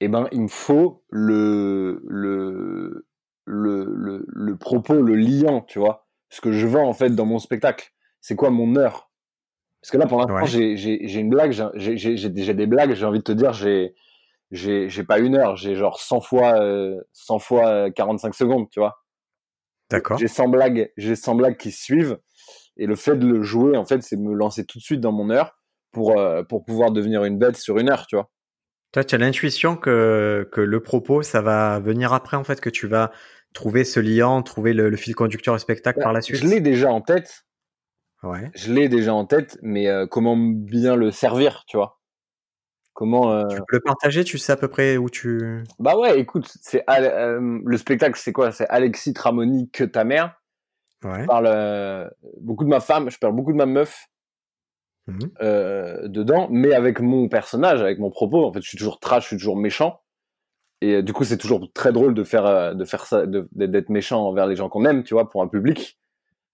eh 0.00 0.08
ben 0.08 0.28
il 0.32 0.42
me 0.42 0.48
faut 0.48 1.04
le 1.10 2.02
le 2.06 3.06
le 3.46 3.84
le, 3.86 4.26
le 4.28 4.56
propos, 4.56 5.00
le 5.02 5.16
liant, 5.16 5.62
tu 5.62 5.78
vois, 5.78 6.06
ce 6.30 6.40
que 6.42 6.52
je 6.52 6.66
vends 6.66 6.88
en 6.88 6.92
fait 6.94 7.10
dans 7.10 7.26
mon 7.26 7.38
spectacle. 7.38 7.92
C'est 8.20 8.36
quoi 8.36 8.50
mon 8.50 8.76
heure? 8.76 9.10
Parce 9.82 9.92
que 9.92 9.98
là 9.98 10.06
pour 10.06 10.18
l'instant 10.18 10.34
Ouais. 10.36 10.46
j'ai 10.46 10.76
j'ai 10.76 11.06
j'ai 11.08 11.20
une 11.20 11.30
blague, 11.30 11.52
j'ai 11.74 11.96
j'ai 11.96 12.54
des 12.54 12.66
blagues. 12.66 12.94
J'ai 12.94 13.06
envie 13.06 13.18
de 13.20 13.24
te 13.24 13.32
dire 13.32 13.52
j'ai 13.52 13.94
j'ai 14.50 14.88
j'ai 14.88 15.04
pas 15.04 15.18
une 15.20 15.36
heure, 15.36 15.56
j'ai 15.56 15.74
genre 15.76 16.00
100 16.00 16.20
fois 16.20 16.60
euh, 16.60 17.00
100 17.12 17.38
fois 17.38 17.68
euh, 17.68 17.90
45 17.90 18.34
secondes, 18.34 18.68
tu 18.70 18.80
vois. 18.80 19.02
D'accord. 19.90 20.18
J'ai 20.18 20.28
100 20.28 20.48
blagues, 20.48 20.92
j'ai 20.96 21.16
100 21.16 21.34
blagues 21.36 21.56
qui 21.56 21.70
suivent. 21.70 22.18
Et 22.76 22.86
le 22.86 22.96
fait 22.96 23.16
de 23.16 23.26
le 23.26 23.42
jouer, 23.42 23.76
en 23.76 23.86
fait, 23.86 24.02
c'est 24.02 24.16
me 24.16 24.34
lancer 24.34 24.64
tout 24.66 24.78
de 24.78 24.82
suite 24.82 25.00
dans 25.00 25.12
mon 25.12 25.30
heure 25.30 25.56
pour, 25.92 26.18
euh, 26.18 26.42
pour 26.42 26.64
pouvoir 26.64 26.90
devenir 26.90 27.24
une 27.24 27.38
bête 27.38 27.56
sur 27.56 27.78
une 27.78 27.88
heure, 27.88 28.06
tu 28.06 28.16
vois. 28.16 28.30
Toi, 28.92 29.04
tu 29.04 29.14
as 29.14 29.18
l'intuition 29.18 29.76
que, 29.76 30.48
que 30.52 30.60
le 30.60 30.82
propos, 30.82 31.22
ça 31.22 31.40
va 31.42 31.80
venir 31.80 32.12
après, 32.12 32.36
en 32.36 32.44
fait, 32.44 32.60
que 32.60 32.70
tu 32.70 32.86
vas 32.86 33.12
trouver 33.56 33.84
ce 33.84 33.98
liant, 33.98 34.42
trouver 34.42 34.74
le, 34.74 34.90
le 34.90 34.96
fil 34.96 35.14
conducteur 35.14 35.54
au 35.54 35.58
spectacle 35.58 36.00
par 36.00 36.12
la 36.12 36.20
suite. 36.20 36.36
Je 36.36 36.46
l'ai 36.46 36.60
déjà 36.60 36.92
en 36.92 37.00
tête, 37.00 37.46
Ouais. 38.22 38.50
je 38.54 38.72
l'ai 38.72 38.88
déjà 38.88 39.14
en 39.14 39.24
tête, 39.24 39.58
mais 39.62 39.88
euh, 39.88 40.06
comment 40.06 40.36
bien 40.36 40.94
le 40.94 41.10
servir, 41.10 41.64
tu 41.66 41.76
vois? 41.76 41.98
Comment 42.92 43.32
euh, 43.32 43.46
Tu 43.48 43.56
peux 43.56 43.76
le 43.76 43.80
partager, 43.80 44.24
tu 44.24 44.38
sais 44.38 44.52
à 44.52 44.56
peu 44.56 44.68
près 44.68 44.96
où 44.96 45.10
tu. 45.10 45.64
Bah 45.78 45.96
ouais, 45.96 46.18
écoute, 46.18 46.50
c'est 46.60 46.84
euh, 46.88 47.60
le 47.64 47.76
spectacle, 47.76 48.18
c'est 48.18 48.32
quoi? 48.32 48.52
C'est 48.52 48.68
Alexis 48.68 49.12
Tramoni 49.12 49.70
que 49.70 49.84
ta 49.84 50.04
mère. 50.04 50.40
Ouais. 51.04 51.22
Je 51.22 51.26
parle 51.26 52.10
beaucoup 52.40 52.64
de 52.64 52.70
ma 52.70 52.80
femme, 52.80 53.10
je 53.10 53.18
parle 53.18 53.34
beaucoup 53.34 53.52
de 53.52 53.58
ma 53.58 53.66
meuf 53.66 54.06
euh, 55.40 56.08
dedans, 56.08 56.48
mais 56.50 56.74
avec 56.74 57.00
mon 57.00 57.28
personnage, 57.28 57.80
avec 57.80 57.98
mon 57.98 58.10
propos. 58.10 58.44
En 58.46 58.52
fait, 58.52 58.60
je 58.62 58.68
suis 58.68 58.78
toujours 58.78 58.98
trash, 58.98 59.24
je 59.24 59.28
suis 59.28 59.36
toujours 59.36 59.56
méchant. 59.56 60.00
Et 60.82 60.94
euh, 60.96 61.02
du 61.02 61.12
coup, 61.12 61.24
c'est 61.24 61.38
toujours 61.38 61.72
très 61.72 61.92
drôle 61.92 62.14
de 62.14 62.24
faire 62.24 62.46
euh, 62.46 62.74
de 62.74 62.84
faire 62.84 63.06
ça, 63.06 63.24
d'être 63.26 63.88
méchant 63.88 64.26
envers 64.26 64.46
les 64.46 64.56
gens 64.56 64.68
qu'on 64.68 64.84
aime, 64.84 65.04
tu 65.04 65.14
vois, 65.14 65.28
pour 65.30 65.42
un 65.42 65.48
public, 65.48 65.98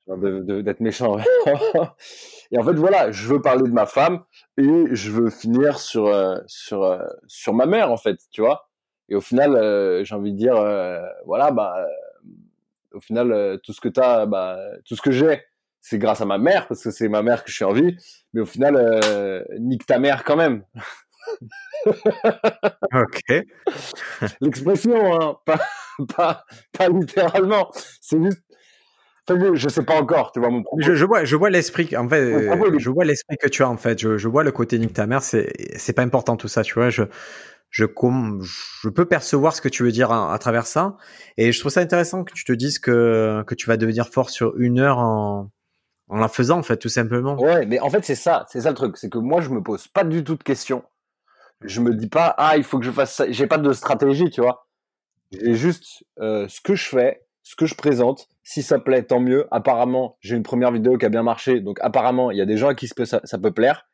de- 0.09 0.61
d'être 0.62 0.81
méchant. 0.81 1.18
et 2.53 2.59
en 2.59 2.64
fait, 2.64 2.75
voilà, 2.75 3.11
je 3.12 3.27
veux 3.29 3.41
parler 3.41 3.64
de 3.64 3.75
ma 3.75 3.87
femme 3.87 4.23
et 4.59 4.87
je 4.93 5.11
veux 5.11 5.31
finir 5.31 5.79
sur 5.79 6.07
euh, 6.07 6.39
sur 6.47 6.99
sur 7.27 7.55
ma 7.55 7.66
mère, 7.66 7.91
en 7.91 7.97
fait, 7.97 8.18
tu 8.31 8.41
vois. 8.43 8.68
Et 9.09 9.14
au 9.16 9.20
final, 9.20 10.05
j'ai 10.05 10.14
envie 10.14 10.33
de 10.33 10.39
dire, 10.39 10.55
voilà, 11.27 11.51
bah, 11.51 11.87
au 12.93 13.01
final, 13.01 13.59
tout 13.62 13.73
ce 13.73 13.81
que 13.81 13.89
t'as, 13.89 14.25
bah, 14.27 14.59
tout 14.87 14.97
ce 14.97 15.03
que 15.03 15.11
j'ai, 15.11 15.43
c'est 15.83 15.99
grâce 15.99 16.20
à 16.20 16.25
ma 16.25 16.39
mère 16.39 16.66
parce 16.68 16.83
que 16.83 16.91
c'est 16.91 17.09
ma 17.09 17.23
mère 17.23 17.45
que 17.45 17.51
je 17.51 17.57
suis 17.57 17.64
en 17.64 17.73
vie. 17.73 17.97
Mais 18.33 18.41
au 18.41 18.47
final, 18.47 19.45
nique 19.59 19.85
ta 19.85 19.99
mère 19.99 20.25
quand 20.25 20.37
même. 20.37 20.64
Ok. 22.95 23.45
L'expression, 24.41 25.20
hein, 25.20 25.37
pas, 25.47 25.61
pas, 26.16 26.45
pas 26.77 26.89
littéralement. 26.89 27.70
C'est 28.01 28.23
juste. 28.23 28.43
Enfin, 29.29 29.41
je- 29.41 29.55
je 29.55 29.68
sais 29.68 29.85
pas 29.85 30.01
encore, 30.01 30.33
tu 30.33 30.41
vois, 30.41 30.51
mon 30.51 30.62
propos. 30.62 30.83
Je, 30.83 30.95
je 30.95 31.05
vois, 31.05 31.25
je 31.25 31.37
vois 31.37 31.49
l'esprit. 31.51 31.97
En 31.97 32.09
fait, 32.09 32.79
je 32.79 32.91
vois 32.91 33.05
l'esprit 33.05 33.37
que 33.37 33.49
tu 33.49 33.62
as. 33.62 33.68
En 33.68 33.77
fait, 33.77 34.01
je, 34.01 34.18
je 34.18 34.29
vois 34.29 34.43
le 34.45 34.51
côté 34.53 34.79
nique 34.79 34.95
ta 34.95 35.07
mère. 35.07 35.23
C'est, 35.23 35.53
c'est 35.77 35.93
pas 35.93 36.03
important 36.03 36.37
tout 36.37 36.49
ça. 36.49 36.62
Tu 36.62 36.75
vois, 36.75 36.91
je, 36.91 37.05
je, 37.70 37.85
je 37.87 38.89
peux 38.89 39.05
percevoir 39.07 39.55
ce 39.55 39.61
que 39.61 39.68
tu 39.68 39.85
veux 39.85 39.93
dire 39.93 40.11
à, 40.11 40.35
à 40.35 40.39
travers 40.39 40.66
ça. 40.66 40.97
Et 41.37 41.53
je 41.53 41.61
trouve 41.61 41.70
ça 41.73 41.81
intéressant 41.81 42.25
que 42.25 42.33
tu 42.33 42.45
te 42.45 42.53
dises 42.53 42.79
que 42.81 43.45
que 43.47 43.55
tu 43.55 43.68
vas 43.68 43.77
devenir 43.77 44.09
fort 44.09 44.31
sur 44.31 44.59
une 44.59 44.79
heure 44.81 44.99
en 44.99 45.51
en 46.09 46.18
la 46.18 46.29
faisant, 46.29 46.59
en 46.59 46.62
fait, 46.62 46.77
tout 46.77 46.91
simplement. 46.91 47.41
Ouais, 47.41 47.64
mais 47.64 47.81
en 47.81 47.89
fait, 47.89 48.05
c'est 48.05 48.16
ça, 48.16 48.45
c'est 48.51 48.61
ça 48.62 48.68
le 48.70 48.75
truc. 48.75 48.99
C'est 48.99 49.09
que 49.09 49.16
moi, 49.18 49.41
je 49.41 49.49
me 49.49 49.62
pose 49.62 49.87
pas 49.89 50.05
du 50.05 50.23
tout 50.25 50.35
de 50.35 50.43
questions. 50.43 50.83
Je 51.64 51.80
me 51.80 51.94
dis 51.94 52.08
pas, 52.08 52.34
ah, 52.38 52.56
il 52.56 52.64
faut 52.64 52.78
que 52.78 52.84
je 52.84 52.90
fasse 52.90 53.14
ça. 53.14 53.30
J'ai 53.30 53.46
pas 53.46 53.58
de 53.58 53.72
stratégie, 53.72 54.30
tu 54.30 54.40
vois. 54.40 54.66
J'ai 55.30 55.54
juste 55.54 56.04
euh, 56.20 56.46
ce 56.48 56.60
que 56.60 56.74
je 56.74 56.88
fais, 56.88 57.22
ce 57.42 57.56
que 57.56 57.66
je 57.66 57.74
présente. 57.74 58.28
Si 58.42 58.62
ça 58.62 58.78
plaît, 58.78 59.02
tant 59.02 59.20
mieux. 59.20 59.46
Apparemment, 59.50 60.16
j'ai 60.20 60.36
une 60.36 60.42
première 60.42 60.72
vidéo 60.72 60.98
qui 60.98 61.06
a 61.06 61.08
bien 61.08 61.22
marché. 61.22 61.60
Donc, 61.60 61.78
apparemment, 61.80 62.30
il 62.30 62.38
y 62.38 62.40
a 62.40 62.46
des 62.46 62.56
gens 62.56 62.68
à 62.68 62.74
qui 62.74 62.88
ça 62.88 62.94
peut, 62.96 63.04
ça, 63.04 63.20
ça 63.24 63.38
peut 63.38 63.52
plaire. 63.52 63.86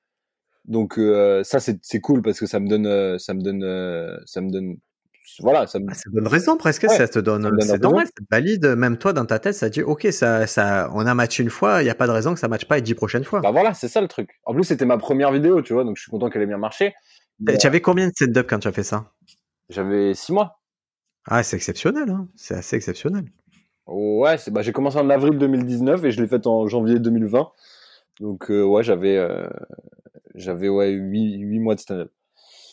Donc, 0.64 0.98
euh, 0.98 1.42
ça, 1.44 1.58
c'est 1.60 2.00
cool 2.00 2.22
parce 2.22 2.40
que 2.40 2.46
ça 2.46 2.60
me 2.60 2.68
donne, 2.68 2.86
euh, 2.86 3.18
ça 3.18 3.34
me 3.34 3.40
donne, 3.40 4.20
ça 4.26 4.40
me 4.40 4.50
donne, 4.50 4.76
voilà, 5.40 5.66
ça 5.66 5.78
me, 5.78 5.86
Ah, 5.88 5.94
ça 5.94 6.10
donne 6.12 6.26
raison 6.26 6.56
presque, 6.56 6.84
Ouais, 6.84 6.96
ça 6.96 7.06
te 7.06 7.18
donne, 7.18 7.42
donne 7.42 7.60
c'est 7.60 7.82
normal, 7.82 8.06
ça 8.06 8.12
te 8.12 8.26
valide, 8.30 8.66
même 8.76 8.98
toi 8.98 9.12
dans 9.12 9.24
ta 9.24 9.38
tête, 9.38 9.54
ça 9.54 9.68
dit 9.68 9.82
ok, 9.82 10.08
ça, 10.10 10.46
ça, 10.46 10.90
on 10.94 11.06
a 11.06 11.14
matché 11.14 11.42
une 11.42 11.50
fois, 11.50 11.80
il 11.82 11.84
n'y 11.84 11.90
a 11.90 11.94
pas 11.94 12.06
de 12.06 12.12
raison 12.12 12.34
que 12.34 12.40
ça 12.40 12.48
matche 12.48 12.66
pas 12.66 12.76
les 12.76 12.82
dix 12.82 12.94
prochaines 12.94 13.24
fois. 13.24 13.40
bah 13.40 13.50
voilà, 13.50 13.74
c'est 13.74 13.88
ça 13.88 14.00
le 14.00 14.08
truc. 14.08 14.30
En 14.44 14.54
plus, 14.54 14.64
c'était 14.64 14.86
ma 14.86 14.98
première 14.98 15.30
vidéo, 15.30 15.62
tu 15.62 15.74
vois, 15.74 15.84
donc 15.84 15.96
je 15.96 16.02
suis 16.02 16.10
content 16.10 16.28
qu'elle 16.28 16.42
ait 16.42 16.46
bien 16.46 16.58
marché. 16.58 16.94
Tu 17.46 17.66
avais 17.66 17.80
combien 17.80 18.08
de 18.08 18.12
stand-up 18.12 18.46
quand 18.48 18.58
tu 18.58 18.68
as 18.68 18.72
fait 18.72 18.82
ça? 18.82 19.12
J'avais 19.68 20.14
six 20.14 20.32
mois. 20.32 20.60
Ah, 21.26 21.42
c'est 21.42 21.56
exceptionnel, 21.56 22.10
hein. 22.10 22.28
c'est 22.34 22.54
assez 22.54 22.76
exceptionnel. 22.76 23.26
Ouais, 23.86 24.36
bah 24.50 24.62
j'ai 24.62 24.72
commencé 24.72 24.98
en 24.98 25.08
avril 25.08 25.38
2019 25.38 26.04
et 26.04 26.10
je 26.10 26.20
l'ai 26.20 26.28
fait 26.28 26.46
en 26.46 26.66
janvier 26.66 26.98
2020. 26.98 27.50
Donc 28.20 28.50
euh, 28.50 28.62
ouais, 28.64 28.82
j'avais 28.82 29.16
euh, 29.16 29.48
j'avais 30.34 30.68
ouais 30.68 30.90
8, 30.90 31.38
huit 31.38 31.58
mois 31.58 31.74
de 31.74 31.80
stand-up. 31.80 32.12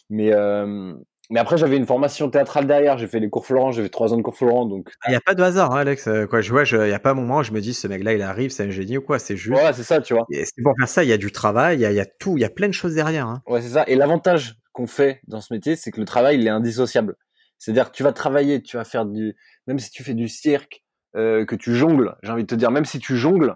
Mais 0.09 0.33
euh, 0.33 0.93
mais 1.29 1.39
après 1.39 1.57
j'avais 1.57 1.77
une 1.77 1.85
formation 1.85 2.29
théâtrale 2.29 2.67
derrière, 2.67 2.97
j'ai 2.97 3.07
fait 3.07 3.19
les 3.19 3.29
cours 3.29 3.45
Florent, 3.45 3.71
j'ai 3.71 3.83
fait 3.83 3.89
trois 3.89 4.13
ans 4.13 4.17
de 4.17 4.21
cours 4.21 4.35
Florent 4.35 4.65
donc 4.65 4.89
Il 5.07 5.11
n'y 5.11 5.15
a 5.15 5.21
pas 5.21 5.33
de 5.35 5.41
hasard, 5.43 5.71
hein, 5.73 5.79
Alex. 5.79 6.07
euh, 6.07 6.27
Quoi, 6.27 6.41
je 6.41 6.51
vois, 6.51 6.63
il 6.63 6.77
n'y 6.87 6.91
a 6.93 6.99
pas 6.99 7.11
un 7.11 7.15
moment 7.15 7.37
où 7.37 7.43
je 7.43 7.51
me 7.51 7.61
dis 7.61 7.73
ce 7.73 7.87
mec-là, 7.87 8.13
il 8.13 8.21
arrive, 8.21 8.51
c'est 8.51 8.63
un 8.63 8.69
génie 8.69 8.97
ou 8.97 9.01
quoi. 9.01 9.17
C'est 9.19 9.35
juste. 9.35 9.53
voilà, 9.53 9.73
c'est 9.73 9.83
ça, 9.83 10.01
tu 10.01 10.13
vois. 10.13 10.25
Et 10.31 10.45
c'est 10.45 10.61
pour 10.63 10.73
faire 10.77 10.87
ça, 10.87 11.03
il 11.03 11.09
y 11.09 11.13
a 11.13 11.17
du 11.17 11.31
travail, 11.31 11.77
il 11.77 11.81
y 11.81 11.85
a, 11.85 11.91
il 11.91 11.95
y 11.95 11.99
a 11.99 12.05
tout, 12.05 12.37
il 12.37 12.41
y 12.41 12.45
a 12.45 12.49
plein 12.49 12.67
de 12.67 12.73
choses 12.73 12.93
derrière. 12.95 13.27
Hein. 13.27 13.41
Ouais, 13.47 13.61
c'est 13.61 13.69
ça. 13.69 13.83
Et 13.87 13.95
l'avantage 13.95 14.55
qu'on 14.73 14.87
fait 14.87 15.21
dans 15.27 15.41
ce 15.41 15.53
métier, 15.53 15.75
c'est 15.75 15.91
que 15.91 15.99
le 15.99 16.05
travail, 16.05 16.37
il 16.37 16.45
est 16.45 16.49
indissociable. 16.51 17.15
C'est-à-dire 17.57 17.91
que 17.91 17.95
tu 17.95 18.03
vas 18.03 18.11
travailler, 18.11 18.61
tu 18.61 18.77
vas 18.77 18.83
faire 18.83 19.05
du, 19.05 19.35
même 19.67 19.79
si 19.79 19.89
tu 19.89 20.03
fais 20.03 20.13
du 20.13 20.27
cirque, 20.27 20.83
euh, 21.15 21.45
que 21.45 21.55
tu 21.55 21.73
jongles, 21.73 22.15
j'ai 22.23 22.31
envie 22.31 22.43
de 22.43 22.47
te 22.47 22.55
dire, 22.55 22.71
même 22.71 22.83
si 22.85 22.99
tu 22.99 23.15
jongles, 23.15 23.55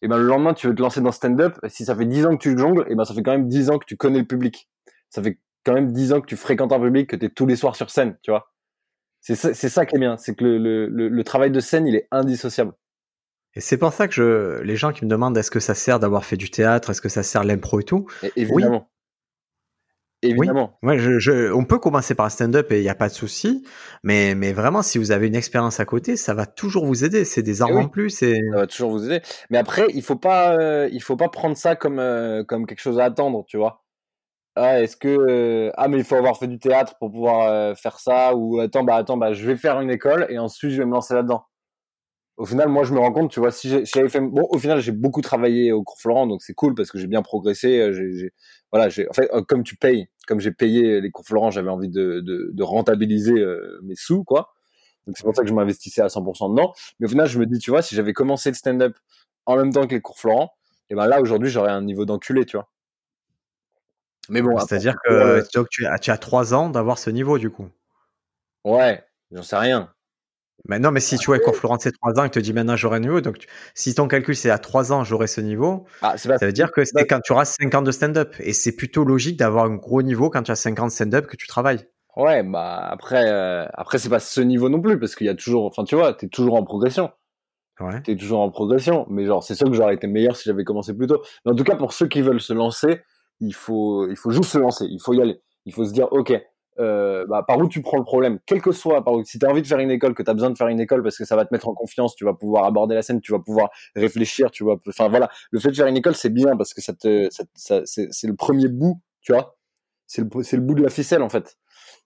et 0.00 0.08
ben 0.08 0.16
le 0.16 0.24
lendemain, 0.24 0.54
tu 0.54 0.66
veux 0.66 0.74
te 0.74 0.80
lancer 0.82 1.00
dans 1.00 1.12
stand-up. 1.12 1.54
Si 1.68 1.84
ça 1.84 1.94
fait 1.94 2.04
10 2.06 2.26
ans 2.26 2.36
que 2.36 2.42
tu 2.42 2.58
jongles, 2.58 2.86
et 2.90 2.94
ben 2.94 3.04
ça 3.04 3.14
fait 3.14 3.22
quand 3.22 3.32
même 3.32 3.46
10 3.48 3.70
ans 3.70 3.78
que 3.78 3.84
tu 3.86 3.96
connais 3.96 4.18
le 4.18 4.26
public. 4.26 4.68
Ça 5.10 5.22
fait 5.22 5.38
quand 5.64 5.74
même 5.74 5.92
10 5.92 6.12
ans 6.12 6.20
que 6.20 6.26
tu 6.26 6.36
fréquentes 6.36 6.72
un 6.72 6.80
public, 6.80 7.10
que 7.10 7.16
tu 7.16 7.26
es 7.26 7.28
tous 7.28 7.46
les 7.46 7.56
soirs 7.56 7.76
sur 7.76 7.90
scène, 7.90 8.16
tu 8.22 8.30
vois. 8.30 8.52
C'est 9.20 9.34
ça, 9.34 9.54
c'est 9.54 9.70
ça 9.70 9.86
qui 9.86 9.96
est 9.96 9.98
bien, 9.98 10.16
c'est 10.16 10.34
que 10.34 10.44
le, 10.44 10.58
le, 10.58 10.86
le, 10.88 11.08
le 11.08 11.24
travail 11.24 11.50
de 11.50 11.60
scène, 11.60 11.86
il 11.86 11.96
est 11.96 12.08
indissociable. 12.10 12.72
Et 13.56 13.60
c'est 13.60 13.78
pour 13.78 13.92
ça 13.92 14.08
que 14.08 14.14
je, 14.14 14.60
les 14.62 14.76
gens 14.76 14.92
qui 14.92 15.04
me 15.04 15.10
demandent 15.10 15.36
est-ce 15.38 15.50
que 15.50 15.60
ça 15.60 15.74
sert 15.74 16.00
d'avoir 16.00 16.24
fait 16.24 16.36
du 16.36 16.50
théâtre, 16.50 16.90
est-ce 16.90 17.00
que 17.00 17.08
ça 17.08 17.22
sert 17.22 17.44
l'impro 17.44 17.80
et 17.80 17.84
tout? 17.84 18.06
Et 18.22 18.32
évidemment. 18.36 18.90
Évidemment. 20.22 20.78
Ouais, 20.82 20.98
je, 20.98 21.18
je, 21.18 21.52
on 21.52 21.64
peut 21.64 21.78
commencer 21.78 22.14
par 22.14 22.26
un 22.26 22.30
stand-up 22.30 22.72
et 22.72 22.78
il 22.78 22.82
n'y 22.82 22.88
a 22.88 22.94
pas 22.94 23.08
de 23.08 23.12
souci. 23.14 23.62
Mais, 24.02 24.34
mais 24.34 24.52
vraiment, 24.52 24.82
si 24.82 24.98
vous 24.98 25.12
avez 25.12 25.26
une 25.26 25.36
expérience 25.36 25.80
à 25.80 25.84
côté, 25.84 26.16
ça 26.16 26.34
va 26.34 26.46
toujours 26.46 26.86
vous 26.86 27.04
aider. 27.04 27.24
C'est 27.24 27.42
des 27.42 27.62
armes 27.62 27.76
oui. 27.76 27.84
en 27.84 27.88
plus. 27.88 28.22
Et... 28.22 28.40
Ça 28.52 28.56
va 28.56 28.66
toujours 28.66 28.90
vous 28.90 29.04
aider. 29.04 29.20
Mais 29.50 29.58
après, 29.58 29.86
il 29.94 30.02
faut 30.02 30.16
pas, 30.16 30.56
euh, 30.56 30.88
il 30.92 31.02
faut 31.02 31.16
pas 31.16 31.28
prendre 31.28 31.56
ça 31.56 31.76
comme, 31.76 31.98
euh, 31.98 32.42
comme 32.42 32.66
quelque 32.66 32.80
chose 32.80 32.98
à 32.98 33.04
attendre, 33.04 33.44
tu 33.46 33.58
vois. 33.58 33.83
Ah, 34.56 34.80
est-ce 34.80 34.96
que 34.96 35.08
euh, 35.08 35.70
ah 35.76 35.88
mais 35.88 35.98
il 35.98 36.04
faut 36.04 36.14
avoir 36.14 36.38
fait 36.38 36.46
du 36.46 36.60
théâtre 36.60 36.94
pour 37.00 37.10
pouvoir 37.10 37.48
euh, 37.50 37.74
faire 37.74 37.98
ça 37.98 38.36
ou 38.36 38.60
attends 38.60 38.84
bah 38.84 38.94
attends 38.96 39.16
bah 39.16 39.32
je 39.32 39.44
vais 39.44 39.56
faire 39.56 39.80
une 39.80 39.90
école 39.90 40.26
et 40.30 40.38
ensuite 40.38 40.70
je 40.70 40.76
vais 40.78 40.86
me 40.86 40.92
lancer 40.92 41.12
là-dedans. 41.14 41.44
Au 42.36 42.46
final, 42.46 42.68
moi 42.68 42.84
je 42.84 42.92
me 42.94 42.98
rends 43.00 43.12
compte, 43.12 43.30
tu 43.30 43.40
vois, 43.40 43.52
si 43.52 43.68
j'avais 43.86 44.08
fait 44.08 44.20
bon 44.20 44.46
au 44.50 44.58
final 44.58 44.80
j'ai 44.80 44.92
beaucoup 44.92 45.22
travaillé 45.22 45.72
au 45.72 45.84
cours 45.84 45.98
Florent 46.00 46.26
donc 46.26 46.42
c'est 46.42 46.54
cool 46.54 46.74
parce 46.74 46.90
que 46.90 46.98
j'ai 46.98 47.06
bien 47.08 47.22
progressé. 47.22 47.80
euh, 47.80 47.92
J'ai, 47.92 48.32
voilà, 48.72 48.88
j'ai 48.88 49.08
en 49.08 49.12
fait 49.12 49.30
euh, 49.34 49.42
comme 49.42 49.64
tu 49.64 49.76
payes, 49.76 50.08
comme 50.28 50.40
j'ai 50.40 50.52
payé 50.52 51.00
les 51.00 51.10
cours 51.12 51.24
Florent, 51.26 51.50
j'avais 51.52 51.70
envie 51.70 51.88
de, 51.90 52.20
de, 52.20 52.50
de 52.52 52.62
rentabiliser 52.64 53.34
euh, 53.40 53.80
mes 53.84 53.94
sous 53.96 54.24
quoi. 54.24 54.52
Donc 55.06 55.16
c'est 55.18 55.24
pour 55.24 55.36
ça 55.36 55.42
que 55.42 55.48
je 55.48 55.54
m'investissais 55.54 56.02
à 56.02 56.08
100% 56.08 56.50
dedans. 56.50 56.72
Mais 57.00 57.06
au 57.06 57.10
final, 57.10 57.28
je 57.28 57.38
me 57.38 57.46
dis, 57.46 57.58
tu 57.60 57.70
vois, 57.70 57.82
si 57.82 57.94
j'avais 57.96 58.12
commencé 58.14 58.50
le 58.50 58.56
stand-up 58.56 58.96
en 59.46 59.56
même 59.56 59.72
temps 59.72 59.86
que 59.88 59.94
les 59.94 60.00
cours 60.02 60.18
Florent, 60.18 60.52
et 60.90 60.94
ben 60.96 61.06
là 61.08 61.20
aujourd'hui 61.22 61.50
j'aurais 61.50 61.72
un 61.72 61.82
niveau 61.82 62.04
d'enculé, 62.06 62.46
tu 62.46 62.56
vois. 62.58 62.70
Mais 64.28 64.42
bon, 64.42 64.58
C'est-à-dire 64.58 64.94
que 65.04 65.12
euh, 65.12 65.42
tu, 65.70 65.86
as, 65.86 65.98
tu 65.98 66.10
as 66.10 66.18
trois 66.18 66.54
ans 66.54 66.70
d'avoir 66.70 66.98
ce 66.98 67.10
niveau 67.10 67.38
du 67.38 67.50
coup. 67.50 67.68
ouais, 68.64 69.04
j'en 69.30 69.42
sais 69.42 69.56
rien. 69.56 69.90
Mais 70.66 70.78
non, 70.78 70.92
mais 70.92 71.00
si 71.00 71.18
tu 71.18 71.26
vois, 71.26 71.38
cours 71.40 71.56
Florent, 71.56 71.78
c'est 71.78 71.92
trois 71.92 72.18
ans, 72.18 72.24
il 72.24 72.30
te 72.30 72.38
dit 72.38 72.52
maintenant 72.54 72.76
j'aurai 72.76 72.96
un 72.96 73.00
niveau. 73.00 73.20
Donc, 73.20 73.38
tu- 73.38 73.48
si 73.74 73.94
ton 73.94 74.08
calcul 74.08 74.34
c'est 74.34 74.48
à 74.50 74.58
trois 74.58 74.92
ans, 74.92 75.04
j'aurai 75.04 75.26
ce 75.26 75.40
niveau, 75.42 75.84
Ah, 76.00 76.16
ça 76.16 76.36
veut 76.40 76.52
dire 76.52 76.72
que 76.72 76.84
c'est 76.84 77.06
quand 77.06 77.20
tu 77.20 77.32
auras 77.32 77.44
5 77.44 77.74
ans 77.74 77.82
de 77.82 77.90
stand-up. 77.90 78.34
Et 78.38 78.52
c'est 78.54 78.72
plutôt 78.74 79.04
logique 79.04 79.36
d'avoir 79.38 79.66
un 79.66 79.74
gros 79.74 80.00
niveau 80.02 80.30
quand 80.30 80.42
tu 80.44 80.52
as 80.52 80.56
5 80.56 80.78
ans 80.80 80.86
de 80.86 80.92
stand-up 80.92 81.26
que 81.26 81.36
tu 81.36 81.46
travailles. 81.46 81.86
Ouais, 82.16 82.44
bah 82.44 82.76
après, 82.88 83.28
euh, 83.28 83.66
après 83.74 83.98
c'est 83.98 84.08
pas 84.08 84.20
ce 84.20 84.40
niveau 84.40 84.68
non 84.68 84.80
plus 84.80 84.98
parce 85.00 85.16
qu'il 85.16 85.26
y 85.26 85.30
a 85.30 85.34
toujours, 85.34 85.66
enfin 85.66 85.82
tu 85.84 85.96
vois, 85.96 86.14
t'es 86.14 86.28
toujours 86.28 86.54
en 86.54 86.62
progression. 86.64 87.10
Ouais. 87.80 88.00
T'es 88.02 88.16
toujours 88.16 88.40
en 88.40 88.50
progression, 88.50 89.04
mais 89.10 89.26
genre 89.26 89.42
c'est 89.42 89.56
sûr 89.56 89.66
que 89.66 89.74
j'aurais 89.74 89.94
été 89.96 90.06
meilleur 90.06 90.36
si 90.36 90.44
j'avais 90.44 90.62
commencé 90.62 90.94
plus 90.94 91.08
tôt. 91.08 91.22
Mais 91.44 91.50
en 91.52 91.56
tout 91.56 91.64
cas, 91.64 91.74
pour 91.74 91.92
ceux 91.92 92.06
qui 92.06 92.22
veulent 92.22 92.40
se 92.40 92.52
lancer, 92.52 93.02
il 93.40 93.54
faut, 93.54 94.08
il 94.08 94.16
faut 94.16 94.30
juste 94.30 94.50
se 94.50 94.58
lancer, 94.58 94.86
il 94.88 95.00
faut 95.00 95.12
y 95.14 95.20
aller. 95.20 95.40
Il 95.66 95.72
faut 95.72 95.84
se 95.84 95.92
dire, 95.92 96.08
ok, 96.12 96.32
euh, 96.78 97.24
bah, 97.26 97.44
par 97.46 97.58
où 97.58 97.68
tu 97.68 97.80
prends 97.82 97.98
le 97.98 98.04
problème, 98.04 98.38
quel 98.46 98.60
que 98.60 98.72
soit, 98.72 99.04
par 99.04 99.14
où, 99.14 99.24
si 99.24 99.38
tu 99.38 99.46
as 99.46 99.50
envie 99.50 99.62
de 99.62 99.66
faire 99.66 99.78
une 99.78 99.90
école, 99.90 100.14
que 100.14 100.22
tu 100.22 100.30
as 100.30 100.34
besoin 100.34 100.50
de 100.50 100.56
faire 100.56 100.68
une 100.68 100.80
école 100.80 101.02
parce 101.02 101.16
que 101.16 101.24
ça 101.24 101.36
va 101.36 101.44
te 101.44 101.54
mettre 101.54 101.68
en 101.68 101.74
confiance, 101.74 102.14
tu 102.16 102.24
vas 102.24 102.34
pouvoir 102.34 102.64
aborder 102.64 102.94
la 102.94 103.02
scène, 103.02 103.20
tu 103.20 103.32
vas 103.32 103.38
pouvoir 103.38 103.70
réfléchir, 103.94 104.50
tu 104.50 104.64
vas, 104.64 104.74
enfin 104.88 105.08
voilà, 105.08 105.28
le 105.50 105.60
fait 105.60 105.70
de 105.70 105.76
faire 105.76 105.86
une 105.86 105.96
école 105.96 106.14
c'est 106.14 106.30
bien 106.30 106.56
parce 106.56 106.74
que 106.74 106.82
ça 106.82 106.92
te, 106.92 107.28
ça, 107.54 107.82
c'est 107.84 108.26
le 108.26 108.34
premier 108.34 108.68
bout, 108.68 109.00
tu 109.20 109.32
vois, 109.32 109.56
c'est 110.06 110.22
le, 110.22 110.28
le 110.34 110.60
bout 110.60 110.74
de 110.74 110.82
la 110.82 110.90
ficelle 110.90 111.22
en 111.22 111.28
fait. 111.28 111.56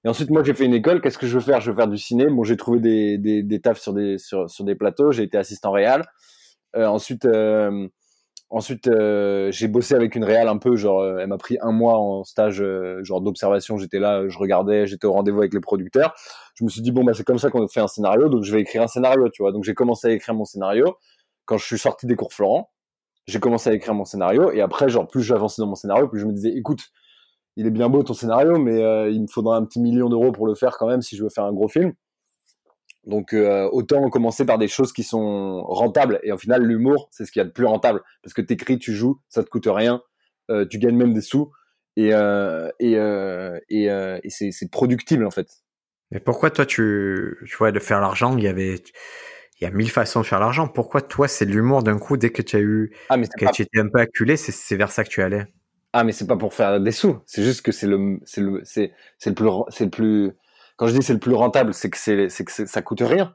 Et 0.05 0.09
ensuite, 0.09 0.31
moi, 0.31 0.45
j'ai 0.45 0.55
fait 0.55 0.65
une 0.65 0.75
école. 0.75 1.01
Qu'est-ce 1.01 1.19
que 1.19 1.27
je 1.27 1.35
veux 1.35 1.45
faire? 1.45 1.61
Je 1.61 1.71
veux 1.71 1.77
faire 1.77 1.89
du 1.89 1.99
ciné. 1.99 2.27
Bon, 2.27 2.45
j'ai 2.45 2.57
trouvé 2.57 2.79
des, 2.79 3.19
des, 3.19 3.43
des 3.43 3.61
tafs 3.61 3.81
sur 3.81 3.93
des, 3.93 4.17
sur 4.19 4.47
des 4.61 4.75
plateaux. 4.77 5.11
J'ai 5.11 5.25
été 5.25 5.37
assistant 5.37 5.73
réel. 5.73 6.05
Euh, 6.77 6.87
ensuite, 6.87 7.25
euh, 7.25 7.89
ensuite 8.51 8.89
euh, 8.89 9.51
j'ai 9.53 9.69
bossé 9.69 9.95
avec 9.95 10.15
une 10.15 10.25
réal 10.25 10.49
un 10.49 10.59
peu. 10.59 10.77
Genre, 10.77 11.01
euh, 11.01 11.19
elle 11.19 11.29
m'a 11.29 11.39
pris 11.39 11.59
un 11.61 11.73
mois 11.73 11.99
en 11.99 12.25
stage 12.25 12.61
euh, 12.61 13.03
genre 13.05 13.21
d'observation. 13.21 13.77
J'étais 13.77 13.99
là, 13.99 14.29
je 14.29 14.39
regardais, 14.39 14.87
j'étais 14.87 15.07
au 15.07 15.13
rendez-vous 15.13 15.41
avec 15.41 15.55
les 15.55 15.61
producteurs. 15.61 16.15
Je 16.55 16.65
me 16.65 16.69
suis 16.69 16.83
dit 16.83 16.93
bon 16.93 17.05
bah 17.05 17.15
c'est 17.15 17.25
comme 17.25 17.39
ça 17.39 17.51
qu'on 17.51 17.67
fait 17.69 17.81
un 17.81 17.89
scénario. 17.89 18.29
Donc 18.29 18.45
je 18.45 18.53
vais 18.53 18.61
écrire 18.61 18.83
un 18.83 18.89
scénario, 18.89 19.29
tu 19.31 19.43
vois. 19.43 19.53
Donc 19.53 19.65
j'ai 19.65 19.75
commencé 19.75 20.09
à 20.09 20.11
écrire 20.13 20.35
mon 20.35 20.45
scénario. 20.45 20.97
Quand 21.47 21.59
je 21.59 21.65
suis 21.65 21.79
sorti 21.79 22.07
des 22.07 22.17
cours 22.17 22.33
Florent, 22.33 22.71
j'ai 23.27 23.41
commencé 23.41 23.71
à 23.71 23.75
écrire 23.75 23.95
mon 23.95 24.05
scénario. 24.05 24.51
Et 24.53 24.61
après, 24.61 24.89
genre 24.89 25.07
plus 25.09 25.23
j'avançais 25.23 25.63
dans 25.63 25.69
mon 25.69 25.75
scénario, 25.75 26.09
plus 26.09 26.21
je 26.21 26.27
me 26.27 26.33
disais 26.33 26.51
écoute 26.51 26.81
il 27.57 27.67
est 27.67 27.71
bien 27.71 27.89
beau 27.89 28.03
ton 28.05 28.15
scénario, 28.15 28.59
mais 28.59 28.79
il 29.13 29.23
me 29.23 29.27
faudra 29.27 29.57
un 29.57 29.65
petit 29.65 29.81
million 29.81 30.09
d'euros 30.09 30.31
pour 30.33 30.47
le 30.47 30.55
faire 30.55 30.77
quand 30.79 30.87
même 30.87 31.03
si 31.03 31.17
je 31.17 31.25
veux 31.25 31.31
faire 31.31 31.45
un 31.45 31.53
gros 31.53 31.69
film. 31.69 31.93
Donc 33.07 33.33
euh, 33.33 33.69
autant 33.73 34.09
commencer 34.11 34.45
par 34.45 34.59
des 34.59 34.69
choses 34.69 34.93
qui 34.93 35.03
sont 35.03 35.63
rentables. 35.63 36.21
Et 36.23 36.33
au 36.33 36.39
final, 36.39 36.63
l'humour, 36.63 37.09
c'est 37.11 37.25
ce 37.25 37.33
qu'il 37.33 37.41
y 37.41 37.43
a 37.43 37.47
de 37.47 37.53
plus 37.53 37.65
rentable. 37.67 38.03
Parce 38.23 38.35
que 38.35 38.43
t'écris, 38.43 38.79
tu 38.79 38.95
joues, 38.95 39.21
ça 39.29 39.43
te 39.43 39.49
coûte 39.49 39.69
rien, 39.69 40.03
euh, 40.51 40.67
tu 40.67 40.79
gagnes 40.79 40.97
même 40.97 41.15
des 41.15 41.21
sous. 41.21 41.51
Et, 41.97 42.13
euh, 42.13 42.71
et, 42.79 42.93
et, 43.71 43.85
et 43.87 44.31
c'est, 44.31 44.51
c'est 44.53 44.71
productible 44.71 45.27
en 45.27 45.31
fait. 45.31 45.49
Mais 46.11 46.21
pourquoi 46.21 46.51
toi, 46.51 46.65
tu, 46.65 47.37
tu 47.47 47.57
vois, 47.57 47.73
de 47.73 47.79
faire 47.81 48.01
l'argent, 48.01 48.37
il 48.37 48.45
y 48.45 48.49
avait... 48.49 48.83
Il 49.61 49.65
y 49.65 49.67
a 49.67 49.73
mille 49.73 49.91
façons 49.91 50.21
de 50.21 50.25
faire 50.25 50.39
l'argent. 50.39 50.69
Pourquoi 50.69 51.01
toi, 51.01 51.27
c'est 51.27 51.45
de 51.45 51.51
l'humour 51.51 51.83
d'un 51.83 51.99
coup, 51.99 52.17
dès 52.17 52.31
que 52.31 52.43
tu 52.43 52.55
as 52.55 52.61
eu, 52.61 52.95
Ah 53.09 53.17
mais 53.17 53.25
c'est 53.25 53.37
que 53.37 53.45
pas, 53.45 53.51
tu 53.51 53.63
étais 53.63 53.81
un 53.81 53.89
peu 53.89 53.99
acculé, 53.99 54.37
c'est, 54.37 54.77
vers 54.77 54.93
ça 54.93 55.03
que 55.03 55.09
tu 55.09 55.21
allais? 55.21 55.47
ah 55.93 56.05
mais 56.05 56.13
c'est 56.13 56.29
pas 56.29 56.37
pour 56.37 56.55
faire 56.55 56.81
des 56.81 56.93
sous. 56.93 57.19
C'est 57.27 57.43
juste 57.43 57.63
que 57.63 57.73
c'est 57.73 57.89
le 57.89 58.21
c'est 58.25 58.41
le 58.41 58.61
c'est 58.63 58.93
c'est 59.19 59.31
le 59.31 59.35
plus 59.35 59.51
c'est 59.71 59.85
le 59.85 59.91
plus 59.91 60.31
quand 60.79 60.87
je 60.87 60.95
dis 60.95 61.03
c'est 61.03 61.13
le 61.13 61.19
plus 61.19 61.35
rentable, 61.35 61.75
c'est 61.75 61.91
que 61.91 61.99
c'est 61.99 62.31
c'est 62.31 62.45
que 62.45 62.53
c'est- 62.53 62.67
ça 62.67 62.81
coûte 62.83 63.03
rien. 63.03 63.35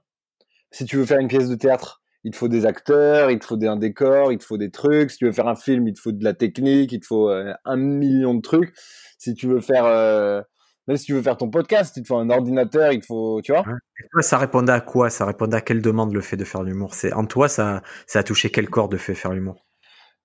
Si 0.72 0.86
tu 0.86 0.98
veux 0.98 1.06
faire 1.06 1.20
une 1.20 1.28
pièce 1.28 1.50
de 1.50 1.56
théâtre, 1.56 2.02
il 2.24 2.32
te 2.32 2.38
faut 2.38 2.48
des 2.48 2.66
acteurs, 2.66 3.30
il 3.30 3.38
te 3.40 3.46
faut 3.46 3.58
des, 3.58 3.68
un 3.68 3.76
décor, 3.78 4.32
il 4.32 4.40
te 4.40 4.46
faut 4.46 4.58
des 4.58 4.72
trucs. 4.72 5.12
Si 5.12 5.18
tu 5.18 5.26
veux 5.26 5.32
faire 5.32 5.48
un 5.48 5.56
film, 5.56 5.88
il 5.88 5.94
te 5.94 6.00
faut 6.00 6.12
de 6.12 6.24
la 6.24 6.34
technique, 6.34 6.92
il 6.94 7.00
te 7.02 7.06
faut 7.06 7.30
euh, 7.30 7.54
un 7.66 7.78
million 7.78 8.34
de 8.34 8.42
trucs. 8.42 8.74
Si 9.20 9.36
tu 9.36 9.48
veux 9.48 9.60
faire 9.62 9.86
euh, 9.86 10.42
même 10.88 10.98
si 10.98 11.06
tu 11.06 11.14
veux 11.14 11.22
faire 11.22 11.38
ton 11.38 11.50
podcast, 11.50 11.96
il 11.98 12.04
te 12.04 12.08
faut 12.08 12.18
un 12.18 12.30
ordinateur, 12.30 12.92
il 12.92 13.00
te 13.00 13.06
faut, 13.06 13.42
tu 13.42 13.54
vois. 13.54 13.62
Et 13.62 14.08
toi, 14.12 14.22
ça 14.22 14.38
répondait 14.38 14.74
à 14.74 14.82
quoi? 14.82 15.10
Ça 15.10 15.26
répondait 15.26 15.56
à 15.56 15.62
quelle 15.62 15.82
demande 15.82 16.14
le 16.14 16.22
fait 16.22 16.36
de 16.36 16.44
faire 16.44 16.64
l'humour? 16.64 16.94
C'est 16.94 17.14
En 17.14 17.26
toi, 17.26 17.48
ça, 17.48 17.82
ça 18.06 18.20
a 18.20 18.24
touché 18.24 18.50
quel 18.50 18.70
corps 18.70 18.90
de 18.90 18.98
fait 18.98 19.16
faire 19.16 19.32
l'humour? 19.32 19.66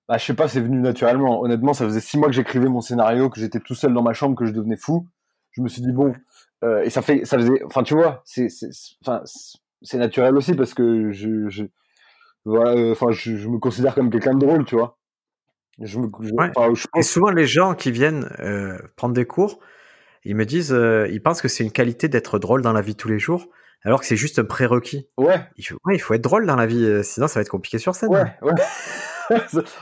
Bah, 0.09 0.17
je 0.17 0.25
sais 0.25 0.33
pas, 0.33 0.47
c'est 0.47 0.59
venu 0.59 0.79
naturellement. 0.79 1.41
Honnêtement, 1.41 1.73
ça 1.73 1.85
faisait 1.85 2.01
six 2.01 2.17
mois 2.17 2.27
que 2.27 2.33
j'écrivais 2.33 2.67
mon 2.67 2.81
scénario, 2.81 3.29
que 3.29 3.39
j'étais 3.39 3.59
tout 3.59 3.75
seul 3.75 3.93
dans 3.93 4.01
ma 4.01 4.13
chambre, 4.13 4.35
que 4.35 4.45
je 4.45 4.51
devenais 4.51 4.75
fou. 4.75 5.07
Je 5.51 5.61
me 5.61 5.67
suis 5.69 5.81
dit 5.81 5.91
bon, 5.91 6.13
euh, 6.63 6.83
et 6.83 6.89
ça 6.89 7.01
fait, 7.01 7.25
ça 7.25 7.37
faisait, 7.37 7.63
enfin, 7.63 7.83
tu 7.83 7.93
vois, 7.93 8.21
c'est, 8.25 8.47
enfin, 9.05 9.21
c'est- 9.81 9.97
naturel 9.97 10.35
aussi 10.35 10.53
parce 10.55 10.73
que 10.73 11.11
je, 11.11 11.47
je 11.49 11.63
voilà, 12.45 12.71
euh, 12.71 12.91
enfin, 12.91 13.11
je, 13.11 13.35
je 13.37 13.47
me 13.47 13.59
considère 13.59 13.95
comme 13.95 14.09
quelqu'un 14.09 14.33
de 14.33 14.39
drôle, 14.45 14.65
tu 14.65 14.75
vois. 14.75 14.97
Je 15.81 15.99
me, 15.99 16.07
je, 16.21 16.33
Ouais. 16.33 16.51
enfin, 16.55 16.73
je 16.73 16.85
Et 16.97 17.01
souvent, 17.01 17.29
les 17.31 17.45
gens 17.45 17.75
qui 17.75 17.91
viennent 17.91 18.29
euh, 18.39 18.77
prendre 18.97 19.13
des 19.13 19.25
cours, 19.25 19.59
ils 20.25 20.35
me 20.35 20.45
disent, 20.45 20.73
euh, 20.73 21.07
ils 21.09 21.21
pensent 21.23 21.41
que 21.41 21.47
c'est 21.47 21.63
une 21.63 21.71
qualité 21.71 22.09
d'être 22.09 22.39
drôle 22.39 22.61
dans 22.61 22.73
la 22.73 22.81
vie 22.81 22.93
de 22.93 22.97
tous 22.97 23.07
les 23.07 23.19
jours, 23.19 23.47
alors 23.83 24.01
que 24.01 24.05
c'est 24.05 24.17
juste 24.17 24.39
un 24.39 24.43
prérequis. 24.45 25.07
ouais, 25.17 25.39
Il 25.57 25.63
faut, 25.63 25.77
ouais, 25.85 25.95
il 25.95 25.99
faut 25.99 26.13
être 26.13 26.21
drôle 26.23 26.45
dans 26.45 26.57
la 26.57 26.65
vie, 26.65 27.03
sinon 27.03 27.27
ça 27.27 27.35
va 27.39 27.41
être 27.41 27.49
compliqué 27.49 27.77
sur 27.77 27.95
scène. 27.95 28.09
ouais, 28.09 28.33
ouais. 28.41 28.53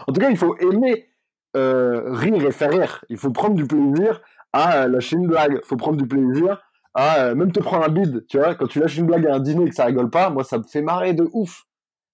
en 0.07 0.13
tout 0.13 0.19
cas, 0.19 0.29
il 0.29 0.37
faut 0.37 0.55
aimer 0.57 1.09
rire 1.55 2.45
et 2.45 2.51
faire 2.51 2.69
rire. 2.71 3.03
Il 3.09 3.17
faut 3.17 3.31
prendre 3.31 3.55
du 3.55 3.65
plaisir 3.65 4.21
à 4.53 4.87
lâcher 4.87 5.15
une 5.15 5.27
blague. 5.27 5.59
Il 5.63 5.67
faut 5.67 5.77
prendre 5.77 5.97
du 5.97 6.07
plaisir 6.07 6.61
à 6.97 7.19
euh, 7.27 7.35
même 7.35 7.51
te 7.51 7.59
prendre 7.59 7.85
un 7.85 7.89
bide. 7.89 8.25
Tu 8.27 8.37
vois, 8.37 8.55
quand 8.55 8.67
tu 8.67 8.79
lâches 8.79 8.97
une 8.97 9.05
blague 9.05 9.25
à 9.27 9.35
un 9.35 9.39
dîner 9.39 9.65
et 9.65 9.69
que 9.69 9.75
ça 9.75 9.85
rigole 9.85 10.09
pas, 10.09 10.29
moi, 10.31 10.43
ça 10.43 10.57
me 10.57 10.63
fait 10.63 10.81
marrer 10.81 11.13
de 11.13 11.29
ouf. 11.31 11.63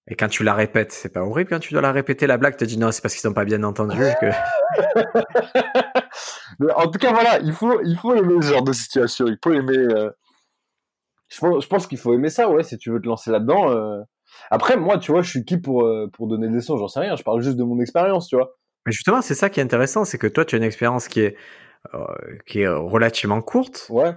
Et 0.06 0.14
quand 0.16 0.28
tu 0.28 0.44
la 0.44 0.52
répètes, 0.52 0.92
c'est 0.92 1.08
pas 1.08 1.22
horrible 1.22 1.48
quand 1.48 1.58
tu 1.60 1.72
dois 1.72 1.80
la 1.80 1.90
répéter, 1.90 2.26
la 2.26 2.36
blague, 2.36 2.56
te 2.56 2.64
dis 2.66 2.76
non, 2.78 2.92
c'est 2.92 3.00
parce 3.00 3.14
qu'ils 3.14 3.26
n'ont 3.28 3.34
pas 3.34 3.46
bien 3.46 3.62
entendu. 3.62 3.96
Que... 4.20 4.26
Mais 6.60 6.72
en 6.74 6.90
tout 6.90 6.98
cas, 6.98 7.12
voilà, 7.12 7.38
il 7.40 7.52
faut, 7.52 7.80
il 7.82 7.96
faut 7.96 8.14
aimer 8.14 8.34
ce 8.42 8.46
genre 8.52 8.62
de 8.62 8.72
situation. 8.72 9.26
Il 9.26 9.38
faut 9.42 9.52
aimer. 9.52 9.76
euh, 9.76 10.10
Je 11.28 11.66
pense, 11.66 11.86
qu'il 11.86 11.98
faut 11.98 12.12
aimer 12.14 12.28
ça, 12.28 12.48
ouais, 12.50 12.62
si 12.62 12.76
tu 12.78 12.90
veux 12.90 13.00
te 13.00 13.06
lancer 13.08 13.30
là-dedans. 13.30 13.70
euh. 13.70 14.00
Après, 14.50 14.76
moi, 14.76 14.98
tu 14.98 15.10
vois, 15.12 15.22
je 15.22 15.30
suis 15.30 15.44
qui 15.44 15.56
pour, 15.58 15.84
euh, 15.86 16.08
pour 16.12 16.26
donner 16.28 16.48
des 16.48 16.60
sons 16.60 16.76
J'en 16.76 16.88
sais 16.88 17.00
rien. 17.00 17.16
Je 17.16 17.22
parle 17.22 17.40
juste 17.40 17.56
de 17.56 17.64
mon 17.64 17.80
expérience, 17.80 18.28
tu 18.28 18.36
vois. 18.36 18.56
Mais 18.86 18.92
justement, 18.92 19.22
c'est 19.22 19.34
ça 19.34 19.48
qui 19.48 19.60
est 19.60 19.62
intéressant, 19.62 20.04
c'est 20.04 20.18
que 20.18 20.26
toi, 20.26 20.44
tu 20.44 20.54
as 20.54 20.58
une 20.58 20.64
expérience 20.64 21.08
qui 21.08 21.20
est, 21.20 21.36
qui 22.46 22.60
est 22.60 22.68
relativement 22.68 23.40
courte, 23.40 23.86
Ouais. 23.88 24.12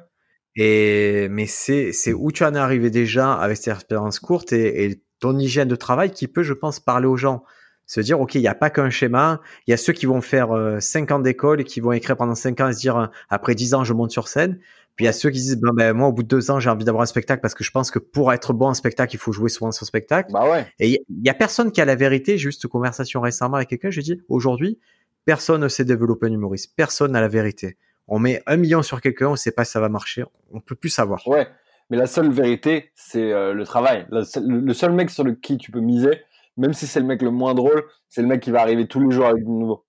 Et 0.57 1.29
mais 1.29 1.45
c'est 1.45 1.93
c'est 1.93 2.11
où 2.13 2.31
tu 2.31 2.43
en 2.43 2.53
es 2.53 2.57
arrivé 2.57 2.89
déjà 2.89 3.33
avec 3.33 3.57
cette 3.57 3.75
expérience 3.75 4.19
courte 4.19 4.51
et, 4.51 4.85
et 4.85 5.01
ton 5.19 5.37
hygiène 5.37 5.67
de 5.67 5.75
travail 5.75 6.11
qui 6.11 6.27
peut, 6.27 6.43
je 6.43 6.53
pense, 6.53 6.79
parler 6.79 7.07
aux 7.07 7.17
gens. 7.17 7.43
Se 7.85 8.01
dire, 8.01 8.19
OK, 8.19 8.35
il 8.35 8.41
n'y 8.41 8.49
a 8.49 8.55
pas 8.55 8.69
qu'un 8.69 8.89
schéma. 8.89 9.39
Il 9.65 9.71
y 9.71 9.73
a 9.73 9.77
ceux 9.77 9.93
qui 9.93 10.05
vont 10.05 10.19
faire 10.19 10.51
euh, 10.51 10.79
5 10.81 11.11
ans 11.11 11.19
d'école 11.19 11.61
et 11.61 11.63
qui 11.63 11.79
vont 11.79 11.93
écrire 11.93 12.17
pendant 12.17 12.35
5 12.35 12.59
ans 12.59 12.67
et 12.67 12.73
se 12.73 12.79
dire, 12.79 12.97
euh, 12.97 13.07
après 13.29 13.55
10 13.55 13.75
ans, 13.75 13.83
je 13.85 13.93
monte 13.93 14.11
sur 14.11 14.27
scène. 14.27 14.59
Puis 14.97 15.05
il 15.05 15.07
y 15.07 15.09
a 15.09 15.13
ceux 15.13 15.29
qui 15.29 15.39
disent, 15.39 15.57
ben, 15.57 15.71
ben, 15.73 15.93
moi, 15.93 16.09
au 16.09 16.11
bout 16.11 16.23
de 16.23 16.27
2 16.27 16.51
ans, 16.51 16.59
j'ai 16.59 16.69
envie 16.69 16.83
d'avoir 16.83 17.03
un 17.03 17.07
spectacle 17.07 17.39
parce 17.41 17.53
que 17.53 17.63
je 17.63 17.71
pense 17.71 17.89
que 17.89 17.99
pour 17.99 18.33
être 18.33 18.51
bon 18.51 18.67
en 18.67 18.73
spectacle, 18.73 19.15
il 19.15 19.19
faut 19.19 19.31
jouer 19.31 19.49
souvent 19.49 19.71
sur 19.71 19.85
spectacle. 19.85 20.31
Bah 20.33 20.49
ouais. 20.49 20.67
Et 20.79 20.89
il 20.89 20.93
y, 20.93 21.27
y 21.27 21.29
a 21.29 21.33
personne 21.33 21.71
qui 21.71 21.79
a 21.79 21.85
la 21.85 21.95
vérité. 21.95 22.37
Juste 22.37 22.63
une 22.65 22.69
conversation 22.69 23.21
récemment 23.21 23.55
avec 23.55 23.69
quelqu'un, 23.69 23.89
j'ai 23.89 24.01
dit, 24.01 24.21
aujourd'hui, 24.27 24.79
personne 25.23 25.61
ne 25.61 25.69
sait 25.69 25.85
développer 25.85 26.27
un 26.27 26.33
humoriste. 26.33 26.73
Personne 26.75 27.13
n'a 27.13 27.21
la 27.21 27.29
vérité. 27.29 27.77
On 28.07 28.19
met 28.19 28.41
un 28.45 28.57
million 28.57 28.81
sur 28.81 29.01
quelqu'un, 29.01 29.27
on 29.29 29.35
sait 29.35 29.51
pas 29.51 29.65
si 29.65 29.71
ça 29.71 29.79
va 29.79 29.89
marcher. 29.89 30.23
On 30.51 30.59
peut 30.61 30.75
plus 30.75 30.89
savoir. 30.89 31.27
Ouais. 31.27 31.47
Mais 31.89 31.97
la 31.97 32.07
seule 32.07 32.31
vérité, 32.31 32.91
c'est 32.95 33.31
euh, 33.31 33.53
le 33.53 33.63
travail. 33.65 34.05
La 34.09 34.21
le 34.41 34.59
le 34.59 34.73
seul 34.73 34.91
mec 34.93 35.09
sur 35.09 35.23
le 35.23 35.33
qui 35.33 35.57
tu 35.57 35.71
peux 35.71 35.79
miser, 35.79 36.21
même 36.57 36.73
si 36.73 36.85
c'est 36.87 36.99
le 36.99 37.05
mec 37.05 37.21
le 37.21 37.31
moins 37.31 37.53
drôle, 37.53 37.83
c'est 38.09 38.21
le 38.21 38.27
mec 38.27 38.41
qui 38.41 38.51
va 38.51 38.61
arriver 38.61 38.87
tous 38.87 38.99
les 38.99 39.11
jours 39.13 39.25
avec 39.25 39.43
du 39.43 39.51
nouveau. 39.51 39.85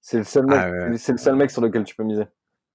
C'est 0.00 0.18
le 0.18 0.24
seul 0.24 0.46
mec, 0.46 0.58
Ah 0.60 0.70
ouais. 0.70 0.96
c'est 0.98 1.12
le 1.12 1.18
seul 1.18 1.34
mec 1.36 1.50
sur 1.50 1.60
lequel 1.62 1.84
tu 1.84 1.94
peux 1.96 2.04
miser. 2.04 2.24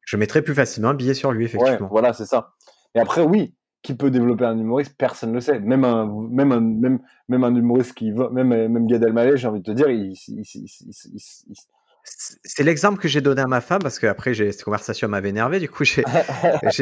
Je 0.05 0.17
mettrais 0.17 0.41
plus 0.41 0.53
facilement 0.55 0.89
un 0.89 0.93
billet 0.95 1.13
sur 1.13 1.31
lui, 1.31 1.45
Ouais, 1.45 1.49
effectivement. 1.55 1.87
voilà, 1.89 2.13
c'est 2.13 2.25
ça. 2.25 2.53
Et 2.95 2.99
après, 2.99 3.21
oui, 3.21 3.55
qui 3.83 3.95
peut 3.95 4.11
développer 4.11 4.45
un 4.45 4.57
humoriste? 4.59 4.95
Personne 4.97 5.29
ne 5.29 5.35
le 5.35 5.41
sait. 5.41 5.59
Même 5.59 5.83
un, 5.85 6.05
même 6.29 6.51
un, 6.51 6.59
même, 6.59 6.99
même 7.29 7.43
un 7.43 7.55
humoriste 7.55 7.93
qui 7.93 8.11
va, 8.11 8.29
même, 8.29 8.49
même 8.49 8.85
Gad 8.87 9.03
Elmaleh, 9.03 9.37
j'ai 9.37 9.47
envie 9.47 9.61
de 9.61 9.65
te 9.65 9.71
dire, 9.71 9.89
il, 9.89 10.11
il, 10.11 10.17
il, 10.27 10.39
il- 10.39 10.93
il- 11.13 11.19
il- 11.49 11.55
C'est 12.03 12.63
l'exemple 12.63 12.99
que 12.99 13.07
j'ai 13.07 13.21
donné 13.21 13.41
à 13.41 13.47
ma 13.47 13.61
femme 13.61 13.81
parce 13.81 13.99
que 13.99 14.07
après 14.07 14.33
j'ai 14.33 14.51
cette 14.51 14.63
conversation 14.63 15.07
m'avait 15.07 15.29
énervé. 15.29 15.59
Du 15.59 15.69
coup, 15.69 15.83
j'ai 15.85 16.03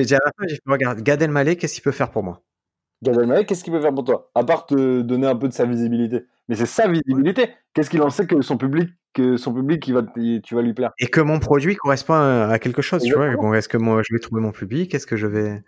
dit 0.05 0.15
à 0.15 0.19
ma 0.23 0.31
femme, 0.37 0.47
j'ai 0.47 0.55
fait, 0.55 0.61
regarde, 0.65 1.01
Gad 1.01 1.21
Elmaleh, 1.21 1.55
qu'est-ce 1.57 1.73
qu'il 1.73 1.83
peut 1.83 1.91
faire 1.91 2.11
pour 2.11 2.23
moi? 2.23 2.41
Gad 3.01 3.17
Elmaleh, 3.17 3.45
qu'est-ce 3.45 3.63
qu'il 3.63 3.73
peut 3.73 3.81
faire 3.81 3.93
pour 3.93 4.03
toi? 4.03 4.29
À 4.35 4.43
part 4.43 4.65
te 4.65 5.01
donner 5.01 5.27
un 5.27 5.35
peu 5.35 5.47
de 5.47 5.53
sa 5.53 5.65
visibilité. 5.65 6.25
Mais 6.47 6.55
c'est 6.55 6.65
sa 6.65 6.87
visibilité. 6.87 7.49
Qu'est-ce 7.73 7.89
qu'il 7.89 8.01
en 8.01 8.09
sait 8.09 8.25
que 8.25 8.41
son 8.41 8.57
public, 8.57 8.89
que 9.13 9.37
son 9.37 9.53
public, 9.53 9.87
il 9.87 9.93
va, 9.93 10.03
te- 10.03 10.39
tu 10.39 10.55
vas 10.55 10.61
lui 10.61 10.73
plaire? 10.73 10.91
Et 10.99 11.07
que 11.07 11.21
mon 11.21 11.39
produit 11.39 11.75
correspond 11.75 12.15
à, 12.15 12.47
à 12.51 12.59
quelque 12.59 12.81
chose, 12.81 13.03
tu 13.03 13.13
vois. 13.13 13.35
Bon, 13.35 13.53
est-ce 13.53 13.69
que 13.69 13.77
moi 13.77 14.01
je 14.07 14.13
vais 14.13 14.19
trouver 14.19 14.41
mon 14.41 14.51
public? 14.51 14.93
Est-ce 14.95 15.05
que 15.07 15.15
je 15.15 15.27
vais 15.27 15.63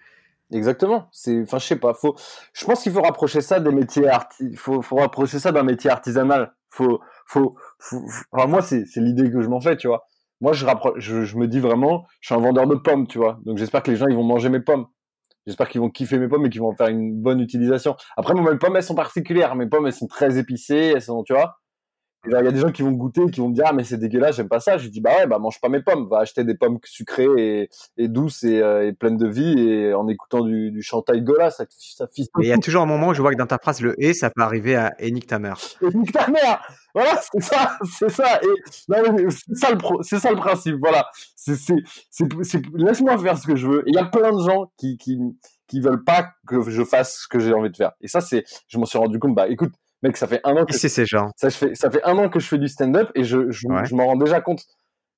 Exactement. 0.52 1.08
C'est, 1.12 1.41
enfin, 1.43 1.60
je 1.60 1.66
sais 1.68 1.76
pas. 1.78 1.93
Faut, 1.93 2.16
je 2.54 2.66
pense 2.66 2.84
qu'il 2.84 2.91
faut 2.91 3.02
rapprocher 3.02 3.39
ça 3.41 3.60
des 3.60 3.72
métiers 3.72 4.10
arti, 4.10 4.56
faut, 4.56 4.82
faut 4.82 4.97
rapprocher 4.97 5.39
ça 5.39 5.52
d'un 5.52 5.64
métier 5.64 5.89
artisanal. 5.89 6.54
Faut- 6.70 6.99
faut- 7.26 7.56
moi, 8.34 8.61
c'est, 8.61 8.86
l'idée 8.97 9.32
que 9.32 9.41
je 9.41 9.47
m'en 9.47 9.59
fais, 9.59 9.77
tu 9.77 9.88
vois. 9.88 10.07
Moi, 10.39 10.53
je 10.53 10.65
je, 10.97 11.38
me 11.38 11.47
dis 11.47 11.59
vraiment, 11.59 12.05
je 12.19 12.27
suis 12.27 12.36
un 12.36 12.39
vendeur 12.39 12.67
de 12.67 12.75
pommes, 12.75 13.07
tu 13.07 13.17
vois. 13.17 13.39
Donc, 13.45 13.57
j'espère 13.57 13.84
que 13.84 13.91
les 13.91 13.97
gens, 13.97 14.07
ils 14.07 14.15
vont 14.15 14.23
manger 14.23 14.49
mes 14.49 14.59
pommes. 14.59 14.88
J'espère 15.47 15.69
qu'ils 15.69 15.82
vont 15.82 15.89
kiffer 15.89 16.19
mes 16.19 16.27
pommes 16.27 16.45
et 16.45 16.49
qu'ils 16.49 16.61
vont 16.61 16.69
en 16.69 16.75
faire 16.75 16.88
une 16.88 17.19
bonne 17.19 17.39
utilisation. 17.39 17.95
Après, 18.17 18.34
mes 18.34 18.57
pommes, 18.57 18.75
elles 18.75 18.84
sont 18.84 18.95
particulières. 18.95 19.55
Mes 19.55 19.67
pommes, 19.67 19.88
elles 19.88 19.93
sont 19.93 20.07
très 20.07 20.38
épicées, 20.38 20.93
elles 20.95 21.01
sont, 21.01 21.23
tu 21.23 21.34
vois. 21.34 21.57
Il 22.26 22.32
y 22.32 22.36
a 22.36 22.51
des 22.51 22.59
gens 22.59 22.72
qui 22.72 22.84
vont 22.84 22.91
goûter, 22.91 23.26
qui 23.32 23.39
vont 23.39 23.49
me 23.49 23.55
dire 23.55 23.65
ah 23.67 23.74
mais 23.74 23.84
c'est 23.84 23.97
dégueulasse, 23.97 24.36
j'aime 24.36 24.47
pas 24.49 24.59
ça. 24.59 24.78
Je 24.78 24.88
dis 24.89 25.01
bah 25.01 25.11
ouais, 25.17 25.28
bah 25.28 25.39
mange 25.39 25.59
pas 25.59 25.69
mes 25.69 25.82
pommes, 25.82 26.07
va 26.07 26.19
acheter 26.19 26.43
des 26.43 26.55
pommes 26.55 26.78
sucrées 26.84 27.28
et, 27.38 27.69
et 27.97 28.07
douces 28.07 28.43
et, 28.43 28.61
euh, 28.61 28.88
et, 28.88 28.93
pleines 28.93 29.17
de 29.17 29.28
vie 29.28 29.59
et 29.59 29.93
en 29.93 30.07
écoutant 30.07 30.41
du, 30.41 30.72
du 30.72 30.84
chantail 30.84 31.24
Gola, 31.24 31.49
ça, 31.49 31.65
ça 31.69 32.05
Mais 32.38 32.45
il 32.45 32.49
y 32.49 32.51
a 32.51 32.57
toujours 32.57 32.84
un 32.84 32.86
moment 32.86 33.07
où 33.07 33.13
je 33.13 33.22
vois 33.22 33.32
que 33.32 33.38
dans 33.38 33.47
ta 33.47 33.57
phrase 33.57 33.82
le 33.82 34.01
et 34.01 34.13
ça 34.13 34.30
peut 34.30 34.41
arriver 34.41 34.76
à 34.76 34.93
et 34.99 35.11
nique 35.11 35.28
ta 35.28 35.39
mère. 35.39 35.57
Et 35.82 35.97
nique 35.97 36.11
ta 36.11 36.28
mère. 36.28 36.61
Voilà, 36.93 37.19
c'est 37.32 37.41
ça, 37.41 37.78
c'est 37.99 38.09
ça. 38.09 38.39
Et 38.41 38.61
c'est 38.67 39.55
ça 39.55 39.72
le 39.72 40.03
c'est 40.03 40.19
ça 40.19 40.30
le 40.30 40.38
principe. 40.38 40.76
Voilà, 40.80 41.07
c'est 41.36 41.55
c'est 41.55 42.61
laisse-moi 42.76 43.17
faire 43.17 43.38
ce 43.38 43.47
que 43.47 43.55
je 43.55 43.67
veux. 43.67 43.84
Il 43.88 43.95
y 43.95 43.97
a 43.97 44.05
plein 44.05 44.32
de 44.32 44.43
gens 44.43 44.72
qui 44.78 44.97
qui 44.97 45.17
qui 45.67 45.80
veulent 45.80 46.03
pas 46.03 46.28
que 46.45 46.69
je 46.69 46.84
fasse 46.84 47.22
ce 47.22 47.28
que 47.28 47.39
j'ai 47.39 47.53
envie 47.53 47.72
de 47.72 47.78
faire. 47.78 47.93
Et 48.01 48.07
ça 48.07 48.22
c'est, 48.22 48.43
je 48.67 48.78
m'en 48.78 48.86
suis 48.86 48.99
rendu 48.99 49.17
compte. 49.19 49.34
Bah 49.34 49.47
écoute 49.47 49.72
Mec, 50.04 50.18
ça 50.18 50.28
fait 50.28 50.41
un 50.43 50.56
an 50.58 50.66
que. 50.66 50.74
c'est 50.74 50.89
ces 50.89 51.06
gens? 51.06 51.30
Ça 51.36 51.49
fait, 51.49 51.76
ça 51.76 51.91
fait 51.91 52.04
un 52.04 52.18
an 52.18 52.30
que 52.30 52.39
je 52.39 52.47
fais 52.47 52.58
du 52.58 52.68
stand-up 52.68 53.10
et 53.16 53.24
je, 53.24 53.52
je, 53.52 53.68
m'en 53.68 54.06
rends 54.06 54.16
déjà 54.16 54.41
compte. 54.41 54.64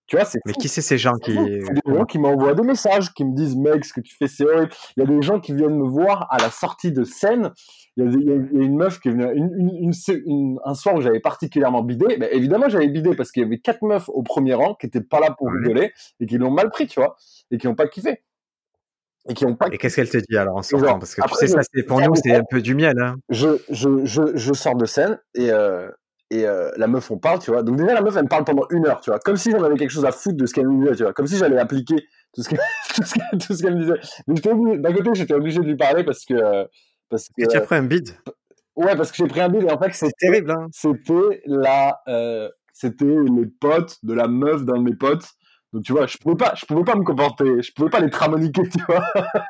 Tu 0.07 0.17
vois, 0.17 0.25
c'est. 0.25 0.39
Mais 0.45 0.53
qui 0.53 0.67
c'est 0.67 0.81
ces 0.81 0.97
gens 0.97 1.13
qui. 1.13 1.33
des 1.33 1.61
gens 1.85 2.03
qui 2.03 2.19
m'envoient 2.19 2.53
des 2.53 2.63
messages, 2.63 3.13
qui 3.13 3.23
me 3.23 3.33
disent, 3.33 3.55
mec, 3.55 3.85
ce 3.85 3.93
que 3.93 4.01
tu 4.01 4.13
fais, 4.15 4.27
c'est 4.27 4.43
horrible. 4.43 4.71
Il 4.97 5.01
y 5.01 5.03
a 5.03 5.05
des 5.07 5.21
gens 5.21 5.39
qui 5.39 5.53
viennent 5.53 5.77
me 5.77 5.87
voir 5.87 6.27
à 6.31 6.37
la 6.37 6.49
sortie 6.49 6.91
de 6.91 7.05
scène. 7.05 7.51
Il 7.95 8.03
y 8.03 8.07
a, 8.07 8.11
il 8.11 8.57
y 8.57 8.61
a 8.61 8.65
une 8.65 8.75
meuf 8.75 8.99
qui 8.99 9.07
est 9.07 9.11
venue 9.11 9.25
une, 9.33 9.93
une, 10.25 10.59
un 10.65 10.73
soir 10.73 10.95
où 10.95 11.01
j'avais 11.01 11.21
particulièrement 11.21 11.83
bidé. 11.83 12.17
Évidemment, 12.31 12.67
j'avais 12.67 12.89
bidé 12.89 13.15
parce 13.15 13.31
qu'il 13.31 13.43
y 13.43 13.45
avait 13.45 13.59
quatre 13.59 13.83
meufs 13.83 14.09
au 14.09 14.23
premier 14.23 14.55
rang 14.55 14.75
qui 14.75 14.87
étaient 14.87 15.01
pas 15.01 15.21
là 15.21 15.33
pour 15.37 15.49
rigoler 15.49 15.93
et 16.19 16.25
qui 16.25 16.37
l'ont 16.37 16.51
mal 16.51 16.69
pris, 16.69 16.87
tu 16.87 16.99
vois, 16.99 17.15
et 17.51 17.57
qui 17.57 17.67
n'ont 17.67 17.75
pas 17.75 17.87
kiffé 17.87 18.21
et 19.29 19.33
qui 19.33 19.45
ont 19.45 19.55
pas. 19.55 19.67
Et 19.71 19.77
qu'est-ce 19.77 19.95
qu'elle 19.95 20.09
te 20.09 20.17
dit 20.17 20.37
alors 20.37 20.57
en 20.57 20.61
sortant 20.61 20.99
Parce 20.99 21.15
que 21.15 21.21
tu 21.21 21.35
sais, 21.35 21.47
ça, 21.47 21.61
c'est 21.73 21.83
pour 21.83 22.01
nous, 22.01 22.15
c'est 22.15 22.35
un 22.35 22.43
peu 22.49 22.61
du 22.61 22.75
miel. 22.75 22.99
Hein. 22.99 23.15
Je, 23.29 23.57
je, 23.69 24.03
je, 24.03 24.21
je 24.35 24.53
sors 24.53 24.75
de 24.75 24.85
scène 24.85 25.19
et, 25.35 25.51
euh, 25.51 25.89
et 26.29 26.45
euh, 26.45 26.71
la 26.77 26.87
meuf, 26.87 27.09
on 27.11 27.17
parle, 27.17 27.39
tu 27.39 27.51
vois. 27.51 27.63
Donc 27.63 27.77
déjà, 27.77 27.93
la 27.93 28.01
meuf, 28.01 28.15
elle 28.15 28.23
me 28.23 28.29
parle 28.29 28.43
pendant 28.43 28.65
une 28.69 28.87
heure, 28.87 29.01
tu 29.01 29.09
vois. 29.09 29.19
Comme 29.19 29.37
si 29.37 29.51
j'en 29.51 29.63
avais 29.63 29.75
quelque 29.75 29.91
chose 29.91 30.05
à 30.05 30.11
foutre 30.11 30.37
de 30.37 30.45
ce 30.45 30.53
qu'elle 30.53 30.67
me 30.67 30.81
disait, 30.81 30.95
tu 30.95 31.03
vois. 31.03 31.13
Comme 31.13 31.27
si 31.27 31.37
j'allais 31.37 31.57
appliquer 31.57 31.95
tout 32.33 32.43
ce 32.43 32.49
qu'elle 33.61 33.75
me 33.75 33.81
disait. 33.81 34.77
D'un 34.77 34.93
côté, 34.93 35.09
j'étais 35.13 35.33
obligé 35.33 35.59
de 35.59 35.65
lui 35.65 35.77
parler 35.77 36.03
parce 36.03 36.25
que. 36.25 36.67
Parce 37.09 37.27
que 37.27 37.43
et 37.43 37.47
tu 37.47 37.57
as 37.57 37.61
pris 37.61 37.75
un 37.75 37.83
bide 37.83 38.09
Ouais, 38.75 38.95
parce 38.95 39.11
que 39.11 39.17
j'ai 39.17 39.27
pris 39.27 39.41
un 39.41 39.49
bide 39.49 39.63
et 39.63 39.71
en 39.71 39.79
fait, 39.79 39.93
c'est 39.93 40.11
terrible. 40.17 40.51
Hein. 40.51 40.67
C'était 40.71 41.43
la. 41.45 41.99
Euh, 42.07 42.49
c'était 42.73 43.05
les 43.05 43.45
potes 43.45 43.97
de 44.01 44.13
la 44.13 44.27
meuf 44.27 44.65
d'un 44.65 44.77
de 44.77 44.83
mes 44.83 44.95
potes 44.95 45.27
donc 45.73 45.81
tu 45.83 45.91
vois, 45.91 46.05
je 46.05 46.17
pouvais 46.19 46.35
pas, 46.35 46.53
je 46.55 46.67
pouvais 46.67 46.83
pas 46.83 46.95
me 46.95 47.03
comporter, 47.03 47.63
je 47.63 47.73
pouvais 47.73 47.89
pas 47.89 47.99
les 47.99 48.11
tramoniquer, 48.11 48.61
tu 48.69 48.83
vois. 48.87 49.03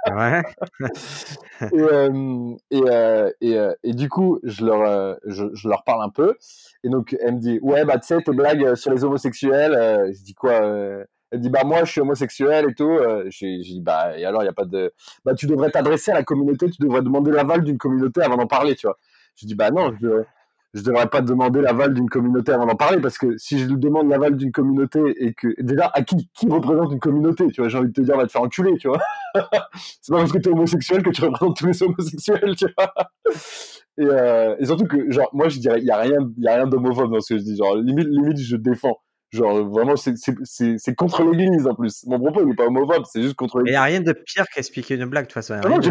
Ouais. 0.09 0.41
et, 0.79 1.79
euh, 1.79 2.55
et, 2.71 2.81
euh, 2.87 3.29
et, 3.41 3.57
euh, 3.57 3.73
et, 3.83 3.93
du 3.93 4.07
coup, 4.07 4.39
je 4.43 4.65
leur, 4.65 5.17
je, 5.25 5.45
je, 5.53 5.67
leur 5.67 5.83
parle 5.83 6.01
un 6.01 6.09
peu. 6.09 6.35
Et 6.85 6.89
donc 6.89 7.15
elle 7.19 7.35
me 7.35 7.39
dit, 7.39 7.59
ouais 7.61 7.83
bah 7.83 7.99
tu 7.99 8.07
sais 8.07 8.21
tes 8.21 8.31
blagues 8.31 8.75
sur 8.75 8.91
les 8.91 9.03
homosexuels. 9.03 10.13
je 10.13 10.23
dis 10.23 10.33
quoi 10.33 10.53
Elle 11.31 11.41
dit 11.41 11.49
bah 11.49 11.63
moi 11.65 11.83
je 11.83 11.91
suis 11.91 12.01
homosexuel 12.01 12.69
et 12.69 12.73
tout. 12.73 12.97
j'ai 13.27 13.57
dit 13.59 13.81
bah 13.81 14.17
et 14.17 14.23
alors 14.23 14.43
il 14.43 14.45
y 14.45 14.49
a 14.49 14.53
pas 14.53 14.65
de, 14.65 14.93
bah 15.25 15.33
tu 15.33 15.45
devrais 15.45 15.71
t'adresser 15.71 16.11
à 16.11 16.15
la 16.15 16.23
communauté, 16.23 16.69
tu 16.69 16.81
devrais 16.81 17.01
demander 17.01 17.31
l'aval 17.31 17.63
d'une 17.63 17.77
communauté 17.77 18.21
avant 18.21 18.37
d'en 18.37 18.47
parler, 18.47 18.75
tu 18.75 18.87
vois. 18.87 18.97
Je 19.35 19.45
dis 19.45 19.55
bah 19.55 19.71
non, 19.71 19.93
je 20.01 20.23
je 20.73 20.81
devrais 20.81 21.07
pas 21.07 21.21
demander 21.21 21.61
l'aval 21.61 21.93
d'une 21.93 22.09
communauté 22.09 22.51
avant 22.51 22.65
d'en 22.65 22.75
parler 22.75 22.99
parce 22.99 23.17
que 23.17 23.37
si 23.37 23.59
je 23.59 23.65
demande 23.67 24.09
l'aval 24.09 24.35
d'une 24.35 24.51
communauté 24.51 24.99
et 25.17 25.33
que 25.33 25.49
déjà 25.61 25.91
à 25.93 26.01
qui 26.01 26.29
qui 26.33 26.47
représente 26.49 26.91
une 26.91 26.99
communauté 26.99 27.47
tu 27.51 27.61
vois 27.61 27.69
j'ai 27.69 27.77
envie 27.77 27.89
de 27.89 27.93
te 27.93 28.01
dire 28.01 28.17
va 28.17 28.25
te 28.25 28.31
faire 28.31 28.41
enculer 28.41 28.75
tu 28.77 28.87
vois. 28.87 28.99
C'est 30.01 30.11
pas 30.11 30.19
parce 30.19 30.31
que 30.31 30.39
tu 30.39 30.49
es 30.49 30.51
homosexuel 30.51 31.03
que 31.03 31.11
tu 31.11 31.23
représentes 31.23 31.57
tous 31.57 31.67
les 31.67 31.83
homosexuels 31.83 32.55
tu 32.55 32.65
vois. 32.77 32.93
Et, 33.97 34.05
euh, 34.05 34.55
et 34.59 34.65
surtout 34.65 34.85
que 34.85 35.11
genre 35.11 35.29
moi 35.33 35.49
je 35.49 35.59
dirais 35.59 35.79
il 35.79 35.85
y 35.85 35.91
a 35.91 35.97
rien 35.97 36.19
il 36.37 36.43
y 36.43 36.47
a 36.47 36.55
rien 36.55 36.67
d'homophobe 36.67 37.11
dans 37.11 37.19
ce 37.19 37.33
que 37.33 37.39
je 37.39 37.43
dis 37.43 37.55
genre 37.55 37.75
limite 37.75 38.07
limite 38.07 38.37
je 38.37 38.55
défends 38.55 38.97
Genre, 39.33 39.67
vraiment, 39.67 39.95
c'est 39.95 40.95
contre 40.95 41.23
l'église 41.23 41.65
en 41.65 41.73
plus. 41.73 42.05
Mon 42.05 42.19
propos, 42.19 42.41
il 42.41 42.49
n'est 42.49 42.55
pas 42.55 42.67
homophobe, 42.67 43.03
c'est 43.11 43.23
juste 43.23 43.33
contre 43.33 43.57
l'église. 43.57 43.71
Il 43.71 43.73
n'y 43.73 43.77
a 43.77 43.83
rien 43.83 44.01
de 44.01 44.13
pire 44.13 44.45
qu'expliquer 44.53 44.93
une 44.93 45.05
blague, 45.05 45.25
de 45.25 45.33
toute 45.33 45.33
façon. 45.33 45.55
Non, 45.67 45.81
j'ai 45.81 45.89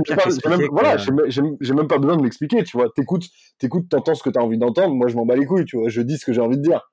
même, 0.48 0.68
voilà, 0.70 0.96
même 0.96 1.88
pas 1.88 1.98
besoin 1.98 2.16
de 2.16 2.22
m'expliquer, 2.22 2.62
tu 2.62 2.76
vois. 2.76 2.88
T'écoutes, 2.94 3.24
t'écoutes, 3.58 3.88
t'entends 3.88 4.14
ce 4.14 4.22
que 4.22 4.30
t'as 4.30 4.40
envie 4.40 4.58
d'entendre. 4.58 4.94
Moi, 4.94 5.08
je 5.08 5.16
m'en 5.16 5.26
bats 5.26 5.34
les 5.34 5.44
couilles, 5.44 5.64
tu 5.64 5.76
vois. 5.76 5.88
Je 5.88 6.02
dis 6.02 6.18
ce 6.18 6.24
que 6.24 6.32
j'ai 6.32 6.40
envie 6.40 6.56
de 6.56 6.62
dire. 6.62 6.88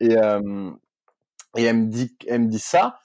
Et, 0.00 0.18
euh, 0.18 0.70
et 1.56 1.64
elle 1.64 1.76
me 1.78 1.86
dit, 1.86 2.14
elle 2.28 2.42
me 2.42 2.48
dit 2.48 2.58
ça. 2.58 2.98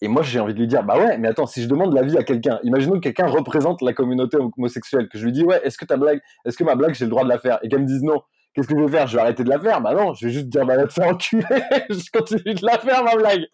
Et 0.00 0.08
moi, 0.08 0.22
j'ai 0.22 0.40
envie 0.40 0.54
de 0.54 0.58
lui 0.58 0.68
dire, 0.68 0.84
bah 0.84 0.96
ouais, 0.96 1.18
mais 1.18 1.28
attends, 1.28 1.46
si 1.46 1.62
je 1.62 1.68
demande 1.68 1.92
l'avis 1.92 2.16
à 2.16 2.22
quelqu'un, 2.22 2.60
imaginons 2.62 2.94
que 2.94 3.00
quelqu'un 3.00 3.26
représente 3.26 3.82
la 3.82 3.92
communauté 3.92 4.38
homosexuelle, 4.38 5.08
que 5.10 5.18
je 5.18 5.24
lui 5.26 5.32
dis, 5.32 5.44
ouais, 5.44 5.60
est-ce 5.64 5.76
que 5.76 5.84
ta 5.84 5.98
blague, 5.98 6.20
est-ce 6.46 6.56
que 6.56 6.64
ma 6.64 6.76
blague, 6.76 6.94
j'ai 6.94 7.04
le 7.04 7.10
droit 7.10 7.24
de 7.24 7.28
la 7.28 7.38
faire? 7.38 7.58
Et 7.62 7.68
qu'elle 7.68 7.80
me 7.80 7.86
dise 7.86 8.02
non 8.02 8.22
qu'est-ce 8.58 8.74
que 8.74 8.76
je 8.76 8.84
vais 8.84 8.90
faire? 8.90 9.06
Je 9.06 9.16
vais 9.16 9.22
arrêter 9.22 9.44
de 9.44 9.48
la 9.48 9.58
faire 9.60 9.80
Bah 9.80 9.94
non, 9.94 10.14
je 10.14 10.26
vais 10.26 10.32
juste 10.32 10.48
dire, 10.48 10.66
bah 10.66 10.76
va 10.76 10.86
te 10.86 10.92
faire 10.92 11.08
enculer, 11.08 11.44
je 11.90 12.10
continue 12.10 12.54
de 12.54 12.66
la 12.66 12.78
faire, 12.78 13.04
ma 13.04 13.14
blague. 13.14 13.46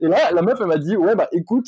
Et 0.00 0.06
là, 0.06 0.30
la 0.32 0.42
meuf, 0.42 0.58
elle 0.60 0.66
m'a 0.66 0.76
dit, 0.76 0.96
ouais, 0.96 1.14
bah 1.14 1.28
écoute, 1.32 1.66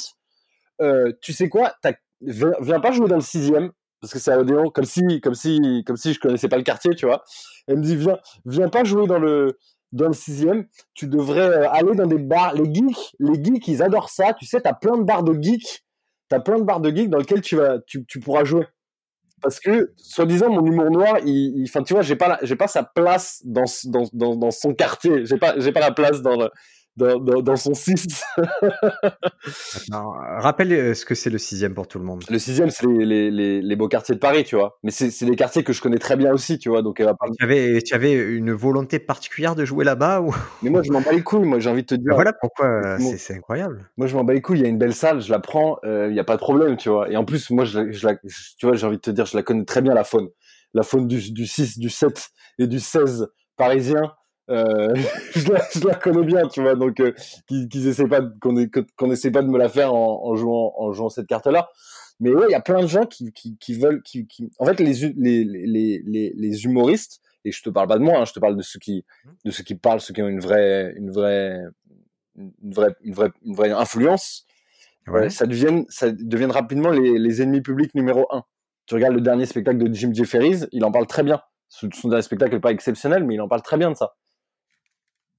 euh, 0.82 1.12
tu 1.22 1.32
sais 1.32 1.48
quoi, 1.48 1.74
viens, 2.20 2.52
viens, 2.60 2.80
pas 2.80 2.92
jouer 2.92 3.08
dans 3.08 3.16
le 3.16 3.22
sixième, 3.22 3.70
parce 4.00 4.12
que 4.12 4.18
c'est 4.18 4.32
à 4.32 4.38
Odéon, 4.38 4.68
comme 4.68 4.84
si, 4.84 5.20
comme 5.22 5.34
si, 5.34 5.82
comme 5.86 5.96
si 5.96 6.12
je 6.12 6.20
connaissais 6.20 6.48
pas 6.48 6.58
le 6.58 6.64
quartier, 6.64 6.94
tu 6.94 7.06
vois. 7.06 7.24
Elle 7.66 7.78
me 7.78 7.82
dit, 7.82 7.96
viens, 7.96 8.18
viens 8.44 8.68
pas 8.68 8.84
jouer 8.84 9.06
dans 9.06 9.18
le, 9.18 9.58
dans 9.92 10.08
le 10.08 10.12
sixième, 10.12 10.66
tu 10.92 11.06
devrais 11.06 11.40
euh, 11.40 11.70
aller 11.70 11.94
dans 11.94 12.06
des 12.06 12.18
bars, 12.18 12.52
les 12.52 12.72
geeks, 12.72 13.14
les 13.20 13.42
geeks, 13.42 13.68
ils 13.68 13.82
adorent 13.82 14.10
ça, 14.10 14.34
tu 14.34 14.44
sais, 14.44 14.60
t'as 14.60 14.74
plein 14.74 14.98
de 14.98 15.04
bars 15.04 15.22
de 15.22 15.40
geeks, 15.40 15.82
t'as 16.28 16.40
plein 16.40 16.58
de 16.58 16.64
bars 16.64 16.80
de 16.80 16.94
geeks 16.94 17.08
dans 17.08 17.18
lesquels 17.18 17.40
tu 17.40 17.56
vas, 17.56 17.78
tu, 17.86 18.04
tu 18.04 18.20
pourras 18.20 18.44
jouer 18.44 18.66
parce 19.42 19.60
que 19.60 19.92
soi-disant 19.96 20.48
mon 20.50 20.64
humour 20.64 20.90
noir 20.90 21.18
il 21.24 21.64
enfin 21.68 21.82
tu 21.82 21.92
vois 21.92 22.02
j'ai 22.02 22.16
pas 22.16 22.38
j'ai 22.42 22.56
pas 22.56 22.68
sa 22.68 22.82
place 22.82 23.42
dans, 23.44 23.64
dans, 24.12 24.50
son 24.50 24.74
quartier. 24.74 25.26
J'ai 25.26 25.38
pas 25.38 25.54
j'ai 25.58 25.72
pas 25.72 25.80
la 25.80 25.90
place 25.90 26.22
dans 26.22 26.36
le, 26.36 26.50
dans, 26.96 27.18
dans, 27.18 27.56
son 27.56 27.74
6. 27.74 28.22
rappelle 29.90 30.72
euh, 30.72 30.94
ce 30.94 31.04
que 31.04 31.14
c'est 31.14 31.30
le 31.30 31.38
sixième 31.38 31.74
pour 31.74 31.88
tout 31.88 31.98
le 31.98 32.04
monde. 32.04 32.24
Le 32.28 32.38
sixième, 32.38 32.70
c'est 32.70 32.86
les, 32.86 33.30
les, 33.30 33.62
les, 33.62 33.76
beaux 33.76 33.88
quartiers 33.88 34.14
de 34.14 34.20
Paris, 34.20 34.44
tu 34.44 34.56
vois. 34.56 34.78
Mais 34.82 34.90
c'est 34.90 35.24
des 35.24 35.36
quartiers 35.36 35.64
que 35.64 35.72
je 35.72 35.80
connais 35.80 35.98
très 35.98 36.16
bien 36.16 36.32
aussi, 36.32 36.58
tu 36.58 36.68
vois. 36.68 36.82
Donc, 36.82 36.96
tu, 36.96 37.44
avais, 37.44 37.80
tu 37.82 37.94
avais 37.94 38.12
une 38.12 38.52
volonté 38.52 38.98
particulière 38.98 39.54
de 39.54 39.64
jouer 39.64 39.84
là-bas 39.84 40.20
ou... 40.20 40.34
Mais 40.62 40.70
moi, 40.70 40.82
je 40.82 40.92
m'en 40.92 41.00
bats 41.00 41.12
les 41.12 41.22
couilles. 41.22 41.46
Moi, 41.46 41.58
j'ai 41.60 41.70
envie 41.70 41.82
de 41.82 41.86
te 41.86 41.94
dire. 41.94 42.14
voilà 42.14 42.32
pourquoi 42.32 42.98
c'est 42.98 43.34
incroyable. 43.34 43.90
Moi, 43.96 44.06
je 44.06 44.16
m'en 44.16 44.24
bats 44.24 44.34
les 44.34 44.42
couilles. 44.42 44.58
Il 44.58 44.62
y 44.62 44.66
a 44.66 44.68
une 44.68 44.78
belle 44.78 44.94
salle, 44.94 45.20
je 45.20 45.30
la 45.30 45.40
prends, 45.40 45.78
euh, 45.84 46.08
il 46.08 46.12
n'y 46.12 46.20
a 46.20 46.24
pas 46.24 46.36
de 46.36 46.40
problème, 46.40 46.76
tu 46.76 46.90
vois. 46.90 47.10
Et 47.10 47.16
en 47.16 47.24
plus, 47.24 47.50
moi, 47.50 47.64
je, 47.64 47.90
je 47.90 48.06
la, 48.06 48.16
tu 48.16 48.66
vois, 48.66 48.74
j'ai 48.74 48.86
envie 48.86 48.96
de 48.96 49.02
te 49.02 49.10
dire, 49.10 49.26
je 49.26 49.36
la 49.36 49.42
connais 49.42 49.64
très 49.64 49.82
bien, 49.82 49.94
la 49.94 50.04
faune. 50.04 50.28
La 50.74 50.82
faune 50.82 51.06
du, 51.06 51.32
du 51.32 51.46
6, 51.46 51.78
du 51.78 51.90
7 51.90 52.30
et 52.58 52.66
du 52.66 52.80
16 52.80 53.28
parisien 53.56 54.12
euh, 54.50 54.94
je, 55.34 55.86
la, 55.86 55.94
connais 55.94 56.24
bien, 56.24 56.48
tu 56.48 56.62
vois, 56.62 56.74
donc 56.74 57.00
euh, 57.00 57.12
qu'ils 57.46 57.86
essaient 57.86 58.08
pas, 58.08 58.20
qu'on 58.40 58.54
qu'on 58.96 59.10
essaie 59.10 59.30
pas 59.30 59.42
de 59.42 59.48
me 59.48 59.58
la 59.58 59.68
faire 59.68 59.94
en, 59.94 60.24
en 60.24 60.34
jouant, 60.34 60.74
en 60.76 60.92
jouant 60.92 61.08
cette 61.08 61.26
carte-là. 61.26 61.68
Mais 62.20 62.30
ouais, 62.30 62.46
il 62.48 62.52
y 62.52 62.56
a 62.56 62.60
plein 62.60 62.82
de 62.82 62.86
gens 62.86 63.04
qui, 63.06 63.32
qui, 63.32 63.56
qui 63.58 63.74
veulent, 63.74 64.02
qui, 64.02 64.26
qui, 64.26 64.50
en 64.58 64.66
fait, 64.66 64.78
les, 64.80 64.92
les, 65.16 65.44
les, 65.44 66.02
les, 66.06 66.32
les 66.36 66.64
humoristes, 66.64 67.20
et 67.44 67.50
je 67.50 67.62
te 67.62 67.70
parle 67.70 67.88
pas 67.88 67.98
de 67.98 68.04
moi, 68.04 68.18
hein, 68.18 68.24
je 68.24 68.32
te 68.32 68.38
parle 68.40 68.56
de 68.56 68.62
ceux 68.62 68.78
qui, 68.78 69.04
de 69.44 69.50
ceux 69.50 69.64
qui 69.64 69.74
parlent, 69.74 70.00
ceux 70.00 70.14
qui 70.14 70.22
ont 70.22 70.28
une 70.28 70.40
vraie, 70.40 70.92
une 70.96 71.10
vraie, 71.10 71.60
une 72.36 72.72
vraie, 72.72 72.94
une 73.02 73.14
vraie, 73.14 73.30
une 73.44 73.54
vraie 73.54 73.70
influence. 73.70 74.46
Ouais. 75.08 75.30
ça 75.30 75.46
devienne 75.46 76.52
rapidement 76.52 76.90
les, 76.90 77.18
les 77.18 77.42
ennemis 77.42 77.60
publics 77.60 77.92
numéro 77.96 78.24
un. 78.30 78.44
Tu 78.86 78.94
regardes 78.94 79.14
le 79.14 79.20
dernier 79.20 79.46
spectacle 79.46 79.78
de 79.78 79.92
Jim 79.92 80.12
Jefferies, 80.12 80.66
il 80.70 80.84
en 80.84 80.92
parle 80.92 81.06
très 81.06 81.24
bien. 81.24 81.40
Son 81.68 81.88
dernier 82.08 82.22
spectacle 82.22 82.54
n'est 82.54 82.60
pas 82.60 82.70
exceptionnel, 82.70 83.24
mais 83.24 83.34
il 83.34 83.40
en 83.40 83.48
parle 83.48 83.62
très 83.62 83.78
bien 83.78 83.90
de 83.90 83.96
ça. 83.96 84.14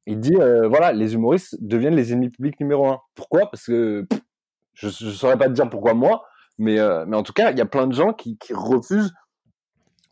Il 0.06 0.20
dit, 0.20 0.36
euh, 0.36 0.68
voilà, 0.68 0.92
les 0.92 1.14
humoristes 1.14 1.58
deviennent 1.62 1.96
les 1.96 2.12
ennemis 2.12 2.30
publics 2.30 2.60
numéro 2.60 2.88
un. 2.88 3.00
Pourquoi? 3.16 3.50
Parce 3.50 3.66
que 3.66 4.06
je 4.74 4.88
ne 4.88 5.12
saurais 5.12 5.38
pas 5.38 5.48
te 5.48 5.54
dire 5.54 5.70
pourquoi 5.70 5.94
moi, 5.94 6.26
mais, 6.58 6.80
euh, 6.80 7.06
mais 7.08 7.16
en 7.16 7.24
tout 7.24 7.34
cas, 7.34 7.52
il 7.52 7.58
y 7.58 7.62
a 7.62 7.66
plein 7.66 7.88
de 7.88 7.94
gens 7.94 8.14
qui, 8.14 8.38
qui 8.38 8.54
refusent, 8.54 9.14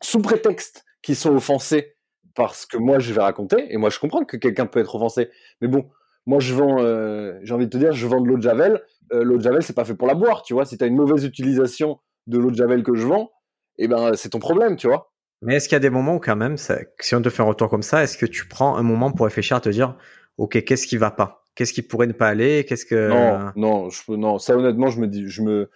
sous 0.02 0.22
prétexte 0.22 0.86
qu'ils 1.02 1.16
sont 1.16 1.36
offensés 1.36 1.96
par 2.36 2.56
ce 2.56 2.66
que 2.66 2.78
moi 2.78 3.00
je 3.00 3.14
vais 3.14 3.22
raconter. 3.22 3.74
Et 3.74 3.78
moi, 3.78 3.90
je 3.90 4.00
comprends 4.00 4.24
que 4.24 4.38
quelqu'un 4.38 4.66
peut 4.66 4.80
être 4.80 4.96
offensé. 4.96 5.30
Mais 5.60 5.68
bon, 5.68 5.90
moi, 6.26 6.40
je 6.40 6.54
vends, 6.54 6.78
euh, 6.80 7.38
j'ai 7.44 7.54
envie 7.54 7.66
de 7.66 7.72
te 7.72 7.78
dire, 7.78 7.92
je 7.92 8.08
vends 8.08 8.22
de 8.22 8.28
l'eau 8.28 8.38
de 8.38 8.42
Javel. 8.42 8.82
l'eau 9.12 9.38
de 9.38 9.44
Javel, 9.44 9.62
c'est 9.62 9.74
pas 9.74 9.86
fait 9.86 9.96
pour 9.96 10.08
la 10.08 10.16
boire, 10.16 10.42
tu 10.44 10.54
vois. 10.54 10.66
Si 10.66 10.78
tu 10.78 10.84
as 10.84 10.88
une 10.88 10.96
mauvaise 10.96 11.26
utilisation 11.26 12.00
de 12.28 12.38
l'eau 12.38 12.50
de 12.50 12.56
Javel 12.56 12.84
que 12.84 12.96
je 12.96 13.06
vends, 13.06 13.30
eh 13.78 13.88
ben, 13.88 14.14
c'est 14.16 14.30
ton 14.30 14.40
problème, 14.40 14.78
tu 14.78 14.88
vois. 14.88 15.12
Mais 15.42 15.56
est-ce 15.56 15.68
qu'il 15.68 15.76
y 15.76 15.78
a 15.78 15.80
des 15.80 15.90
moments 15.90 16.16
où 16.16 16.20
quand 16.20 16.36
même, 16.36 16.56
si 16.58 17.16
on 17.16 17.22
te 17.22 17.30
fait 17.30 17.42
un 17.42 17.46
retour 17.46 17.70
comme 17.70 17.82
ça, 17.82 18.04
est-ce 18.04 18.18
que 18.18 18.28
tu 18.28 18.48
prends 18.48 18.78
un 18.78 18.84
moment 18.84 19.12
pour 19.12 19.26
réfléchir 19.26 19.60
te 19.60 19.70
dire, 19.70 19.98
ok, 20.38 20.64
qu'est-ce 20.64 20.86
qui 20.86 20.98
va 20.98 21.12
pas? 21.12 21.46
Qu'est-ce 21.56 21.74
qui 21.74 21.82
pourrait 21.82 22.08
ne 22.08 22.14
pas 22.14 22.30
aller? 22.30 22.64
Qu'est-ce 22.66 22.86
que 22.86 23.10
non, 23.56 23.90
non, 24.08 24.40
ça 24.40 24.56
honnêtement, 24.56 24.88
je 24.88 25.02
me 25.02 25.28
je 25.28 25.42
me, 25.42 25.70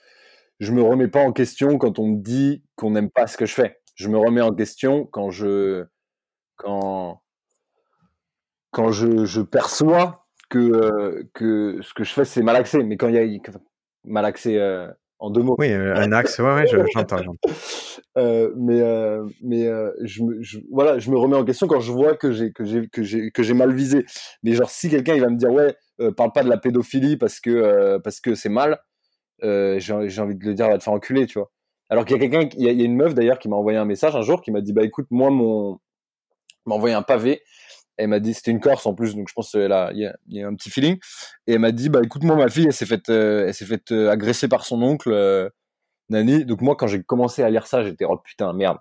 je 0.59 0.71
me 0.71 0.81
remets 0.81 1.07
pas 1.07 1.19
en 1.19 1.33
question 1.33 1.77
quand 1.77 1.99
on 1.99 2.07
me 2.07 2.17
dit 2.17 2.63
qu'on 2.75 2.91
n'aime 2.91 3.09
pas 3.09 3.27
ce 3.27 3.37
que 3.37 3.45
je 3.45 3.53
fais. 3.53 3.81
Je 3.95 4.07
me 4.07 4.17
remets 4.17 4.41
en 4.41 4.53
question 4.53 5.05
quand 5.05 5.31
je, 5.31 5.85
quand, 6.57 7.21
quand 8.71 8.91
je, 8.91 9.25
je 9.25 9.41
perçois 9.41 10.27
que, 10.49 11.27
que 11.33 11.79
ce 11.81 11.93
que 11.93 12.03
je 12.03 12.13
fais 12.13 12.25
c'est 12.25 12.43
malaxé. 12.43 12.83
Mais 12.83 12.97
quand 12.97 13.09
il 13.09 13.15
y 13.15 13.19
a 13.19 13.51
malaxé 14.05 14.57
euh, 14.59 14.89
en 15.25 15.29
deux 15.31 15.41
mots. 15.41 15.55
Oui, 15.57 15.71
euh, 15.71 15.95
un 15.95 16.11
axe, 16.11 16.37
ouais, 16.39 16.45
ouais, 16.53 16.67
j'entends. 16.93 17.17
Euh, 18.17 18.53
mais 18.55 18.79
euh, 18.79 19.25
mais 19.41 19.67
euh, 19.67 19.91
je, 20.01 20.23
me, 20.23 20.41
je, 20.41 20.59
voilà, 20.71 20.99
je 20.99 21.11
me 21.11 21.17
remets 21.17 21.35
en 21.35 21.43
question 21.43 21.67
quand 21.67 21.81
je 21.81 21.91
vois 21.91 22.15
que 22.15 22.31
j'ai 22.31 22.53
que 22.53 22.63
j'ai 22.63 22.87
que 22.87 23.03
j'ai 23.03 23.29
que 23.29 23.43
j'ai 23.43 23.53
mal 23.53 23.73
visé. 23.73 24.05
Mais 24.41 24.53
genre 24.53 24.69
si 24.69 24.89
quelqu'un 24.89 25.15
il 25.15 25.19
va 25.21 25.27
me 25.27 25.35
dire 25.35 25.51
ouais, 25.51 25.75
euh, 25.99 26.13
parle 26.13 26.31
pas 26.31 26.41
de 26.41 26.47
la 26.47 26.55
pédophilie 26.57 27.17
parce 27.17 27.41
que 27.41 27.97
parce 27.97 28.21
que 28.21 28.33
c'est 28.33 28.47
mal, 28.47 28.79
j'ai 29.41 29.91
envie 29.91 30.35
de 30.35 30.45
le 30.45 30.53
dire 30.53 30.69
va 30.69 30.77
te 30.77 30.83
faire 30.83 30.93
enculer, 30.93 31.25
tu 31.25 31.39
vois. 31.39 31.51
Alors 31.89 32.05
qu'il 32.05 32.15
y 32.15 32.19
a 32.19 32.25
quelqu'un, 32.25 32.47
il 32.57 32.63
y, 32.63 32.69
a- 32.69 32.71
il 32.71 32.79
y 32.79 32.83
a 32.83 32.85
une 32.85 32.95
meuf 32.95 33.13
d'ailleurs 33.13 33.37
qui 33.37 33.49
m'a 33.49 33.57
envoyé 33.57 33.77
un 33.77 33.83
message 33.85 34.15
un 34.15 34.21
jour 34.21 34.41
qui 34.41 34.51
m'a 34.51 34.61
dit 34.61 34.71
bah 34.71 34.83
écoute 34.83 35.07
moi 35.11 35.29
mon 35.29 35.79
m'a 36.65 36.75
envoyé 36.75 36.95
un 36.95 37.01
pavé. 37.03 37.41
Elle 37.97 38.09
m'a 38.09 38.19
dit 38.19 38.33
c'était 38.33 38.51
une 38.51 38.59
Corse 38.59 38.85
en 38.85 38.93
plus 38.93 39.15
donc 39.15 39.29
je 39.29 39.33
pense 39.33 39.51
qu'elle 39.51 39.71
a 39.71 39.91
il 39.93 40.13
y 40.27 40.41
a, 40.41 40.47
un 40.47 40.55
petit 40.55 40.69
feeling. 40.69 40.97
Et 41.47 41.53
elle 41.53 41.59
m'a 41.59 41.71
dit 41.71 41.89
bah 41.89 42.01
écoute 42.03 42.23
moi 42.23 42.35
ma 42.35 42.49
fille 42.49 42.65
elle 42.65 42.73
s'est 42.73 42.85
faite 42.85 43.09
euh, 43.09 43.47
elle 43.47 43.53
s'est 43.53 43.65
faite 43.65 43.91
euh, 43.91 44.09
agresser 44.09 44.47
par 44.47 44.65
son 44.65 44.81
oncle 44.81 45.11
euh, 45.11 45.49
Nani. 46.09 46.45
Donc 46.45 46.61
moi 46.61 46.75
quand 46.75 46.87
j'ai 46.87 47.01
commencé 47.03 47.43
à 47.43 47.49
lire 47.49 47.67
ça 47.67 47.83
j'étais 47.83 48.05
oh 48.05 48.17
putain 48.17 48.51
merde. 48.53 48.77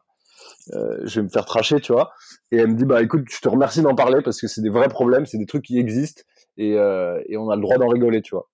Je 0.69 1.21
vais 1.21 1.23
me 1.23 1.29
faire 1.29 1.45
tracher 1.45 1.81
tu 1.81 1.93
vois. 1.93 2.13
Et 2.51 2.57
elle 2.57 2.69
me 2.69 2.75
dit 2.75 2.85
bah 2.85 3.03
écoute 3.03 3.27
je 3.31 3.41
te 3.41 3.49
remercie 3.49 3.83
d'en 3.83 3.95
parler 3.95 4.21
parce 4.23 4.41
que 4.41 4.49
c'est 4.49 4.63
des 4.63 4.71
vrais 4.71 4.89
problèmes 4.89 5.27
c'est 5.27 5.39
des 5.39 5.47
trucs 5.47 5.65
qui 5.65 5.79
existent 5.79 6.23
et 6.57 6.73
et 6.73 7.37
on 7.37 7.51
a 7.51 7.57
le 7.57 7.63
droit 7.63 7.79
d'en 7.79 7.89
rigoler 7.89 8.23
tu 8.23 8.35
vois. 8.35 8.49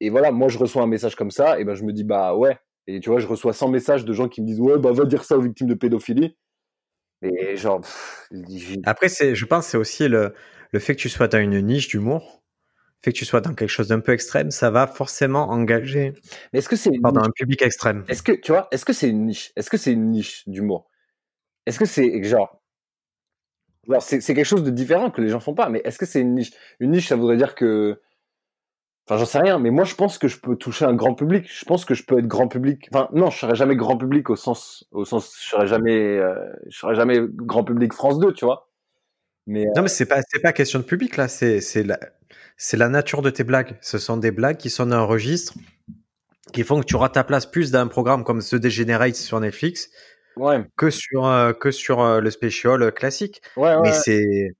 Et 0.00 0.10
voilà 0.10 0.32
moi 0.32 0.48
je 0.48 0.58
reçois 0.58 0.82
un 0.82 0.86
message 0.86 1.14
comme 1.14 1.30
ça 1.30 1.58
et 1.58 1.64
ben 1.64 1.74
je 1.74 1.84
me 1.84 1.92
dis 1.92 2.04
bah 2.04 2.34
ouais. 2.34 2.58
Et 2.86 3.00
tu 3.00 3.10
vois 3.10 3.20
je 3.20 3.26
reçois 3.26 3.52
100 3.52 3.68
messages 3.68 4.04
de 4.04 4.12
gens 4.12 4.28
qui 4.28 4.42
me 4.42 4.46
disent 4.46 4.60
ouais 4.60 4.78
bah 4.78 4.92
va 4.92 5.04
dire 5.04 5.24
ça 5.24 5.36
aux 5.36 5.42
victimes 5.42 5.68
de 5.68 5.74
pédophilie 5.74 6.36
et 7.22 7.56
genre 7.56 7.80
pff, 7.80 8.28
Après, 8.84 9.08
c'est, 9.08 9.34
je 9.34 9.44
pense, 9.46 9.66
que 9.66 9.70
c'est 9.72 9.76
aussi 9.76 10.08
le, 10.08 10.34
le 10.72 10.78
fait 10.78 10.94
que 10.96 11.00
tu 11.00 11.08
sois 11.08 11.28
dans 11.28 11.38
une 11.38 11.60
niche 11.60 11.88
d'humour, 11.88 12.42
le 13.02 13.04
fait 13.04 13.12
que 13.12 13.18
tu 13.18 13.24
sois 13.24 13.40
dans 13.40 13.54
quelque 13.54 13.68
chose 13.68 13.88
d'un 13.88 14.00
peu 14.00 14.12
extrême, 14.12 14.50
ça 14.50 14.70
va 14.70 14.86
forcément 14.86 15.50
engager 15.50 16.14
mais 16.52 16.58
est-ce 16.60 16.68
que 16.68 16.76
c'est 16.76 16.90
pardon, 17.02 17.22
un 17.22 17.30
public 17.30 17.62
extrême. 17.62 18.04
Est-ce 18.08 18.22
que 18.22 18.32
tu 18.32 18.52
vois 18.52 18.68
Est-ce 18.70 18.84
que 18.84 18.92
c'est 18.92 19.08
une 19.08 19.26
niche 19.26 19.52
Est-ce 19.56 19.70
que 19.70 19.76
c'est 19.76 19.92
une 19.92 20.10
niche 20.10 20.48
d'humour? 20.48 20.88
Est-ce 21.66 21.78
que 21.78 21.84
c'est 21.86 22.22
genre 22.24 22.60
alors 23.88 24.02
c'est 24.02 24.20
c'est 24.20 24.34
quelque 24.34 24.44
chose 24.46 24.62
de 24.62 24.70
différent 24.70 25.10
que 25.10 25.20
les 25.20 25.30
gens 25.30 25.40
font 25.40 25.54
pas, 25.54 25.68
mais 25.68 25.80
est-ce 25.84 25.98
que 25.98 26.06
c'est 26.06 26.20
une 26.20 26.34
niche? 26.34 26.52
Une 26.80 26.90
niche, 26.92 27.08
ça 27.08 27.16
voudrait 27.16 27.36
dire 27.36 27.54
que 27.54 28.00
Enfin, 29.10 29.18
j'en 29.18 29.26
sais 29.26 29.40
rien, 29.40 29.58
mais 29.58 29.70
moi 29.72 29.82
je 29.82 29.96
pense 29.96 30.18
que 30.18 30.28
je 30.28 30.38
peux 30.38 30.54
toucher 30.54 30.84
un 30.84 30.94
grand 30.94 31.14
public. 31.14 31.44
Je 31.52 31.64
pense 31.64 31.84
que 31.84 31.94
je 31.94 32.04
peux 32.04 32.20
être 32.20 32.28
grand 32.28 32.46
public. 32.46 32.88
Enfin, 32.94 33.08
non, 33.12 33.28
je 33.28 33.38
serai 33.38 33.56
jamais 33.56 33.74
grand 33.74 33.96
public 33.96 34.30
au 34.30 34.36
sens, 34.36 34.86
au 34.92 35.04
sens, 35.04 35.36
je 35.42 35.48
serai 35.48 35.66
jamais, 35.66 35.96
euh, 35.96 36.36
je 36.68 36.78
serai 36.78 36.94
jamais 36.94 37.18
grand 37.20 37.64
public 37.64 37.92
France 37.92 38.20
2, 38.20 38.32
tu 38.32 38.44
vois. 38.44 38.68
Mais 39.48 39.66
euh, 39.66 39.72
Non, 39.74 39.82
mais 39.82 39.88
c'est 39.88 40.06
pas, 40.06 40.20
c'est 40.28 40.38
pas 40.38 40.52
question 40.52 40.78
de 40.78 40.84
public 40.84 41.16
là, 41.16 41.26
c'est, 41.26 41.60
c'est 41.60 41.82
la, 41.82 41.98
c'est 42.56 42.76
la 42.76 42.88
nature 42.88 43.20
de 43.20 43.30
tes 43.30 43.42
blagues. 43.42 43.76
Ce 43.80 43.98
sont 43.98 44.16
des 44.16 44.30
blagues 44.30 44.58
qui 44.58 44.70
sont 44.70 44.86
dans 44.86 44.98
un 44.98 45.02
registre 45.02 45.54
qui 46.52 46.62
font 46.62 46.78
que 46.78 46.86
tu 46.86 46.94
auras 46.94 47.08
ta 47.08 47.24
place 47.24 47.46
plus 47.46 47.72
dans 47.72 47.80
un 47.80 47.88
programme 47.88 48.22
comme 48.22 48.40
The 48.40 48.54
Degenerate 48.54 49.16
sur 49.16 49.40
Netflix 49.40 49.90
ouais, 50.36 50.64
que 50.76 50.88
sur, 50.88 51.26
euh, 51.26 51.52
que 51.52 51.72
sur 51.72 52.20
le 52.20 52.30
special 52.30 52.82
euh, 52.82 52.90
classique. 52.92 53.42
ouais, 53.56 53.74
ouais. 53.74 53.80
Mais 53.82 53.92
c'est, 53.92 54.50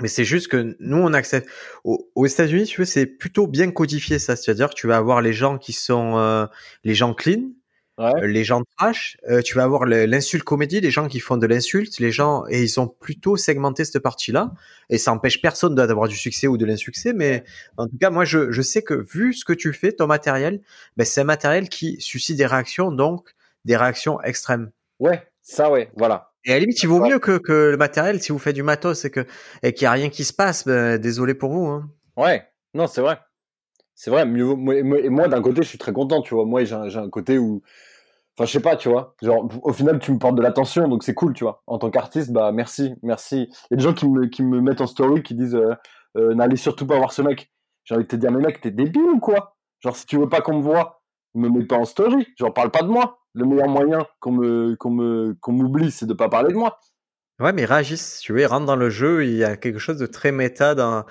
mais 0.00 0.08
c'est 0.08 0.24
juste 0.24 0.48
que 0.48 0.76
nous, 0.80 0.96
on 0.98 1.12
accepte. 1.12 1.48
Au- 1.84 2.10
Aux, 2.14 2.26
États-Unis, 2.26 2.64
tu 2.64 2.80
veux, 2.80 2.84
c'est 2.84 3.06
plutôt 3.06 3.46
bien 3.46 3.70
codifié 3.70 4.18
ça. 4.18 4.36
C'est-à-dire 4.36 4.70
que 4.70 4.74
tu 4.74 4.86
vas 4.86 4.96
avoir 4.96 5.20
les 5.20 5.32
gens 5.32 5.58
qui 5.58 5.72
sont 5.72 6.16
euh, 6.18 6.46
les 6.84 6.94
gens 6.94 7.14
clean, 7.14 7.50
ouais. 7.98 8.10
euh, 8.22 8.26
les 8.26 8.44
gens 8.44 8.62
trash. 8.78 9.16
euh, 9.30 9.40
tu 9.42 9.54
vas 9.54 9.62
avoir 9.64 9.84
l'insulte 9.86 10.44
comédie, 10.44 10.80
les 10.80 10.90
gens 10.90 11.06
qui 11.08 11.20
font 11.20 11.36
de 11.36 11.46
l'insulte, 11.46 11.98
les 11.98 12.10
gens 12.12 12.44
et 12.48 12.62
ils 12.62 12.80
ont 12.80 12.88
plutôt 12.88 13.36
segmenté 13.36 13.84
cette 13.84 14.02
partie-là. 14.02 14.52
Et 14.90 14.98
ça 14.98 15.12
empêche 15.12 15.40
personne 15.40 15.74
d'avoir 15.74 16.08
du 16.08 16.16
succès 16.16 16.46
ou 16.46 16.56
de 16.56 16.64
l'insuccès. 16.66 17.12
Mais 17.12 17.44
en 17.76 17.86
tout 17.86 17.98
cas, 18.00 18.10
moi, 18.10 18.24
je, 18.24 18.50
je 18.50 18.62
sais 18.62 18.82
que 18.82 18.94
vu 18.94 19.32
ce 19.34 19.44
que 19.44 19.52
tu 19.52 19.72
fais, 19.72 19.92
ton 19.92 20.06
matériel, 20.06 20.60
ben, 20.96 21.04
c'est 21.04 21.20
un 21.20 21.24
matériel 21.24 21.68
qui 21.68 22.00
suscite 22.00 22.36
des 22.36 22.46
réactions, 22.46 22.90
donc 22.92 23.34
des 23.64 23.76
réactions 23.76 24.20
extrêmes. 24.22 24.70
Ouais, 24.98 25.22
ça, 25.42 25.70
ouais, 25.70 25.90
voilà. 25.96 26.33
Et 26.44 26.50
à 26.52 26.54
la 26.54 26.60
limite, 26.60 26.82
il 26.82 26.88
vaut 26.88 27.00
mieux 27.00 27.18
que, 27.18 27.38
que 27.38 27.70
le 27.70 27.76
matériel, 27.76 28.20
si 28.22 28.32
vous 28.32 28.38
faites 28.38 28.54
du 28.54 28.62
matos 28.62 29.04
et 29.04 29.10
que 29.10 29.26
et 29.62 29.72
qu'il 29.72 29.84
n'y 29.84 29.88
a 29.88 29.92
rien 29.92 30.10
qui 30.10 30.24
se 30.24 30.32
passe, 30.32 30.66
ben, 30.66 30.98
désolé 30.98 31.34
pour 31.34 31.52
vous. 31.52 31.66
Hein. 31.66 31.88
Ouais, 32.16 32.46
non, 32.74 32.86
c'est 32.86 33.00
vrai. 33.00 33.18
C'est 33.94 34.10
vrai, 34.10 34.26
mieux 34.26 34.44
moi, 34.54 34.82
moi- 34.82 35.00
et 35.00 35.08
moi, 35.10 35.28
d'un 35.28 35.42
côté, 35.42 35.62
je 35.62 35.68
suis 35.68 35.78
très 35.78 35.92
content, 35.92 36.22
tu 36.22 36.34
vois. 36.34 36.44
Moi, 36.46 36.64
j'ai 36.64 36.74
un, 36.74 36.88
j'ai 36.88 36.98
un 36.98 37.10
côté 37.10 37.38
où. 37.38 37.62
Enfin, 38.36 38.46
je 38.46 38.52
sais 38.52 38.60
pas, 38.60 38.76
tu 38.76 38.88
vois. 38.88 39.14
Genre, 39.22 39.48
au 39.62 39.72
final, 39.72 39.98
tu 40.00 40.12
me 40.12 40.18
portes 40.18 40.34
de 40.36 40.42
l'attention, 40.42 40.88
donc 40.88 41.04
c'est 41.04 41.14
cool, 41.14 41.34
tu 41.34 41.44
vois. 41.44 41.62
En 41.66 41.78
tant 41.78 41.90
qu'artiste, 41.90 42.32
bah, 42.32 42.52
merci, 42.52 42.94
merci. 43.02 43.48
Il 43.70 43.72
y 43.72 43.74
a 43.74 43.76
des 43.76 43.82
gens 43.84 43.94
qui 43.94 44.08
me, 44.08 44.26
qui 44.26 44.42
me 44.42 44.60
mettent 44.60 44.80
en 44.80 44.86
story, 44.88 45.22
qui 45.22 45.34
disent 45.34 45.54
euh, 45.54 45.74
euh, 46.16 46.34
N'allez 46.34 46.56
surtout 46.56 46.86
pas 46.86 46.96
voir 46.98 47.12
ce 47.12 47.22
mec. 47.22 47.52
J'ai 47.84 47.94
envie 47.94 48.04
de 48.04 48.08
te 48.08 48.16
dire, 48.16 48.32
mais 48.32 48.42
mec, 48.44 48.60
t'es 48.60 48.70
débile 48.72 49.02
ou 49.02 49.20
quoi? 49.20 49.56
Genre, 49.80 49.96
si 49.96 50.06
tu 50.06 50.18
veux 50.18 50.28
pas 50.28 50.40
qu'on 50.40 50.58
me 50.58 50.62
voit, 50.62 51.02
me 51.34 51.48
mets 51.48 51.64
pas 51.66 51.76
en 51.76 51.84
story. 51.84 52.26
Genre, 52.38 52.52
parle 52.54 52.70
pas 52.70 52.82
de 52.82 52.88
moi. 52.88 53.23
Le 53.34 53.44
meilleur 53.44 53.68
moyen 53.68 54.06
qu'on 54.20 54.32
me, 54.32 54.76
qu'on 54.76 54.90
me, 54.90 55.34
qu'on 55.40 55.52
m'oublie, 55.52 55.90
c'est 55.90 56.06
de 56.06 56.14
pas 56.14 56.28
parler 56.28 56.52
de 56.52 56.58
moi. 56.58 56.78
Ouais, 57.40 57.52
mais 57.52 57.64
réagissent, 57.64 58.20
tu 58.20 58.32
vois, 58.32 58.42
ils 58.42 58.64
dans 58.64 58.76
le 58.76 58.90
jeu, 58.90 59.26
il 59.26 59.34
y 59.34 59.44
a 59.44 59.56
quelque 59.56 59.78
chose 59.78 59.98
de 59.98 60.06
très 60.06 60.32
méta 60.32 60.74
dans... 60.74 61.04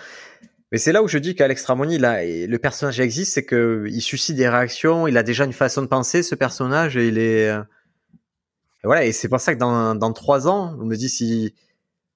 Mais 0.71 0.77
c'est 0.77 0.91
là 0.91 1.03
où 1.03 1.07
je 1.07 1.17
dis 1.17 1.35
qu'Alex 1.35 1.65
Ramoni, 1.65 1.97
le 1.99 2.57
personnage 2.57 2.99
existe, 2.99 3.33
c'est 3.33 3.45
que 3.45 3.85
il 3.89 4.01
suscite 4.01 4.37
des 4.37 4.49
réactions, 4.49 5.05
il 5.05 5.17
a 5.17 5.23
déjà 5.23 5.43
une 5.43 5.53
façon 5.53 5.81
de 5.81 5.87
penser, 5.87 6.23
ce 6.23 6.33
personnage, 6.33 6.97
et 6.97 7.07
il 7.07 7.17
est... 7.17 7.49
euh, 7.49 7.61
voilà, 8.83 9.05
et 9.05 9.11
c'est 9.11 9.29
pour 9.29 9.39
ça 9.39 9.53
que 9.53 9.59
dans, 9.59 9.93
dans 9.95 10.13
trois 10.13 10.47
ans, 10.47 10.75
je 10.79 10.83
me 10.83 10.95
dis 10.95 11.09
si... 11.09 11.53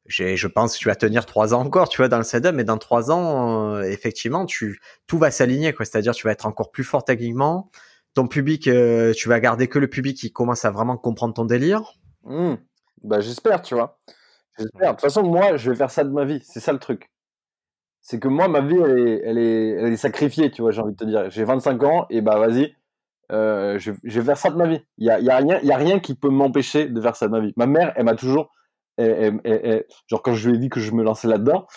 Je 0.10 0.48
pense 0.48 0.76
que 0.76 0.80
tu 0.80 0.88
vas 0.88 0.96
tenir 0.96 1.26
trois 1.26 1.54
ans 1.54 1.60
encore, 1.60 1.90
tu 1.90 1.98
vois, 1.98 2.08
dans 2.08 2.18
le 2.18 2.24
setup, 2.24 2.54
mais 2.54 2.64
dans 2.64 2.78
trois 2.78 3.12
ans, 3.12 3.76
euh, 3.76 3.82
effectivement, 3.82 4.46
tu, 4.46 4.80
tout 5.06 5.18
va 5.18 5.32
s'aligner. 5.32 5.76
C'est-à-dire, 5.78 6.14
tu 6.14 6.26
vas 6.26 6.32
être 6.32 6.46
encore 6.46 6.72
plus 6.72 6.86
fort 6.86 7.04
techniquement. 7.04 7.70
Ton 8.14 8.28
public, 8.28 8.68
euh, 8.68 9.14
tu 9.14 9.30
vas 9.30 9.40
garder 9.40 9.68
que 9.68 9.80
le 9.80 9.88
public 9.88 10.18
qui 10.18 10.32
commence 10.32 10.66
à 10.66 10.72
vraiment 10.72 10.98
comprendre 10.98 11.34
ton 11.34 11.46
délire? 11.46 11.94
Hmm. 12.24 12.56
Bah, 13.04 13.20
j'espère, 13.20 13.62
tu 13.62 13.76
vois. 13.76 14.00
De 14.60 14.66
toute 14.66 15.02
façon, 15.02 15.24
moi, 15.24 15.56
je 15.58 15.70
vais 15.70 15.78
faire 15.78 15.92
ça 15.92 16.04
de 16.04 16.10
ma 16.10 16.26
vie. 16.26 16.42
C'est 16.44 16.60
ça 16.60 16.74
le 16.74 16.80
truc. 16.80 17.12
C'est 18.02 18.20
que 18.20 18.28
moi, 18.28 18.48
ma 18.48 18.62
vie, 18.62 18.80
elle 18.80 19.38
est, 19.38 19.98
sacrifiée, 19.98 20.50
tu 20.50 20.62
vois, 20.62 20.72
j'ai 20.72 20.82
envie 20.82 20.94
de 20.94 20.98
te 20.98 21.06
dire. 21.06 21.30
J'ai 21.30 21.44
25 21.44 21.84
ans, 21.84 22.06
et 22.10 22.22
bah, 22.22 22.40
vas-y. 22.40 22.74
Euh, 23.32 23.78
je, 23.78 23.92
vais 23.92 24.24
faire 24.24 24.38
ça 24.38 24.50
de 24.50 24.56
ma 24.56 24.68
vie. 24.68 24.80
Il 24.98 25.06
y 25.06 25.10
a, 25.10 25.20
y 25.20 25.30
a 25.30 25.38
rien, 25.38 25.60
y 25.62 25.72
a 25.72 25.78
rien 25.78 26.00
qui 26.00 26.16
peut 26.16 26.30
m'empêcher 26.30 26.88
de 26.88 27.02
faire 27.02 27.16
ça 27.16 27.28
de 27.28 27.32
ma 27.32 27.42
vie. 27.42 27.54
Ma 27.58 27.68
mère, 27.68 27.94
elle 27.96 28.06
m'a 28.06 28.16
toujours, 28.16 28.52
genre 28.98 30.22
quand 30.24 30.34
je 30.34 30.50
lui 30.50 30.56
ai 30.56 30.60
dit 30.60 30.70
que 30.70 30.80
je 30.80 30.92
me 30.92 31.04
lançais 31.04 31.28
là-dedans, 31.28 31.68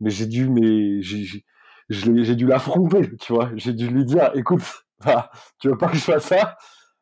mais 0.00 0.10
j'ai 0.10 0.26
dû, 0.26 0.48
mais 0.48 1.02
j'ai 1.02 2.36
dû 2.36 2.46
l'affronter, 2.46 3.16
tu 3.18 3.32
vois. 3.32 3.50
J'ai 3.56 3.72
dû 3.72 3.88
lui 3.88 4.04
dire, 4.04 4.30
écoute, 4.34 4.62
bah, 5.04 5.30
tu 5.58 5.68
veux 5.68 5.76
pas 5.78 5.88
que 5.88 5.96
je 5.96 6.02
fasse 6.02 6.24
ça, 6.24 6.56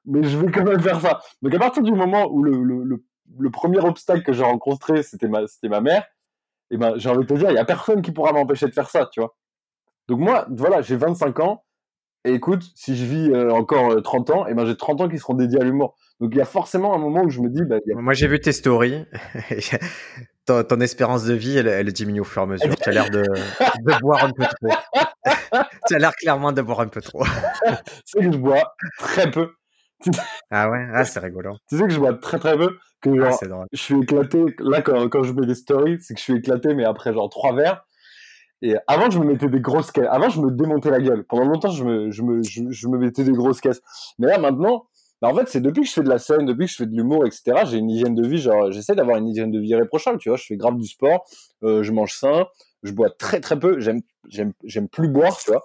mais 0.04 0.22
je 0.22 0.36
vais 0.38 0.50
quand 0.50 0.64
même 0.64 0.80
faire 0.80 1.00
ça. 1.00 1.20
Donc 1.42 1.54
à 1.54 1.58
partir 1.58 1.82
du 1.82 1.92
moment 1.92 2.26
où 2.30 2.42
le, 2.42 2.62
le, 2.62 2.84
le, 2.84 3.04
le 3.38 3.50
premier 3.50 3.78
obstacle 3.80 4.22
que 4.22 4.32
j'ai 4.32 4.44
rencontré, 4.44 5.02
c'était 5.02 5.28
ma, 5.28 5.46
c'était 5.46 5.68
ma 5.68 5.80
mère, 5.80 6.04
et 6.70 6.76
ben 6.76 6.94
j'ai 6.96 7.08
envie 7.08 7.20
de 7.20 7.26
te 7.26 7.34
dire, 7.34 7.50
il 7.50 7.54
y 7.56 7.58
a 7.58 7.64
personne 7.64 8.02
qui 8.02 8.12
pourra 8.12 8.32
m'empêcher 8.32 8.66
de 8.66 8.72
faire 8.72 8.90
ça, 8.90 9.06
tu 9.12 9.20
vois. 9.20 9.34
Donc 10.08 10.20
moi, 10.20 10.46
voilà, 10.50 10.80
j'ai 10.80 10.96
25 10.96 11.40
ans, 11.40 11.64
et 12.24 12.32
écoute, 12.32 12.64
si 12.74 12.96
je 12.96 13.04
vis 13.04 13.30
euh, 13.30 13.50
encore 13.50 13.92
euh, 13.92 14.00
30 14.00 14.30
ans, 14.30 14.46
et 14.46 14.54
ben 14.54 14.66
j'ai 14.66 14.76
30 14.76 15.00
ans 15.02 15.08
qui 15.08 15.18
seront 15.18 15.34
dédiés 15.34 15.60
à 15.60 15.64
l'humour. 15.64 15.96
Donc 16.20 16.30
il 16.32 16.38
y 16.38 16.40
a 16.40 16.44
forcément 16.46 16.94
un 16.94 16.98
moment 16.98 17.22
où 17.22 17.30
je 17.30 17.40
me 17.40 17.48
dis, 17.48 17.62
bah, 17.64 17.76
y 17.86 17.92
a- 17.92 17.96
Moi, 18.00 18.12
j'ai 18.14 18.26
vu 18.26 18.40
tes 18.40 18.52
stories. 18.52 19.04
ton, 20.46 20.64
ton 20.64 20.80
espérance 20.80 21.24
de 21.24 21.34
vie, 21.34 21.58
elle, 21.58 21.68
elle 21.68 21.92
diminue 21.92 22.20
au 22.20 22.24
fur 22.24 22.42
et 22.42 22.44
à 22.44 22.48
mesure. 22.48 22.74
Tu 22.76 22.88
as 22.88 22.92
l'air 22.92 23.10
de, 23.10 23.22
de 23.22 24.00
boire 24.00 24.24
un 24.24 24.32
peu 24.32 24.44
trop. 24.44 24.74
tu 25.88 25.94
as 25.94 25.98
l'air 25.98 26.14
clairement 26.14 26.52
de 26.52 26.62
boire 26.62 26.80
un 26.80 26.88
peu 26.88 27.00
trop. 27.00 27.22
c'est 28.04 28.20
que 28.20 28.32
je 28.32 28.36
bois 28.38 28.74
très 28.98 29.30
peu. 29.30 29.50
Ah 30.50 30.70
ouais, 30.70 30.86
ah, 30.94 31.04
c'est 31.04 31.18
rigolo. 31.20 31.56
Tu 31.68 31.76
sais 31.76 31.84
que 31.84 31.90
je 31.90 31.98
bois 31.98 32.14
très 32.14 32.38
très 32.38 32.56
peu, 32.56 32.76
que 33.00 33.14
genre, 33.16 33.28
Ah, 33.32 33.32
c'est 33.32 33.48
drôle. 33.48 33.66
je 33.72 33.82
suis 33.82 33.98
éclaté. 34.00 34.44
Là, 34.60 34.80
quand, 34.82 35.08
quand 35.08 35.22
je 35.24 35.32
mets 35.32 35.46
des 35.46 35.54
stories, 35.56 35.98
c'est 36.00 36.14
que 36.14 36.20
je 36.20 36.24
suis 36.24 36.34
éclaté, 36.36 36.74
mais 36.74 36.84
après 36.84 37.12
genre 37.12 37.28
trois 37.28 37.54
verres. 37.54 37.84
Et 38.62 38.74
avant, 38.88 39.10
je 39.10 39.18
me 39.18 39.24
mettais 39.24 39.48
des 39.48 39.60
grosses 39.60 39.92
caisses. 39.92 40.08
Avant, 40.10 40.28
je 40.28 40.40
me 40.40 40.50
démontais 40.50 40.90
la 40.90 41.00
gueule. 41.00 41.24
Pendant 41.24 41.44
longtemps, 41.44 41.70
je 41.70 41.84
me, 41.84 42.10
je 42.10 42.22
me, 42.22 42.42
je, 42.42 42.62
je 42.70 42.88
me 42.88 42.98
mettais 42.98 43.22
des 43.24 43.32
grosses 43.32 43.60
caisses. 43.60 43.80
Mais 44.18 44.26
là, 44.26 44.38
maintenant, 44.38 44.86
bah, 45.22 45.28
en 45.28 45.34
fait, 45.34 45.48
c'est 45.48 45.60
depuis 45.60 45.82
que 45.82 45.88
je 45.88 45.92
fais 45.92 46.02
de 46.02 46.08
la 46.08 46.18
scène, 46.18 46.44
depuis 46.46 46.66
que 46.66 46.72
je 46.72 46.76
fais 46.76 46.86
de 46.86 46.94
l'humour, 46.96 47.24
etc. 47.26 47.62
J'ai 47.66 47.78
une 47.78 47.90
hygiène 47.90 48.14
de 48.16 48.26
vie, 48.26 48.38
genre, 48.38 48.72
j'essaie 48.72 48.94
d'avoir 48.96 49.16
une 49.18 49.28
hygiène 49.28 49.50
de 49.52 49.60
vie 49.60 49.68
irréprochable, 49.68 50.18
tu 50.18 50.28
vois. 50.28 50.38
Je 50.38 50.44
fais 50.44 50.56
grave 50.56 50.76
du 50.76 50.86
sport, 50.88 51.24
euh, 51.62 51.82
je 51.84 51.92
mange 51.92 52.12
sain, 52.12 52.46
je 52.82 52.92
bois 52.92 53.10
très 53.10 53.40
très 53.40 53.58
peu. 53.58 53.78
J'aime, 53.80 54.00
j'aime, 54.28 54.52
j'aime 54.64 54.88
plus 54.88 55.08
boire, 55.08 55.36
tu 55.38 55.50
vois. 55.52 55.62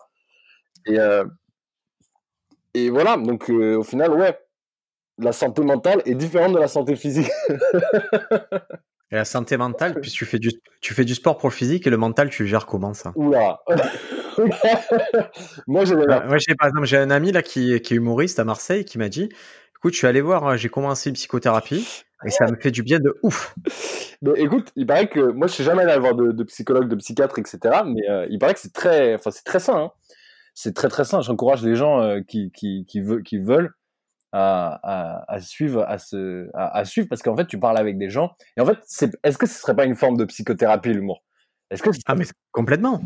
Et, 0.85 0.99
euh, 0.99 1.25
et 2.73 2.89
voilà. 2.89 3.17
Donc, 3.17 3.49
euh, 3.49 3.77
au 3.77 3.83
final, 3.83 4.11
ouais, 4.13 4.37
la 5.17 5.31
santé 5.31 5.63
mentale 5.63 6.01
est 6.05 6.15
différente 6.15 6.53
de 6.53 6.59
la 6.59 6.67
santé 6.67 6.95
physique. 6.95 7.29
Et 9.11 9.15
la 9.15 9.25
santé 9.25 9.57
mentale, 9.57 10.01
puis 10.01 10.09
tu 10.09 10.25
fais, 10.25 10.39
du, 10.39 10.49
tu 10.81 10.95
fais 10.95 11.05
du 11.05 11.13
sport 11.13 11.37
pour 11.37 11.49
le 11.49 11.53
physique 11.53 11.85
et 11.85 11.91
le 11.91 11.97
mental, 11.97 12.31
tu 12.31 12.43
le 12.43 12.49
gères 12.49 12.65
comment 12.65 12.95
ça? 12.95 13.11
Oula. 13.15 13.59
Moi, 15.67 15.85
j'ai 15.85 15.93
Ouais, 15.95 16.97
un 16.97 17.11
ami 17.11 17.31
là 17.31 17.43
qui, 17.43 17.79
qui 17.81 17.93
est 17.93 17.97
humoriste 17.97 18.39
à 18.39 18.43
Marseille 18.43 18.85
qui 18.85 18.97
m'a 18.97 19.09
dit 19.09 19.29
Écoute, 19.77 19.93
je 19.93 19.99
suis 19.99 20.07
allé 20.07 20.21
voir, 20.21 20.47
hein, 20.47 20.55
j'ai 20.55 20.69
commencé 20.69 21.09
une 21.09 21.15
psychothérapie 21.15 22.03
et 22.25 22.31
ça 22.31 22.45
me 22.47 22.55
fait 22.59 22.71
du 22.71 22.81
bien 22.81 22.99
de 22.99 23.13
ouf. 23.21 23.53
Mais 24.23 24.31
écoute, 24.37 24.71
il 24.75 24.87
paraît 24.87 25.07
que 25.07 25.19
moi, 25.19 25.45
je 25.45 25.53
suis 25.53 25.63
jamais 25.63 25.83
allé 25.83 25.99
voir 25.99 26.15
de, 26.15 26.31
de 26.31 26.43
psychologue, 26.45 26.87
de 26.87 26.95
psychiatre, 26.95 27.37
etc. 27.37 27.59
Mais 27.85 28.09
euh, 28.09 28.25
il 28.31 28.39
paraît 28.39 28.55
que 28.55 28.61
c'est 28.61 28.73
très, 28.73 29.13
enfin, 29.13 29.29
c'est 29.29 29.43
très 29.43 29.59
sain. 29.59 29.77
hein. 29.77 29.91
C'est 30.53 30.73
très 30.73 30.89
très 30.89 31.05
sain. 31.05 31.21
J'encourage 31.21 31.63
les 31.63 31.75
gens 31.75 32.01
euh, 32.01 32.21
qui, 32.21 32.51
qui, 32.51 32.85
qui, 32.87 33.01
veulent, 33.01 33.23
qui 33.23 33.37
veulent 33.37 33.73
à, 34.31 35.23
à, 35.27 35.41
suivre, 35.41 35.83
à, 35.87 35.97
se, 35.97 36.49
à, 36.53 36.85
suivre 36.85 37.07
parce 37.07 37.21
qu'en 37.21 37.35
fait, 37.35 37.45
tu 37.45 37.59
parles 37.59 37.77
avec 37.77 37.97
des 37.97 38.09
gens. 38.09 38.35
Et 38.57 38.61
en 38.61 38.65
fait, 38.65 38.79
est-ce 39.23 39.37
que 39.37 39.45
ce 39.45 39.59
serait 39.59 39.75
pas 39.75 39.85
une 39.85 39.95
forme 39.95 40.17
de 40.17 40.25
psychothérapie, 40.25 40.93
l'humour? 40.93 41.23
Est-ce 41.69 41.83
que 41.83 41.89
Ah, 42.07 42.15
mais 42.15 42.25
complètement. 42.51 43.01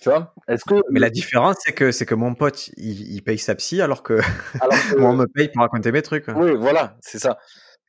Tu 0.00 0.08
vois? 0.08 0.32
Est-ce 0.48 0.64
que 0.64 0.76
Mais 0.90 1.00
la 1.00 1.10
différence, 1.10 1.56
c'est 1.60 1.72
que 1.72 1.92
c'est 1.92 2.06
que 2.06 2.14
mon 2.14 2.34
pote, 2.34 2.68
il, 2.76 3.20
paye 3.22 3.38
sa 3.38 3.54
psy 3.54 3.82
alors 3.82 4.02
que, 4.02 4.18
alors 4.60 4.72
moi, 4.98 5.10
on 5.10 5.16
me 5.16 5.26
paye 5.26 5.48
pour 5.48 5.62
raconter 5.62 5.92
mes 5.92 6.02
trucs. 6.02 6.26
Oui, 6.28 6.52
voilà, 6.56 6.96
c'est 7.00 7.18
ça, 7.18 7.38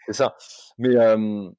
c'est 0.05 0.13
ça. 0.13 0.35
Mais 0.77 0.95
euh, 0.97 1.49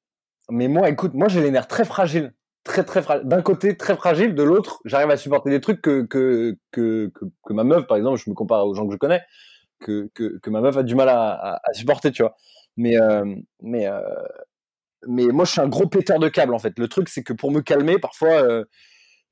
mais 0.49 0.67
moi, 0.67 0.89
écoute, 0.89 1.13
moi, 1.13 1.27
j'ai 1.27 1.41
les 1.41 1.49
nerfs 1.49 1.67
très 1.67 1.85
fragiles 1.85 2.33
très 2.63 2.83
très. 2.83 3.03
D'un 3.23 3.41
côté 3.41 3.77
très 3.77 3.95
fragile, 3.95 4.35
de 4.35 4.43
l'autre, 4.43 4.81
j'arrive 4.85 5.09
à 5.09 5.17
supporter 5.17 5.49
des 5.49 5.61
trucs 5.61 5.81
que, 5.81 6.03
que 6.03 6.57
que, 6.71 7.11
que 7.43 7.53
ma 7.53 7.63
meuf, 7.63 7.87
par 7.87 7.97
exemple, 7.97 8.19
je 8.23 8.29
me 8.29 8.35
compare 8.35 8.65
aux 8.65 8.73
gens 8.73 8.85
que 8.87 8.93
je 8.93 8.97
connais, 8.97 9.21
que, 9.79 10.09
que, 10.13 10.49
ma 10.49 10.61
meuf 10.61 10.77
a 10.77 10.83
du 10.83 10.95
mal 10.95 11.09
à, 11.09 11.59
à, 11.63 11.73
supporter, 11.73 12.11
tu 12.11 12.23
vois. 12.23 12.35
Mais, 12.77 12.99
euh, 12.99 13.35
mais, 13.61 13.87
euh, 13.87 13.99
mais 15.07 15.25
moi, 15.25 15.45
je 15.45 15.51
suis 15.51 15.61
un 15.61 15.67
gros 15.67 15.87
péteur 15.87 16.19
de 16.19 16.29
câble, 16.29 16.53
en 16.53 16.59
fait. 16.59 16.77
Le 16.79 16.87
truc, 16.87 17.09
c'est 17.09 17.23
que 17.23 17.33
pour 17.33 17.51
me 17.51 17.61
calmer, 17.61 17.99
parfois, 17.99 18.41
euh, 18.41 18.65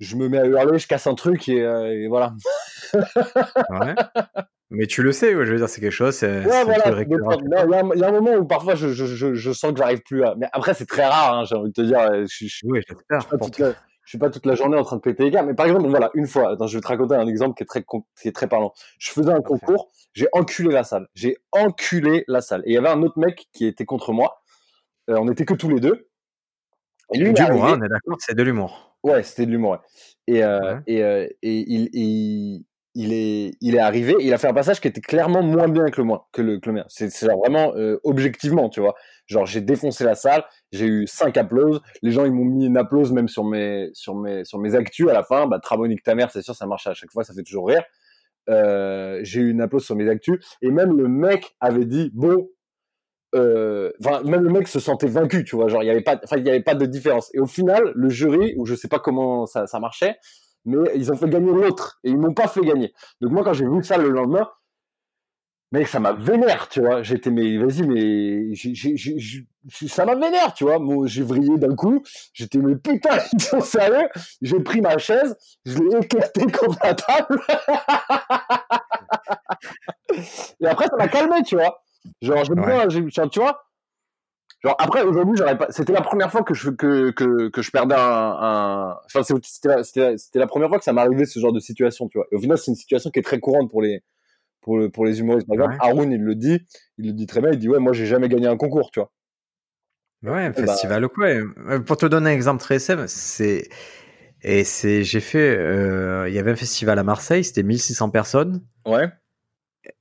je 0.02 0.18
me 0.18 0.28
mets 0.28 0.40
à 0.40 0.46
hurler, 0.46 0.78
je 0.78 0.88
casse 0.88 1.08
un 1.08 1.16
truc 1.16 1.48
et, 1.48 2.08
voilà. 2.08 2.34
ouais? 3.70 3.96
Mais 4.70 4.88
tu 4.88 5.04
le 5.04 5.12
sais, 5.12 5.32
je 5.32 5.38
veux 5.38 5.58
dire, 5.58 5.70
c'est 5.70 5.82
quelque 5.82 5.92
chose. 5.92 6.22
Ouais, 6.22 6.64
voilà. 6.64 7.02
Il 7.02 8.00
y, 8.00 8.04
a 8.04 8.08
un 8.08 8.12
moment 8.12 8.36
où 8.36 8.46
parfois 8.46 8.76
je, 8.76 8.90
je, 8.90 9.34
je, 9.34 9.52
sens 9.52 9.72
que 9.72 9.78
j'arrive 9.78 10.02
plus 10.02 10.24
à. 10.24 10.36
Mais 10.38 10.48
après, 10.54 10.74
c'est 10.74 10.86
très 10.86 11.06
rare, 11.06 11.40
hein, 11.40 11.44
j'ai 11.46 11.56
envie 11.56 11.72
de 11.72 11.74
te 11.74 11.82
dire. 11.82 12.00
Je, 12.26 12.48
je, 12.48 12.66
oui, 12.66 12.82
j'espère 12.88 13.76
je 14.12 14.18
suis 14.18 14.20
pas 14.20 14.30
toute 14.30 14.46
la 14.46 14.56
journée 14.56 14.78
en 14.78 14.84
train 14.84 14.98
de 14.98 15.02
péter 15.02 15.24
les 15.24 15.32
gars, 15.32 15.44
mais 15.44 15.54
par 15.54 15.68
exemple, 15.68 15.88
voilà, 15.88 16.10
une 16.16 16.28
fois, 16.28 16.52
attends, 16.52 16.68
je 16.68 16.78
vais 16.78 16.82
te 16.82 16.88
raconter 16.88 17.16
un 17.16 17.28
exemple 17.28 17.56
qui 17.56 17.64
est 17.64 17.66
très, 17.66 17.84
qui 18.20 18.28
est 18.28 18.36
très 18.36 18.48
parlant. 18.48 18.74
Je 18.98 19.12
faisais 19.12 19.32
un 19.32 19.42
concours, 19.42 19.90
j'ai 20.14 20.28
enculé 20.34 20.74
la 20.74 20.84
salle. 20.84 21.08
J'ai 21.14 21.38
enculé 21.52 22.26
la 22.28 22.42
salle. 22.42 22.62
Et 22.66 22.72
il 22.72 22.74
y 22.74 22.78
avait 22.78 22.90
un 22.90 23.02
autre 23.04 23.20
mec 23.20 23.48
qui 23.54 23.66
était 23.66 23.86
contre 23.86 24.12
moi. 24.12 24.42
Euh, 25.10 25.18
on 25.18 25.30
était 25.30 25.46
que 25.46 25.54
tous 25.54 25.70
les 25.70 25.80
deux. 25.80 26.10
Et 27.14 27.20
lui, 27.20 27.34
du 27.34 27.42
l'humour, 27.42 27.66
hein, 27.66 27.78
on 27.80 27.86
est 27.86 27.90
d'accord, 27.90 28.18
c'est 28.20 28.36
de 28.36 28.44
l'humour. 28.44 28.91
Ouais, 29.04 29.24
c'était 29.24 29.46
de 29.46 29.52
l'humour. 29.52 29.80
Et, 30.28 30.44
euh, 30.44 30.80
et, 30.86 31.04
euh, 31.04 31.28
et 31.42 31.58
il, 31.68 31.90
il, 31.94 32.66
il 32.94 33.14
est, 33.14 33.54
il 33.62 33.76
est 33.76 33.80
arrivé, 33.80 34.16
il 34.20 34.34
a 34.34 34.38
fait 34.38 34.48
un 34.48 34.54
passage 34.54 34.80
qui 34.80 34.88
était 34.88 35.02
clairement 35.02 35.42
moins 35.42 35.68
bien 35.68 35.86
que 35.90 36.02
le, 36.02 36.04
moins, 36.06 36.24
que 36.32 36.42
le, 36.42 36.60
que 36.60 36.70
le 36.70 36.76
mien. 36.76 36.86
C'est 36.88 37.10
genre 37.18 37.40
vraiment 37.40 37.74
euh, 37.76 38.00
objectivement, 38.04 38.70
tu 38.70 38.80
vois. 38.80 38.94
Genre, 39.28 39.46
j'ai 39.46 39.62
défoncé 39.62 40.04
la 40.04 40.14
salle, 40.16 40.44
j'ai 40.72 40.86
eu 40.86 41.08
cinq 41.08 41.38
applauses, 41.38 41.82
les 42.02 42.12
gens, 42.12 42.26
ils 42.26 42.32
m'ont 42.32 42.46
mis 42.46 42.66
une 42.66 42.78
applause 42.78 43.12
même 43.12 43.28
sur 43.28 43.44
mes, 43.44 43.90
sur 43.94 44.16
mes, 44.16 44.46
sur 44.46 44.60
mes 44.60 44.76
actus 44.76 45.10
à 45.10 45.14
la 45.14 45.24
fin. 45.24 45.48
Bah, 45.48 45.60
Tramonique 45.60 46.04
ta 46.04 46.16
mère, 46.16 46.30
c'est 46.32 46.42
sûr, 46.42 46.54
ça 46.54 46.68
marche 46.68 46.86
à 46.86 46.94
chaque 46.94 47.12
fois, 47.12 47.24
ça 47.24 47.34
fait 47.34 47.44
toujours 47.44 47.68
rire. 47.68 47.84
J'ai 49.24 49.40
eu 49.40 49.50
une 49.50 49.62
applause 49.62 49.86
sur 49.86 49.96
mes 49.96 50.10
actus, 50.10 50.38
et 50.62 50.70
même 50.70 50.96
le 50.98 51.08
mec 51.08 51.56
avait 51.60 51.86
dit, 51.86 52.12
bon, 52.14 52.50
euh, 53.36 53.92
même 54.26 54.44
le 54.44 54.50
mec 54.50 54.68
se 54.68 54.80
sentait 54.80 55.08
vaincu, 55.08 55.44
tu 55.44 55.56
vois. 55.56 55.68
Genre, 55.68 55.84
il 55.84 55.88
y 55.88 55.90
avait 55.90 56.02
pas, 56.02 56.20
enfin, 56.24 56.38
il 56.38 56.48
avait 56.50 56.62
pas 56.62 56.76
de 56.76 56.86
différence. 56.86 57.34
Et 57.34 57.40
au 57.40 57.48
final, 57.48 57.92
le 57.96 58.10
jury, 58.10 58.54
ou 58.58 58.66
je 58.66 58.76
sais 58.76 58.88
pas 58.88 59.00
comment 59.00 59.46
ça, 59.46 59.66
marchait, 59.80 60.18
mais 60.66 60.78
ils 60.96 61.12
ont 61.12 61.16
fait 61.16 61.30
gagner 61.30 61.52
l'autre 61.52 62.00
et 62.04 62.10
ils 62.10 62.18
m'ont 62.18 62.34
pas 62.34 62.48
fait 62.48 62.62
gagner. 62.62 62.94
Donc 63.22 63.32
moi, 63.32 63.44
quand 63.44 63.54
j'ai 63.54 63.68
vu 63.68 63.84
ça 63.84 63.98
le 63.98 64.10
lendemain, 64.10 64.50
mais 65.72 65.86
ça 65.86 66.02
m'a 66.02 66.12
vénère, 66.12 66.68
tu 66.68 66.82
vois. 66.82 67.02
J'étais, 67.02 67.32
mais 67.32 67.58
vas-y, 67.58 67.84
mais 67.84 68.54
ça 69.88 70.06
m'a 70.06 70.16
vénère, 70.16 70.54
tu 70.54 70.66
vois. 70.66 70.80
Moi, 70.80 71.08
j'ai 71.08 71.24
vrillé 71.24 71.58
d'un 71.58 71.76
coup. 71.76 72.04
J'étais, 72.34 72.58
mais 72.58 72.76
putain, 72.76 73.18
ils 73.34 73.42
sont 73.42 73.62
sérieux. 73.62 74.10
J'ai 74.42 74.60
pris 74.60 74.82
ma 74.82 74.98
chaise, 74.98 75.38
je 75.66 75.78
l'ai 75.78 75.98
éclaté 76.04 76.46
contre 76.52 76.78
la 76.84 76.94
table. 76.94 77.42
et 80.60 80.68
après, 80.68 80.88
ça 80.88 80.98
m'a 80.98 81.08
calmé, 81.08 81.42
tu 81.44 81.56
vois. 81.56 81.82
Genre, 82.22 82.44
j'ai 82.44 82.54
ouais. 83.02 83.30
tu 83.30 83.40
vois, 83.40 83.64
Genre 84.64 84.76
après 84.78 85.02
aujourd'hui 85.02 85.36
j'aurais 85.38 85.58
pas. 85.58 85.68
C'était 85.72 85.94
la 85.94 86.02
première 86.02 86.32
fois 86.32 86.44
que 86.44 86.54
je 86.54 86.70
que 86.70 87.10
que, 87.12 87.50
que 87.50 87.62
je 87.62 87.72
perdais 87.72 87.96
un. 87.96 88.38
un... 88.40 88.98
Enfin 89.06 89.24
c'était 89.24 89.82
c'était 89.84 90.18
c'était 90.18 90.40
la 90.40 90.46
première 90.46 90.70
fois 90.70 90.78
que 90.78 90.84
ça 90.84 90.94
m'arrivait 90.94 91.26
ce 91.26 91.40
genre 91.40 91.54
de 91.54 91.60
situation 91.60 92.08
tu 92.08 92.20
vois. 92.20 92.28
Et 92.32 92.36
au 92.36 92.40
final 92.40 92.58
c'est 92.60 92.70
une 92.70 92.76
situation 92.76 93.10
qui 93.10 93.20
est 93.20 93.24
très 93.24 93.40
courante 93.40 93.72
pour 93.72 93.82
les 93.82 94.04
pour 94.62 94.78
le, 94.78 94.90
pour 94.90 95.06
les 95.06 95.20
humoristes. 95.20 95.48
Par 95.48 95.56
exemple 95.56 95.78
Haroun 95.80 96.12
il 96.12 96.22
le 96.22 96.36
dit 96.36 96.60
il 97.00 97.08
le 97.08 97.14
dit 97.14 97.26
très 97.26 97.42
bien 97.42 97.50
il 97.52 97.58
dit 97.58 97.70
ouais 97.70 97.80
moi 97.80 97.94
j'ai 97.94 98.06
jamais 98.06 98.30
gagné 98.30 98.46
un 98.46 98.58
concours 98.58 98.92
tu 98.92 99.00
vois. 99.00 99.12
Ouais 100.24 100.46
un 100.46 100.54
festival 100.54 101.06
ou 101.06 101.10
quoi. 101.10 101.26
Euh, 101.26 101.80
pour 101.80 101.98
te 101.98 102.06
donner 102.06 102.30
un 102.30 102.34
exemple 102.34 102.62
très 102.62 102.78
simple 102.78 103.06
c'est 103.08 103.68
et 104.44 104.64
c'est 104.64 105.04
j'ai 105.04 105.22
fait 105.22 105.58
euh, 105.58 106.30
il 106.30 106.36
y 106.36 106.40
avait 106.40 106.52
un 106.52 106.56
festival 106.56 107.00
à 107.00 107.04
Marseille 107.04 107.44
c'était 107.44 107.64
1600 107.64 108.12
personnes. 108.12 108.62
Ouais. 108.86 109.12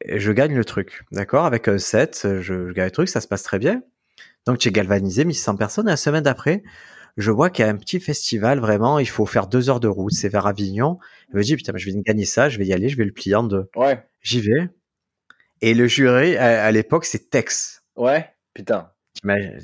Je 0.07 0.33
gagne 0.33 0.55
le 0.55 0.65
truc 0.65 1.03
d'accord? 1.13 1.45
Avec 1.45 1.69
un 1.69 1.79
set 1.79 2.21
je, 2.23 2.69
je 2.69 2.73
gagne 2.73 2.87
le 2.87 2.91
truc 2.91 3.09
ça 3.09 3.21
se 3.21 3.29
passe 3.29 3.43
très 3.43 3.59
bien. 3.59 3.83
Donc 4.47 4.61
j'ai 4.61 4.73
galvanisé 4.73 5.25
1600 5.25 5.57
personnes 5.57 5.89
et 5.89 5.91
la 5.91 5.97
semaine 5.97 6.25
d'après, 6.25 6.63
je 7.17 7.31
vois 7.31 7.51
qu'il 7.51 7.65
y 7.65 7.69
a 7.69 7.71
un 7.71 7.77
petit 7.77 8.01
festival 8.01 8.61
vraiment, 8.61 8.99
il 8.99 9.09
faut 9.09 9.27
faire 9.27 9.47
deux 9.47 9.69
heures 9.69 9.81
de 9.81 9.89
route, 9.89 10.13
c'est 10.13 10.29
vers 10.29 10.47
Avignon. 10.47 10.99
Je 11.33 11.37
me 11.37 11.43
dis 11.43 11.57
putain, 11.57 11.73
je 11.77 11.91
vais 11.91 12.01
gagner 12.03 12.25
ça, 12.25 12.49
je 12.49 12.59
vais 12.59 12.67
y 12.67 12.73
aller, 12.73 12.89
je 12.89 12.97
vais 12.97 13.05
le 13.05 13.13
plier 13.13 13.35
en 13.35 13.43
deux. 13.43 13.69
Ouais. 13.77 14.03
J'y 14.23 14.41
vais. 14.41 14.69
Et 15.61 15.75
le 15.75 15.87
jury 15.87 16.37
à, 16.37 16.71
l'époque 16.73 17.05
c'est 17.05 17.31
Tex. 17.31 17.83
Ouais, 17.97 18.27
putain. 18.55 18.91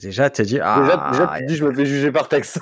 Déjà, 0.02 0.28
tu 0.28 0.42
as 0.42 0.44
dit 0.44 0.58
ah. 0.60 0.80
Déjà, 0.80 1.10
déjà 1.10 1.38
tu 1.38 1.46
dis 1.46 1.56
je 1.56 1.64
me 1.64 1.72
fais 1.72 1.86
juger 1.86 2.12
par 2.12 2.28
Tex. 2.28 2.58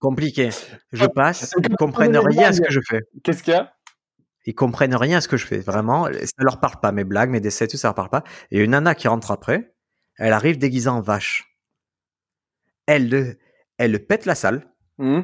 compliqué. 0.00 0.50
Je 0.92 1.06
passe, 1.06 1.54
ils 1.58 1.76
comprennent 1.76 2.16
rien 2.16 2.48
à 2.48 2.52
ce 2.52 2.60
que 2.60 2.70
je 2.70 2.80
fais. 2.86 3.00
Qu'est-ce 3.22 3.42
qu'il 3.42 3.54
y 3.54 3.56
a? 3.56 3.72
Ils 4.46 4.54
comprennent 4.54 4.94
rien 4.94 5.18
à 5.18 5.20
ce 5.20 5.28
que 5.28 5.36
je 5.36 5.46
fais. 5.46 5.58
Vraiment, 5.58 6.06
ça 6.06 6.32
leur 6.38 6.60
parle 6.60 6.80
pas. 6.80 6.92
Mes 6.92 7.04
blagues, 7.04 7.30
mes 7.30 7.40
dessins, 7.40 7.66
tout 7.66 7.76
ça 7.76 7.88
leur 7.88 7.94
parle 7.94 8.10
pas. 8.10 8.24
Et 8.50 8.60
une 8.60 8.72
nana 8.72 8.94
qui 8.94 9.08
rentre 9.08 9.30
après, 9.30 9.74
elle 10.18 10.32
arrive 10.32 10.58
déguisée 10.58 10.90
en 10.90 11.00
vache. 11.00 11.56
Elle 12.86 13.08
le, 13.08 13.38
elle 13.78 14.06
pète 14.06 14.26
la 14.26 14.34
salle. 14.34 14.70
Mmh. 14.98 15.20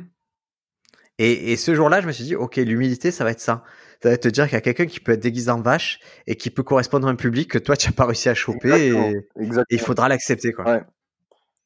Et, 1.23 1.57
ce 1.57 1.75
jour-là, 1.75 2.01
je 2.01 2.07
me 2.07 2.13
suis 2.13 2.25
dit, 2.25 2.35
ok, 2.35 2.57
l'humilité, 2.57 3.11
ça 3.11 3.25
va 3.25 3.33
être 3.33 3.41
ça. 3.41 3.63
Ça 4.03 4.09
va 4.09 4.17
te 4.17 4.29
dire 4.29 4.47
qu'il 4.47 4.55
y 4.55 4.57
a 4.57 4.63
quelqu'un 4.63 4.87
qui 4.87 5.01
peut 5.01 5.13
être 5.13 5.21
déguisé 5.21 5.51
en 5.51 5.61
vache 5.61 6.01
et 6.27 6.35
qui 6.35 6.49
peut 6.49 6.63
correspondre 6.63 7.07
à 7.07 7.11
un 7.11 7.15
public 7.15 7.51
que 7.51 7.59
toi, 7.59 7.77
tu 7.77 7.89
n'as 7.89 7.93
pas 7.93 8.07
réussi 8.07 8.31
à 8.31 8.35
choper. 8.35 8.89
Et, 8.89 9.55
il 9.69 9.81
faudra 9.81 10.09
l'accepter. 10.09 10.53
quoi. 10.53 10.65
Ouais, 10.65 10.83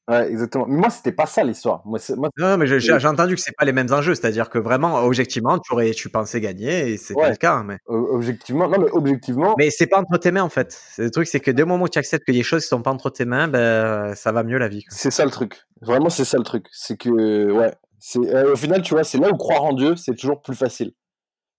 exactement. 0.09 0.67
Mais 0.69 0.77
moi, 0.77 0.91
c'était 0.91 1.13
pas 1.13 1.27
ça 1.27 1.43
l'histoire. 1.45 1.83
Moi, 1.85 1.99
non, 2.39 2.57
mais 2.57 2.67
j'ai 2.67 3.07
entendu 3.07 3.35
que 3.35 3.41
c'est 3.41 3.57
pas 3.57 3.65
les 3.65 3.73
mêmes 3.73 3.93
enjeux. 3.93 4.15
C'est-à-dire 4.15 4.51
que 4.51 4.59
vraiment, 4.59 5.03
objectivement, 5.05 5.59
tu 5.59 5.73
aurais, 5.73 5.91
tu 5.93 6.09
pensais 6.09 6.41
gagner 6.41 6.91
et 6.91 6.97
c'est 6.97 7.15
pas 7.15 7.31
le 7.31 7.37
cas. 7.37 7.63
Mais... 7.63 7.79
Objectivement, 7.87 8.69
non, 8.69 8.79
mais 8.79 8.91
objectivement. 8.93 9.55
Mais 9.59 9.71
c'est 9.71 9.87
pas 9.87 9.99
entre 9.99 10.19
tes 10.19 10.31
mains, 10.31 10.43
en 10.43 10.49
fait. 10.49 10.81
Le 10.99 11.11
truc, 11.11 11.27
c'est 11.27 11.41
que 11.41 11.51
dès 11.51 11.63
le 11.63 11.67
moment 11.67 11.85
où 11.85 11.89
tu 11.89 11.99
acceptes 11.99 12.27
que 12.27 12.33
les 12.33 12.43
choses 12.43 12.65
sont 12.65 12.83
pas 12.83 12.91
entre 12.91 13.11
tes 13.11 13.25
mains, 13.25 13.49
ben, 13.49 14.15
ça 14.15 14.33
va 14.33 14.43
mieux 14.43 14.59
la 14.59 14.69
vie. 14.69 14.85
C'est 14.89 15.11
ça 15.11 15.25
le 15.25 15.31
truc. 15.31 15.65
Vraiment, 15.81 16.11
c'est 16.11 16.25
ça 16.25 16.39
le 16.39 16.45
truc. 16.45 16.67
C'est 16.73 16.97
que, 16.97 17.51
ouais. 17.51 17.73
C'est, 17.99 18.19
euh, 18.19 18.53
au 18.53 18.57
final, 18.57 18.83
tu 18.83 18.93
vois, 18.93 19.05
c'est 19.05 19.17
là 19.17 19.31
où 19.31 19.37
croire 19.37 19.65
en 19.65 19.73
Dieu, 19.73 19.97
c'est 19.97 20.15
toujours 20.15 20.43
plus 20.43 20.55
facile. 20.55 20.93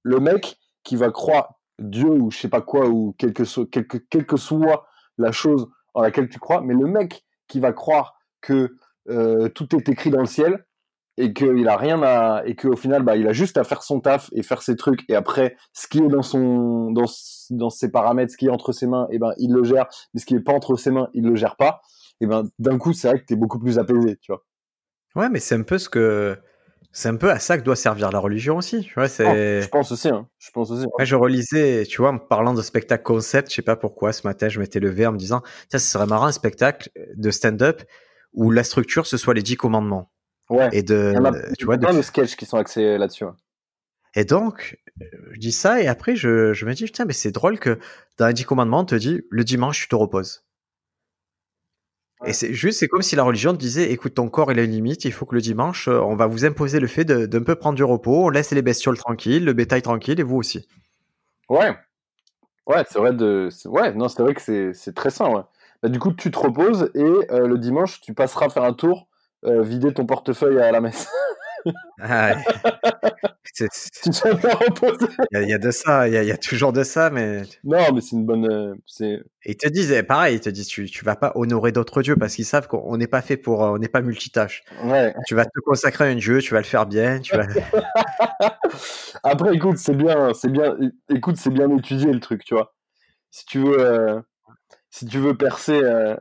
Le 0.03 0.19
mec 0.19 0.57
qui 0.83 0.95
va 0.95 1.09
croire 1.09 1.55
Dieu 1.79 2.07
ou 2.07 2.29
je 2.29 2.37
sais 2.37 2.47
pas 2.47 2.61
quoi, 2.61 2.87
ou 2.87 3.15
quelque, 3.17 3.43
quelque, 3.65 3.97
quelle 3.97 4.27
que 4.27 4.37
soit 4.37 4.87
la 5.17 5.31
chose 5.31 5.67
en 5.95 6.01
laquelle 6.01 6.29
tu 6.29 6.39
crois, 6.39 6.61
mais 6.61 6.73
le 6.73 6.85
mec 6.85 7.25
qui 7.47 7.59
va 7.59 7.73
croire 7.73 8.14
que 8.45 8.75
euh, 9.09 9.49
tout 9.49 9.75
est 9.75 9.89
écrit 9.89 10.09
dans 10.09 10.19
le 10.19 10.25
ciel 10.25 10.65
et 11.17 11.33
qu'il 11.33 11.67
a 11.67 11.77
rien 11.77 12.01
à 12.03 12.43
et 12.45 12.55
qu'au 12.55 12.75
final 12.75 13.03
bah 13.03 13.15
il 13.15 13.27
a 13.27 13.33
juste 13.33 13.57
à 13.57 13.63
faire 13.63 13.83
son 13.83 14.01
taf 14.01 14.29
et 14.33 14.43
faire 14.43 14.61
ses 14.61 14.75
trucs 14.75 15.09
et 15.09 15.15
après 15.15 15.55
ce 15.73 15.87
qui 15.87 15.99
est 15.99 16.07
dans 16.07 16.21
son 16.21 16.91
dans 16.91 17.05
dans 17.51 17.69
ses 17.69 17.89
paramètres 17.89 18.33
ce 18.33 18.37
qui 18.37 18.47
est 18.47 18.51
entre 18.51 18.73
ses 18.73 18.87
mains 18.87 19.07
et 19.11 19.15
eh 19.15 19.19
ben 19.19 19.31
il 19.37 19.53
le 19.53 19.63
gère 19.63 19.87
mais 20.13 20.19
ce 20.19 20.25
qui 20.25 20.35
est 20.35 20.41
pas 20.41 20.51
entre 20.51 20.75
ses 20.75 20.91
mains 20.91 21.09
il 21.13 21.23
le 21.23 21.35
gère 21.35 21.55
pas 21.55 21.81
et 22.19 22.27
ben 22.27 22.43
d'un 22.59 22.77
coup 22.77 22.91
c'est 22.91 23.07
vrai 23.07 23.19
que 23.19 23.25
tu 23.25 23.33
es 23.33 23.37
beaucoup 23.37 23.59
plus 23.59 23.79
apaisé 23.79 24.17
tu 24.17 24.31
vois 24.31 24.43
ouais 25.15 25.29
mais 25.29 25.39
c'est 25.39 25.55
un 25.55 25.63
peu 25.63 25.77
ce 25.77 25.87
que 25.87 26.37
c'est 26.91 27.09
un 27.09 27.15
peu 27.15 27.31
à 27.31 27.39
ça 27.39 27.57
que 27.57 27.63
doit 27.63 27.77
servir 27.77 28.11
la 28.11 28.19
religion 28.19 28.57
aussi 28.57 28.81
tu 28.81 28.93
vois 28.95 29.07
c'est 29.07 29.61
je 29.61 29.69
pense 29.69 29.93
aussi 29.93 30.09
hein. 30.09 30.27
je 30.37 30.51
pense 30.51 30.69
aussi 30.69 30.85
je 30.99 31.15
relisais 31.15 31.85
tu 31.85 32.01
vois 32.01 32.11
en 32.11 32.17
parlant 32.17 32.53
de 32.53 32.61
spectacle 32.61 33.03
concept 33.03 33.51
je 33.51 33.55
sais 33.55 33.61
pas 33.61 33.77
pourquoi 33.77 34.11
ce 34.11 34.27
matin 34.27 34.49
je 34.49 34.59
m'étais 34.59 34.81
levé 34.81 35.05
en 35.05 35.13
me 35.13 35.17
disant 35.17 35.43
ça 35.71 35.79
ce 35.79 35.89
serait 35.89 36.07
marrant 36.07 36.25
un 36.25 36.33
spectacle 36.33 36.89
de 37.15 37.31
stand-up 37.31 37.83
où 38.35 38.51
la 38.51 38.63
structure 38.63 39.07
ce 39.07 39.17
soit 39.17 39.33
les 39.33 39.41
dix 39.41 39.57
commandements. 39.57 40.11
Ouais. 40.49 40.69
Et 40.71 40.83
de, 40.83 41.13
il 41.15 41.23
y 41.23 41.25
a, 41.25 41.53
tu 41.57 41.65
vois, 41.65 41.77
plein 41.77 41.93
de 41.93 42.01
sketchs 42.03 42.35
qui 42.35 42.45
sont 42.45 42.57
axés 42.57 42.97
là-dessus. 42.97 43.25
Et 44.13 44.23
donc, 44.23 44.77
je 45.31 45.39
dis 45.39 45.51
ça 45.51 45.81
et 45.81 45.87
après 45.87 46.15
je, 46.15 46.53
je 46.53 46.65
me 46.65 46.73
dis 46.73 46.85
putain 46.85 47.05
mais 47.05 47.13
c'est 47.13 47.31
drôle 47.31 47.59
que 47.59 47.79
dans 48.17 48.27
les 48.27 48.33
dix 48.33 48.45
commandements 48.45 48.81
on 48.81 48.85
te 48.85 48.95
dit 48.95 49.23
le 49.29 49.43
dimanche 49.43 49.81
tu 49.81 49.87
te 49.87 49.95
reposes. 49.95 50.45
Et 52.25 52.33
c'est 52.33 52.53
juste, 52.53 52.79
c'est 52.79 52.87
comme 52.87 53.01
si 53.01 53.15
la 53.15 53.23
religion 53.23 53.51
te 53.51 53.57
disait, 53.57 53.91
écoute, 53.91 54.15
ton 54.15 54.29
corps, 54.29 54.51
il 54.51 54.57
a 54.57 54.63
une 54.63 54.71
limite, 54.71 55.05
il 55.05 55.11
faut 55.11 55.25
que 55.25 55.35
le 55.35 55.41
dimanche, 55.41 55.87
euh, 55.87 55.99
on 55.99 56.15
va 56.15 56.27
vous 56.27 56.45
imposer 56.45 56.79
le 56.79 56.87
fait 56.87 57.03
d'un 57.05 57.43
peu 57.43 57.55
prendre 57.55 57.75
du 57.75 57.83
repos, 57.83 58.25
on 58.25 58.29
laisse 58.29 58.51
les 58.51 58.61
bestioles 58.61 58.97
tranquilles, 58.97 59.43
le 59.43 59.53
bétail 59.53 59.81
tranquille, 59.81 60.19
et 60.19 60.23
vous 60.23 60.37
aussi. 60.37 60.67
Ouais. 61.49 61.75
Ouais, 62.65 62.83
c'est 62.89 62.97
vrai 62.97 63.13
de, 63.13 63.49
ouais, 63.65 63.93
non, 63.93 64.07
c'est 64.07 64.23
vrai 64.23 64.33
que 64.33 64.73
c'est 64.73 64.93
très 64.95 65.11
sain, 65.11 65.29
ouais. 65.29 65.43
Bah, 65.85 65.89
du 65.89 65.99
coup, 65.99 66.11
tu 66.13 66.31
te 66.31 66.39
reposes 66.39 66.89
et 66.95 67.03
euh, 67.03 67.45
le 67.45 67.59
dimanche, 67.59 68.01
tu 68.01 68.15
passeras 68.15 68.49
faire 68.49 68.63
un 68.63 68.73
tour, 68.73 69.07
euh, 69.45 69.61
vider 69.61 69.93
ton 69.93 70.07
portefeuille 70.07 70.59
à 70.59 70.71
la 70.71 70.81
messe. 70.81 71.07
Ah, 72.01 72.33
Tu 73.55 73.67
te 73.69 74.11
sens 74.11 74.33
bien 74.35 74.53
reposé. 74.53 75.05
Il 75.31 75.37
y, 75.37 75.37
a- 75.37 75.41
il 75.43 75.49
y 75.49 75.53
a 75.53 75.57
de 75.59 75.71
ça, 75.71 76.07
il 76.07 76.13
y, 76.13 76.17
a- 76.17 76.23
il 76.23 76.27
y 76.27 76.31
a 76.31 76.37
toujours 76.37 76.73
de 76.73 76.83
ça, 76.83 77.09
mais 77.09 77.43
Non, 77.63 77.93
mais 77.93 78.01
c'est 78.01 78.15
une 78.15 78.25
bonne. 78.25 78.51
euh, 78.51 78.75
c'est 78.85 79.21
ils 79.45 79.55
te 79.55 79.67
disent, 79.69 79.91
eh, 79.91 80.03
pareil, 80.03 80.35
ils 80.35 80.39
te 80.41 80.49
disent, 80.49 80.67
tu, 80.67 80.85
tu 80.89 81.05
vas 81.05 81.15
pas 81.15 81.31
honorer 81.35 81.71
d'autres 81.71 82.01
dieux 82.01 82.15
parce 82.17 82.35
qu'ils 82.35 82.45
savent 82.45 82.67
qu'on 82.67 82.97
n'est 82.97 83.07
pas 83.07 83.21
fait 83.21 83.37
pour, 83.37 83.59
on 83.61 83.77
n'est 83.77 83.87
pas 83.87 84.01
multitâche. 84.01 84.63
ouais. 84.83 85.15
Tu 85.27 85.35
vas 85.35 85.45
te 85.45 85.59
consacrer 85.65 86.05
à 86.05 86.07
un 86.07 86.15
dieu, 86.15 86.39
tu 86.41 86.53
vas 86.53 86.59
le 86.59 86.65
faire 86.65 86.85
bien, 86.87 87.19
tu 87.21 87.35
vas. 87.37 87.45
Après, 89.23 89.55
écoute, 89.55 89.77
c'est 89.77 89.95
bien, 89.95 90.33
c'est 90.33 90.49
bien. 90.51 90.75
Écoute, 91.09 91.37
c'est 91.37 91.49
bien 91.51 91.69
étudié 91.77 92.11
le 92.11 92.19
truc, 92.19 92.43
tu 92.43 92.55
vois. 92.55 92.73
Si 93.31 93.45
tu 93.45 93.59
veux, 93.59 94.21
si 94.97 95.05
tu 95.05 95.19
veux 95.19 95.35
percer 95.35 95.77
euh, 95.83 96.15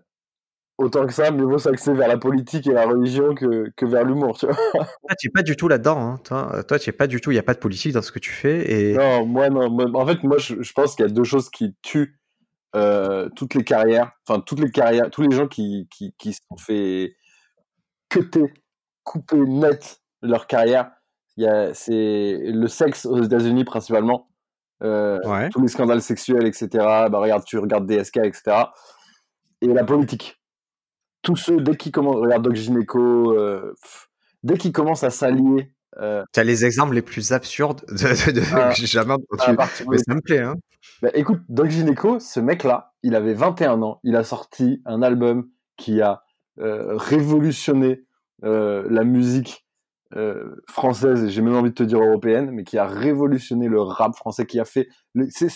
autant 0.78 1.06
que 1.06 1.12
ça, 1.12 1.30
mieux 1.30 1.44
vaut 1.44 1.58
s'axer 1.58 1.92
vers 1.92 2.08
la 2.08 2.18
politique 2.18 2.66
et 2.66 2.72
la 2.72 2.86
religion 2.86 3.32
que, 3.34 3.70
que 3.76 3.86
vers 3.86 4.04
l'humour, 4.04 4.36
tu 4.36 4.46
vois. 4.46 4.56
Toi, 4.74 5.14
tu 5.16 5.28
es 5.28 5.30
pas 5.30 5.42
du 5.42 5.54
tout 5.54 5.68
là-dedans, 5.68 5.98
hein. 6.00 6.20
Toi, 6.24 6.50
euh, 6.56 6.62
toi, 6.64 6.78
tu 6.80 6.92
pas 6.92 7.06
du 7.06 7.20
tout. 7.20 7.30
Il 7.30 7.36
y 7.36 7.38
a 7.38 7.44
pas 7.44 7.54
de 7.54 7.60
politique 7.60 7.92
dans 7.92 8.02
ce 8.02 8.10
que 8.10 8.18
tu 8.18 8.30
fais 8.32 8.70
et 8.72 8.94
Non, 8.96 9.26
moi, 9.26 9.48
non. 9.48 9.70
moi- 9.70 9.86
en 9.94 10.04
fait, 10.06 10.24
moi, 10.24 10.38
je, 10.38 10.60
je 10.60 10.72
pense 10.72 10.96
qu'il 10.96 11.06
y 11.06 11.08
a 11.08 11.12
deux 11.12 11.22
choses 11.22 11.50
qui 11.50 11.76
tuent 11.82 12.18
euh, 12.74 13.28
toutes 13.36 13.54
les 13.54 13.62
carrières. 13.62 14.10
Enfin, 14.26 14.40
toutes 14.40 14.58
les 14.58 14.72
carrières, 14.72 15.08
tous 15.10 15.22
les 15.22 15.36
gens 15.36 15.46
qui, 15.46 15.88
qui, 15.96 16.12
qui 16.18 16.32
se 16.32 16.40
sont 16.50 16.56
fait 16.56 17.14
cutter, 18.08 18.52
couper 19.04 19.36
net 19.36 20.00
leur 20.20 20.48
carrière. 20.48 20.90
C'est 21.36 22.38
le 22.44 22.66
sexe 22.66 23.06
aux 23.06 23.22
États-Unis 23.22 23.64
principalement. 23.64 24.28
Euh, 24.84 25.18
ouais. 25.24 25.48
tous 25.48 25.60
les 25.62 25.68
scandales 25.68 26.02
sexuels, 26.02 26.46
etc. 26.46 26.68
Bah, 26.74 27.10
regarde, 27.14 27.42
tu 27.44 27.58
regardes 27.58 27.86
DSK, 27.86 28.18
etc. 28.18 28.42
Et 29.62 29.66
la 29.68 29.82
politique. 29.84 30.40
Tous 31.22 31.36
ceux, 31.36 31.56
dès 31.58 31.74
qu'ils 31.76 31.90
commencent, 31.92 32.16
regarde 32.16 32.42
Doc 32.44 32.54
Gynéco, 32.54 33.32
euh, 33.32 33.74
dès 34.42 34.58
qu'ils 34.58 34.72
commencent 34.72 35.04
à 35.04 35.10
s'allier, 35.10 35.72
euh, 36.00 36.22
Tu 36.34 36.40
as 36.40 36.44
les 36.44 36.66
exemples 36.66 36.94
les 36.94 37.02
plus 37.02 37.32
absurdes 37.32 37.82
de, 37.88 37.94
de- 37.94 38.40
de- 38.40 38.42
Ah, 38.52 38.68
que 38.70 38.76
j'ai 38.76 38.86
jamais 38.86 39.12
entendu. 39.14 39.56
partir 39.56 39.86
Mais 39.88 39.96
ça 39.98 40.14
me 40.14 40.20
plaît, 40.20 40.40
hein. 40.40 40.56
Bah, 41.00 41.08
écoute, 41.14 41.40
Doc 41.48 41.68
Gynéco, 41.70 42.18
ce 42.20 42.40
mec-là, 42.40 42.92
il 43.02 43.14
avait 43.14 43.32
21 43.32 43.80
ans, 43.80 44.00
il 44.04 44.16
a 44.16 44.24
sorti 44.24 44.82
un 44.84 45.00
album 45.02 45.48
qui 45.78 46.02
a 46.02 46.22
euh, 46.60 46.96
révolutionné 46.96 48.04
la 48.42 49.04
musique 49.04 49.63
euh, 50.16 50.54
française, 50.68 51.28
j'ai 51.28 51.42
même 51.42 51.54
envie 51.56 51.70
de 51.70 51.74
te 51.74 51.82
dire 51.82 51.98
européenne, 52.02 52.50
mais 52.52 52.64
qui 52.64 52.78
a 52.78 52.86
révolutionné 52.86 53.68
le 53.68 53.80
rap 53.80 54.14
français, 54.16 54.46
qui 54.46 54.60
a 54.60 54.64
fait... 54.64 54.88
le- 55.14 55.26
C'est 55.30 55.48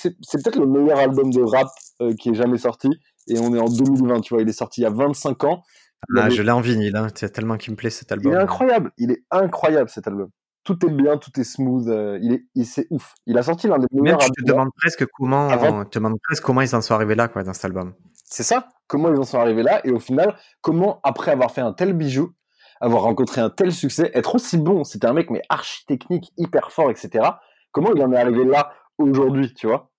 peut-être 0.43 0.59
le 0.59 0.67
meilleur 0.67 0.99
album 0.99 1.31
de 1.33 1.43
rap 1.43 1.69
euh, 2.03 2.15
qui 2.15 2.31
est 2.31 2.35
jamais 2.35 2.59
sorti, 2.59 2.89
et 3.29 3.39
on 3.39 3.55
est 3.55 3.61
en 3.61 3.69
2020, 3.69 4.21
tu 4.21 4.35
vois, 4.35 4.43
il 4.43 4.49
est 4.49 4.53
sorti 4.53 4.81
il 4.81 4.85
y 4.85 4.87
a 4.87 4.91
25 4.91 5.45
ans. 5.45 5.63
Il 6.11 6.19
Ah, 6.19 6.25
avait- 6.25 6.31
je 6.35 6.43
l'ai 6.43 6.51
en 6.51 6.61
vinyle, 6.61 6.97
hein. 6.97 7.09
C'est 7.15 7.31
tellement 7.33 7.57
qu'il 7.57 7.73
me 7.73 7.77
plaît 7.77 7.91
cet 7.91 8.11
il 8.11 8.15
album. 8.15 8.33
est 8.33 8.37
incroyable, 8.37 8.93
il 8.99 9.11
est 9.13 9.23
incroyable 9.31 9.89
cet 9.91 10.07
album. 10.07 10.29
Tout 10.65 10.85
est 10.87 10.91
bien, 10.91 11.17
tout 11.17 11.31
est 11.41 11.45
smooth, 11.45 11.89
euh, 11.89 12.19
il 12.21 12.33
est, 12.35 12.45
il 12.55 12.67
c'est 12.67 12.87
ouf. 12.91 13.15
Il 13.27 13.39
a 13.39 13.43
sorti 13.43 13.69
l'un 13.69 13.79
des 13.79 13.87
Même 13.93 14.03
meilleurs 14.05 14.19
tu 14.19 14.31
te 14.31 14.41
albums. 14.41 14.55
demandes 14.57 14.71
presque 14.77 15.07
comment, 15.15 15.49
Avant- 15.49 15.85
tu 15.85 15.91
te 15.91 15.99
demandes 15.99 16.19
presque 16.23 16.43
comment 16.45 16.61
ils 16.61 16.75
en 16.77 16.81
sont 16.83 16.95
arrivés 16.95 17.15
là, 17.15 17.29
quoi, 17.29 17.43
dans 17.43 17.53
cet 17.55 17.65
album. 17.65 17.95
C'est 18.25 18.43
ça? 18.43 18.69
Comment 18.87 19.09
ils 19.13 19.19
en 19.19 19.25
sont 19.25 19.39
arrivés 19.39 19.63
là? 19.63 19.81
Et 19.87 19.91
au 19.91 19.99
final, 19.99 20.37
comment 20.61 21.01
après 21.05 21.31
avoir 21.31 21.51
fait 21.53 21.63
un 21.63 21.73
tel 21.73 21.95
bijou, 21.95 22.33
avoir 22.81 23.03
rencontré 23.03 23.41
un 23.41 23.51
tel 23.51 23.73
succès, 23.73 24.11
être 24.15 24.35
aussi 24.37 24.59
bon, 24.59 24.85
c'était 24.85 25.07
un 25.07 25.13
mec 25.13 25.31
mais 25.31 25.43
archi 25.49 25.85
technique, 25.87 26.33
hyper 26.37 26.71
fort, 26.73 26.91
etc. 26.91 27.27
Comment 27.73 27.93
il 27.95 28.03
en 28.03 28.13
est 28.13 28.17
arrivé 28.19 28.45
là 28.45 28.73
aujourd'hui, 28.99 29.53
tu 29.55 29.67
vois? 29.67 29.91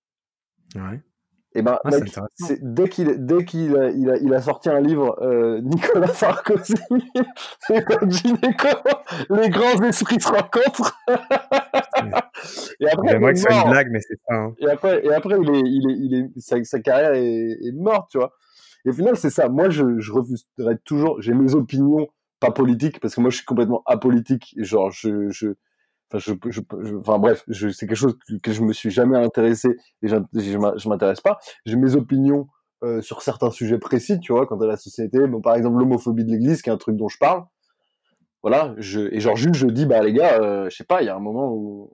Ouais. 0.74 1.00
Et 1.54 1.62
ben, 1.62 1.78
Ah, 1.84 1.90
mec, 1.90 1.94
intéressant. 2.02 2.26
c'est 2.34 2.58
dès 2.62 2.88
qu'il 2.88 3.26
dès 3.26 3.44
qu'il 3.44 3.76
a, 3.76 3.90
il 3.90 4.08
a, 4.08 4.16
il 4.18 4.32
a 4.34 4.40
sorti 4.40 4.68
un 4.68 4.80
livre, 4.80 5.16
euh, 5.20 5.60
Nicolas 5.62 6.06
Sarkozy, 6.14 6.74
et 7.70 7.80
Gynéco, 8.08 8.68
les 9.30 9.48
grands 9.50 9.82
esprits 9.82 10.20
se 10.20 10.28
rencontrent. 10.28 10.96
et 12.80 12.88
après, 12.88 13.14
il 13.16 13.20
que 13.20 13.34
ce 13.36 13.42
soit 13.42 13.64
une 13.64 13.70
blague, 13.70 13.88
mais 13.90 14.00
c'est 14.00 14.16
ça. 14.28 14.34
hein. 14.34 14.54
Et 14.58 14.68
après, 14.68 15.04
et 15.04 15.12
après, 15.12 15.36
il 15.40 15.50
est, 15.50 15.60
il 15.64 15.90
est, 15.90 15.96
il 15.98 16.14
est, 16.14 16.40
sa, 16.40 16.62
sa 16.64 16.80
carrière 16.80 17.14
est, 17.14 17.50
est 17.50 17.72
morte, 17.74 18.10
tu 18.12 18.18
vois. 18.18 18.32
Et 18.84 18.90
au 18.90 18.92
final, 18.92 19.16
c'est 19.16 19.30
ça. 19.30 19.48
Moi, 19.48 19.68
je, 19.70 19.98
je 19.98 20.12
refuserai 20.12 20.78
toujours. 20.84 21.20
J'ai 21.20 21.34
mes 21.34 21.54
opinions, 21.54 22.08
pas 22.40 22.50
politiques, 22.50 23.00
parce 23.00 23.14
que 23.14 23.20
moi, 23.20 23.30
je 23.30 23.36
suis 23.36 23.44
complètement 23.44 23.82
apolitique. 23.86 24.54
Genre, 24.56 24.90
je, 24.90 25.30
je, 25.30 25.48
enfin, 26.98 27.18
bref, 27.18 27.44
c'est 27.48 27.86
quelque 27.86 27.94
chose 27.94 28.16
que, 28.42 28.52
je 28.52 28.62
me 28.62 28.72
suis 28.72 28.90
jamais 28.90 29.16
intéressé 29.16 29.68
et 30.02 30.08
je, 30.08 30.16
je 30.34 30.88
m'intéresse 30.88 31.20
pas. 31.20 31.38
J'ai 31.66 31.76
mes 31.76 31.94
opinions 31.94 32.48
euh, 32.82 33.02
sur 33.02 33.22
certains 33.22 33.50
sujets 33.50 33.78
précis, 33.78 34.18
tu 34.20 34.32
vois, 34.32 34.46
quant 34.46 34.58
à 34.58 34.66
la 34.66 34.76
société. 34.76 35.18
Bon, 35.26 35.40
par 35.40 35.54
exemple, 35.54 35.78
l'homophobie 35.78 36.24
de 36.24 36.30
l'Église, 36.30 36.62
qui 36.62 36.70
est 36.70 36.72
un 36.72 36.78
truc 36.78 36.96
dont 36.96 37.08
je 37.08 37.18
parle. 37.18 37.44
Voilà. 38.42 38.74
Je, 38.78 39.00
et 39.12 39.20
genre, 39.20 39.36
juste, 39.36 39.54
je 39.54 39.66
dis, 39.66 39.86
bah, 39.86 40.02
les 40.02 40.12
gars, 40.12 40.40
euh, 40.40 40.70
je 40.70 40.76
sais 40.76 40.84
pas, 40.84 41.02
il 41.02 41.06
y 41.06 41.08
a 41.10 41.16
un 41.16 41.20
moment 41.20 41.52
où, 41.52 41.92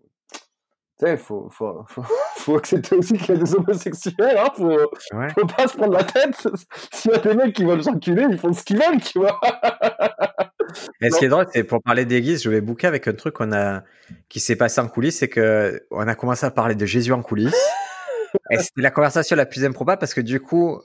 tu 0.99 1.07
sais, 1.07 1.17
faut, 1.17 1.49
faut, 1.51 1.85
faut, 1.89 2.03
faut 2.37 2.57
accepter 2.57 2.97
aussi 2.97 3.19
qu'il 3.19 3.35
y 3.35 3.39
a 3.39 3.43
des 3.43 3.55
homosexuels, 3.55 4.39
hein, 4.39 4.49
faut, 4.57 4.69
Ouais. 5.17 5.29
faut 5.35 5.47
pas 5.47 5.69
se 5.69 5.77
prendre 5.77 5.93
la 5.93 6.05
tête. 6.05 6.49
S'il 6.93 7.11
y 7.11 7.15
a 7.15 7.19
des 7.19 7.35
mecs 7.35 7.55
qui 7.55 7.65
veulent 7.65 7.83
s'enculer, 7.85 8.27
ils 8.31 8.39
font 8.39 8.53
ce 8.53 8.65
qu'ils 8.65 8.79
veulent, 8.79 9.01
tu 9.03 9.19
vois. 9.19 9.39
Et 11.01 11.11
ce 11.11 11.19
qui 11.19 11.25
est 11.27 11.29
drôle, 11.29 11.47
c'est 11.53 11.65
pour 11.65 11.83
parler 11.83 12.05
d'église, 12.05 12.43
je 12.43 12.51
vais 12.51 12.61
bouquer 12.61 12.87
avec 12.87 13.07
un 13.09 13.13
truc 13.15 13.35
qu'on 13.35 13.53
a, 13.53 13.83
qui 14.29 14.41
s'est 14.41 14.57
passé 14.57 14.81
en 14.81 14.89
coulisses, 14.89 15.19
c'est 15.19 15.29
que 15.29 15.83
on 15.91 16.07
a 16.09 16.15
commencé 16.15 16.45
à 16.45 16.51
parler 16.51 16.75
de 16.75 16.87
Jésus 16.87 17.13
en 17.13 17.23
coulisses. 17.23 17.55
et 18.51 18.59
c'était 18.59 18.83
la 18.83 18.91
conversation 18.91 19.37
la 19.37 19.47
plus 19.47 19.65
improbable 19.65 19.99
parce 19.99 20.15
que 20.15 20.21
du 20.21 20.41
coup, 20.41 20.81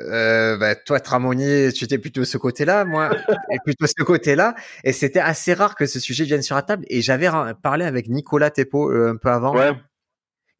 euh, 0.00 0.56
bah, 0.56 0.74
toi, 0.74 1.00
Tramonier, 1.00 1.72
tu 1.72 1.84
étais 1.84 1.98
plutôt 1.98 2.20
de 2.20 2.26
ce 2.26 2.38
côté-là, 2.38 2.84
moi, 2.84 3.10
et 3.50 3.58
plutôt 3.64 3.86
ce 3.86 4.02
côté-là. 4.04 4.54
Et 4.84 4.92
c'était 4.92 5.20
assez 5.20 5.54
rare 5.54 5.74
que 5.74 5.86
ce 5.86 6.00
sujet 6.00 6.24
vienne 6.24 6.42
sur 6.42 6.56
la 6.56 6.62
table. 6.62 6.84
Et 6.88 7.00
j'avais 7.02 7.28
parlé 7.62 7.84
avec 7.84 8.08
Nicolas 8.08 8.50
Tepo 8.50 8.90
euh, 8.90 9.12
un 9.12 9.16
peu 9.16 9.30
avant, 9.30 9.54
Ouais, 9.54 9.72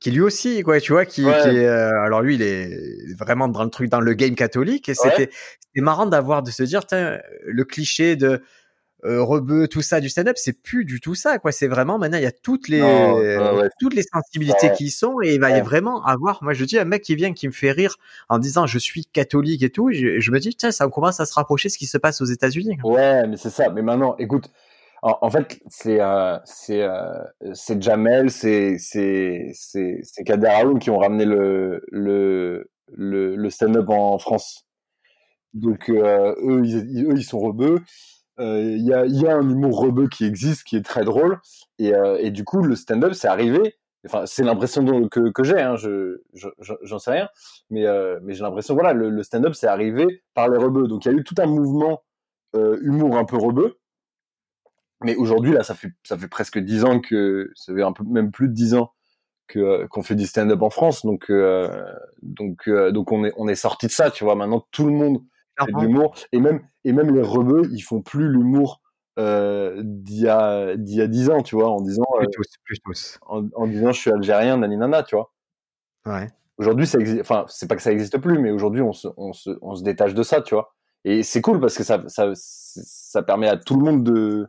qui 0.01 0.11
lui 0.11 0.21
aussi, 0.21 0.63
quoi, 0.63 0.81
tu 0.81 0.93
vois, 0.93 1.05
qui, 1.05 1.25
Ouais. 1.25 1.39
qui 1.43 1.49
est, 1.49 1.67
euh, 1.67 2.03
alors 2.03 2.23
lui, 2.23 2.37
il 2.37 2.43
est 2.43 3.15
vraiment 3.19 3.49
dans 3.49 3.65
le 3.65 3.71
truc, 3.71 3.91
dans 3.91 4.01
le 4.01 4.15
game 4.15 4.35
catholique. 4.35 4.89
Et 4.89 4.95
c'était, 4.95 5.31
marrant 5.77 6.07
d'avoir, 6.07 6.43
de 6.43 6.51
se 6.51 6.63
dire, 6.63 6.81
le 7.45 7.65
cliché 7.65 8.17
de 8.17 8.43
euh, 9.07 9.23
rebeu, 9.23 9.69
tout 9.69 9.83
ça 9.83 10.01
du 10.01 10.09
stand-up, 10.09 10.37
c'est 10.39 10.53
plus 10.61 10.85
du 10.85 11.01
tout 11.01 11.15
ça, 11.15 11.39
quoi. 11.39 11.53
C'est 11.53 11.69
vraiment 11.69 11.99
maintenant, 11.99 12.19
il 12.19 12.23
y 12.25 12.27
a 12.27 12.33
toutes 12.33 12.69
les, 12.69 12.81
Non, 12.81 13.15
ouais, 13.17 13.37
ouais. 13.39 13.69
toutes 13.81 13.95
les 13.95 14.03
sensibilités 14.03 14.67
Ouais. 14.69 14.73
qui 14.77 14.85
y 14.87 14.91
sont 14.91 15.17
et 15.23 15.35
il 15.35 15.41
va 15.41 15.57
y 15.57 15.61
vraiment 15.61 16.05
avoir. 16.05 16.43
Moi, 16.43 16.53
je 16.53 16.65
dis 16.65 16.79
un 16.79 16.85
mec 16.85 17.03
qui 17.03 17.15
vient, 17.15 17.33
qui 17.33 17.47
me 17.47 17.53
fait 17.53 17.71
rire 17.73 17.97
en 18.29 18.39
disant 18.39 18.67
je 18.67 18.79
suis 18.79 19.05
catholique 19.07 19.63
et 19.63 19.71
tout. 19.71 19.91
et 19.91 19.95
je, 19.95 20.21
je 20.21 20.31
me 20.33 20.39
dis, 20.41 20.55
tiens, 20.55 20.71
ça 20.73 20.89
commence 20.89 21.21
à 21.21 21.27
se 21.27 21.35
rapprocher 21.35 21.69
de 21.69 21.73
ce 21.73 21.79
qui 21.79 21.87
se 21.87 21.99
passe 21.99 22.21
aux 22.21 22.25
États-Unis. 22.27 22.79
ouais, 22.85 23.27
mais 23.27 23.37
c'est 23.37 23.51
ça. 23.51 23.71
Mais 23.71 23.83
maintenant, 23.83 24.17
écoute, 24.19 24.51
en, 25.03 25.17
en 25.21 25.31
fait, 25.31 25.61
c'est 25.69 26.01
euh, 26.01 26.39
c'est 26.45 26.83
euh, 26.83 27.23
c'est 27.53 27.81
Jamel, 27.83 28.31
c'est 28.31 28.79
c'est 28.79 29.51
c'est 29.55 30.01
c'est 30.03 30.25
Kader 30.25 30.49
Aoun 30.49 30.79
qui 30.79 30.91
ont 30.91 30.99
ramené 30.99 31.25
le 31.27 31.85
le 31.93 32.69
le, 32.93 33.37
le 33.37 33.51
stand-up 33.51 33.89
en 33.91 34.19
France. 34.19 34.65
Donc 35.55 35.89
euh, 35.91 36.35
eux, 36.43 36.63
ils, 36.65 37.05
eux, 37.07 37.15
ils 37.17 37.25
sont 37.25 37.39
rebeux. 37.41 37.81
Euh, 38.39 38.61
Il 38.63 38.85
y, 38.85 38.93
a, 38.93 39.07
il 39.07 39.21
y 39.21 39.27
a 39.27 39.35
un 39.37 39.49
humour 39.49 39.79
rebeu 39.81 40.09
qui 40.09 40.25
existe, 40.25 40.65
qui 40.65 40.77
est 40.77 40.85
très 40.85 41.05
drôle. 41.05 41.39
Et, 41.79 41.95
euh, 41.95 42.19
et 42.21 42.31
du 42.31 42.45
coup, 42.45 42.63
le 42.63 42.77
stand-up, 42.77 43.15
c'est 43.15 43.29
arrivé. 43.29 43.77
Enfin, 44.07 44.25
c'est 44.27 44.45
l'impression 44.45 45.09
que, 45.09 45.31
que 45.31 45.43
j'ai. 45.45 45.61
Hein, 45.61 45.77
je, 45.77 46.23
je, 46.35 46.49
je- 46.61 46.75
j'en 46.83 46.99
sais 46.99 47.11
rien. 47.13 47.29
Mais, 47.71 47.87
euh, 47.87 48.19
mais 48.23 48.35
j'ai 48.35 48.43
l'impression, 48.43 48.75
voilà, 48.75 48.93
le, 48.93 49.11
le 49.11 49.23
stand-up, 49.23 49.55
c'est 49.55 49.67
arrivé 49.67 50.23
par 50.35 50.49
les 50.49 50.59
rebeux. 50.59 50.87
Donc, 50.87 51.05
il 51.05 51.13
y 51.13 51.15
a 51.15 51.19
eu 51.19 51.25
tout 51.25 51.35
un 51.39 51.47
mouvement 51.47 52.03
humour 52.81 53.19
un 53.19 53.25
peu 53.27 53.37
rebeu. 53.37 53.77
Mais 55.03 55.15
aujourd'hui, 55.17 55.53
là, 55.53 55.63
ça 55.63 55.75
fait, 55.75 55.91
ça 56.05 56.17
fait 56.17 56.29
presque 56.29 56.59
dix 56.59 56.85
ans 56.85 57.01
que, 57.01 57.51
ça 57.55 57.75
fait 57.75 57.83
un 57.83 57.93
peu, 57.93 58.03
même 58.05 58.31
plus 58.31 58.49
de 58.49 58.55
dix 58.55 58.73
ans 58.75 58.93
que, 59.47 59.87
qu'on 59.87 60.03
fait 60.03 60.15
du 60.15 60.27
stand-up 60.27 60.63
en 60.63 60.71
France. 60.71 61.05
Donc, 61.05 61.31
donc, 62.23 62.69
donc 62.71 63.13
on 63.13 63.25
est, 63.25 63.33
on 63.37 63.47
est 63.49 63.55
sorti 63.57 63.87
de 63.87 63.93
ça, 63.93 64.11
tu 64.11 64.25
vois. 64.25 64.37
Maintenant, 64.37 64.67
tout 64.71 64.87
le 64.87 64.93
monde 64.93 65.19
fait 65.59 65.71
de 65.73 65.81
l'humour. 65.81 66.15
Et 66.33 66.41
même, 66.41 66.61
et 66.87 66.93
même 66.93 67.13
les 67.15 67.23
rebeux, 67.23 67.69
ils 67.73 67.81
font 67.81 68.01
plus 68.01 68.29
l'humour 68.29 68.81
euh, 69.19 69.81
d'il 69.83 70.21
y 70.21 70.29
a, 70.29 70.77
d'il 70.77 70.97
y 70.97 71.03
a 71.03 71.07
dix 71.09 71.31
ans, 71.31 71.43
tu 71.43 71.57
vois, 71.57 71.69
en 71.69 71.81
disant, 71.81 72.05
euh, 72.15 72.21
Plus 72.21 72.31
tous, 72.33 72.47
plus 72.65 72.79
tous. 72.81 73.19
en, 73.27 73.49
en 73.55 73.67
disant, 73.67 73.91
je 73.91 74.01
suis 74.01 74.13
algérien, 74.13 74.59
naninana, 74.59 75.03
tu 75.03 75.17
vois. 75.17 75.33
Ouais. 76.07 76.29
Aujourd'hui, 76.59 76.87
ça 76.87 76.99
existe, 76.99 77.21
enfin, 77.23 77.45
c'est 77.49 77.69
pas 77.69 77.75
que 77.75 77.83
ça 77.83 77.91
existe 77.91 78.19
plus, 78.19 78.39
mais 78.39 78.53
aujourd'hui, 78.53 78.83
on 78.83 78.93
se, 78.93 79.09
on 79.17 79.33
se, 79.33 79.51
on 79.63 79.75
se 79.75 79.83
détache 79.83 80.15
de 80.15 80.23
ça, 80.23 80.43
tu 80.43 80.55
vois. 80.55 80.75
Et 81.05 81.25
c'est 81.25 81.41
cool 81.41 81.61
parce 81.61 81.77
que 81.77 81.83
ça, 81.83 82.05
ça, 82.07 82.31
ça 82.35 83.23
permet 83.23 83.49
à 83.49 83.57
tout 83.57 83.77
le 83.77 83.85
monde 83.85 84.05
de, 84.05 84.49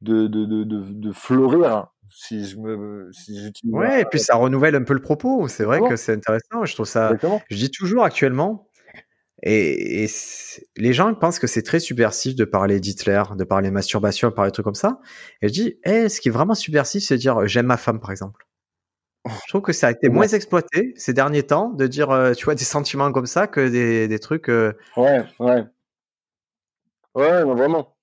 de, 0.00 0.26
de, 0.26 0.44
de, 0.46 0.64
de, 0.64 1.12
fleurir. 1.12 1.88
Si 2.08 2.44
je 2.46 2.58
me, 2.58 3.10
si 3.12 3.38
j'utilise. 3.38 3.74
Ouais, 3.74 4.02
et 4.02 4.04
puis 4.04 4.20
ça 4.20 4.36
renouvelle 4.36 4.76
un 4.76 4.84
peu 4.84 4.94
le 4.94 5.00
propos. 5.00 5.48
C'est 5.48 5.64
vrai 5.64 5.80
que 5.80 5.96
c'est 5.96 6.14
intéressant. 6.14 6.64
Je 6.64 6.74
trouve 6.74 6.86
ça. 6.86 7.06
Exactement. 7.06 7.42
Je 7.50 7.56
dis 7.56 7.70
toujours 7.70 8.04
actuellement, 8.04 8.68
et, 9.42 10.06
les 10.76 10.92
gens 10.92 11.08
ils 11.10 11.18
pensent 11.18 11.38
que 11.38 11.46
c'est 11.46 11.62
très 11.62 11.80
subversif 11.80 12.34
de 12.36 12.44
parler 12.44 12.80
d'Hitler, 12.80 13.22
de 13.36 13.44
parler 13.44 13.70
masturbation, 13.70 14.28
de 14.28 14.34
parler 14.34 14.50
de 14.50 14.54
trucs 14.54 14.64
comme 14.64 14.74
ça. 14.74 15.00
Et 15.42 15.48
je 15.48 15.52
dis, 15.52 15.78
eh, 15.84 16.08
ce 16.08 16.20
qui 16.20 16.28
est 16.28 16.32
vraiment 16.32 16.54
subversif, 16.54 17.02
c'est 17.02 17.16
de 17.16 17.20
dire 17.20 17.38
euh, 17.42 17.46
j'aime 17.46 17.66
ma 17.66 17.76
femme, 17.76 18.00
par 18.00 18.10
exemple. 18.10 18.46
Je 19.26 19.48
trouve 19.48 19.62
que 19.62 19.72
ça 19.72 19.88
a 19.88 19.90
été 19.90 20.08
Ouais. 20.08 20.14
moins 20.14 20.28
exploité 20.28 20.92
ces 20.96 21.12
derniers 21.14 21.42
temps 21.44 21.70
de 21.70 21.86
dire, 21.86 22.10
euh, 22.10 22.32
tu 22.34 22.44
vois, 22.44 22.54
des 22.54 22.64
sentiments 22.64 23.10
comme 23.12 23.26
ça 23.26 23.46
que 23.46 23.68
des, 23.68 24.06
des 24.08 24.18
trucs. 24.18 24.48
euh, 24.50 24.72
Ouais, 24.96 25.24
ouais. 25.40 25.64
Ouais, 27.14 27.44
non, 27.44 27.54
vraiment. 27.54 27.96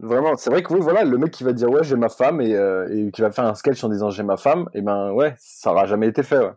Vraiment, 0.00 0.36
c'est 0.36 0.50
vrai 0.50 0.62
que 0.62 0.72
oui, 0.72 0.80
voilà, 0.80 1.04
le 1.04 1.18
mec 1.18 1.30
qui 1.30 1.44
va 1.44 1.52
dire 1.52 1.70
ouais, 1.70 1.84
j'ai 1.84 1.96
ma 1.96 2.08
femme 2.08 2.40
et, 2.40 2.54
euh, 2.56 2.88
et 2.90 3.10
qui 3.12 3.20
va 3.20 3.30
faire 3.30 3.44
un 3.44 3.54
sketch 3.54 3.82
en 3.84 3.88
disant 3.88 4.10
j'ai 4.10 4.24
ma 4.24 4.36
femme, 4.36 4.68
et 4.74 4.82
ben 4.82 5.12
ouais, 5.12 5.34
ça 5.38 5.70
aura 5.72 5.86
jamais 5.86 6.08
été 6.08 6.22
fait, 6.22 6.38
ouais. 6.38 6.52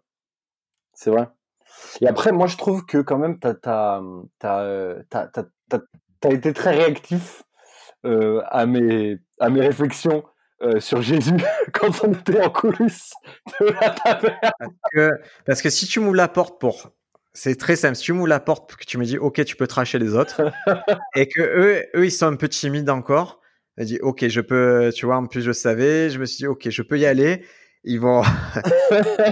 C'est 0.94 1.11
vrai. 1.11 1.27
Et 2.01 2.07
après, 2.07 2.31
moi, 2.31 2.47
je 2.47 2.57
trouve 2.57 2.85
que 2.85 2.99
quand 2.99 3.17
même, 3.17 3.37
euh, 4.45 5.01
t'as 5.09 5.27
t'as 5.27 5.43
t'as- 5.69 5.79
t'as 6.19 6.29
été 6.31 6.53
très 6.53 6.71
réactif 6.75 7.43
euh, 8.05 8.41
à 8.47 8.65
mes 8.65 9.17
à 9.39 9.49
mes 9.49 9.61
réflexions 9.61 10.23
euh, 10.63 10.79
sur 10.79 11.01
Jésus 11.01 11.33
quand 11.73 12.03
on 12.03 12.13
était 12.13 12.41
en 12.41 12.49
coulisses 12.49 13.13
de 13.59 13.67
la 13.67 13.91
taverne. 13.91 14.51
que- 14.93 15.11
parce 15.45 15.61
que 15.61 15.69
si 15.69 15.87
tu 15.87 15.99
m'ouvres 15.99 16.15
la 16.15 16.27
porte 16.27 16.59
pour. 16.59 16.91
C'est 17.33 17.55
très 17.55 17.75
simple. 17.75 17.95
Si 17.95 18.03
tu 18.05 18.13
m'ouvres 18.13 18.27
la 18.27 18.39
porte 18.39 18.67
pour 18.69 18.79
que 18.79 18.85
tu 18.85 18.97
me 18.97 19.05
dis, 19.05 19.19
OK, 19.19 19.45
tu 19.45 19.55
peux 19.55 19.67
tracher 19.67 19.99
les 19.99 20.15
autres, 20.15 20.41
et 21.15 21.27
que 21.27 21.41
eux, 21.41 21.83
eux, 21.95 22.05
ils 22.05 22.11
sont 22.11 22.25
un 22.25 22.35
peu 22.35 22.49
timides 22.49 22.89
encore, 22.89 23.41
je 23.77 23.83
dis, 23.83 23.99
OK, 24.01 24.27
je 24.27 24.41
peux, 24.41 24.91
tu 24.95 25.05
vois, 25.05 25.17
en 25.17 25.27
plus, 25.27 25.43
je 25.43 25.51
savais, 25.51 26.09
je 26.09 26.17
me 26.19 26.25
suis 26.25 26.37
dit, 26.37 26.47
OK, 26.47 26.67
je 26.69 26.81
peux 26.81 26.97
y 26.97 27.05
aller. 27.05 27.45
Ils 27.83 27.99
vont. 27.99 28.21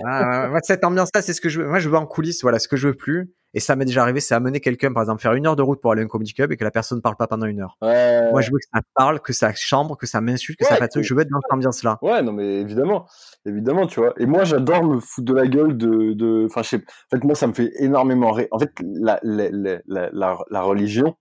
Ah, 0.07 0.47
moi, 0.49 0.59
cette 0.63 0.84
ambiance-là, 0.84 1.22
c'est 1.22 1.34
ce 1.34 1.41
que 1.41 1.49
je 1.49 1.61
veux. 1.61 1.67
Moi, 1.67 1.80
je 1.80 1.89
veux 1.89 1.97
en 1.97 2.05
coulisses, 2.05 2.41
voilà, 2.41 2.59
ce 2.59 2.67
que 2.67 2.76
je 2.77 2.89
veux 2.89 2.93
plus. 2.93 3.31
Et 3.53 3.61
ça 3.61 3.77
m'est 3.77 3.85
déjà 3.85 4.01
arrivé, 4.01 4.19
c'est 4.19 4.35
amener 4.35 4.59
quelqu'un, 4.59 4.91
par 4.91 5.03
exemple, 5.03 5.22
faire 5.22 5.31
une 5.34 5.47
heure 5.47 5.55
de 5.55 5.61
route 5.61 5.80
pour 5.81 5.91
aller 5.93 6.01
à 6.01 6.05
un 6.05 6.09
comedy 6.09 6.34
club 6.34 6.51
et 6.51 6.57
que 6.57 6.63
la 6.65 6.72
personne 6.72 6.97
ne 6.97 7.01
parle 7.01 7.15
pas 7.15 7.26
pendant 7.27 7.45
une 7.45 7.61
heure. 7.61 7.77
Ouais, 7.81 8.30
Moi, 8.31 8.41
je 8.41 8.51
veux 8.51 8.57
que 8.57 8.65
ça 8.73 8.81
parle, 8.95 9.22
que 9.22 9.31
ça 9.31 9.53
chambre, 9.53 9.95
que 9.95 10.05
ça 10.05 10.19
m'insulte, 10.19 10.59
que 10.59 10.65
ça 10.65 10.73
Ouais, 10.73 10.80
fasse 10.80 10.89
truc. 10.89 11.05
Je 11.05 11.13
veux 11.13 11.22
être 11.22 11.30
dans 11.30 11.39
cette 11.39 11.53
ambiance-là. 11.53 11.97
ouais, 12.01 12.22
non 12.22 12.34
mais 12.34 12.59
évidemment, 12.59 13.07
évidemment, 13.45 13.88
tu 13.88 14.01
vois. 14.01 14.13
Et 14.19 14.26
moi, 14.26 14.43
j'adore 14.43 14.84
me 14.84 14.99
foutre 14.99 15.26
de 15.26 15.34
la 15.34 15.47
gueule 15.47 15.77
de, 15.77 16.11
de, 16.13 16.45
enfin, 16.49 16.63
je 16.63 16.69
sais, 16.69 16.77
en 16.77 17.15
fait, 17.17 17.23
moi, 17.23 17.35
ça 17.35 17.47
me 17.47 17.53
fait 17.53 17.72
énormément 17.80 18.31
rire. 18.34 18.47
En 18.51 18.59
fait, 18.59 18.72
la, 18.84 19.19
la, 19.23 19.49
la, 19.51 19.80
la, 19.88 20.09
la, 20.11 20.38
la 20.49 20.61
religion 20.61 21.15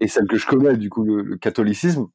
et 0.00 0.08
celle 0.08 0.26
que 0.26 0.38
je 0.38 0.46
connais, 0.46 0.76
du 0.78 0.88
coup, 0.88 1.04
le, 1.04 1.20
le 1.22 1.36
catholicisme. 1.36 2.06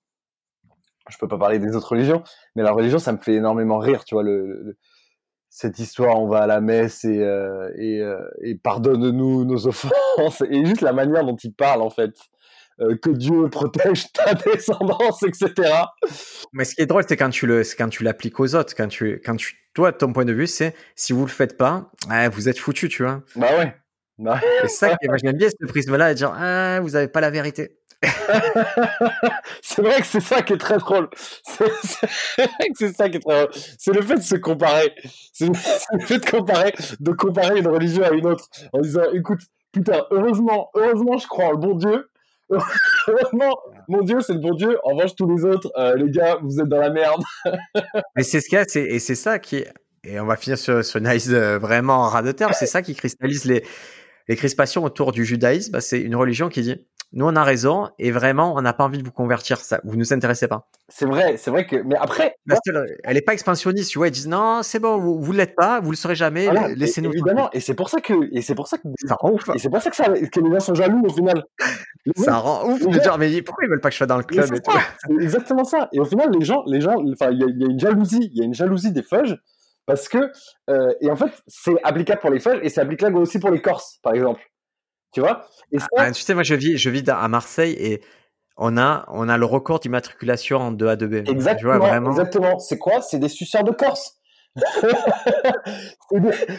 Je 1.09 1.17
peux 1.17 1.27
pas 1.27 1.37
parler 1.37 1.59
des 1.59 1.75
autres 1.75 1.89
religions, 1.91 2.23
mais 2.55 2.63
la 2.63 2.71
religion, 2.71 2.97
ça 2.99 3.11
me 3.11 3.17
fait 3.17 3.33
énormément 3.33 3.77
rire, 3.79 4.05
tu 4.05 4.15
vois. 4.15 4.23
Le, 4.23 4.45
le- 4.47 4.77
cette 5.49 5.77
histoire, 5.77 6.19
on 6.19 6.27
va 6.27 6.39
à 6.39 6.47
la 6.47 6.61
messe 6.61 7.03
et 7.05 7.19
euh, 7.21 7.69
et, 7.77 8.01
euh, 8.01 8.17
et 8.41 8.55
pardonne-nous 8.55 9.45
nos 9.45 9.67
offenses 9.67 10.41
et 10.49 10.65
juste 10.65 10.81
la 10.81 10.93
manière 10.93 11.23
dont 11.25 11.35
il 11.35 11.53
parle 11.53 11.81
en 11.81 11.89
fait. 11.89 12.13
Euh, 12.79 12.97
que 12.97 13.11
Dieu 13.11 13.49
protège 13.49 14.11
ta 14.13 14.33
descendance, 14.51 15.21
etc. 15.21 15.53
Mais 16.53 16.65
ce 16.65 16.73
qui 16.73 16.81
est 16.81 16.87
drôle, 16.87 17.03
c'est 17.07 17.15
quand 17.17 17.29
tu 17.29 17.45
le, 17.45 17.63
c'est 17.63 17.75
quand 17.75 17.87
tu 17.89 18.03
l'appliques 18.03 18.39
aux 18.39 18.55
autres, 18.55 18.73
quand 18.75 18.87
tu, 18.87 19.21
quand 19.23 19.35
tu, 19.35 19.53
toi, 19.75 19.91
ton 19.93 20.11
point 20.11 20.25
de 20.25 20.33
vue, 20.33 20.47
c'est 20.47 20.73
si 20.95 21.13
vous 21.13 21.21
le 21.23 21.29
faites 21.31 21.55
pas, 21.55 21.91
ah, 22.09 22.29
vous 22.29 22.49
êtes 22.49 22.57
foutu, 22.57 22.89
tu 22.89 23.03
vois. 23.03 23.21
Bah 23.35 23.59
ouais. 23.59 23.75
Bah. 24.17 24.39
Et 24.63 24.67
ça, 24.69 24.95
moi, 25.05 25.17
j'aime 25.17 25.37
bien 25.37 25.49
ce 25.49 25.67
prisme-là 25.67 26.11
et 26.11 26.15
dire, 26.15 26.33
ah, 26.35 26.79
vous 26.81 26.95
avez 26.95 27.07
pas 27.07 27.21
la 27.21 27.29
vérité. 27.29 27.77
c'est 29.61 29.81
vrai 29.81 30.01
que 30.01 30.07
c'est 30.07 30.19
ça 30.19 30.41
qui 30.41 30.53
est 30.53 30.57
très 30.57 30.77
drôle. 30.77 31.09
C'est 31.43 31.63
vrai 31.63 32.47
que 32.69 32.75
c'est 32.75 32.93
ça 32.93 33.09
qui 33.09 33.17
est 33.17 33.19
très 33.19 33.45
drôle. 33.45 33.53
C'est 33.77 33.93
le 33.93 34.01
fait 34.01 34.15
de 34.15 34.21
se 34.21 34.35
comparer. 34.35 34.93
C'est 35.33 35.47
le, 35.47 35.53
fait 36.05 36.19
de 36.19 36.29
comparer, 36.29 36.73
de 36.99 37.11
comparer 37.11 37.59
une 37.59 37.67
religion 37.67 38.03
à 38.03 38.11
une 38.11 38.27
autre 38.27 38.47
en 38.71 38.81
disant, 38.81 39.01
écoute, 39.13 39.39
putain, 39.71 40.05
heureusement, 40.11 40.69
heureusement, 40.75 41.17
je 41.17 41.27
crois 41.27 41.45
en 41.45 41.51
le 41.51 41.57
bon 41.57 41.75
Dieu. 41.75 42.09
Heureusement, 43.07 43.57
mon 43.87 44.03
Dieu, 44.03 44.21
c'est 44.21 44.33
le 44.33 44.39
bon 44.39 44.53
Dieu. 44.53 44.77
En 44.83 44.95
revanche, 44.95 45.15
tous 45.15 45.27
les 45.27 45.43
autres, 45.43 45.71
euh, 45.77 45.95
les 45.95 46.11
gars, 46.11 46.37
vous 46.43 46.59
êtes 46.59 46.67
dans 46.67 46.79
la 46.79 46.91
merde. 46.91 47.23
Mais 48.15 48.21
c'est 48.23 48.41
ce 48.41 48.49
qu'il 48.49 48.63
c'est, 48.67 48.83
et 48.83 48.99
c'est 48.99 49.15
ça 49.15 49.39
qui, 49.39 49.65
et 50.03 50.19
on 50.19 50.25
va 50.25 50.35
finir 50.35 50.57
sur, 50.57 50.85
sur 50.85 50.99
une 50.99 51.07
analyse 51.07 51.33
euh, 51.33 51.57
vraiment 51.57 51.95
en 51.95 52.09
ras 52.09 52.21
de 52.21 52.31
terre, 52.31 52.53
c'est 52.53 52.67
ça 52.67 52.81
qui 52.81 52.93
cristallise 52.93 53.45
les, 53.45 53.63
les 54.27 54.35
crispations 54.35 54.83
autour 54.83 55.11
du 55.11 55.25
judaïsme. 55.25 55.71
Bah, 55.71 55.81
c'est 55.81 55.99
une 55.99 56.15
religion 56.15 56.49
qui 56.49 56.61
dit, 56.61 56.85
nous, 57.13 57.25
on 57.25 57.35
a 57.35 57.43
raison, 57.43 57.89
et 57.99 58.11
vraiment, 58.11 58.55
on 58.55 58.61
n'a 58.61 58.73
pas 58.73 58.83
envie 58.83 58.97
de 58.97 59.03
vous 59.03 59.11
convertir, 59.11 59.59
ça, 59.59 59.79
vous 59.83 59.95
nous 59.95 60.13
intéressez 60.13 60.47
pas. 60.47 60.67
C'est 60.89 61.05
vrai, 61.05 61.37
c'est 61.37 61.51
vrai 61.51 61.65
que. 61.67 61.75
Mais 61.75 61.95
après, 61.95 62.35
Parce 62.47 62.59
que, 62.65 62.71
elle 63.03 63.17
est 63.17 63.21
pas 63.21 63.33
expansionniste, 63.33 63.91
tu 63.91 63.99
vois, 63.99 64.07
ils 64.07 64.11
disent, 64.11 64.27
non, 64.27 64.61
c'est 64.63 64.79
bon, 64.79 64.97
vous, 64.97 65.21
vous 65.21 65.31
l'êtes 65.31 65.55
pas, 65.55 65.79
vous 65.79 65.91
le 65.91 65.95
serez 65.95 66.15
jamais, 66.15 66.45
voilà, 66.45 66.69
laissez-nous. 66.69 67.11
évidemment, 67.11 67.49
et 67.53 67.59
c'est 67.59 67.75
pour 67.75 67.89
ça 67.89 68.01
que, 68.01 68.13
et 68.31 68.41
c'est 68.41 68.55
pour 68.55 68.67
ça 68.67 68.77
que, 68.77 68.87
Ça 69.05 69.15
rend 69.19 69.31
ouf. 69.31 69.47
et 69.53 69.59
c'est 69.59 69.69
pour 69.69 69.81
ça 69.81 69.91
que, 69.91 69.95
ça, 69.95 70.05
que 70.05 70.39
les 70.39 70.51
gens 70.51 70.59
sont 70.59 70.75
jaloux 70.75 71.03
au 71.05 71.13
final. 71.13 71.43
Ça 72.17 72.35
rend 72.35 72.69
ouf. 72.69 72.81
Veux 72.81 72.99
dire, 72.99 73.17
mais 73.17 73.41
pourquoi 73.41 73.63
ils 73.63 73.69
veulent 73.69 73.79
pas 73.79 73.87
que 73.87 73.93
je 73.93 73.99
sois 73.99 74.07
dans 74.07 74.17
le 74.17 74.25
club 74.25 74.45
c'est 74.45 74.57
et 74.57 74.59
tout? 74.59 74.71
ça, 74.71 74.79
c'est 75.07 75.23
exactement 75.23 75.63
ça. 75.63 75.87
Et 75.93 76.01
au 76.01 76.05
final, 76.05 76.29
les 76.37 76.43
gens, 76.43 76.61
les 76.65 76.81
gens, 76.81 76.95
enfin, 77.13 77.31
il 77.31 77.39
y 77.39 77.43
a, 77.43 77.47
il 77.47 77.61
y 77.61 77.63
a 77.63 77.69
une 77.69 77.79
jalousie, 77.79 78.29
il 78.33 78.37
y 78.37 78.41
a 78.41 78.43
une 78.43 78.53
jalousie 78.53 78.91
des 78.91 79.03
fudge 79.03 79.35
parce 79.85 80.07
que, 80.07 80.31
euh, 80.69 80.93
et 81.01 81.09
en 81.09 81.15
fait, 81.15 81.31
c'est 81.47 81.75
applicable 81.83 82.21
pour 82.21 82.29
les 82.29 82.39
fudge 82.39 82.59
et 82.61 82.69
c'est 82.69 82.81
applicable 82.81 83.17
aussi 83.17 83.39
pour 83.39 83.51
les 83.51 83.61
Corses, 83.61 83.99
par 84.01 84.13
exemple. 84.13 84.41
Tu 85.13 85.21
vois? 85.21 85.47
Et 85.71 85.79
ça, 85.79 85.87
Ah, 85.97 86.11
Tu 86.11 86.21
sais, 86.21 86.33
moi, 86.33 86.43
je 86.43 86.55
vis, 86.55 86.77
je 86.77 86.89
vis 86.89 87.03
à 87.07 87.27
Marseille 87.27 87.75
et 87.77 88.01
on 88.57 88.77
a, 88.77 89.05
on 89.09 89.29
a 89.29 89.37
le 89.37 89.45
record 89.45 89.79
d'immatriculation 89.79 90.57
en 90.57 90.71
2A2B. 90.71 91.23
Tu 91.23 91.31
exactement, 91.31 91.77
vois, 91.77 91.87
vraiment. 91.89 92.09
exactement. 92.09 92.59
C'est 92.59 92.77
quoi? 92.77 93.01
C'est 93.01 93.19
des 93.19 93.29
suceurs 93.29 93.63
de 93.63 93.71
Corse. 93.71 94.17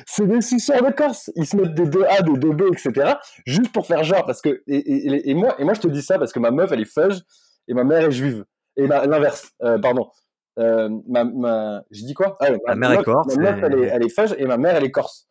c'est 0.06 0.26
des, 0.26 0.40
suceurs 0.40 0.82
de 0.82 0.90
Corse. 0.92 1.30
Ils 1.36 1.46
se 1.46 1.56
mettent 1.56 1.74
des 1.74 1.86
2A, 1.86 2.24
des 2.24 2.46
2B, 2.46 2.72
etc. 2.72 3.14
Juste 3.46 3.72
pour 3.72 3.86
faire 3.86 4.02
genre, 4.02 4.26
parce 4.26 4.40
que 4.40 4.62
et, 4.66 4.76
et, 4.76 5.30
et 5.30 5.34
moi, 5.34 5.54
et 5.58 5.64
moi, 5.64 5.74
je 5.74 5.80
te 5.80 5.88
dis 5.88 6.02
ça 6.02 6.18
parce 6.18 6.32
que 6.32 6.40
ma 6.40 6.50
meuf, 6.50 6.72
elle 6.72 6.80
est 6.80 6.92
fudge 6.92 7.20
et 7.68 7.74
ma 7.74 7.84
mère 7.84 8.04
est 8.04 8.12
juive. 8.12 8.44
Et 8.76 8.86
ma- 8.86 9.06
l'inverse, 9.06 9.52
euh, 9.62 9.78
pardon. 9.78 10.10
Euh, 10.58 10.88
ma, 11.08 11.24
ma, 11.24 11.82
je 11.90 12.04
dis 12.04 12.14
quoi? 12.14 12.36
Ah 12.40 12.50
ouais, 12.50 12.58
Ma 12.66 12.74
mère 12.74 12.92
est 12.92 13.04
corse, 13.04 13.34
Ma 13.36 13.50
meuf, 13.50 13.60
elle 13.62 13.78
est, 13.78 13.86
elle 13.86 14.04
est 14.04 14.08
fudge 14.08 14.34
et 14.38 14.46
ma 14.46 14.56
mère, 14.56 14.74
elle 14.76 14.84
est 14.84 14.90
corse. 14.90 15.28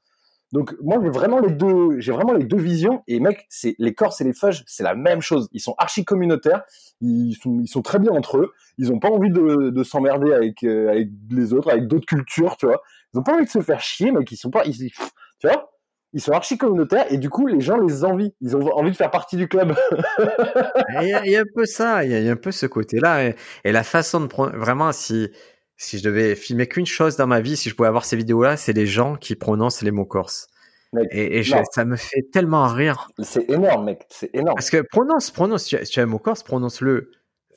Donc 0.54 0.76
moi, 0.84 1.00
j'ai 1.02 1.10
vraiment 1.10 1.40
les 1.40 1.52
deux, 1.52 2.00
j'ai 2.00 2.12
vraiment 2.12 2.34
les 2.34 2.46
deux 2.46 2.60
visions. 2.60 3.04
Et 3.08 3.20
mec, 3.20 3.48
c'est 3.50 3.76
les 3.80 3.96
Corses 3.96 4.22
et 4.22 4.24
les 4.24 4.34
Fudge, 4.34 4.62
c'est 4.68 4.84
la 4.84 4.94
même 4.94 5.20
chose. 5.20 5.50
Ils 5.52 5.60
sont 5.60 5.74
archi 5.80 6.06
communautaires. 6.06 6.62
Ils 7.02 7.36
sont, 7.66 7.82
très 7.82 7.98
bien 7.98 8.12
entre 8.12 8.38
eux. 8.38 8.54
Ils 8.78 8.94
ont 8.94 9.00
pas 9.00 9.10
envie 9.10 9.32
de, 9.32 9.72
de 9.72 9.84
s'emmerder 9.84 10.32
avec 10.32 10.64
euh, 10.64 10.92
avec 10.92 11.10
les 11.32 11.54
autres, 11.54 11.72
avec 11.72 11.88
d'autres 11.88 12.06
cultures, 12.06 12.56
tu 12.58 12.68
vois. 12.68 12.84
Ils 13.14 13.20
ont 13.20 13.24
pas 13.24 13.34
envie 13.34 13.46
de 13.46 13.50
se 13.50 13.62
faire 13.62 13.82
chier, 13.82 14.12
mec. 14.12 14.32
Ils 14.32 14.38
sont 14.38 14.52
pas, 14.52 14.64
ils, 14.66 14.78
tu 14.78 14.94
vois. 15.42 15.72
Ils 16.16 16.22
sont 16.22 16.34
archi 16.34 16.60
communautaires 16.60 17.12
et 17.12 17.18
du 17.18 17.32
coup, 17.32 17.48
les 17.48 17.60
gens 17.60 17.78
les 17.78 18.06
envient. 18.06 18.36
Ils 18.40 18.56
ont 18.56 18.62
envie 18.78 18.92
de 18.92 18.96
faire 18.96 19.10
partie 19.10 19.38
du 19.38 19.48
club. 19.48 19.74
Il 21.02 21.08
y, 21.08 21.36
a, 21.36 21.40
un 21.40 21.46
peu 21.56 21.66
ça, 21.66 22.06
il 22.06 22.12
y 22.12 22.14
a, 22.14 22.20
il 22.20 22.26
y 22.26 22.30
a 22.30 22.34
un 22.34 22.36
peu 22.36 22.52
ce 22.52 22.68
côté-là. 22.68 23.26
Et, 23.26 23.36
et 23.64 23.72
la 23.72 23.84
façon 23.84 24.22
de 24.22 24.28
prendre, 24.28 24.56
vraiment, 24.56 24.92
si, 24.92 25.32
si 25.78 25.98
je 26.00 26.04
devais 26.04 26.36
filmer 26.36 26.68
qu'une 26.68 26.86
chose 26.86 27.16
dans 27.18 27.28
ma 27.28 27.42
vie, 27.42 27.58
si 27.58 27.70
je 27.70 27.76
pouvais 27.76 27.88
avoir 27.88 28.06
ces 28.06 28.16
vidéos-là, 28.16 28.58
c'est 28.58 28.74
les 28.74 28.86
gens 28.88 29.16
qui 29.16 29.36
prononcent 29.36 29.82
les 29.82 29.92
mots 29.92 30.06
corses. 30.06 30.48
Mec, 30.94 31.08
Et, 31.12 31.40
et 31.40 31.44
je- 31.44 31.56
non. 31.56 31.64
ça 31.72 31.86
me 31.86 31.96
fait 31.96 32.22
tellement 32.32 32.68
rire. 32.68 33.10
c'est 33.20 33.50
énorme, 33.50 33.86
mec. 33.86 34.06
C'est 34.10 34.30
énorme. 34.34 34.56
Parce 34.56 34.70
que 34.70 34.82
prononce, 34.92 35.32
prononce, 35.32 35.66
tu 35.66 35.78
tu 35.84 36.00
as 36.00 36.04
un 36.04 36.06
mot 36.06 36.20
corse, 36.20 36.44
prononce-le. 36.44 37.10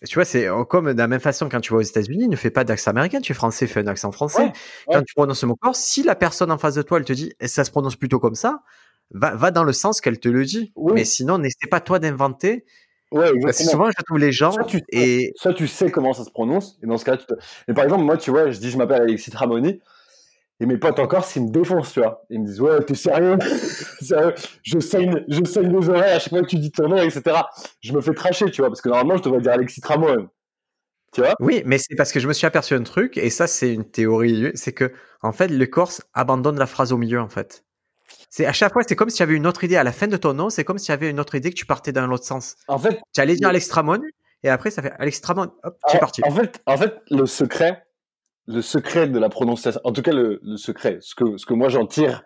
Tu 0.07 0.15
vois, 0.15 0.25
c'est 0.25 0.47
euh, 0.47 0.65
comme 0.65 0.93
de 0.93 0.99
la 0.99 1.09
même 1.09 1.21
façon 1.21 1.49
quand 1.49 1.61
tu 1.61 1.73
vas 1.73 1.79
aux 1.79 1.83
États-Unis, 1.83 2.29
ne 2.29 2.37
fais 2.37 2.51
pas 2.51 2.65
d'accent 2.65 2.91
américain, 2.91 3.21
tu 3.21 3.33
es 3.33 3.35
français, 3.35 3.67
fais 3.67 3.81
un 3.81 3.87
accent 3.87 4.13
français. 4.13 4.43
Ouais, 4.45 4.53
Quand 4.89 4.99
ouais. 4.99 5.05
tu 5.07 5.15
prononces 5.15 5.43
le 5.43 5.49
mot 5.49 5.57
corse, 5.57 5.81
si 5.81 6.03
la 6.03 6.15
personne 6.15 6.51
en 6.51 6.59
face 6.59 6.75
de 6.75 6.83
toi, 6.83 6.99
elle 6.99 7.05
te 7.05 7.13
dit, 7.13 7.33
et 7.41 7.49
ça 7.49 7.65
se 7.65 7.71
prononce 7.71 7.97
plutôt 7.97 8.19
comme 8.21 8.35
ça, 8.35 8.63
va, 9.11 9.35
va 9.35 9.51
dans 9.51 9.65
le 9.65 9.73
sens 9.73 10.01
qu'elle 10.01 10.19
te 10.21 10.29
le 10.29 10.45
dit. 10.45 10.73
Oui. 10.77 10.93
Mais 10.95 11.05
sinon, 11.05 11.39
n'essaie 11.39 11.69
pas 11.71 11.81
toi 11.81 11.99
d'inventer. 11.99 12.65
Ouais, 13.12 13.31
Parce 13.41 13.59
que 13.59 13.65
souvent, 13.65 13.89
je 13.89 14.05
trouve 14.05 14.19
les 14.19 14.33
gens, 14.33 14.53
Soit 14.53 14.65
tu, 14.65 14.83
et 14.91 15.33
soit 15.37 15.55
tu 15.55 15.69
sais 15.69 15.91
comment 15.91 16.12
ça 16.12 16.24
se 16.24 16.31
prononce, 16.31 16.78
et 16.83 16.87
dans 16.87 16.99
ce 16.99 17.05
cas, 17.05 17.16
tu 17.16 17.27
peux... 17.27 17.37
Mais 17.69 17.74
par 17.74 17.85
exemple, 17.85 18.05
moi, 18.05 18.16
tu 18.16 18.31
vois, 18.31 18.51
je 18.51 18.59
dis 18.59 18.70
je 18.70 18.77
m'appelle 18.77 19.03
Alexis 19.03 19.31
Tramoni, 19.31 19.81
et 20.59 20.66
mes 20.66 20.78
potes 20.78 20.99
encore, 20.99 21.24
s'ils 21.24 21.45
me 21.45 21.51
défoncent, 21.51 21.93
tu 21.93 22.01
vois. 22.01 22.24
Ils 22.31 22.41
me 22.41 22.47
disent, 22.47 22.61
ouais, 22.61 22.83
t'es 22.83 22.95
sérieux? 22.95 23.37
Sérieux? 24.01 24.35
Je 24.62 24.78
saigne, 24.81 25.24
je 25.28 25.45
saigne 25.45 25.78
les 25.78 25.89
oreilles 25.89 26.12
à 26.15 26.19
chaque 26.19 26.31
fois 26.31 26.41
que 26.43 26.47
tu 26.47 26.57
dis 26.57 26.70
ton 26.70 26.89
nom, 26.89 26.97
etc. 26.97 27.43
Je 27.81 27.93
me 27.93 28.01
fais 28.01 28.15
tracher, 28.15 28.51
tu 28.51 28.62
vois, 28.62 28.70
parce 28.70 28.81
que 28.81 28.89
normalement, 28.89 29.19
je 29.19 29.23
devrais 29.23 29.41
dire 29.41 29.53
Alexis 29.53 29.83
Tramon. 29.83 30.28
Tu 31.12 31.20
vois? 31.20 31.35
Oui, 31.41 31.62
mais 31.66 31.78
c'est 31.78 31.95
parce 31.95 32.11
que 32.11 32.20
je 32.20 32.27
me 32.27 32.33
suis 32.33 32.47
aperçu 32.47 32.74
un 32.74 32.83
truc, 32.83 33.19
et 33.19 33.28
ça, 33.28 33.47
c'est 33.47 33.73
une 33.73 33.85
théorie, 33.85 34.51
c'est 34.55 34.73
que, 34.73 34.93
en 35.23 35.33
fait, 35.33 35.49
le 35.49 35.66
Corse 35.66 36.03
abandonne 36.15 36.59
la 36.59 36.66
phrase 36.66 36.91
au 36.91 36.97
milieu, 36.97 37.20
en 37.20 37.28
fait. 37.28 37.66
C'est 38.31 38.47
à 38.47 38.53
chaque 38.53 38.73
fois, 38.73 38.83
c'est 38.87 38.97
comme 38.97 39.09
si 39.11 39.16
tu 39.19 39.23
avais 39.23 39.35
une 39.35 39.47
autre 39.47 39.65
idée 39.65 39.77
à 39.77 39.85
la 39.85 39.93
fin 39.93 40.07
de 40.09 40.16
ton 40.16 40.35
nom, 40.35 40.51
c'est 40.51 40.65
comme 40.65 40.78
si 40.78 40.87
tu 40.87 40.93
avais 40.93 41.09
une 41.11 41.20
autre 41.20 41.35
idée 41.35 41.51
que 41.51 41.55
tu 41.57 41.66
partais 41.66 41.93
dans 41.93 42.07
l'autre 42.07 42.24
sens. 42.24 42.57
En 42.69 42.78
fait, 42.78 42.99
Tu 43.15 43.20
allais 43.20 43.35
dire 43.35 43.49
Mais- 43.49 43.51
Alex 43.51 43.69
Tramon, 43.69 44.01
et 44.43 44.49
après, 44.51 44.70
ça 44.70 44.83
fait 44.83 44.93
Alex 44.99 45.20
Tramon, 45.20 45.51
hop, 45.65 45.77
tu 45.89 45.95
es 45.95 45.97
en, 45.97 46.01
parti. 46.01 46.23
en 46.24 46.31
fait, 46.31 46.61
en 46.66 46.77
fait, 46.77 46.95
le 47.11 47.24
secret, 47.27 47.83
le 48.47 48.61
secret 48.62 49.09
de 49.09 49.19
la 49.19 49.28
prononciation, 49.28 49.81
en 49.85 49.93
tout 49.93 50.03
cas, 50.03 50.12
le, 50.12 50.39
le 50.43 50.57
secret, 50.57 50.99
ce 51.01 51.15
que, 51.15 51.37
ce 51.37 51.47
que 51.47 51.55
moi 51.55 51.69
j'en 51.69 51.87
tire 51.87 52.23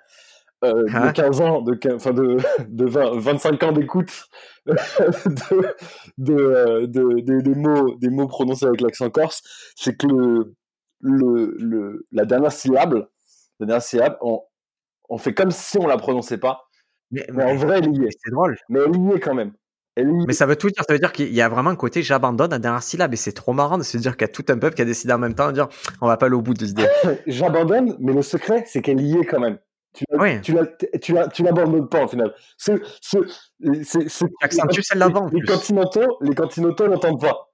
euh, 0.64 0.82
de 0.84 0.94
Hein 0.94 1.12
15 1.12 1.40
ans, 1.40 1.62
de, 1.62 1.74
quin- 1.74 1.94
enfin 1.94 2.12
de, 2.12 2.36
de 2.68 2.84
20, 2.86 3.18
25 3.18 3.62
ans 3.62 3.72
d'écoute 3.72 4.24
de, 4.66 4.74
de, 6.18 6.34
euh, 6.34 6.86
de- 6.86 7.20
des- 7.20 7.42
des 7.42 7.54
mots, 7.54 7.94
des 7.96 8.10
mots 8.10 8.26
prononcés 8.28 8.66
avec 8.66 8.80
l'accent 8.82 9.08
corse, 9.10 9.42
c'est 9.76 9.96
que 9.96 10.06
le, 10.06 10.54
le, 11.00 11.54
le, 11.58 12.06
la 12.12 12.24
dernière 12.26 12.52
syllabe, 12.52 13.06
la 13.60 13.66
dernière 13.66 13.82
syllabe, 13.82 14.18
on, 14.20 14.42
on 15.10 15.18
fait 15.18 15.34
comme 15.34 15.50
si 15.50 15.76
on 15.78 15.86
la 15.86 15.98
prononçait 15.98 16.38
pas, 16.38 16.62
Mais, 17.10 17.26
mais 17.32 17.44
en 17.44 17.56
vrai, 17.56 17.78
elle 17.78 17.94
y 17.94 18.04
est. 18.06 18.10
c'est 18.24 18.30
drôle. 18.30 18.56
Mais 18.68 18.80
elle 18.86 18.96
y 18.96 19.12
est 19.16 19.20
quand 19.20 19.34
même. 19.34 19.52
Elle 19.96 20.08
y 20.10 20.22
est. 20.22 20.26
Mais 20.28 20.32
ça 20.32 20.46
veut 20.46 20.56
tout 20.56 20.68
dire. 20.70 20.82
Ça 20.86 20.92
veut 20.92 20.98
dire 21.00 21.12
qu'il 21.12 21.34
y 21.34 21.42
a 21.42 21.48
vraiment 21.48 21.70
un 21.70 21.76
côté 21.76 22.02
j'abandonne 22.02 22.50
la 22.52 22.58
dernière 22.60 22.82
syllabe. 22.82 23.12
Et 23.12 23.16
c'est 23.16 23.32
trop 23.32 23.52
marrant 23.52 23.76
de 23.76 23.82
se 23.82 23.98
dire 23.98 24.16
qu'il 24.16 24.26
y 24.26 24.30
a 24.30 24.32
tout 24.32 24.44
un 24.48 24.56
peuple 24.56 24.76
qui 24.76 24.82
a 24.82 24.84
décidé 24.84 25.12
en 25.12 25.18
même 25.18 25.34
temps 25.34 25.48
de 25.48 25.52
dire 25.52 25.68
on 26.00 26.06
va 26.06 26.16
pas 26.16 26.26
aller 26.26 26.36
au 26.36 26.42
bout 26.42 26.54
de 26.54 26.64
l'idée. 26.64 26.86
J'abandonne, 27.26 27.96
mais 27.98 28.12
le 28.12 28.22
secret, 28.22 28.64
c'est 28.66 28.80
qu'elle 28.82 29.00
y 29.00 29.16
est 29.18 29.24
quand 29.26 29.40
même. 29.40 29.58
Tu 29.92 30.04
Oui. 30.12 30.40
tu 30.40 30.52
la- 30.52 30.66
tu 31.00 31.12
la- 31.12 31.26
tu 31.26 31.42
l'abandonnes 31.42 31.88
pas, 31.88 32.04
au 32.04 32.08
final. 32.08 32.32
Ce, 32.56 32.70
ce, 33.00 33.18
celle 33.82 34.98
d'avant, 35.00 35.26
Les 35.32 35.40
les 35.40 36.34
continentaux 36.36 36.86
n'entendent 36.86 37.20
pas. 37.20 37.49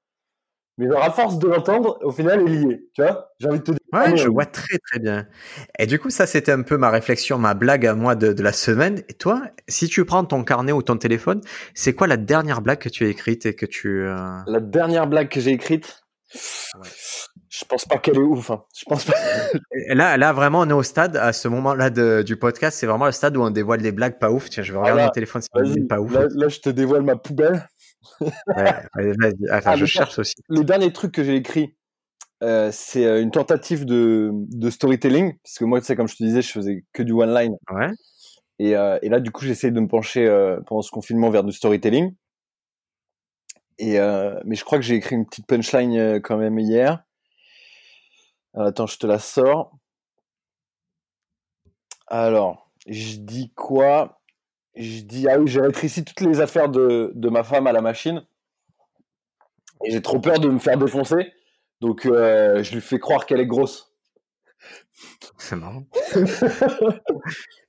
Mais 0.79 0.89
genre 0.89 1.03
à 1.03 1.11
force 1.11 1.39
de 1.39 1.49
l'entendre, 1.49 1.99
au 2.03 2.11
final, 2.11 2.43
elle 2.47 2.55
y 2.55 2.73
est. 2.73 2.89
Tu 2.93 3.03
vois 3.03 3.31
J'ai 3.39 3.49
envie 3.49 3.59
de 3.61 3.65
te 3.65 3.71
dire. 3.71 3.81
Ouais, 3.93 4.17
je 4.17 4.29
vois 4.29 4.45
très 4.45 4.79
très 4.79 4.99
bien. 4.99 5.27
Et 5.79 5.87
du 5.87 5.99
coup, 5.99 6.11
ça, 6.11 6.27
c'était 6.27 6.53
un 6.53 6.63
peu 6.63 6.77
ma 6.77 6.91
réflexion, 6.91 7.39
ma 7.39 7.55
blague 7.55 7.87
à 7.87 7.95
moi 7.95 8.15
de, 8.15 8.33
de, 8.33 8.43
la 8.43 8.53
semaine. 8.53 9.03
Et 9.09 9.15
toi, 9.15 9.43
si 9.69 9.89
tu 9.89 10.05
prends 10.05 10.25
ton 10.25 10.45
carnet 10.45 10.73
ou 10.73 10.83
ton 10.83 10.99
téléphone, 10.99 11.41
c'est 11.75 11.95
quoi 11.95 12.07
la 12.07 12.19
dernière 12.19 12.61
blague 12.61 12.79
que 12.79 12.91
tu 12.91 13.07
as 13.07 13.09
écrite 13.09 13.47
et 13.47 13.55
que 13.55 13.65
tu... 13.65 14.03
Euh... 14.03 14.39
La 14.47 14.61
dernière 14.61 15.07
blague 15.07 15.29
que 15.29 15.41
j'ai 15.41 15.53
écrite 15.53 16.03
ouais. 16.35 16.89
Je 17.49 17.65
pense 17.65 17.87
pas 17.87 17.97
qu'elle 17.97 18.17
est 18.17 18.19
ouf. 18.19 18.51
Hein. 18.51 18.65
Je 18.77 18.85
pense 18.85 19.05
pas. 19.07 19.15
là, 19.89 20.19
là, 20.19 20.33
vraiment, 20.35 20.61
on 20.61 20.69
est 20.69 20.75
au 20.75 20.83
stade, 20.83 21.17
à 21.17 21.33
ce 21.33 21.49
moment-là 21.49 21.89
du 22.23 22.37
podcast, 22.37 22.77
c'est 22.79 22.87
vraiment 22.87 23.07
le 23.07 23.13
stade 23.13 23.35
où 23.37 23.43
on 23.43 23.49
dévoile 23.49 23.81
des 23.81 23.93
blagues 23.93 24.19
pas 24.19 24.31
ouf. 24.31 24.51
Tiens, 24.51 24.63
je 24.63 24.73
vais 24.73 24.79
regarder 24.79 25.03
ah 25.03 25.07
mon 25.07 25.11
téléphone, 25.11 25.41
c'est 25.41 25.89
pas 25.89 26.01
ouf. 26.01 26.13
Là, 26.13 26.27
là, 26.35 26.49
je 26.49 26.61
te 26.61 26.69
dévoile 26.69 27.03
ma 27.03 27.17
poubelle 27.17 27.67
ouais, 28.21 28.83
vas-y. 28.97 29.35
Attends, 29.51 29.71
ah, 29.71 29.77
je 29.77 29.87
cherche 29.87 30.19
aussi. 30.19 30.35
Le 30.49 30.65
dernier 30.65 30.93
truc 30.93 31.13
que 31.13 31.25
j'ai 31.25 31.37
écrit, 31.37 31.77
euh, 32.43 32.71
c'est 32.73 33.07
euh, 33.07 33.23
une 33.23 33.31
tentative 33.31 33.85
de, 33.85 34.31
de, 34.33 34.71
storytelling, 34.71 35.39
parce 35.43 35.59
que 35.59 35.65
moi, 35.65 35.81
tu 35.81 35.87
sais, 35.87 35.97
comme 35.97 36.09
je 36.09 36.17
te 36.17 36.23
disais, 36.23 36.43
je 36.43 36.53
faisais 36.53 36.85
que 36.93 37.03
du 37.03 37.13
one 37.13 37.35
line. 37.35 37.57
Ouais. 37.71 37.91
Et, 38.59 38.77
euh, 38.77 38.99
et 39.03 39.09
là, 39.09 39.21
du 39.21 39.31
coup, 39.31 39.45
j'essaye 39.45 39.73
de 39.73 39.81
me 39.81 39.89
pencher 39.89 40.27
euh, 40.27 40.61
pendant 40.67 40.83
ce 40.83 40.91
confinement 40.91 41.31
vers 41.31 41.45
du 41.45 41.53
storytelling. 41.53 42.15
Et 43.79 43.99
mais 44.47 44.57
je 44.57 44.65
crois 44.65 44.79
que 44.79 44.85
j'ai 44.85 44.95
écrit 44.95 45.17
une 45.17 45.27
petite 45.27 45.47
punchline 45.47 46.21
quand 46.23 46.39
même 46.39 46.59
hier. 46.59 47.05
Alors, 48.55 48.69
attends, 48.69 48.87
je 48.87 48.97
te 48.97 49.07
la 49.07 49.19
sors. 49.19 49.77
Alors, 52.07 52.71
je 52.87 53.17
dis 53.19 53.53
quoi? 53.55 54.16
Je 54.77 55.01
dis 55.03 55.29
ah 55.29 55.39
oui, 55.39 55.49
j'ai 55.49 55.61
rétréci 55.61 56.05
toutes 56.05 56.21
les 56.21 56.41
affaires 56.41 56.69
de, 56.69 57.13
de, 57.15 57.29
ma 57.29 57.43
femme 57.43 57.67
à 57.67 57.73
la 57.73 57.81
machine. 57.81 58.23
Et 59.85 59.91
j'ai 59.91 60.03
trop 60.03 60.21
peur 60.21 60.39
de 60.39 60.49
me 60.49 60.59
faire 60.59 60.79
défoncer. 60.79 61.33
Donc 61.81 62.07
euh, 62.07 62.63
je 62.63 62.75
lui 62.75 62.81
fais 62.81 62.99
croire 62.99 63.27
qu'elle 63.27 63.41
est 63.41 63.47
grosse. 63.47 63.93
C'est 65.39 65.57
marrant. 65.57 65.85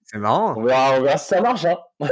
C'est 0.09 0.19
marrant. 0.19 0.55
On 0.57 0.63
verra, 0.63 0.97
on 0.97 1.01
verra, 1.01 1.17
si 1.17 1.27
ça 1.27 1.41
marche. 1.41 1.65
Hein. 1.65 1.77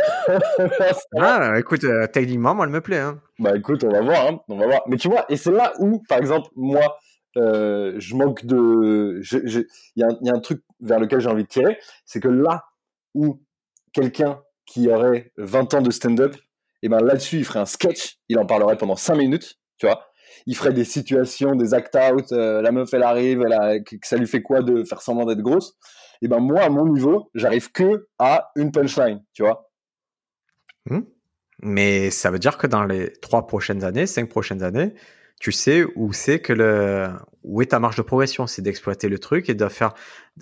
ah, 1.18 1.58
écoute, 1.58 1.86
euh, 1.86 2.08
techniquement, 2.08 2.54
moi, 2.54 2.66
elle 2.66 2.72
me 2.72 2.82
plaît. 2.82 3.00
Hein. 3.00 3.22
Bah 3.40 3.56
écoute, 3.56 3.86
on 3.86 3.90
va 3.90 4.02
voir. 4.02 4.28
Hein. 4.28 4.40
On 4.50 4.58
va 4.58 4.66
voir. 4.66 4.82
Mais 4.88 4.98
tu 4.98 5.08
vois, 5.08 5.26
et 5.30 5.38
c'est 5.38 5.52
là 5.52 5.72
où, 5.80 6.04
par 6.10 6.18
exemple, 6.18 6.50
moi, 6.58 6.98
euh, 7.38 7.94
je 7.98 8.16
manque 8.16 8.46
de. 8.46 9.22
Il 9.32 9.66
y 9.96 10.04
a 10.04 10.36
un 10.36 10.40
truc 10.40 10.62
vers 10.82 11.00
lequel 11.00 11.22
j'ai 11.22 11.30
envie 11.30 11.44
de 11.44 11.48
tirer. 11.48 11.80
C'est 12.06 12.20
que 12.20 12.28
là 12.28 12.66
où 13.14 13.42
quelqu'un 13.94 14.42
qui 14.66 14.90
aurait 14.90 15.32
20 15.38 15.74
ans 15.76 15.82
de 15.82 15.92
stand-up, 15.92 16.36
et 16.82 16.90
ben 16.90 17.00
là-dessus, 17.00 17.38
il 17.38 17.46
ferait 17.46 17.60
un 17.60 17.66
sketch, 17.66 18.20
il 18.30 18.38
en 18.38 18.46
parlerait 18.46 18.78
pendant 18.78 18.96
5 18.96 19.16
minutes, 19.16 19.60
tu 19.78 19.86
vois. 19.86 20.08
Il 20.46 20.56
ferait 20.56 20.74
des 20.74 20.86
situations, 20.86 21.56
des 21.56 21.74
act-out, 21.74 22.32
euh, 22.32 22.62
la 22.62 22.72
meuf 22.72 22.94
elle 22.94 23.04
arrive, 23.04 23.42
elle 23.42 23.84
ça 24.04 24.18
lui 24.18 24.28
fait 24.28 24.42
quoi 24.42 24.62
de 24.62 24.84
faire 24.84 25.02
semblant 25.02 25.26
d'être 25.26 25.42
grosse? 25.42 25.76
Et 26.22 26.28
ben 26.28 26.40
moi, 26.40 26.62
à 26.62 26.70
mon 26.70 26.88
niveau, 26.88 27.30
j'arrive 27.34 27.72
que 27.72 28.08
à 28.20 28.52
une 28.56 28.72
punchline, 28.72 29.24
tu 29.34 29.44
vois. 29.44 29.70
Hmm. 30.86 31.02
Mais 31.62 32.12
ça 32.12 32.32
veut 32.32 32.40
dire 32.40 32.58
que 32.58 32.68
dans 32.68 32.84
les 32.84 33.14
trois 33.14 33.48
prochaines 33.48 33.84
années, 33.84 34.06
cinq 34.06 34.30
prochaines 34.30 34.62
années, 34.62 34.94
tu 35.40 35.52
sais 35.52 35.86
où 35.96 36.14
c'est 36.14 36.40
que 36.40 36.54
le 36.54 37.10
où 37.44 37.62
est 37.62 37.68
ta 37.68 37.80
marge 37.80 37.96
de 37.96 38.02
progression, 38.02 38.48
c'est 38.48 38.62
d'exploiter 38.62 39.08
le 39.08 39.20
truc 39.20 39.50
et 39.50 39.54
de 39.54 39.68
faire 39.68 39.94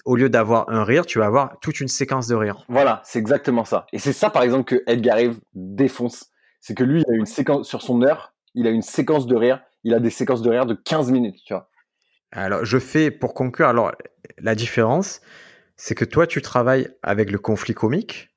au 0.05 0.15
lieu 0.15 0.29
d'avoir 0.29 0.69
un 0.69 0.83
rire, 0.83 1.05
tu 1.05 1.19
vas 1.19 1.25
avoir 1.25 1.59
toute 1.59 1.81
une 1.81 1.89
séquence 1.89 2.27
de 2.27 2.35
rire. 2.35 2.63
Voilà, 2.69 3.01
c'est 3.03 3.19
exactement 3.19 3.65
ça. 3.65 3.85
Et 3.91 3.99
c'est 3.99 4.13
ça 4.13 4.29
par 4.29 4.43
exemple 4.43 4.63
que 4.63 4.83
Edgar 4.87 5.17
Rive 5.17 5.39
défonce, 5.53 6.31
c'est 6.61 6.75
que 6.75 6.83
lui 6.83 7.01
il 7.01 7.13
a 7.13 7.17
une 7.17 7.25
séquence 7.25 7.67
sur 7.67 7.81
son 7.81 8.01
heure, 8.03 8.33
il 8.53 8.67
a 8.67 8.69
une 8.69 8.81
séquence 8.81 9.27
de 9.27 9.35
rire, 9.35 9.61
il 9.83 9.93
a 9.93 9.99
des 9.99 10.09
séquences 10.09 10.41
de 10.41 10.49
rire 10.49 10.65
de 10.65 10.75
15 10.75 11.11
minutes, 11.11 11.39
tu 11.45 11.53
vois. 11.53 11.69
Alors, 12.31 12.65
je 12.65 12.79
fais 12.79 13.11
pour 13.11 13.33
conclure 13.33 13.67
alors 13.67 13.91
la 14.39 14.55
différence, 14.55 15.21
c'est 15.75 15.95
que 15.95 16.05
toi 16.05 16.25
tu 16.25 16.41
travailles 16.41 16.87
avec 17.03 17.31
le 17.31 17.37
conflit 17.37 17.73
comique. 17.73 18.29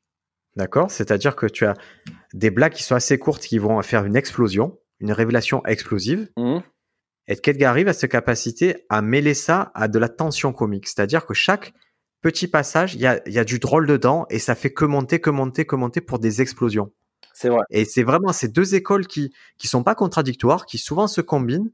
D'accord? 0.57 0.91
C'est-à-dire 0.91 1.37
que 1.37 1.47
tu 1.47 1.67
as 1.67 1.75
des 2.33 2.51
blagues 2.51 2.73
qui 2.73 2.83
sont 2.83 2.95
assez 2.95 3.19
courtes 3.19 3.43
qui 3.43 3.59
vont 3.59 3.81
faire 3.83 4.07
une 4.07 4.17
explosion 4.17 4.79
une 5.01 5.13
révélation 5.13 5.65
explosive. 5.67 6.29
Mmh. 6.37 6.59
Et 7.29 7.37
qu'Edgar 7.37 7.71
arrive 7.71 7.89
à 7.89 7.93
cette 7.93 8.11
capacité 8.11 8.87
à 8.89 9.03
mêler 9.03 9.35
ça 9.35 9.73
à 9.75 9.89
de 9.89 9.99
la 9.99 10.09
tension 10.09 10.53
comique? 10.53 10.87
C'est-à-dire 10.87 11.27
que 11.27 11.35
chaque 11.35 11.75
petit 12.23 12.47
passage, 12.47 12.95
il 12.95 13.01
y 13.01 13.07
a, 13.07 13.21
y 13.29 13.39
a, 13.39 13.45
du 13.45 13.59
drôle 13.59 13.87
dedans 13.87 14.27
et 14.31 14.39
ça 14.39 14.55
fait 14.55 14.73
que 14.73 14.85
monter, 14.85 15.21
que 15.21 15.31
monter, 15.31 15.67
que 15.67 15.77
monter 15.77 16.01
pour 16.01 16.19
des 16.19 16.41
explosions. 16.41 16.93
C'est 17.35 17.49
vrai. 17.49 17.63
Et 17.71 17.85
c'est 17.85 18.03
vraiment 18.03 18.33
ces 18.33 18.49
deux 18.49 18.75
écoles 18.75 19.07
qui 19.07 19.33
qui 19.59 19.69
sont 19.69 19.83
pas 19.83 19.95
contradictoires, 19.95 20.67
qui 20.67 20.79
souvent 20.79 21.07
se 21.07 21.21
combinent. 21.21 21.71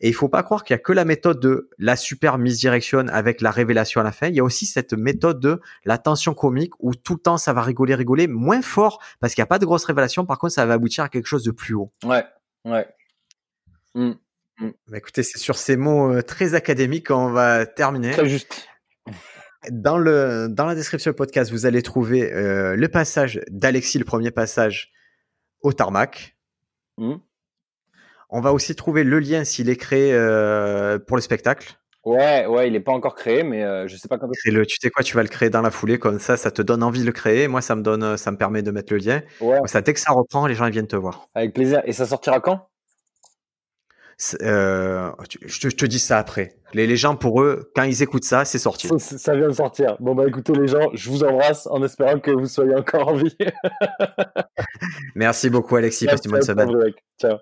Et 0.00 0.08
il 0.08 0.14
faut 0.14 0.28
pas 0.28 0.42
croire 0.44 0.62
qu'il 0.62 0.74
y 0.74 0.78
a 0.78 0.78
que 0.78 0.92
la 0.92 1.04
méthode 1.04 1.40
de 1.40 1.70
la 1.78 1.96
super 1.96 2.38
misdirection 2.38 3.08
avec 3.08 3.40
la 3.40 3.50
révélation 3.50 4.00
à 4.00 4.04
la 4.04 4.12
fin. 4.12 4.28
Il 4.28 4.36
y 4.36 4.40
a 4.40 4.44
aussi 4.44 4.64
cette 4.64 4.92
méthode 4.92 5.40
de 5.40 5.60
la 5.84 5.98
tension 5.98 6.34
comique 6.34 6.72
où 6.78 6.94
tout 6.94 7.14
le 7.14 7.18
temps 7.20 7.36
ça 7.36 7.52
va 7.52 7.62
rigoler, 7.62 7.96
rigoler, 7.96 8.28
moins 8.28 8.62
fort 8.62 9.02
parce 9.18 9.34
qu'il 9.34 9.42
n'y 9.42 9.46
a 9.46 9.48
pas 9.48 9.58
de 9.58 9.66
grosse 9.66 9.84
révélation. 9.84 10.24
Par 10.24 10.38
contre, 10.38 10.52
ça 10.52 10.66
va 10.66 10.74
aboutir 10.74 11.02
à 11.04 11.08
quelque 11.08 11.26
chose 11.26 11.42
de 11.42 11.50
plus 11.50 11.74
haut. 11.74 11.90
Ouais, 12.04 12.24
Ouais. 12.68 12.86
Mmh. 13.94 14.12
Mmh. 14.58 14.70
Bah, 14.88 14.98
écoutez, 14.98 15.22
c'est 15.22 15.38
sur 15.38 15.56
ces 15.56 15.76
mots 15.76 16.12
euh, 16.12 16.22
très 16.22 16.54
académiques 16.54 17.08
qu'on 17.08 17.30
va 17.30 17.66
terminer. 17.66 18.12
Très 18.12 18.28
juste. 18.28 18.68
Dans, 19.70 19.98
le, 19.98 20.48
dans 20.48 20.66
la 20.66 20.74
description 20.74 21.10
du 21.10 21.16
podcast, 21.16 21.50
vous 21.50 21.66
allez 21.66 21.82
trouver 21.82 22.32
euh, 22.32 22.76
le 22.76 22.88
passage 22.88 23.40
d'Alexis, 23.48 23.98
le 23.98 24.04
premier 24.04 24.30
passage 24.30 24.92
au 25.62 25.72
tarmac. 25.72 26.36
Mmh. 26.98 27.14
On 28.30 28.40
va 28.40 28.52
aussi 28.52 28.74
trouver 28.74 29.04
le 29.04 29.18
lien 29.20 29.44
s'il 29.44 29.70
est 29.70 29.76
créé 29.76 30.12
euh, 30.12 30.98
pour 30.98 31.16
le 31.16 31.22
spectacle. 31.22 31.78
Ouais, 32.08 32.46
ouais, 32.46 32.68
il 32.68 32.72
n'est 32.72 32.80
pas 32.80 32.92
encore 32.92 33.14
créé, 33.14 33.42
mais 33.42 33.88
je 33.88 33.96
sais 33.96 34.08
pas 34.08 34.18
quand. 34.18 34.28
Le, 34.46 34.66
tu 34.66 34.76
sais 34.80 34.90
quoi, 34.90 35.02
tu 35.02 35.14
vas 35.14 35.22
le 35.22 35.28
créer 35.28 35.50
dans 35.50 35.62
la 35.62 35.70
foulée, 35.70 35.98
comme 35.98 36.18
ça, 36.18 36.36
ça 36.36 36.50
te 36.50 36.62
donne 36.62 36.82
envie 36.82 37.00
de 37.00 37.06
le 37.06 37.12
créer. 37.12 37.48
Moi, 37.48 37.60
ça 37.60 37.74
me 37.76 37.82
donne, 37.82 38.16
ça 38.16 38.30
me 38.30 38.36
permet 38.36 38.62
de 38.62 38.70
mettre 38.70 38.92
le 38.92 38.98
lien. 38.98 39.22
Ouais. 39.40 39.58
Ça, 39.66 39.80
dès 39.80 39.94
que 39.94 40.00
ça 40.00 40.12
reprend, 40.12 40.46
les 40.46 40.54
gens 40.54 40.66
ils 40.66 40.72
viennent 40.72 40.86
te 40.86 40.96
voir. 40.96 41.26
Avec 41.34 41.54
plaisir. 41.54 41.82
Et 41.84 41.92
ça 41.92 42.06
sortira 42.06 42.40
quand? 42.40 42.68
Euh, 44.42 45.12
je, 45.46 45.68
te, 45.68 45.86
dis 45.86 46.00
ça 46.00 46.18
après. 46.18 46.56
Les, 46.74 46.88
les, 46.88 46.96
gens, 46.96 47.14
pour 47.14 47.40
eux, 47.40 47.70
quand 47.76 47.84
ils 47.84 48.02
écoutent 48.02 48.24
ça, 48.24 48.44
c'est 48.44 48.58
sorti. 48.58 48.88
Ça, 48.88 48.98
ça, 48.98 49.36
vient 49.36 49.46
de 49.46 49.52
sortir. 49.52 49.96
Bon, 50.00 50.14
bah 50.14 50.24
écoutez, 50.26 50.52
les 50.54 50.66
gens, 50.66 50.90
je 50.92 51.08
vous 51.08 51.22
embrasse 51.22 51.68
en 51.68 51.82
espérant 51.84 52.18
que 52.18 52.32
vous 52.32 52.46
soyez 52.46 52.74
encore 52.74 53.08
en 53.08 53.14
vie. 53.14 53.36
Merci 55.14 55.50
beaucoup, 55.50 55.76
Alexis. 55.76 56.06
Passe 56.06 56.24
une 56.24 56.32
bonne 56.32 56.42
semaine. 56.42 56.68
Ciao. 57.20 57.38